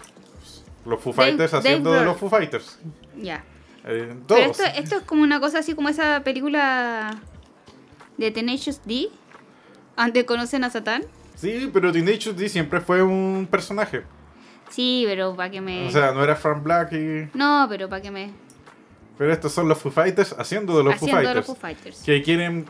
Los 0.86 1.02
Foo 1.02 1.14
Fighters 1.14 1.52
Dave 1.52 1.62
haciendo 1.62 1.94
de 1.94 2.06
los 2.06 2.18
Foo 2.18 2.30
Fighters. 2.30 2.80
Ya. 3.18 3.44
Eh, 3.86 4.16
Pero 4.28 4.52
esto, 4.52 4.64
esto 4.64 4.96
es 4.98 5.04
como 5.04 5.24
una 5.24 5.40
cosa 5.40 5.60
así 5.60 5.74
como 5.74 5.90
esa 5.90 6.22
película 6.24 7.20
de 8.18 8.32
Tenacious 8.32 8.82
D, 8.86 9.10
donde 9.98 10.26
conocen 10.26 10.64
a 10.64 10.70
Satán. 10.70 11.04
Sí, 11.36 11.70
pero 11.74 11.92
Teenage 11.92 12.34
D 12.34 12.48
siempre 12.48 12.80
fue 12.80 13.02
un 13.02 13.48
personaje. 13.50 14.04
Sí, 14.70 15.04
pero 15.06 15.36
para 15.36 15.52
que 15.52 15.62
me... 15.62 15.88
O 15.88 15.92
sea, 15.92 16.12
no 16.14 16.24
era 16.24 16.36
Frank 16.36 16.64
Black 16.64 16.94
y... 16.94 17.30
no, 17.34 17.66
pero 17.70 17.90
para 17.90 18.02
que 18.02 18.12
me... 18.12 18.32
Pero 19.18 19.32
estos 19.32 19.52
son 19.52 19.68
los 19.68 19.78
Foo 19.78 19.92
Fighters 19.92 20.36
haciendo 20.38 20.78
de 20.78 20.84
los 20.84 20.96
Foo 20.96 21.06
Haciendo 21.06 21.20
de 21.20 21.26
Fighters. 21.26 21.48
los 21.48 21.58
Foo 21.58 21.62
Fighters. 21.62 22.04
Que 22.04 22.24
quieren 22.24 22.66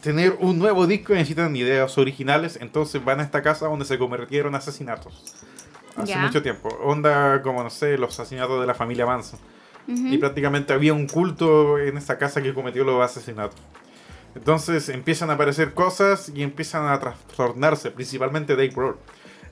tener 0.00 0.36
un 0.40 0.58
nuevo 0.58 0.86
disco 0.86 1.12
y 1.12 1.16
necesitan 1.16 1.54
ideas 1.56 1.96
originales. 1.96 2.58
Entonces 2.60 3.04
van 3.04 3.20
a 3.20 3.22
esta 3.22 3.42
casa 3.42 3.66
donde 3.66 3.84
se 3.84 3.98
convirtieron 3.98 4.54
asesinatos. 4.54 5.34
Hace 5.96 6.16
mucho 6.16 6.42
tiempo. 6.42 6.68
Onda 6.82 7.40
como, 7.42 7.62
no 7.62 7.70
sé, 7.70 7.96
los 7.96 8.18
asesinatos 8.18 8.60
de 8.60 8.66
la 8.66 8.74
familia 8.74 9.06
Manson. 9.06 9.38
Y 9.86 10.16
prácticamente 10.18 10.72
había 10.72 10.94
un 10.94 11.06
culto 11.06 11.78
en 11.78 11.96
esa 11.98 12.18
casa 12.18 12.42
que 12.42 12.54
cometió 12.54 12.84
los 12.84 13.02
asesinatos. 13.02 13.60
Entonces 14.34 14.88
empiezan 14.88 15.30
a 15.30 15.34
aparecer 15.34 15.74
cosas 15.74 16.32
y 16.34 16.42
empiezan 16.42 16.88
a 16.88 16.98
trastornarse, 16.98 17.90
principalmente 17.90 18.56
Dave 18.56 18.68
Grohl. 18.68 18.96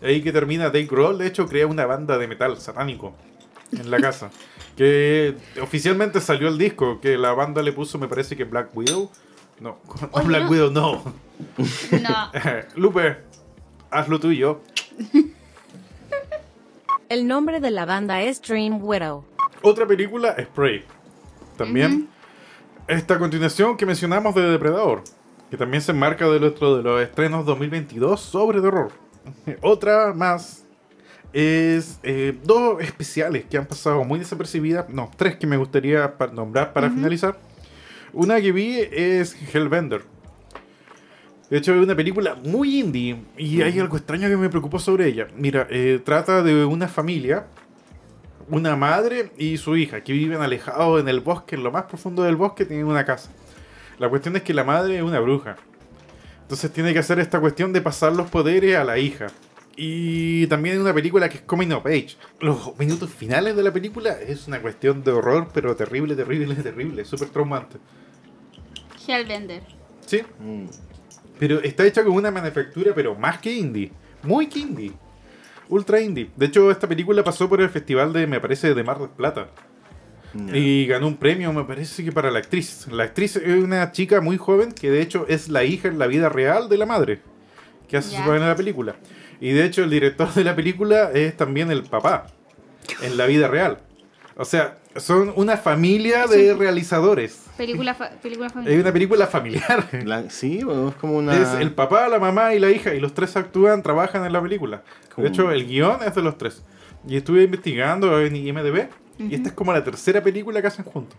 Ahí 0.02 0.20
que 0.22 0.32
termina 0.32 0.64
Dave 0.64 0.86
Grohl, 0.86 1.18
de 1.18 1.28
hecho, 1.28 1.46
crea 1.46 1.66
una 1.66 1.86
banda 1.86 2.18
de 2.18 2.26
metal 2.26 2.58
satánico 2.58 3.14
en 3.72 3.90
la 3.90 3.98
casa. 4.00 4.30
que 4.76 5.36
oficialmente 5.60 6.20
salió 6.20 6.48
el 6.48 6.58
disco, 6.58 7.00
que 7.00 7.16
la 7.18 7.32
banda 7.32 7.62
le 7.62 7.72
puso, 7.72 7.98
me 7.98 8.08
parece 8.08 8.36
que 8.36 8.44
Black 8.44 8.70
Widow. 8.74 9.10
No, 9.60 9.78
Oye, 10.12 10.26
Black 10.26 10.42
no. 10.44 10.50
Widow 10.50 10.70
no. 10.70 11.04
No. 12.00 12.32
Lupe, 12.76 13.18
haz 13.90 14.08
lo 14.08 14.18
tuyo. 14.18 14.60
El 17.08 17.26
nombre 17.28 17.60
de 17.60 17.70
la 17.70 17.84
banda 17.84 18.22
es 18.22 18.40
Dream 18.40 18.82
Widow. 18.82 19.24
Otra 19.62 19.86
película, 19.86 20.34
Spray. 20.42 20.84
También. 21.56 22.08
Esta 22.88 23.18
continuación 23.18 23.76
que 23.76 23.86
mencionamos 23.86 24.34
de 24.34 24.42
Depredador. 24.42 25.04
Que 25.50 25.56
también 25.56 25.82
se 25.82 25.92
enmarca 25.92 26.26
dentro 26.28 26.76
de 26.76 26.82
los 26.82 27.00
estrenos 27.02 27.44
2022 27.44 28.20
sobre 28.20 28.60
terror. 28.60 28.90
Otra 29.60 30.12
más 30.14 30.61
es 31.32 31.98
eh, 32.02 32.36
dos 32.44 32.82
especiales 32.82 33.44
que 33.48 33.56
han 33.56 33.66
pasado 33.66 34.04
muy 34.04 34.18
desapercibidas. 34.18 34.88
No, 34.88 35.10
tres 35.16 35.36
que 35.36 35.46
me 35.46 35.56
gustaría 35.56 36.16
pa- 36.16 36.26
nombrar 36.28 36.72
para 36.72 36.90
finalizar. 36.90 37.38
Una 38.12 38.40
que 38.40 38.52
vi 38.52 38.78
es 38.90 39.34
Hellbender. 39.54 40.02
De 41.48 41.58
hecho, 41.58 41.74
es 41.74 41.82
una 41.82 41.94
película 41.94 42.34
muy 42.34 42.80
indie 42.80 43.16
y 43.36 43.60
hay 43.62 43.78
algo 43.78 43.96
extraño 43.96 44.28
que 44.28 44.36
me 44.36 44.48
preocupó 44.48 44.78
sobre 44.78 45.06
ella. 45.08 45.28
Mira, 45.36 45.66
eh, 45.70 46.00
trata 46.02 46.42
de 46.42 46.64
una 46.64 46.88
familia, 46.88 47.46
una 48.48 48.74
madre 48.76 49.32
y 49.36 49.56
su 49.58 49.76
hija, 49.76 50.02
que 50.02 50.12
viven 50.14 50.40
alejados 50.40 51.00
en 51.00 51.08
el 51.08 51.20
bosque, 51.20 51.56
en 51.56 51.62
lo 51.62 51.70
más 51.70 51.84
profundo 51.84 52.22
del 52.22 52.36
bosque, 52.36 52.64
tienen 52.64 52.86
una 52.86 53.04
casa. 53.04 53.30
La 53.98 54.08
cuestión 54.08 54.34
es 54.36 54.42
que 54.42 54.54
la 54.54 54.64
madre 54.64 54.96
es 54.96 55.02
una 55.02 55.20
bruja. 55.20 55.56
Entonces 56.42 56.70
tiene 56.72 56.92
que 56.92 56.98
hacer 56.98 57.18
esta 57.18 57.38
cuestión 57.40 57.72
de 57.72 57.80
pasar 57.82 58.12
los 58.14 58.28
poderes 58.30 58.76
a 58.76 58.84
la 58.84 58.98
hija. 58.98 59.26
Y 59.76 60.46
también 60.48 60.76
es 60.76 60.80
una 60.82 60.92
película 60.92 61.28
que 61.28 61.38
es 61.38 61.42
coming 61.44 61.70
of 61.72 61.86
age. 61.86 62.16
Los 62.40 62.78
minutos 62.78 63.10
finales 63.10 63.56
de 63.56 63.62
la 63.62 63.72
película 63.72 64.18
es 64.20 64.46
una 64.46 64.60
cuestión 64.60 65.02
de 65.02 65.12
horror, 65.12 65.48
pero 65.52 65.74
terrible, 65.76 66.14
terrible, 66.14 66.54
terrible, 66.62 67.04
súper 67.04 67.30
traumante. 67.30 67.78
Hellbender. 69.06 69.62
¿Sí? 70.06 70.22
Mm. 70.38 70.66
Pero 71.38 71.60
está 71.60 71.86
hecha 71.86 72.04
con 72.04 72.12
una 72.12 72.30
manufactura, 72.30 72.92
pero 72.94 73.14
más 73.14 73.38
que 73.38 73.52
indie. 73.52 73.90
Muy 74.22 74.46
que 74.46 74.60
indie. 74.60 74.92
Ultra 75.68 76.00
indie. 76.00 76.30
De 76.36 76.46
hecho, 76.46 76.70
esta 76.70 76.86
película 76.86 77.24
pasó 77.24 77.48
por 77.48 77.60
el 77.60 77.70
festival 77.70 78.12
de, 78.12 78.26
me 78.26 78.40
parece, 78.40 78.74
de 78.74 78.84
Mar 78.84 78.98
del 78.98 79.08
Plata. 79.08 79.48
Y 80.52 80.86
ganó 80.86 81.08
un 81.08 81.16
premio, 81.16 81.52
me 81.52 81.64
parece 81.64 82.02
que 82.04 82.12
para 82.12 82.30
la 82.30 82.38
actriz. 82.38 82.86
La 82.90 83.04
actriz 83.04 83.36
es 83.36 83.62
una 83.62 83.92
chica 83.92 84.20
muy 84.20 84.38
joven 84.38 84.72
que 84.72 84.90
de 84.90 85.02
hecho 85.02 85.26
es 85.28 85.48
la 85.48 85.64
hija 85.64 85.88
en 85.88 85.98
la 85.98 86.06
vida 86.06 86.28
real 86.28 86.68
de 86.68 86.78
la 86.78 86.86
madre. 86.86 87.20
Que 87.86 87.98
hace 87.98 88.16
su 88.16 88.22
papel 88.22 88.42
en 88.42 88.48
la 88.48 88.56
película. 88.56 88.96
Y 89.42 89.50
de 89.50 89.64
hecho 89.64 89.82
el 89.82 89.90
director 89.90 90.32
de 90.32 90.44
la 90.44 90.54
película 90.54 91.10
es 91.12 91.36
también 91.36 91.70
el 91.72 91.82
papá. 91.82 92.28
En 93.02 93.16
la 93.16 93.26
vida 93.26 93.48
real. 93.48 93.78
O 94.36 94.44
sea, 94.44 94.78
son 94.96 95.32
una 95.36 95.56
familia 95.56 96.26
de 96.28 96.54
realizadores. 96.54 97.46
Película, 97.56 97.92
fa- 97.94 98.10
película 98.22 98.46
Es 98.46 98.52
familiar. 98.52 98.80
una 98.80 98.92
película 98.92 99.26
familiar. 99.26 99.88
La- 100.04 100.30
sí, 100.30 100.58
es 100.60 100.94
como 101.00 101.16
una. 101.18 101.36
Es 101.36 101.54
el 101.60 101.72
papá, 101.72 102.08
la 102.08 102.18
mamá 102.18 102.54
y 102.54 102.58
la 102.60 102.70
hija, 102.70 102.94
y 102.94 103.00
los 103.00 103.14
tres 103.14 103.36
actúan, 103.36 103.82
trabajan 103.82 104.24
en 104.24 104.32
la 104.32 104.40
película. 104.40 104.82
De 105.16 105.28
hecho, 105.28 105.50
el 105.50 105.66
guion 105.66 105.98
es 106.06 106.14
de 106.14 106.22
los 106.22 106.38
tres. 106.38 106.62
Y 107.06 107.16
estuve 107.16 107.42
investigando 107.42 108.20
en 108.20 108.36
IMDB, 108.36 108.86
y 109.18 109.34
esta 109.34 109.48
es 109.48 109.54
como 109.54 109.72
la 109.72 109.82
tercera 109.84 110.22
película 110.22 110.60
que 110.62 110.68
hacen 110.68 110.84
juntos. 110.84 111.18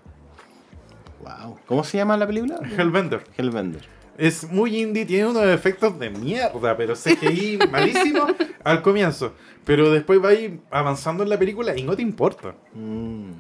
Wow. 1.22 1.58
¿Cómo 1.66 1.84
se 1.84 1.98
llama 1.98 2.18
la 2.18 2.26
película? 2.28 2.60
Hellbender. 2.78 3.24
Hellbender. 3.38 3.82
Es 4.18 4.50
muy 4.50 4.82
indie, 4.82 5.06
tiene 5.06 5.28
unos 5.28 5.46
efectos 5.46 5.98
de 6.00 6.10
mierda, 6.10 6.78
pero 6.78 6.94
CGI 6.94 7.60
malísimo 7.72 8.28
al 8.64 8.82
comienzo. 8.82 9.34
Pero 9.66 9.92
después 9.92 10.24
va 10.24 10.30
a 10.30 10.34
ir 10.34 10.60
avanzando 10.70 11.24
en 11.24 11.30
la 11.30 11.40
película 11.40 11.76
y 11.76 11.84
no 11.84 11.96
te 11.96 12.02
importa. 12.02 12.54
Mm. 12.74 13.32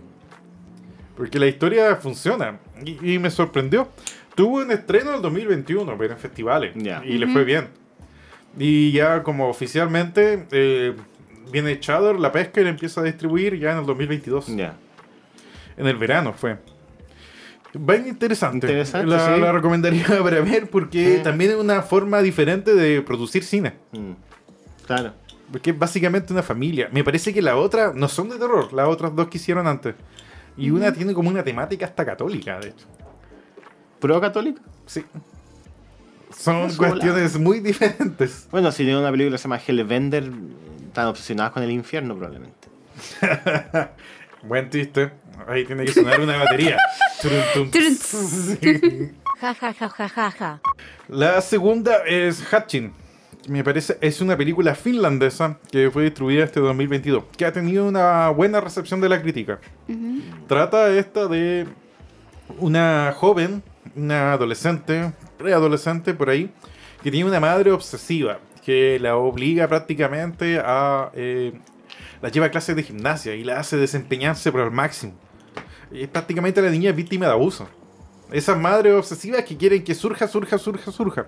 Porque 1.15 1.37
la 1.37 1.47
historia 1.47 1.95
funciona. 1.97 2.59
Y, 2.83 3.13
y 3.13 3.19
me 3.19 3.29
sorprendió. 3.29 3.87
Tuvo 4.35 4.57
un 4.57 4.71
estreno 4.71 5.11
en 5.11 5.15
el 5.17 5.21
2021, 5.21 5.95
pero 5.97 6.13
en 6.13 6.19
festivales. 6.19 6.73
Ya. 6.75 7.03
Y 7.05 7.17
le 7.17 7.27
fue 7.27 7.43
bien. 7.43 7.67
Y 8.57 8.91
ya 8.91 9.23
como 9.23 9.49
oficialmente 9.49 10.47
eh, 10.51 10.95
viene 11.51 11.79
Chador, 11.79 12.19
la 12.19 12.31
pesca 12.31 12.61
y 12.61 12.63
la 12.63 12.69
empieza 12.69 13.01
a 13.01 13.03
distribuir 13.03 13.57
ya 13.59 13.71
en 13.71 13.79
el 13.79 13.85
2022. 13.85 14.47
Ya. 14.55 14.75
En 15.77 15.87
el 15.87 15.97
verano 15.97 16.33
fue. 16.33 16.57
Va 17.75 17.95
interesante. 17.95 18.67
Interesante, 18.67 19.07
la, 19.07 19.35
sí. 19.35 19.41
la 19.41 19.51
recomendaría 19.51 20.05
para 20.23 20.41
ver 20.41 20.69
porque 20.69 21.17
Mm. 21.19 21.23
también 21.23 21.51
es 21.51 21.57
una 21.57 21.81
forma 21.81 22.21
diferente 22.21 22.75
de 22.75 23.01
producir 23.01 23.43
cine. 23.43 23.73
Mm. 23.91 24.11
Claro. 24.85 25.13
Porque 25.51 25.71
es 25.71 25.79
básicamente 25.79 26.33
una 26.33 26.43
familia. 26.43 26.89
Me 26.91 27.03
parece 27.03 27.33
que 27.33 27.41
la 27.41 27.55
otra 27.57 27.91
no 27.95 28.07
son 28.07 28.29
de 28.29 28.37
terror, 28.37 28.71
las 28.73 28.87
otras 28.87 29.15
dos 29.15 29.27
que 29.27 29.37
hicieron 29.37 29.65
antes. 29.67 29.95
Y 30.55 30.69
una 30.69 30.93
tiene 30.93 31.13
como 31.13 31.29
una 31.29 31.43
temática 31.43 31.85
hasta 31.85 32.05
católica, 32.05 32.59
de 32.59 32.69
hecho. 32.69 32.85
¿Pro 33.99 34.19
católico? 34.21 34.61
Sí. 34.85 35.03
Son 36.37 36.71
cuestiones 36.75 37.39
muy 37.39 37.59
diferentes. 37.59 38.47
Bueno, 38.51 38.71
si 38.71 38.83
tiene 38.83 38.99
una 38.99 39.09
película 39.11 39.35
que 39.35 39.37
se 39.39 39.43
llama 39.43 39.59
Hellbender, 39.65 40.31
Están 40.87 41.07
obsesionados 41.07 41.53
con 41.53 41.63
el 41.63 41.71
infierno, 41.71 42.15
probablemente. 42.15 42.67
Buen 44.43 44.69
chiste. 44.69 45.11
Ahí 45.47 45.65
tiene 45.65 45.85
que 45.85 45.91
sonar 45.91 46.19
una 46.19 46.37
batería. 46.37 46.77
Ja 49.39 49.53
ja 49.53 49.73
ja 49.73 49.89
ja 49.89 50.31
ja. 50.31 50.61
La 51.09 51.41
segunda 51.41 51.97
es 52.05 52.41
Hatchin. 52.53 52.93
Me 53.49 53.61
parece, 53.63 53.97
es 53.99 54.21
una 54.21 54.37
película 54.37 54.73
finlandesa 54.73 55.57
que 55.69 55.91
fue 55.91 56.03
distribuida 56.03 56.45
este 56.45 56.61
2022, 56.61 57.25
que 57.37 57.45
ha 57.45 57.51
tenido 57.51 57.85
una 57.85 58.29
buena 58.29 58.61
recepción 58.61 59.01
de 59.01 59.09
la 59.09 59.21
crítica. 59.21 59.59
Trata 60.47 60.89
esta 60.97 61.27
de 61.27 61.67
una 62.57 63.13
joven, 63.17 63.61
una 63.97 64.31
adolescente, 64.33 65.11
preadolescente 65.37 66.13
por 66.13 66.29
ahí, 66.29 66.51
que 67.03 67.11
tiene 67.11 67.27
una 67.29 67.41
madre 67.41 67.71
obsesiva, 67.71 68.39
que 68.63 68.97
la 68.99 69.17
obliga 69.17 69.67
prácticamente 69.67 70.59
a... 70.63 71.11
eh, 71.13 71.51
la 72.21 72.29
lleva 72.29 72.45
a 72.45 72.51
clases 72.51 72.77
de 72.77 72.83
gimnasia 72.83 73.35
y 73.35 73.43
la 73.43 73.59
hace 73.59 73.75
desempeñarse 73.75 74.53
por 74.53 74.61
el 74.61 74.71
máximo. 74.71 75.13
Y 75.93 76.07
prácticamente 76.07 76.61
la 76.61 76.71
niña 76.71 76.89
es 76.89 76.95
víctima 76.95 77.27
de 77.27 77.33
abuso. 77.33 77.67
Esas 78.31 78.57
madres 78.57 78.95
obsesivas 78.95 79.43
que 79.43 79.55
quieren 79.55 79.83
que 79.83 79.93
surja, 79.93 80.27
surja, 80.27 80.57
surja, 80.57 80.91
surja. 80.91 81.25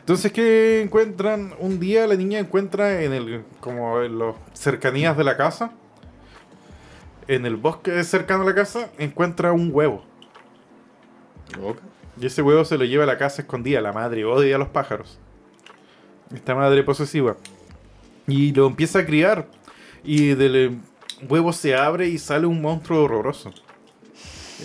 Entonces, 0.00 0.30
¿qué 0.32 0.82
encuentran? 0.82 1.54
Un 1.58 1.80
día 1.80 2.06
la 2.06 2.14
niña 2.14 2.38
encuentra 2.38 3.02
en 3.02 3.14
el, 3.14 3.44
como 3.58 4.02
en 4.02 4.18
las 4.18 4.34
cercanías 4.52 5.16
de 5.16 5.24
la 5.24 5.38
casa, 5.38 5.72
en 7.26 7.46
el 7.46 7.56
bosque 7.56 8.04
cercano 8.04 8.42
a 8.42 8.46
la 8.46 8.54
casa, 8.54 8.90
encuentra 8.98 9.52
un 9.52 9.70
huevo. 9.72 10.04
Y 12.20 12.26
ese 12.26 12.42
huevo 12.42 12.66
se 12.66 12.76
lo 12.76 12.84
lleva 12.84 13.04
a 13.04 13.06
la 13.06 13.16
casa 13.16 13.40
escondida. 13.40 13.80
La 13.80 13.94
madre 13.94 14.26
odia 14.26 14.56
a 14.56 14.58
los 14.58 14.68
pájaros. 14.68 15.18
Esta 16.34 16.54
madre 16.54 16.82
posesiva. 16.82 17.36
Y 18.26 18.52
lo 18.52 18.66
empieza 18.66 18.98
a 18.98 19.06
criar. 19.06 19.48
Y 20.04 20.34
del 20.34 20.56
eh, 20.56 20.78
huevo 21.28 21.54
se 21.54 21.74
abre 21.74 22.08
y 22.08 22.18
sale 22.18 22.46
un 22.46 22.60
monstruo 22.60 23.04
horroroso. 23.04 23.52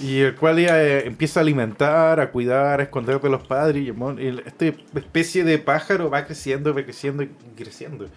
Y 0.01 0.19
el 0.22 0.35
cual 0.35 0.59
ella 0.59 0.81
eh, 0.81 1.05
empieza 1.05 1.39
a 1.39 1.43
alimentar, 1.43 2.19
a 2.19 2.31
cuidar, 2.31 2.80
a 2.80 2.84
esconder 2.84 3.19
de 3.19 3.30
los 3.30 3.45
padres. 3.45 3.84
Y 3.84 3.89
el- 3.89 4.43
esta 4.45 4.65
especie 4.95 5.43
de 5.43 5.57
pájaro 5.57 6.09
va 6.09 6.26
creciendo, 6.26 6.73
va 6.73 6.84
creciendo 6.84 7.23
y 7.23 7.30
creciendo. 7.57 8.07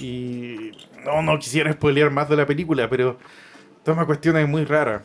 Y 0.00 0.70
no, 1.04 1.22
no 1.22 1.38
quisiera 1.38 1.72
spoilear 1.72 2.10
más 2.10 2.28
de 2.28 2.36
la 2.36 2.46
película, 2.46 2.88
pero 2.88 3.18
toma 3.82 4.06
cuestiones 4.06 4.48
muy 4.48 4.64
raras. 4.64 5.02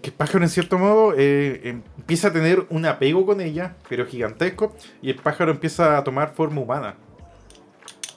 Que 0.00 0.08
el 0.08 0.16
pájaro, 0.16 0.42
en 0.42 0.48
cierto 0.48 0.78
modo, 0.78 1.14
eh, 1.18 1.60
empieza 1.98 2.28
a 2.28 2.32
tener 2.32 2.64
un 2.70 2.86
apego 2.86 3.26
con 3.26 3.42
ella, 3.42 3.76
pero 3.90 4.06
gigantesco. 4.06 4.74
Y 5.02 5.10
el 5.10 5.16
pájaro 5.16 5.50
empieza 5.50 5.98
a 5.98 6.04
tomar 6.04 6.32
forma 6.34 6.62
humana. 6.62 6.94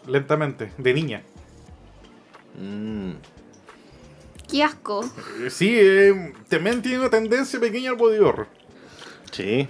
Lentamente, 0.08 0.72
de 0.78 0.94
niña. 0.94 1.24
Mm. 2.58 3.12
Qué 4.56 4.64
asco. 4.64 5.04
Eh, 5.44 5.50
Sí, 5.50 5.76
eh, 5.78 6.32
también 6.48 6.82
tiene 6.82 7.00
una 7.00 7.10
tendencia 7.10 7.60
pequeña 7.60 7.90
al 7.90 7.98
body 7.98 8.20
horror. 8.20 8.48
Sí. 9.32 9.68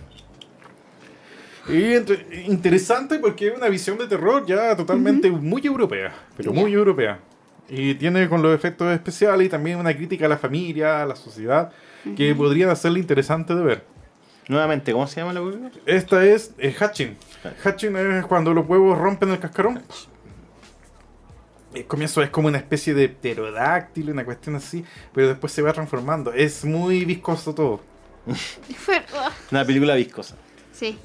Y 1.67 1.93
entre- 1.93 2.43
interesante 2.45 3.17
porque 3.17 3.47
es 3.47 3.57
una 3.57 3.67
visión 3.67 3.97
de 3.97 4.05
terror 4.05 4.45
ya 4.45 4.75
totalmente 4.75 5.31
muy 5.31 5.65
europea, 5.65 6.13
pero 6.37 6.53
muy 6.53 6.71
europea. 6.73 7.19
Y 7.67 7.95
tiene 7.95 8.29
con 8.29 8.43
los 8.43 8.53
efectos 8.53 8.93
especiales 8.93 9.47
y 9.47 9.49
también 9.49 9.79
una 9.79 9.91
crítica 9.95 10.27
a 10.27 10.29
la 10.29 10.37
familia, 10.37 11.01
a 11.01 11.05
la 11.07 11.15
sociedad, 11.15 11.71
que 12.15 12.35
podrían 12.35 12.69
hacerle 12.69 12.99
interesante 12.99 13.55
de 13.55 13.63
ver. 13.63 13.83
Nuevamente, 14.47 14.91
¿cómo 14.91 15.07
se 15.07 15.19
llama 15.19 15.33
la 15.33 15.41
película? 15.41 15.71
Esta 15.87 16.23
es 16.23 16.53
eh, 16.59 16.71
Hatching. 16.71 17.17
Hatching 17.63 17.95
es 17.95 18.25
cuando 18.27 18.53
los 18.53 18.67
huevos 18.69 18.99
rompen 18.99 19.31
el 19.31 19.39
cascarón. 19.39 19.81
El 21.75 21.85
comienzo 21.85 22.21
es 22.23 22.29
como 22.29 22.47
una 22.47 22.57
especie 22.57 22.93
de 22.93 23.09
pterodáctilo, 23.09 24.11
una 24.11 24.23
cuestión 24.23 24.55
así, 24.55 24.85
pero 25.13 25.27
después 25.27 25.51
se 25.51 25.61
va 25.61 25.73
transformando. 25.73 26.31
Es 26.31 26.63
muy 26.63 27.05
viscoso 27.05 27.53
todo. 27.53 27.81
Una 29.51 29.65
película 29.65 29.93
viscosa. 29.95 30.35
Sí. 30.71 30.97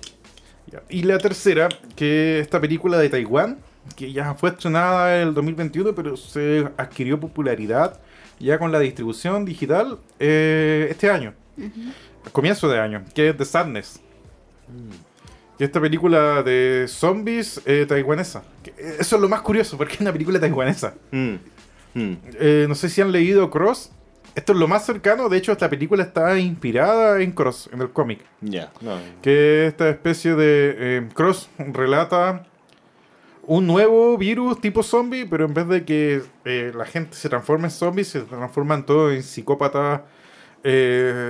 Y 0.88 1.02
la 1.02 1.18
tercera, 1.18 1.68
que 1.96 2.38
esta 2.38 2.60
película 2.60 2.98
de 2.98 3.08
Taiwán, 3.08 3.58
que 3.96 4.12
ya 4.12 4.34
fue 4.34 4.50
estrenada 4.50 5.20
en 5.20 5.28
el 5.28 5.34
2021, 5.34 5.94
pero 5.94 6.16
se 6.16 6.68
adquirió 6.76 7.18
popularidad 7.18 8.00
ya 8.38 8.58
con 8.58 8.72
la 8.72 8.78
distribución 8.78 9.44
digital 9.44 9.98
eh, 10.18 10.86
este 10.90 11.10
año, 11.10 11.34
a 12.24 12.30
comienzo 12.30 12.68
de 12.68 12.78
año, 12.78 13.04
que 13.14 13.28
es 13.28 13.36
The 13.36 13.44
Sadness. 13.44 14.00
Que 15.60 15.64
esta 15.66 15.78
película 15.78 16.42
de 16.42 16.86
zombies 16.88 17.60
eh, 17.66 17.84
taiwanesa. 17.86 18.42
Que, 18.62 18.70
eh, 18.78 18.96
eso 19.00 19.16
es 19.16 19.20
lo 19.20 19.28
más 19.28 19.42
curioso, 19.42 19.76
porque 19.76 19.92
es 19.96 20.00
una 20.00 20.10
película 20.10 20.40
taiwanesa. 20.40 20.94
Mm. 21.10 21.34
Mm. 21.92 22.12
Eh, 22.40 22.64
no 22.66 22.74
sé 22.74 22.88
si 22.88 23.02
han 23.02 23.12
leído 23.12 23.50
Cross. 23.50 23.90
Esto 24.34 24.54
es 24.54 24.58
lo 24.58 24.66
más 24.66 24.86
cercano, 24.86 25.28
de 25.28 25.36
hecho 25.36 25.52
esta 25.52 25.68
película 25.68 26.02
está 26.02 26.38
inspirada 26.38 27.20
en 27.20 27.32
Cross, 27.32 27.68
en 27.74 27.82
el 27.82 27.90
cómic. 27.90 28.20
Ya, 28.40 28.72
no. 28.80 28.96
que 29.20 29.66
esta 29.66 29.90
especie 29.90 30.34
de 30.34 30.76
eh, 30.78 31.08
Cross 31.12 31.50
relata 31.58 32.46
un 33.42 33.66
nuevo 33.66 34.16
virus 34.16 34.58
tipo 34.62 34.82
zombie, 34.82 35.26
pero 35.26 35.44
en 35.44 35.52
vez 35.52 35.68
de 35.68 35.84
que 35.84 36.22
la 36.74 36.86
gente 36.86 37.16
se 37.18 37.28
transforme 37.28 37.64
en 37.66 37.70
zombies, 37.70 38.08
se 38.08 38.20
transforman 38.22 38.86
todos 38.86 39.12
en 39.12 39.22
psicópatas, 39.22 40.00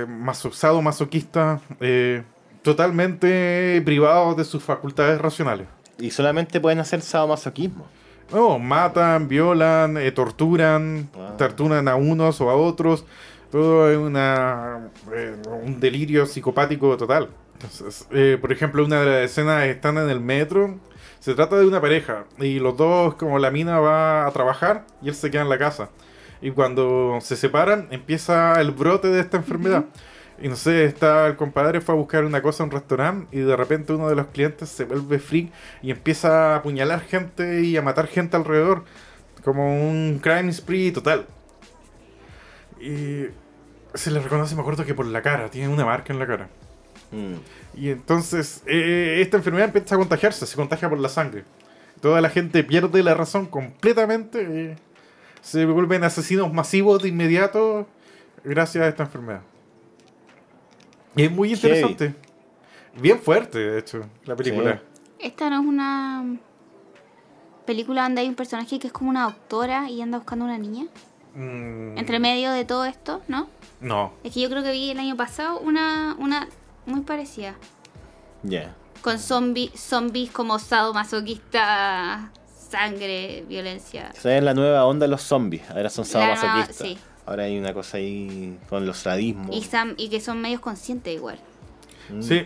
maso- 0.07 0.81
masoquistas, 0.81 1.59
eh, 1.81 2.23
totalmente 2.61 3.81
privados 3.85 4.37
de 4.37 4.43
sus 4.43 4.63
facultades 4.63 5.19
racionales. 5.19 5.67
Y 5.99 6.11
solamente 6.11 6.59
pueden 6.59 6.79
hacer 6.79 7.01
sadomasoquismo. 7.01 7.85
No, 8.31 8.57
matan, 8.59 9.27
violan, 9.27 9.97
eh, 9.97 10.11
torturan, 10.11 11.09
Ah. 11.17 11.35
torturan 11.37 11.87
a 11.87 11.95
unos 11.95 12.39
o 12.41 12.49
a 12.49 12.55
otros. 12.55 13.05
Todo 13.51 13.91
es 13.91 13.97
una, 13.97 14.89
eh, 15.13 15.35
un 15.63 15.79
delirio 15.79 16.25
psicopático 16.25 16.95
total. 16.95 17.29
Entonces, 17.55 18.07
eh, 18.11 18.37
por 18.39 18.51
ejemplo, 18.51 18.85
una 18.85 19.01
de 19.01 19.05
las 19.05 19.31
escenas 19.31 19.65
están 19.65 19.97
en 19.97 20.09
el 20.09 20.21
metro. 20.21 20.79
Se 21.19 21.35
trata 21.35 21.57
de 21.57 21.67
una 21.67 21.81
pareja 21.81 22.23
y 22.39 22.59
los 22.59 22.77
dos, 22.77 23.15
como 23.15 23.37
la 23.37 23.51
mina 23.51 23.79
va 23.79 24.25
a 24.25 24.31
trabajar 24.31 24.85
y 25.01 25.09
él 25.09 25.15
se 25.15 25.29
queda 25.29 25.41
en 25.41 25.49
la 25.49 25.57
casa. 25.59 25.89
Y 26.41 26.49
cuando 26.51 27.19
se 27.21 27.35
separan, 27.35 27.87
empieza 27.91 28.59
el 28.61 28.71
brote 28.71 29.09
de 29.09 29.19
esta 29.19 29.37
enfermedad. 29.37 29.85
Y 30.41 30.47
no 30.47 30.55
sé, 30.55 30.85
está 30.85 31.27
el 31.27 31.35
compadre 31.35 31.81
fue 31.81 31.93
a 31.93 31.97
buscar 31.97 32.25
una 32.25 32.41
cosa 32.41 32.63
a 32.63 32.65
un 32.65 32.71
restaurante 32.71 33.35
y 33.35 33.41
de 33.41 33.55
repente 33.55 33.93
uno 33.93 34.09
de 34.09 34.15
los 34.15 34.27
clientes 34.27 34.69
se 34.69 34.85
vuelve 34.85 35.19
freak 35.19 35.51
y 35.83 35.91
empieza 35.91 36.53
a 36.53 36.55
apuñalar 36.57 37.01
gente 37.01 37.61
y 37.61 37.77
a 37.77 37.81
matar 37.81 38.07
gente 38.07 38.37
alrededor. 38.37 38.83
Como 39.43 39.89
un 39.89 40.19
crime 40.21 40.51
spree 40.51 40.91
total. 40.91 41.27
Y 42.79 43.25
se 43.93 44.11
le 44.11 44.19
reconoce, 44.19 44.55
me 44.55 44.61
acuerdo 44.61 44.85
que 44.85 44.95
por 44.95 45.05
la 45.05 45.21
cara, 45.21 45.49
tiene 45.49 45.67
una 45.69 45.85
marca 45.85 46.11
en 46.11 46.19
la 46.19 46.27
cara. 46.27 46.49
Mm. 47.11 47.79
Y 47.79 47.89
entonces 47.89 48.63
eh, 48.65 49.19
esta 49.21 49.37
enfermedad 49.37 49.67
empieza 49.67 49.95
a 49.95 49.97
contagiarse, 49.97 50.45
se 50.45 50.55
contagia 50.55 50.89
por 50.89 50.99
la 50.99 51.09
sangre. 51.09 51.43
Toda 52.01 52.19
la 52.19 52.29
gente 52.29 52.63
pierde 52.63 53.03
la 53.03 53.13
razón 53.13 53.45
completamente. 53.45 54.71
eh, 54.71 54.75
se 55.41 55.65
vuelven 55.65 56.03
asesinos 56.03 56.53
masivos 56.53 57.01
de 57.01 57.09
inmediato 57.09 57.87
gracias 58.43 58.83
a 58.83 58.87
esta 58.87 59.03
enfermedad. 59.03 59.41
Y 61.15 61.23
es 61.23 61.31
muy 61.31 61.49
Heavy. 61.49 61.61
interesante. 61.61 62.15
Bien 62.99 63.19
fuerte, 63.19 63.59
de 63.59 63.79
hecho, 63.79 64.01
la 64.25 64.35
película. 64.35 64.81
Esta 65.19 65.49
no 65.49 65.61
es 65.61 65.67
una 65.67 66.25
película 67.65 68.03
donde 68.03 68.21
hay 68.21 68.27
un 68.27 68.35
personaje 68.35 68.79
que 68.79 68.87
es 68.87 68.93
como 68.93 69.09
una 69.09 69.23
doctora 69.23 69.89
y 69.89 70.01
anda 70.01 70.17
buscando 70.17 70.45
una 70.45 70.57
niña. 70.57 70.85
Mm, 71.35 71.97
Entre 71.97 72.19
medio 72.19 72.51
de 72.51 72.65
todo 72.65 72.85
esto, 72.85 73.21
¿no? 73.27 73.47
No. 73.79 74.13
Es 74.23 74.33
que 74.33 74.41
yo 74.41 74.49
creo 74.49 74.63
que 74.63 74.71
vi 74.71 74.91
el 74.91 74.99
año 74.99 75.15
pasado 75.15 75.59
una, 75.59 76.15
una 76.19 76.47
muy 76.85 77.01
parecida. 77.01 77.55
Ya. 78.43 78.75
Con 79.01 79.17
zombi, 79.19 79.71
zombies 79.75 80.31
como 80.31 80.59
sadomasoquista, 80.59 82.31
sangre, 82.69 83.45
violencia. 83.47 84.11
Esa 84.15 84.37
es 84.37 84.43
la 84.43 84.53
nueva 84.53 84.85
onda 84.85 85.05
de 85.05 85.09
los 85.11 85.21
zombies. 85.21 85.69
Ahora 85.69 85.89
son 85.89 86.05
sadomasoquistas. 86.05 86.75
sí. 86.75 86.97
Ahora 87.25 87.43
hay 87.43 87.57
una 87.57 87.73
cosa 87.73 87.97
ahí 87.97 88.57
con 88.69 88.85
los 88.85 88.97
sadismos. 88.97 89.55
Y, 89.55 89.61
sam- 89.61 89.93
y 89.97 90.09
que 90.09 90.19
son 90.19 90.41
medios 90.41 90.59
conscientes 90.61 91.13
igual. 91.13 91.39
Mm. 92.09 92.21
Sí. 92.21 92.45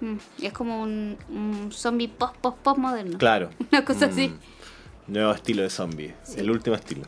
Mm, 0.00 0.16
Es 0.42 0.52
como 0.52 0.82
un, 0.82 1.16
un 1.28 1.70
zombie 1.72 2.08
post 2.08 2.36
post 2.36 2.58
post 2.58 2.78
moderno. 2.78 3.18
Claro. 3.18 3.50
Una 3.72 3.84
cosa 3.84 4.06
Mm. 4.06 4.10
así. 4.10 4.34
Nuevo 5.06 5.32
estilo 5.32 5.62
de 5.62 5.70
zombie. 5.70 6.14
El 6.36 6.50
último 6.50 6.76
estilo. 6.76 7.02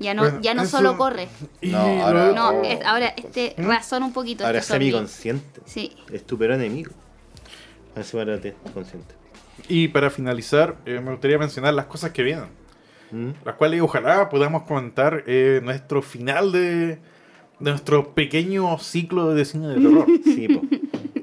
Ya 0.00 0.14
no, 0.14 0.22
Bueno, 0.22 0.40
ya 0.40 0.54
no 0.54 0.62
eso- 0.62 0.78
solo 0.78 0.96
corre. 0.96 1.28
Y 1.60 1.68
No, 1.68 1.78
ahora- 1.78 2.62
es- 2.64 2.84
ahora 2.84 3.08
este 3.08 3.54
razona 3.58 4.06
un 4.06 4.12
poquito. 4.12 4.44
Ahora 4.46 4.58
es 4.58 4.64
este 4.64 4.74
zombie. 4.74 4.90
semiconsciente. 4.90 5.60
Sí. 5.66 5.92
Es 6.10 6.26
tu 6.26 6.36
peor 6.38 6.52
enemigo. 6.52 6.90
Así 7.94 8.16
para 8.16 8.40
ti, 8.40 8.52
consciente. 8.72 9.14
Y 9.68 9.88
para 9.88 10.08
finalizar, 10.10 10.76
eh, 10.86 11.00
me 11.00 11.10
gustaría 11.12 11.38
mencionar 11.38 11.74
las 11.74 11.84
cosas 11.86 12.12
que 12.12 12.22
vienen. 12.22 12.46
Mm. 13.12 13.30
las 13.44 13.54
cuales 13.56 13.80
ojalá 13.82 14.28
podamos 14.28 14.62
comentar 14.62 15.24
eh, 15.26 15.60
nuestro 15.62 16.00
final 16.02 16.52
de, 16.52 16.86
de 16.86 16.98
nuestro 17.58 18.14
pequeño 18.14 18.78
ciclo 18.78 19.34
de 19.34 19.44
cine 19.44 19.68
de 19.68 19.74
terror. 19.80 20.06
Sí, 20.24 20.48
po. 20.48 20.62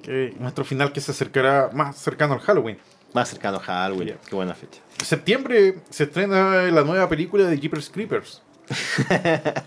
que- 0.02 0.34
nuestro 0.40 0.64
final 0.66 0.92
que 0.92 1.02
se 1.02 1.12
acercará 1.12 1.70
más 1.74 1.98
cercano 1.98 2.34
al 2.34 2.40
Halloween. 2.42 2.78
Más 3.14 3.30
cercano 3.30 3.58
a 3.58 3.60
Halloween. 3.62 4.16
Qué 4.30 4.36
buena 4.36 4.54
fecha. 4.54 4.82
En 5.00 5.06
septiembre 5.06 5.80
se 5.90 6.04
estrena 6.04 6.64
la 6.64 6.84
nueva 6.84 7.08
película 7.08 7.46
de 7.46 7.58
Jeepers 7.58 7.90
Creepers. 7.90 8.42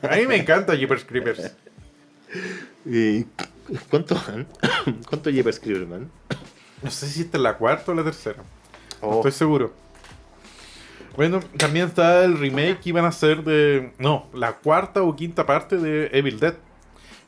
A 0.02 0.16
mí 0.16 0.26
me 0.26 0.36
encanta 0.36 0.74
Jeepers 0.74 1.04
Creepers. 1.04 1.52
¿Y 2.84 3.24
cuánto 3.88 4.14
van? 4.14 4.46
¿Cuánto 5.08 5.30
lleva 5.30 5.50
escribir, 5.50 5.86
man? 5.86 6.10
No 6.82 6.90
sé 6.90 7.06
si 7.08 7.22
esta 7.22 7.36
es 7.38 7.42
la 7.42 7.56
cuarta 7.56 7.92
o 7.92 7.94
la 7.94 8.04
tercera. 8.04 8.38
No 9.02 9.08
Oh. 9.08 9.16
estoy 9.16 9.32
seguro. 9.32 9.72
Bueno, 11.16 11.40
también 11.56 11.86
está 11.88 12.24
el 12.24 12.38
remake 12.38 12.80
que 12.80 12.88
iban 12.90 13.04
a 13.04 13.08
hacer 13.08 13.42
de. 13.44 13.92
No, 13.98 14.28
la 14.32 14.52
cuarta 14.54 15.02
o 15.02 15.14
quinta 15.16 15.44
parte 15.46 15.76
de 15.76 16.08
Evil 16.12 16.38
Dead. 16.40 16.54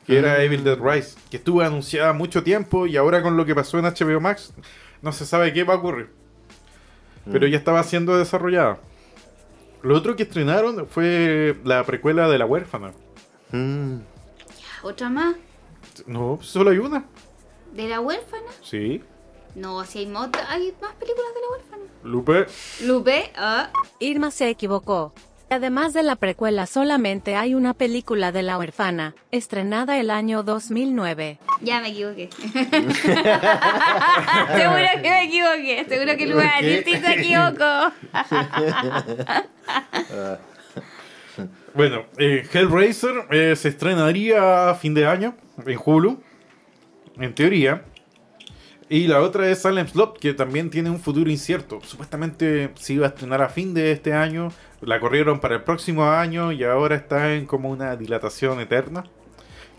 Que 0.06 0.18
era 0.18 0.38
Mm. 0.38 0.40
Evil 0.40 0.64
Dead 0.64 0.78
Rise. 0.80 1.16
Que 1.30 1.36
estuvo 1.36 1.60
anunciada 1.62 2.12
mucho 2.12 2.42
tiempo 2.42 2.86
y 2.86 2.96
ahora 2.96 3.22
con 3.22 3.36
lo 3.36 3.44
que 3.44 3.54
pasó 3.54 3.78
en 3.78 3.84
HBO 3.84 4.20
Max 4.20 4.52
no 5.00 5.12
se 5.12 5.24
sabe 5.26 5.52
qué 5.52 5.62
va 5.64 5.74
a 5.74 5.76
ocurrir. 5.76 6.10
Pero 7.30 7.46
Mm. 7.46 7.50
ya 7.50 7.56
estaba 7.59 7.82
siendo 7.84 8.16
desarrollada. 8.16 8.78
Lo 9.82 9.96
otro 9.96 10.16
que 10.16 10.24
estrenaron 10.24 10.86
fue 10.86 11.56
la 11.64 11.84
precuela 11.84 12.28
de 12.28 12.38
La 12.38 12.46
Huérfana. 12.46 12.92
Mm. 13.52 13.98
¿Otra 14.82 15.09
más? 15.10 15.36
No, 16.06 16.38
solo 16.40 16.70
hay 16.70 16.78
una. 16.78 17.04
¿De 17.72 17.88
la 17.88 18.00
huérfana? 18.00 18.50
Sí. 18.62 19.02
No, 19.54 19.84
si 19.84 19.98
hay, 20.00 20.06
mo- 20.06 20.30
hay 20.48 20.72
más 20.80 20.94
películas 20.94 21.30
de 21.34 21.40
la 21.40 21.48
huérfana. 21.52 21.82
Lupe. 22.04 22.46
Lupe, 22.84 23.30
ah. 23.36 23.68
Irma 24.00 24.30
se 24.30 24.48
equivocó. 24.48 25.12
Además 25.50 25.92
de 25.92 26.02
la 26.02 26.16
precuela 26.16 26.64
solamente 26.66 27.36
hay 27.36 27.54
una 27.54 27.74
película 27.74 28.32
de 28.32 28.42
la 28.42 28.56
huérfana, 28.56 29.14
estrenada 29.30 30.00
el 30.00 30.10
año 30.10 30.42
2009. 30.42 31.38
Ya 31.60 31.82
me 31.82 31.90
equivoqué. 31.90 32.30
seguro 32.40 32.62
que 35.02 35.10
me 35.10 35.24
equivoqué. 35.24 35.84
Seguro 35.86 36.16
que 36.16 36.24
el 36.24 36.30
¿Por 36.32 36.40
lugar 36.40 36.60
qué? 36.60 36.82
sí 36.86 36.96
se 36.96 37.12
equivocó. 37.12 37.92
Bueno, 41.74 42.04
eh, 42.18 42.46
Hellraiser 42.52 43.14
eh, 43.30 43.56
se 43.56 43.68
estrenaría 43.70 44.68
a 44.70 44.74
fin 44.74 44.92
de 44.92 45.06
año 45.06 45.34
en 45.66 45.78
Hulu, 45.82 46.22
en 47.18 47.34
teoría. 47.34 47.82
Y 48.94 49.06
la 49.06 49.23
otra 49.23 49.48
es 49.48 49.62
Silent 49.62 49.89
Slot, 49.89 50.19
que 50.19 50.35
también 50.35 50.69
tiene 50.69 50.90
un 50.90 51.01
futuro 51.01 51.31
incierto. 51.31 51.81
Supuestamente 51.82 52.73
se 52.74 52.93
iba 52.93 53.06
a 53.06 53.09
estrenar 53.09 53.40
a 53.40 53.48
fin 53.48 53.73
de 53.73 53.90
este 53.90 54.12
año, 54.12 54.52
la 54.82 55.01
corrieron 55.01 55.40
para 55.40 55.55
el 55.55 55.62
próximo 55.62 56.05
año 56.05 56.52
y 56.52 56.62
ahora 56.62 56.97
está 56.97 57.32
en 57.32 57.47
como 57.47 57.70
una 57.70 57.97
dilatación 57.97 58.60
eterna, 58.60 59.05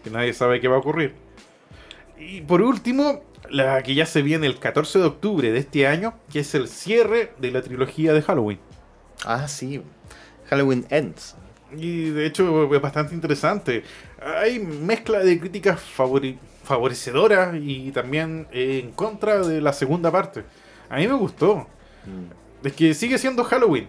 que 0.03 0.09
nadie 0.09 0.33
sabe 0.33 0.59
qué 0.59 0.67
va 0.67 0.77
a 0.77 0.79
ocurrir. 0.79 1.13
Y 2.17 2.41
por 2.41 2.63
último, 2.63 3.21
la 3.51 3.83
que 3.83 3.93
ya 3.93 4.07
se 4.07 4.23
viene 4.23 4.47
el 4.47 4.57
14 4.57 4.97
de 4.97 5.05
octubre 5.05 5.51
de 5.51 5.59
este 5.59 5.85
año, 5.85 6.15
que 6.31 6.39
es 6.39 6.55
el 6.55 6.67
cierre 6.67 7.33
de 7.37 7.51
la 7.51 7.61
trilogía 7.61 8.13
de 8.13 8.23
Halloween. 8.23 8.57
Ah, 9.25 9.47
sí. 9.47 9.83
Halloween 10.49 10.87
Ends. 10.89 11.35
Y 11.77 12.09
de 12.09 12.25
hecho 12.25 12.73
es 12.73 12.81
bastante 12.81 13.13
interesante. 13.13 13.83
Hay 14.41 14.57
mezcla 14.57 15.19
de 15.19 15.39
críticas 15.39 15.79
favori- 15.95 16.39
favorecedoras 16.63 17.55
y 17.61 17.91
también 17.91 18.47
eh, 18.51 18.81
en 18.83 18.91
contra 18.91 19.39
de 19.39 19.61
la 19.61 19.73
segunda 19.73 20.11
parte. 20.11 20.43
A 20.89 20.97
mí 20.97 21.07
me 21.07 21.13
gustó. 21.15 21.67
Mm. 22.05 22.65
Es 22.67 22.73
que 22.73 22.93
sigue 22.93 23.17
siendo 23.17 23.43
Halloween. 23.43 23.87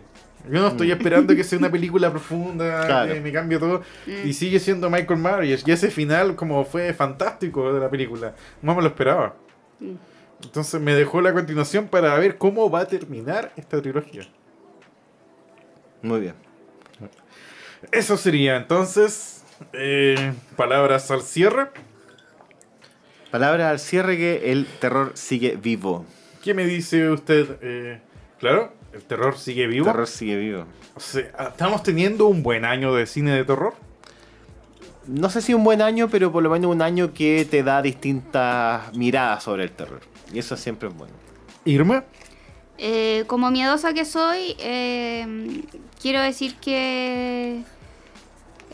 Yo 0.51 0.61
no 0.61 0.69
estoy 0.69 0.91
esperando 0.93 1.35
que 1.35 1.43
sea 1.45 1.59
una 1.59 1.71
película 1.73 2.11
profunda, 2.11 2.85
Claro. 2.87 3.15
que 3.15 3.21
me 3.21 3.33
cambie 3.33 3.59
todo. 3.59 3.83
Y 4.07 4.33
sigue 4.35 4.59
siendo 4.61 4.91
Michael 4.91 5.19
Myers. 5.21 5.63
Y 5.67 5.73
ese 5.73 5.91
final 5.91 6.37
como 6.37 6.65
fue 6.65 6.93
fantástico 6.93 7.73
de 7.73 7.81
la 7.81 7.89
película. 7.89 8.35
No 8.61 8.75
me 8.75 8.83
lo 8.83 8.89
esperaba. 8.89 9.37
Entonces 10.43 10.81
me 10.81 10.95
dejó 10.95 11.21
la 11.23 11.33
continuación 11.33 11.89
para 11.89 12.15
ver 12.19 12.37
cómo 12.37 12.69
va 12.71 12.81
a 12.81 12.87
terminar 12.87 13.53
esta 13.57 13.81
trilogía. 13.81 14.23
Muy 16.03 16.21
bien. 16.21 16.35
Eso 17.93 18.17
sería 18.17 18.57
entonces. 18.57 19.43
eh, 19.73 20.33
palabras 20.57 21.11
al 21.11 21.23
cierre. 21.23 21.69
Palabra 23.35 23.71
al 23.71 23.81
cierre 23.81 24.17
que 24.17 24.53
el 24.53 24.65
terror 24.65 25.11
sigue 25.15 25.57
vivo. 25.61 26.07
¿Qué 26.41 26.55
me 26.55 26.65
dice 26.67 27.11
usted? 27.11 27.59
Eh, 27.63 28.01
claro, 28.39 28.73
el 28.93 29.03
terror 29.03 29.37
sigue 29.37 29.65
El 29.65 29.71
vivo. 29.71 29.87
terror 29.87 30.07
sigue 30.07 30.37
vivo. 30.37 30.67
O 30.95 31.01
sea, 31.01 31.49
¿Estamos 31.49 31.83
teniendo 31.83 32.29
un 32.29 32.45
buen 32.45 32.65
año 32.65 32.95
de 32.95 33.07
cine 33.07 33.33
de 33.35 33.45
terror? 33.45 33.75
No 35.09 35.31
sé 35.31 35.43
si 35.43 35.53
un 35.53 35.65
buen 35.65 35.83
año, 35.83 36.09
pero 36.09 36.31
por 36.31 36.45
lo 36.45 36.51
menos 36.51 36.71
un 36.71 36.81
año 36.81 37.13
que 37.13 37.45
te 37.51 37.65
da 37.65 37.83
distintas 37.83 38.95
miradas 38.95 39.43
sobre 39.43 39.65
el 39.65 39.73
terror. 39.73 40.03
Y 40.33 40.39
eso 40.39 40.57
siempre 40.57 40.89
es 40.89 40.95
bueno. 40.97 41.15
Irma. 41.65 42.05
Eh, 42.79 43.25
como 43.27 43.51
miedosa 43.51 43.95
que 43.95 44.05
soy, 44.05 44.55
eh, 44.61 45.61
quiero 46.01 46.21
decir 46.23 46.55
que 46.61 47.65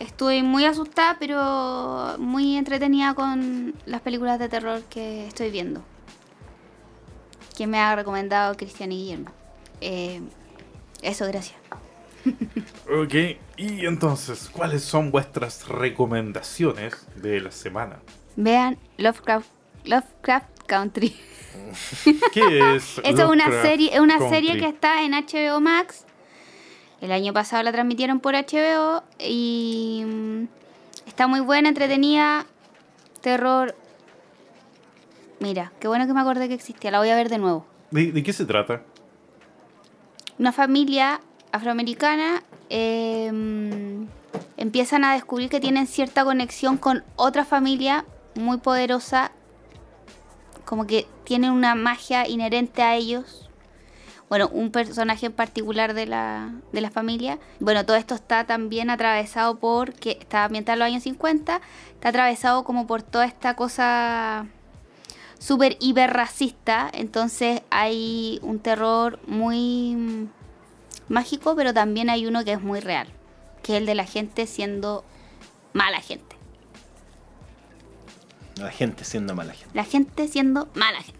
estoy 0.01 0.43
muy 0.43 0.65
asustada, 0.65 1.17
pero 1.21 2.17
muy 2.19 2.57
entretenida 2.57 3.15
con 3.15 3.75
las 3.87 4.01
películas 4.01 4.39
de 4.41 4.49
terror 4.49 4.83
que 4.91 5.27
estoy 5.29 5.51
viendo. 5.51 5.83
Que 7.57 7.67
me 7.67 7.79
ha 7.79 7.95
recomendado 7.95 8.57
Cristian 8.57 8.91
y 8.91 8.97
Guillermo. 8.97 9.31
Eh, 9.81 10.21
eso, 11.03 11.27
gracias. 11.27 11.57
Ok, 12.91 13.15
y 13.57 13.87
entonces, 13.87 14.51
¿cuáles 14.53 14.83
son 14.83 15.11
vuestras 15.11 15.69
recomendaciones 15.69 17.07
de 17.17 17.41
la 17.41 17.51
semana? 17.51 18.01
Vean 18.37 18.79
Lovecraft, 18.99 19.49
Lovecraft 19.85 20.49
Country. 20.67 21.17
¿Qué 22.33 22.75
es? 22.77 22.99
Esta 23.05 23.23
es 23.23 23.29
una 23.29 23.63
serie, 23.63 23.95
es 23.95 24.01
una 24.01 24.19
Country? 24.19 24.37
serie 24.37 24.59
que 24.59 24.67
está 24.69 25.03
en 25.03 25.13
HBO 25.13 25.61
Max. 25.61 26.05
El 27.01 27.13
año 27.13 27.33
pasado 27.33 27.63
la 27.63 27.73
transmitieron 27.73 28.21
por 28.21 28.35
HBO 28.35 29.03
y 29.19 30.05
mm, 30.07 30.45
está 31.07 31.27
muy 31.27 31.41
buena, 31.41 31.69
entretenida, 31.69 32.47
terror. 33.21 33.75
Mira, 35.39 35.73
qué 35.81 35.89
bueno 35.89 36.07
que 36.07 36.13
me 36.13 36.21
acordé 36.21 36.49
que 36.49 36.55
existía, 36.55 36.91
la 36.91 36.99
voy 36.99 37.09
a 37.09 37.17
ver 37.17 37.31
de 37.31 37.39
nuevo. 37.39 37.67
¿De, 37.91 38.13
de 38.13 38.23
qué 38.23 38.33
se 38.33 38.45
trata? 38.45 38.83
Una 40.39 40.53
familia 40.53 41.21
afroamericana 41.53 42.43
eh, 42.69 43.31
mm, 43.33 44.05
empiezan 44.57 45.05
a 45.05 45.15
descubrir 45.15 45.51
que 45.51 45.61
tienen 45.61 45.87
cierta 45.87 46.25
conexión 46.25 46.77
con 46.77 47.05
otra 47.17 47.45
familia 47.45 48.05
muy 48.37 48.59
poderosa, 48.59 49.33
como 50.65 50.87
que 50.87 51.07
tienen 51.25 51.51
una 51.51 51.75
magia 51.75 52.29
inherente 52.29 52.83
a 52.83 52.95
ellos. 52.95 53.50
Bueno, 54.31 54.49
un 54.53 54.71
personaje 54.71 55.27
en 55.27 55.33
particular 55.33 55.93
de 55.93 56.07
la, 56.07 56.55
de 56.73 56.81
la 56.81 56.93
familia. 56.93 57.41
Bueno, 57.59 57.85
todo 57.85 57.97
esto 57.97 58.15
está 58.15 58.45
también 58.45 58.89
atravesado 58.89 59.59
por, 59.59 59.93
que 59.93 60.13
está 60.21 60.45
ambientado 60.45 60.75
en 60.75 60.79
los 60.79 60.87
años 60.87 61.03
50, 61.03 61.61
está 61.95 62.09
atravesado 62.11 62.63
como 62.63 62.87
por 62.87 63.03
toda 63.03 63.25
esta 63.25 63.57
cosa 63.57 64.47
súper 65.41 65.77
hiper 65.81 66.13
racista. 66.13 66.89
Entonces 66.93 67.63
hay 67.71 68.39
un 68.43 68.61
terror 68.61 69.19
muy 69.27 70.29
mágico, 71.09 71.57
pero 71.57 71.75
también 71.75 72.09
hay 72.09 72.25
uno 72.25 72.45
que 72.45 72.53
es 72.53 72.63
muy 72.63 72.79
real, 72.79 73.09
que 73.65 73.73
es 73.73 73.81
el 73.81 73.87
de 73.87 73.97
la 73.97 74.05
gente 74.07 74.47
siendo 74.47 75.05
mala 75.73 76.01
gente. 76.01 76.37
La 78.55 78.71
gente 78.71 79.05
siendo 79.05 79.35
mala 79.35 79.55
gente. 79.55 79.71
La 79.75 79.85
gente 79.85 80.29
siendo 80.29 80.69
mala 80.75 81.01
gente. 81.01 81.20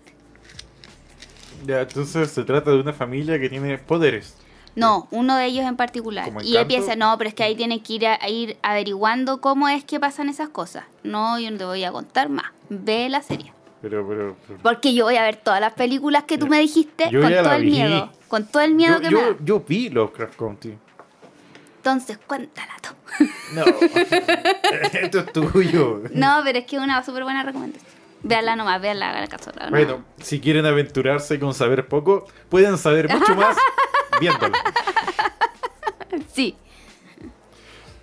Ya, 1.67 1.81
entonces 1.83 2.31
se 2.31 2.45
trata 2.45 2.71
de 2.71 2.81
una 2.81 2.93
familia 2.93 3.39
que 3.39 3.49
tiene 3.49 3.79
poderes. 3.79 4.35
No, 4.77 5.09
uno 5.11 5.37
de 5.37 5.47
ellos 5.47 5.65
en 5.67 5.77
particular. 5.77 6.27
¿Como 6.27 6.41
Y 6.43 6.51
Encanto? 6.57 6.61
empieza, 6.61 6.97
no, 6.97 7.17
pero 7.19 7.29
es 7.29 7.35
que 7.35 7.43
ahí 7.43 7.57
tienen 7.57 7.81
que 7.83 7.93
ir, 7.95 8.07
a, 8.07 8.29
ir 8.29 8.57
averiguando 8.63 9.41
cómo 9.41 9.69
es 9.69 9.85
que 9.85 9.99
pasan 9.99 10.29
esas 10.29 10.49
cosas. 10.49 10.85
No, 11.03 11.39
yo 11.41 11.51
no 11.51 11.59
te 11.59 11.65
voy 11.65 11.83
a 11.85 11.91
contar 11.93 12.29
más. 12.29 12.47
Ve 12.69 13.09
la 13.09 13.21
serie. 13.21 13.53
Pero, 13.83 14.07
pero, 14.07 14.37
pero- 14.47 14.61
Porque 14.63 14.95
yo 14.95 15.05
voy 15.07 15.17
a 15.17 15.23
ver 15.23 15.37
todas 15.37 15.61
las 15.61 15.73
películas 15.73 16.25
que 16.25 16.39
tú 16.39 16.47
me 16.47 16.61
dijiste 16.61 17.09
Yo 17.11 17.21
con 17.21 17.33
todo 17.33 17.53
el 17.53 17.63
vi. 17.65 17.71
miedo. 17.71 18.13
Con 18.29 18.47
todo 18.47 18.63
el 18.63 18.75
miedo 18.75 18.95
yo, 18.97 19.01
que 19.01 19.11
yo, 19.11 19.21
me 19.23 19.31
da. 19.31 19.37
yo 19.45 19.61
vi 19.67 19.89
Lovecraft 19.89 20.37
Country. 20.37 20.79
Entonces, 21.79 22.19
cuéntala 22.27 22.75
tú. 22.83 23.25
No. 23.55 23.65
Esto 25.01 25.19
es 25.21 25.33
tuyo. 25.33 26.03
No, 26.15 26.41
pero 26.45 26.59
es 26.59 26.67
que 26.67 26.77
es 26.77 26.83
una 26.83 27.03
súper 27.03 27.25
buena 27.25 27.43
recomendación. 27.43 28.00
Véanla 28.23 28.55
nomás, 28.57 28.81
véanla, 28.81 29.11
hagan 29.11 29.27
caso. 29.29 29.51
no. 29.59 29.71
Bueno, 29.71 30.05
si 30.19 30.41
quieren 30.41 30.67
aventurarse 30.67 31.39
con 31.41 31.55
saber 31.55 31.89
poco, 31.89 32.27
pueden 32.49 32.77
saber 32.77 33.09
mucho 33.09 33.35
más 33.35 33.57
viéndolo. 34.21 34.55
Sí. 36.33 36.57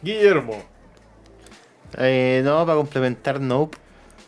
Guillermo. 0.02 0.64
Eh, 1.98 2.42
no, 2.44 2.66
para 2.66 2.78
complementar 2.78 3.40
Nope, 3.40 3.78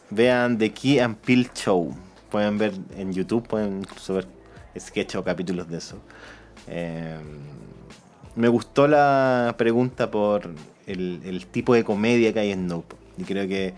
vean 0.10 0.58
The 0.58 0.72
Key 0.72 1.00
and 1.00 1.18
Peele 1.18 1.50
Show. 1.54 1.96
Pueden 2.30 2.58
ver 2.58 2.74
en 2.96 3.12
YouTube, 3.14 3.48
pueden 3.48 3.80
incluso 3.80 4.14
ver 4.14 4.28
sketches 4.78 5.16
o 5.16 5.24
capítulos 5.24 5.68
de 5.70 5.78
eso. 5.78 6.00
Eh, 6.68 7.18
me 8.36 8.48
gustó 8.48 8.88
la 8.88 9.56
pregunta 9.58 10.12
por 10.12 10.50
el, 10.86 11.22
el 11.26 11.48
tipo 11.48 11.74
de 11.74 11.84
comedia 11.84 12.32
que 12.32 12.40
hay 12.40 12.52
en 12.52 12.68
Nope. 12.68 12.96
Y 13.18 13.24
creo 13.24 13.48
que 13.48 13.74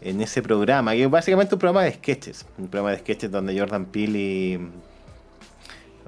en 0.00 0.20
ese 0.20 0.42
programa, 0.42 0.92
que 0.92 1.04
es 1.04 1.10
básicamente 1.10 1.54
un 1.54 1.58
programa 1.58 1.84
de 1.84 1.92
sketches, 1.92 2.46
un 2.58 2.68
programa 2.68 2.92
de 2.92 2.98
sketches 2.98 3.30
donde 3.30 3.58
Jordan 3.58 3.86
Peele 3.86 4.18
y 4.18 4.58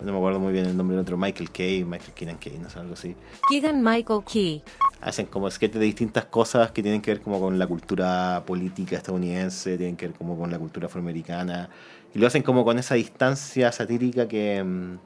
no 0.02 0.12
me 0.12 0.19
acuerdo 0.19 0.40
muy 0.40 0.52
bien 0.52 0.66
el 0.66 0.77
nombre 0.77 0.97
del 0.97 1.02
otro, 1.02 1.16
Michael 1.16 1.51
Kay, 1.51 1.85
Michael 1.85 2.12
Keenan 2.12 2.39
Kay, 2.39 2.59
no 2.59 2.69
sé, 2.69 2.78
algo 2.78 2.94
así. 2.94 3.14
Keegan 3.48 3.82
Michael 3.82 4.23
Key. 4.24 4.62
Hacen 5.01 5.27
como 5.27 5.51
sketches 5.51 5.78
de 5.78 5.86
distintas 5.86 6.24
cosas 6.24 6.73
que 6.73 6.82
tienen 6.82 7.01
que 7.01 7.12
ver 7.12 7.20
como 7.20 7.40
con 7.40 7.59
la 7.59 7.66
cultura 7.66 8.43
política 8.44 8.97
estadounidense, 8.97 9.77
tienen 9.77 9.97
que 9.97 10.09
ver 10.09 10.16
como 10.16 10.36
con 10.36 10.51
la 10.51 10.59
cultura 10.59 10.86
afroamericana, 10.86 11.69
y 12.14 12.19
lo 12.19 12.27
hacen 12.27 12.43
como 12.43 12.64
con 12.64 12.78
esa 12.78 12.94
distancia 12.94 13.70
satírica 13.70 14.27
que 14.27 14.62
mm, 14.62 14.98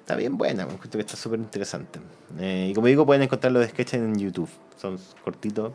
está 0.00 0.16
bien 0.16 0.36
buena, 0.36 0.66
me 0.66 0.74
encuentro 0.74 0.98
que 0.98 1.06
está 1.06 1.16
súper 1.16 1.40
interesante. 1.40 2.00
Eh, 2.38 2.68
y 2.70 2.74
como 2.74 2.88
digo, 2.88 3.06
pueden 3.06 3.22
encontrar 3.22 3.52
los 3.52 3.66
sketches 3.66 3.94
en 3.94 4.18
YouTube, 4.18 4.50
son 4.76 4.98
cortitos. 5.24 5.72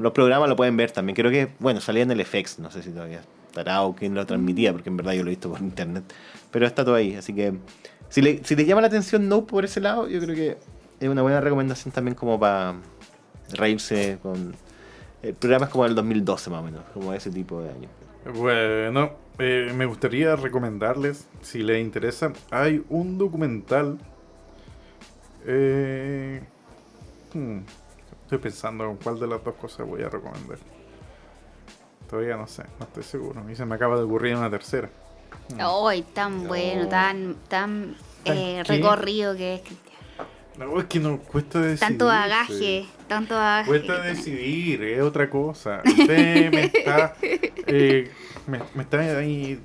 Los 0.00 0.12
programas 0.12 0.48
lo 0.48 0.56
pueden 0.56 0.76
ver 0.76 0.90
también, 0.90 1.16
creo 1.16 1.30
que, 1.30 1.52
bueno, 1.58 1.80
salía 1.80 2.02
en 2.02 2.10
el 2.10 2.24
FX, 2.24 2.58
no 2.58 2.70
sé 2.70 2.82
si 2.82 2.90
todavía 2.90 3.22
estará 3.46 3.82
o 3.82 3.94
quién 3.94 4.14
lo 4.14 4.24
transmitía, 4.26 4.72
porque 4.72 4.88
en 4.88 4.96
verdad 4.96 5.12
yo 5.12 5.22
lo 5.22 5.28
he 5.28 5.32
visto 5.32 5.50
por 5.50 5.60
internet, 5.60 6.04
pero 6.50 6.66
está 6.66 6.84
todo 6.84 6.94
ahí, 6.94 7.14
así 7.14 7.34
que 7.34 7.54
si, 8.08 8.22
le, 8.22 8.44
si 8.44 8.56
les 8.56 8.66
llama 8.66 8.80
la 8.80 8.88
atención 8.88 9.28
No 9.28 9.46
por 9.46 9.64
ese 9.64 9.80
lado, 9.80 10.08
yo 10.08 10.20
creo 10.20 10.34
que 10.34 10.58
es 11.00 11.08
una 11.08 11.22
buena 11.22 11.40
recomendación 11.40 11.92
también 11.92 12.14
como 12.14 12.38
para 12.38 12.74
reírse 13.52 14.18
con... 14.22 14.54
El 15.22 15.34
programa 15.34 15.66
es 15.66 15.72
como 15.72 15.84
del 15.84 15.94
2012 15.94 16.50
más 16.50 16.60
o 16.60 16.62
menos, 16.62 16.82
como 16.94 17.12
ese 17.12 17.30
tipo 17.30 17.62
de 17.62 17.70
años. 17.70 17.90
Bueno, 18.34 19.12
eh, 19.38 19.72
me 19.74 19.86
gustaría 19.86 20.34
recomendarles, 20.36 21.26
si 21.42 21.62
les 21.62 21.80
interesa, 21.80 22.32
hay 22.50 22.82
un 22.88 23.18
documental. 23.18 23.98
eh, 25.46 26.42
hmm, 27.34 27.58
estoy 28.30 28.38
pensando 28.38 28.88
en 28.88 28.96
cuál 28.96 29.18
de 29.18 29.26
las 29.26 29.42
dos 29.42 29.56
cosas 29.56 29.84
voy 29.84 30.02
a 30.02 30.08
recomendar. 30.08 30.58
Todavía 32.08 32.36
no 32.36 32.46
sé, 32.46 32.62
no 32.78 32.86
estoy 32.86 33.02
seguro. 33.02 33.44
Y 33.50 33.56
se 33.56 33.66
me 33.66 33.74
acaba 33.74 33.96
de 33.96 34.04
ocurrir 34.04 34.36
una 34.36 34.48
tercera. 34.48 34.88
¡Ay, 35.58 36.02
tan 36.14 36.46
bueno, 36.46 36.88
tan, 36.88 37.34
tan 37.48 37.96
¿Tan 38.22 38.36
eh, 38.36 38.62
recorrido 38.64 39.36
que 39.36 39.56
es, 39.56 39.60
Cristian! 39.62 39.98
No, 40.58 40.78
es 40.78 40.86
que 40.86 41.00
no 41.00 41.18
cuesta 41.18 41.60
decidir. 41.60 41.80
Tanto 41.80 42.06
bagaje, 42.06 42.86
tanto 43.08 43.34
bagaje. 43.34 43.68
Cuesta 43.68 44.00
decidir, 44.00 44.82
es 44.84 45.02
otra 45.02 45.28
cosa. 45.28 45.82
Usted 45.84 46.52
me 46.52 46.64
está. 46.66 47.16
eh, 47.22 48.12
me, 48.46 48.60
me 48.74 48.82
está 48.84 49.00
ahí 49.00 49.60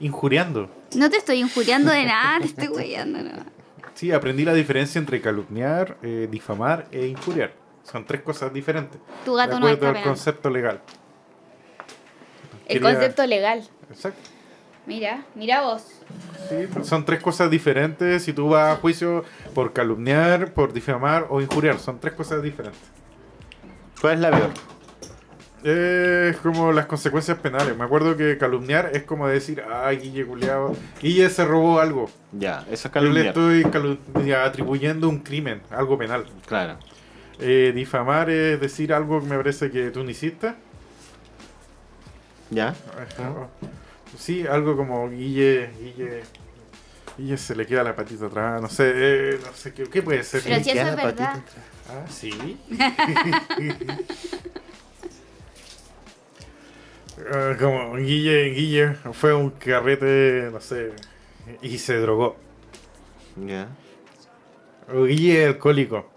injuriando. 0.00 0.68
No 0.96 1.08
te 1.08 1.18
estoy 1.18 1.38
injuriando 1.38 1.92
de 1.92 2.04
nada, 2.04 2.40
te 2.40 2.46
estoy 2.46 2.68
weyando. 2.76 3.22
No. 3.22 3.44
Sí, 3.94 4.10
aprendí 4.10 4.44
la 4.44 4.54
diferencia 4.54 4.98
entre 4.98 5.20
calumniar, 5.20 5.98
eh, 6.02 6.26
difamar 6.28 6.88
e 6.90 7.06
injuriar. 7.06 7.61
Son 7.84 8.04
tres 8.06 8.22
cosas 8.22 8.52
diferentes. 8.52 9.00
Tu 9.24 9.34
gato 9.34 9.54
de 9.56 9.60
no 9.60 9.68
está 9.68 9.90
al 9.90 10.02
concepto 10.02 10.50
legal. 10.50 10.80
El 12.68 12.78
Quería- 12.78 12.92
concepto 12.94 13.26
legal. 13.26 13.62
Exacto. 13.90 14.30
Mira, 14.86 15.24
mira 15.36 15.62
vos. 15.62 15.84
Sí, 16.48 16.68
son 16.84 17.04
tres 17.04 17.20
cosas 17.22 17.50
diferentes 17.50 18.24
si 18.24 18.32
tú 18.32 18.48
vas 18.48 18.76
a 18.76 18.80
juicio 18.80 19.24
por 19.54 19.72
calumniar, 19.72 20.52
por 20.52 20.72
difamar 20.72 21.26
o 21.30 21.40
injuriar. 21.40 21.78
Son 21.78 22.00
tres 22.00 22.14
cosas 22.14 22.42
diferentes. 22.42 22.80
¿Cuál 24.00 24.14
es 24.14 24.20
la 24.20 24.30
peor? 24.30 24.50
Es 25.64 26.36
como 26.38 26.72
las 26.72 26.86
consecuencias 26.86 27.38
penales. 27.38 27.76
Me 27.76 27.84
acuerdo 27.84 28.16
que 28.16 28.36
calumniar 28.36 28.90
es 28.94 29.04
como 29.04 29.28
decir, 29.28 29.62
ay, 29.72 29.98
Guille 29.98 30.26
culiao, 30.26 30.74
Guille 31.00 31.30
se 31.30 31.44
robó 31.44 31.78
algo. 31.78 32.10
Ya, 32.32 32.64
eso 32.68 32.88
es 32.88 32.94
Yo 32.94 33.00
le 33.02 33.30
calumniar. 33.32 33.62
estoy 33.64 34.32
atribuyendo 34.32 35.08
un 35.08 35.20
crimen, 35.20 35.62
algo 35.70 35.96
penal. 35.96 36.24
Claro. 36.46 36.78
Eh, 37.40 37.72
difamar 37.74 38.30
es 38.30 38.60
decir 38.60 38.92
algo 38.92 39.20
que 39.20 39.26
me 39.26 39.36
parece 39.36 39.70
que 39.70 39.90
tú 39.90 40.04
no 40.04 40.10
hiciste. 40.10 40.54
¿Ya? 42.50 42.74
Sí, 44.18 44.46
algo 44.46 44.76
como 44.76 45.08
Guille, 45.08 45.70
Guille, 45.80 46.22
Guille 47.16 47.36
se 47.38 47.56
le 47.56 47.66
queda 47.66 47.82
la 47.82 47.96
patita 47.96 48.26
atrás, 48.26 48.60
no 48.60 48.68
sé, 48.68 48.92
eh, 48.94 49.38
no 49.42 49.52
sé 49.54 49.72
qué, 49.72 49.84
qué 49.84 50.02
puede 50.02 50.22
ser. 50.22 50.42
Pero 50.42 50.56
si 50.56 50.70
eso 50.70 50.72
Queda 50.72 50.90
es 50.90 50.96
la 50.96 51.02
patita 51.02 51.24
verdad. 51.24 51.42
atrás. 51.42 51.64
Ah, 51.88 52.04
sí. 52.10 52.58
Ah, 57.32 57.54
como 57.58 57.96
Guille, 57.96 58.50
Guille 58.50 58.94
fue 59.12 59.34
un 59.34 59.50
carrete, 59.50 60.48
no 60.50 60.60
sé, 60.60 60.92
y 61.60 61.78
se 61.78 61.96
drogó. 61.98 62.36
Ya. 63.36 63.68
Guille 64.92 65.46
alcohólico. 65.46 66.10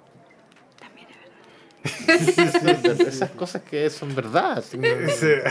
Esas 2.07 3.31
cosas 3.31 3.61
que 3.63 3.89
son 3.89 4.15
verdad. 4.15 4.63
sí, 4.67 4.77
no- 4.77 4.87
Ese- 4.87 5.41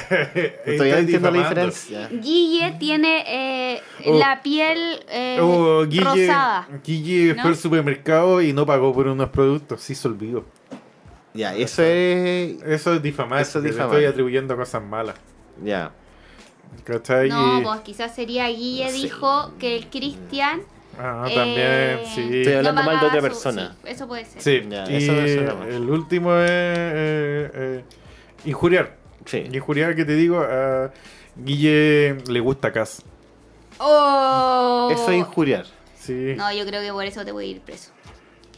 Todavía 0.65 0.85
está 0.87 0.99
entiendo 0.99 1.31
la 1.31 1.39
diferencia. 1.39 2.09
Guille 2.09 2.77
tiene 2.79 3.25
eh, 3.77 3.83
Oh. 4.07 4.19
la 4.19 4.43
piel 4.43 5.01
eh, 5.09 5.39
O 5.41 5.87
Guille, 5.87 6.05
rosada. 6.05 6.69
Guille 6.85 7.35
¿no? 7.35 7.43
fue 7.43 7.51
al 7.53 7.57
supermercado 7.57 8.43
y 8.43 8.53
no 8.53 8.67
pagó 8.67 8.93
por 8.93 9.07
unos 9.07 9.29
productos, 9.31 9.81
sí 9.81 9.95
se 9.95 10.09
olvidó. 10.09 10.45
Ya, 11.35 11.55
eso 11.55 11.83
es. 11.83 12.63
Eso 12.63 12.95
es 12.95 13.03
difamar, 13.03 13.41
Eso 13.43 13.59
es 13.59 13.65
difamar. 13.65 13.87
estoy 13.97 14.05
atribuyendo 14.05 14.57
cosas 14.57 14.83
malas. 14.83 15.17
Ya. 15.63 15.93
¿Cachai? 16.85 17.29
No, 17.29 17.61
pues 17.63 17.81
quizás 17.81 18.15
sería 18.15 18.49
Guille 18.49 18.85
No 18.87 18.91
sé. 18.91 18.97
dijo 18.97 19.53
que 19.59 19.77
el 19.77 19.87
Cristian 19.89 20.63
Ah, 20.99 21.27
eh, 21.29 21.35
también, 21.35 22.01
sí. 22.15 22.39
Estoy 22.39 22.55
hablando 22.55 22.83
no 22.83 22.87
mal 22.87 23.01
de 23.01 23.07
otra 23.07 23.21
persona. 23.21 23.77
sí, 23.83 23.89
eso 23.89 24.07
puede 24.09 24.25
ser. 24.25 24.43
Sí, 24.43 24.69
Ya, 24.69 24.91
y 24.91 24.97
eso 24.97 25.65
el 25.65 25.91
último 25.91 26.35
es 26.37 26.51
eh, 26.51 27.51
eh, 27.55 27.85
injuriar. 28.45 28.97
Sí. 29.25 29.45
Injuriar, 29.53 29.95
que 29.97 30.05
te 30.05 30.15
digo, 30.15 30.41
a 30.41 30.93
Guille 31.37 32.19
le 32.29 32.41
gusta 32.41 32.73
Cas. 32.73 33.03
¡Oh! 33.79 34.89
Eso 34.93 35.11
es 35.11 35.19
injuriar. 35.19 35.67
Sí, 35.99 36.35
No, 36.37 36.53
yo 36.53 36.67
creo 36.67 36.83
que 36.83 36.93
por 36.93 37.05
eso 37.07 37.25
te 37.25 37.33
voy 37.33 37.47
a 37.47 37.49
ir 37.49 37.61
preso. 37.61 37.91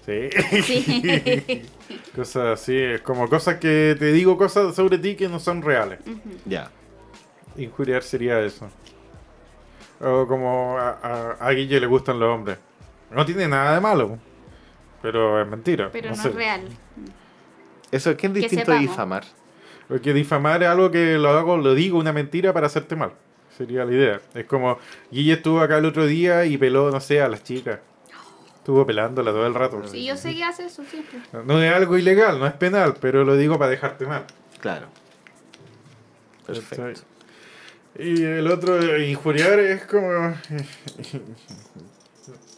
sí. 0.05 0.29
Sí. 0.63 1.63
cosas 2.17 2.61
así, 2.61 2.77
es 2.77 3.01
como 3.03 3.29
cosas 3.29 3.57
que 3.59 3.95
te 3.99 4.13
digo 4.13 4.37
cosas 4.37 4.75
sobre 4.75 4.99
ti 4.99 5.15
que 5.15 5.29
no 5.29 5.39
son 5.39 5.63
reales. 5.63 6.01
Ya. 6.45 6.71
Injuriar 7.57 8.03
sería 8.03 8.41
eso. 8.41 8.69
O 10.01 10.27
como 10.27 10.79
a, 10.79 10.91
a- 11.03 11.37
a 11.41 11.51
Guille 11.53 11.81
le 11.81 11.87
gustan 11.87 12.19
los 12.19 12.29
hombres. 12.35 12.59
No 13.11 13.25
tiene 13.25 13.49
nada 13.49 13.75
de 13.75 13.81
malo, 13.81 14.19
pero 15.03 15.41
es 15.41 15.47
mentira. 15.49 15.91
Pero 15.93 16.11
no, 16.11 16.17
sé. 16.17 16.29
es 16.29 16.35
real. 16.35 16.63
Eso 17.91 18.11
es 18.11 18.17
que 18.17 18.27
es 18.27 18.33
distinto 18.35 18.73
de 18.73 18.79
difamar. 18.79 19.25
Porque 19.89 20.13
difamar 20.13 20.63
es 20.63 20.69
algo 20.69 20.91
que 20.91 21.17
lo 21.17 21.31
hago, 21.31 21.57
lo 21.57 21.75
digo 21.75 21.99
una 21.99 22.13
mentira 22.13 22.53
para 22.53 22.67
hacerte 22.67 22.97
mal. 22.97 23.13
Sería 23.57 23.85
la 23.85 23.93
idea. 23.93 24.21
Es 24.35 24.45
como 24.45 24.79
Guille 25.11 25.35
estuvo 25.35 25.61
acá 25.61 25.79
el 25.79 25.85
otro 25.87 26.05
día 26.07 26.45
y 26.45 26.59
peló, 26.59 26.91
no 26.91 27.01
sé, 27.01 27.23
a 27.23 27.29
las 27.29 27.43
chicas. 27.45 27.79
Estuvo 28.57 28.85
pelándola 28.85 29.31
todo 29.31 29.47
el 29.47 29.55
rato. 29.55 29.81
Sí, 29.87 30.05
yo 30.05 30.17
sé 30.17 30.35
que 30.35 30.43
hace 30.43 30.67
eso 30.67 30.83
siempre. 30.85 31.21
No 31.45 31.63
es 31.63 31.73
algo 31.73 31.97
ilegal, 31.97 32.39
no 32.41 32.47
es 32.47 32.53
penal, 32.55 32.97
pero 33.01 33.25
lo 33.25 33.37
digo 33.37 33.57
para 33.59 33.71
dejarte 33.71 34.05
mal. 34.07 34.25
Claro. 34.61 34.89
Perfecto. 36.47 37.01
Y 37.99 38.23
el 38.25 38.47
otro, 38.49 38.81
eh, 38.81 39.09
injuriar, 39.09 39.59
es 39.61 39.85
como. 39.87 40.35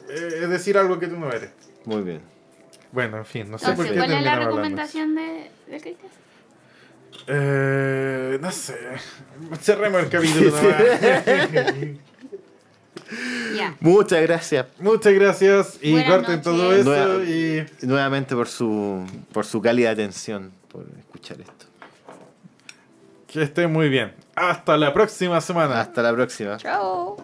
Es 0.08 0.48
decir 0.48 0.76
algo 0.78 0.98
que 0.98 1.06
tú 1.06 1.16
no 1.18 1.30
eres. 1.30 1.50
Muy 1.84 2.02
bien. 2.02 2.20
Bueno, 2.92 3.18
en 3.18 3.26
fin, 3.26 3.50
no 3.50 3.58
sé 3.58 3.66
por 3.72 3.86
Entonces, 3.86 3.92
qué 3.92 3.98
¿cuál 3.98 4.10
es 4.10 4.16
la 4.24 4.30
terminamos 4.32 4.46
hablando. 4.46 4.56
recomendación 4.56 5.14
de, 5.14 5.50
de 5.70 5.80
Cristian? 5.80 6.12
Eh, 7.26 8.38
no 8.40 8.50
sé. 8.50 8.76
Cerremos 9.60 10.02
el 10.02 10.08
capítulo 10.08 10.50
nomás. 10.50 10.74
Ya. 13.56 13.74
Muchas 13.80 14.20
gracias 14.20 14.66
Muchas 14.80 15.14
gracias 15.14 15.78
y 15.80 15.92
Buenas 15.92 16.10
corten 16.10 16.30
noches. 16.36 16.44
todo 16.44 16.72
eso 16.74 16.84
Nueva- 16.90 17.24
y 17.24 17.66
nuevamente 17.86 18.34
por 18.34 18.48
su 18.48 19.06
por 19.32 19.46
su 19.46 19.62
cálida 19.62 19.90
atención 19.92 20.52
por 20.70 20.84
escuchar 20.98 21.40
esto. 21.40 21.64
que 23.26 23.42
estén 23.42 23.72
muy 23.72 23.88
bien. 23.88 24.12
Hasta 24.38 24.76
la 24.76 24.92
próxima 24.92 25.40
semana. 25.40 25.80
Hasta 25.80 26.02
la 26.02 26.12
próxima. 26.12 26.56
Chao. 26.56 27.16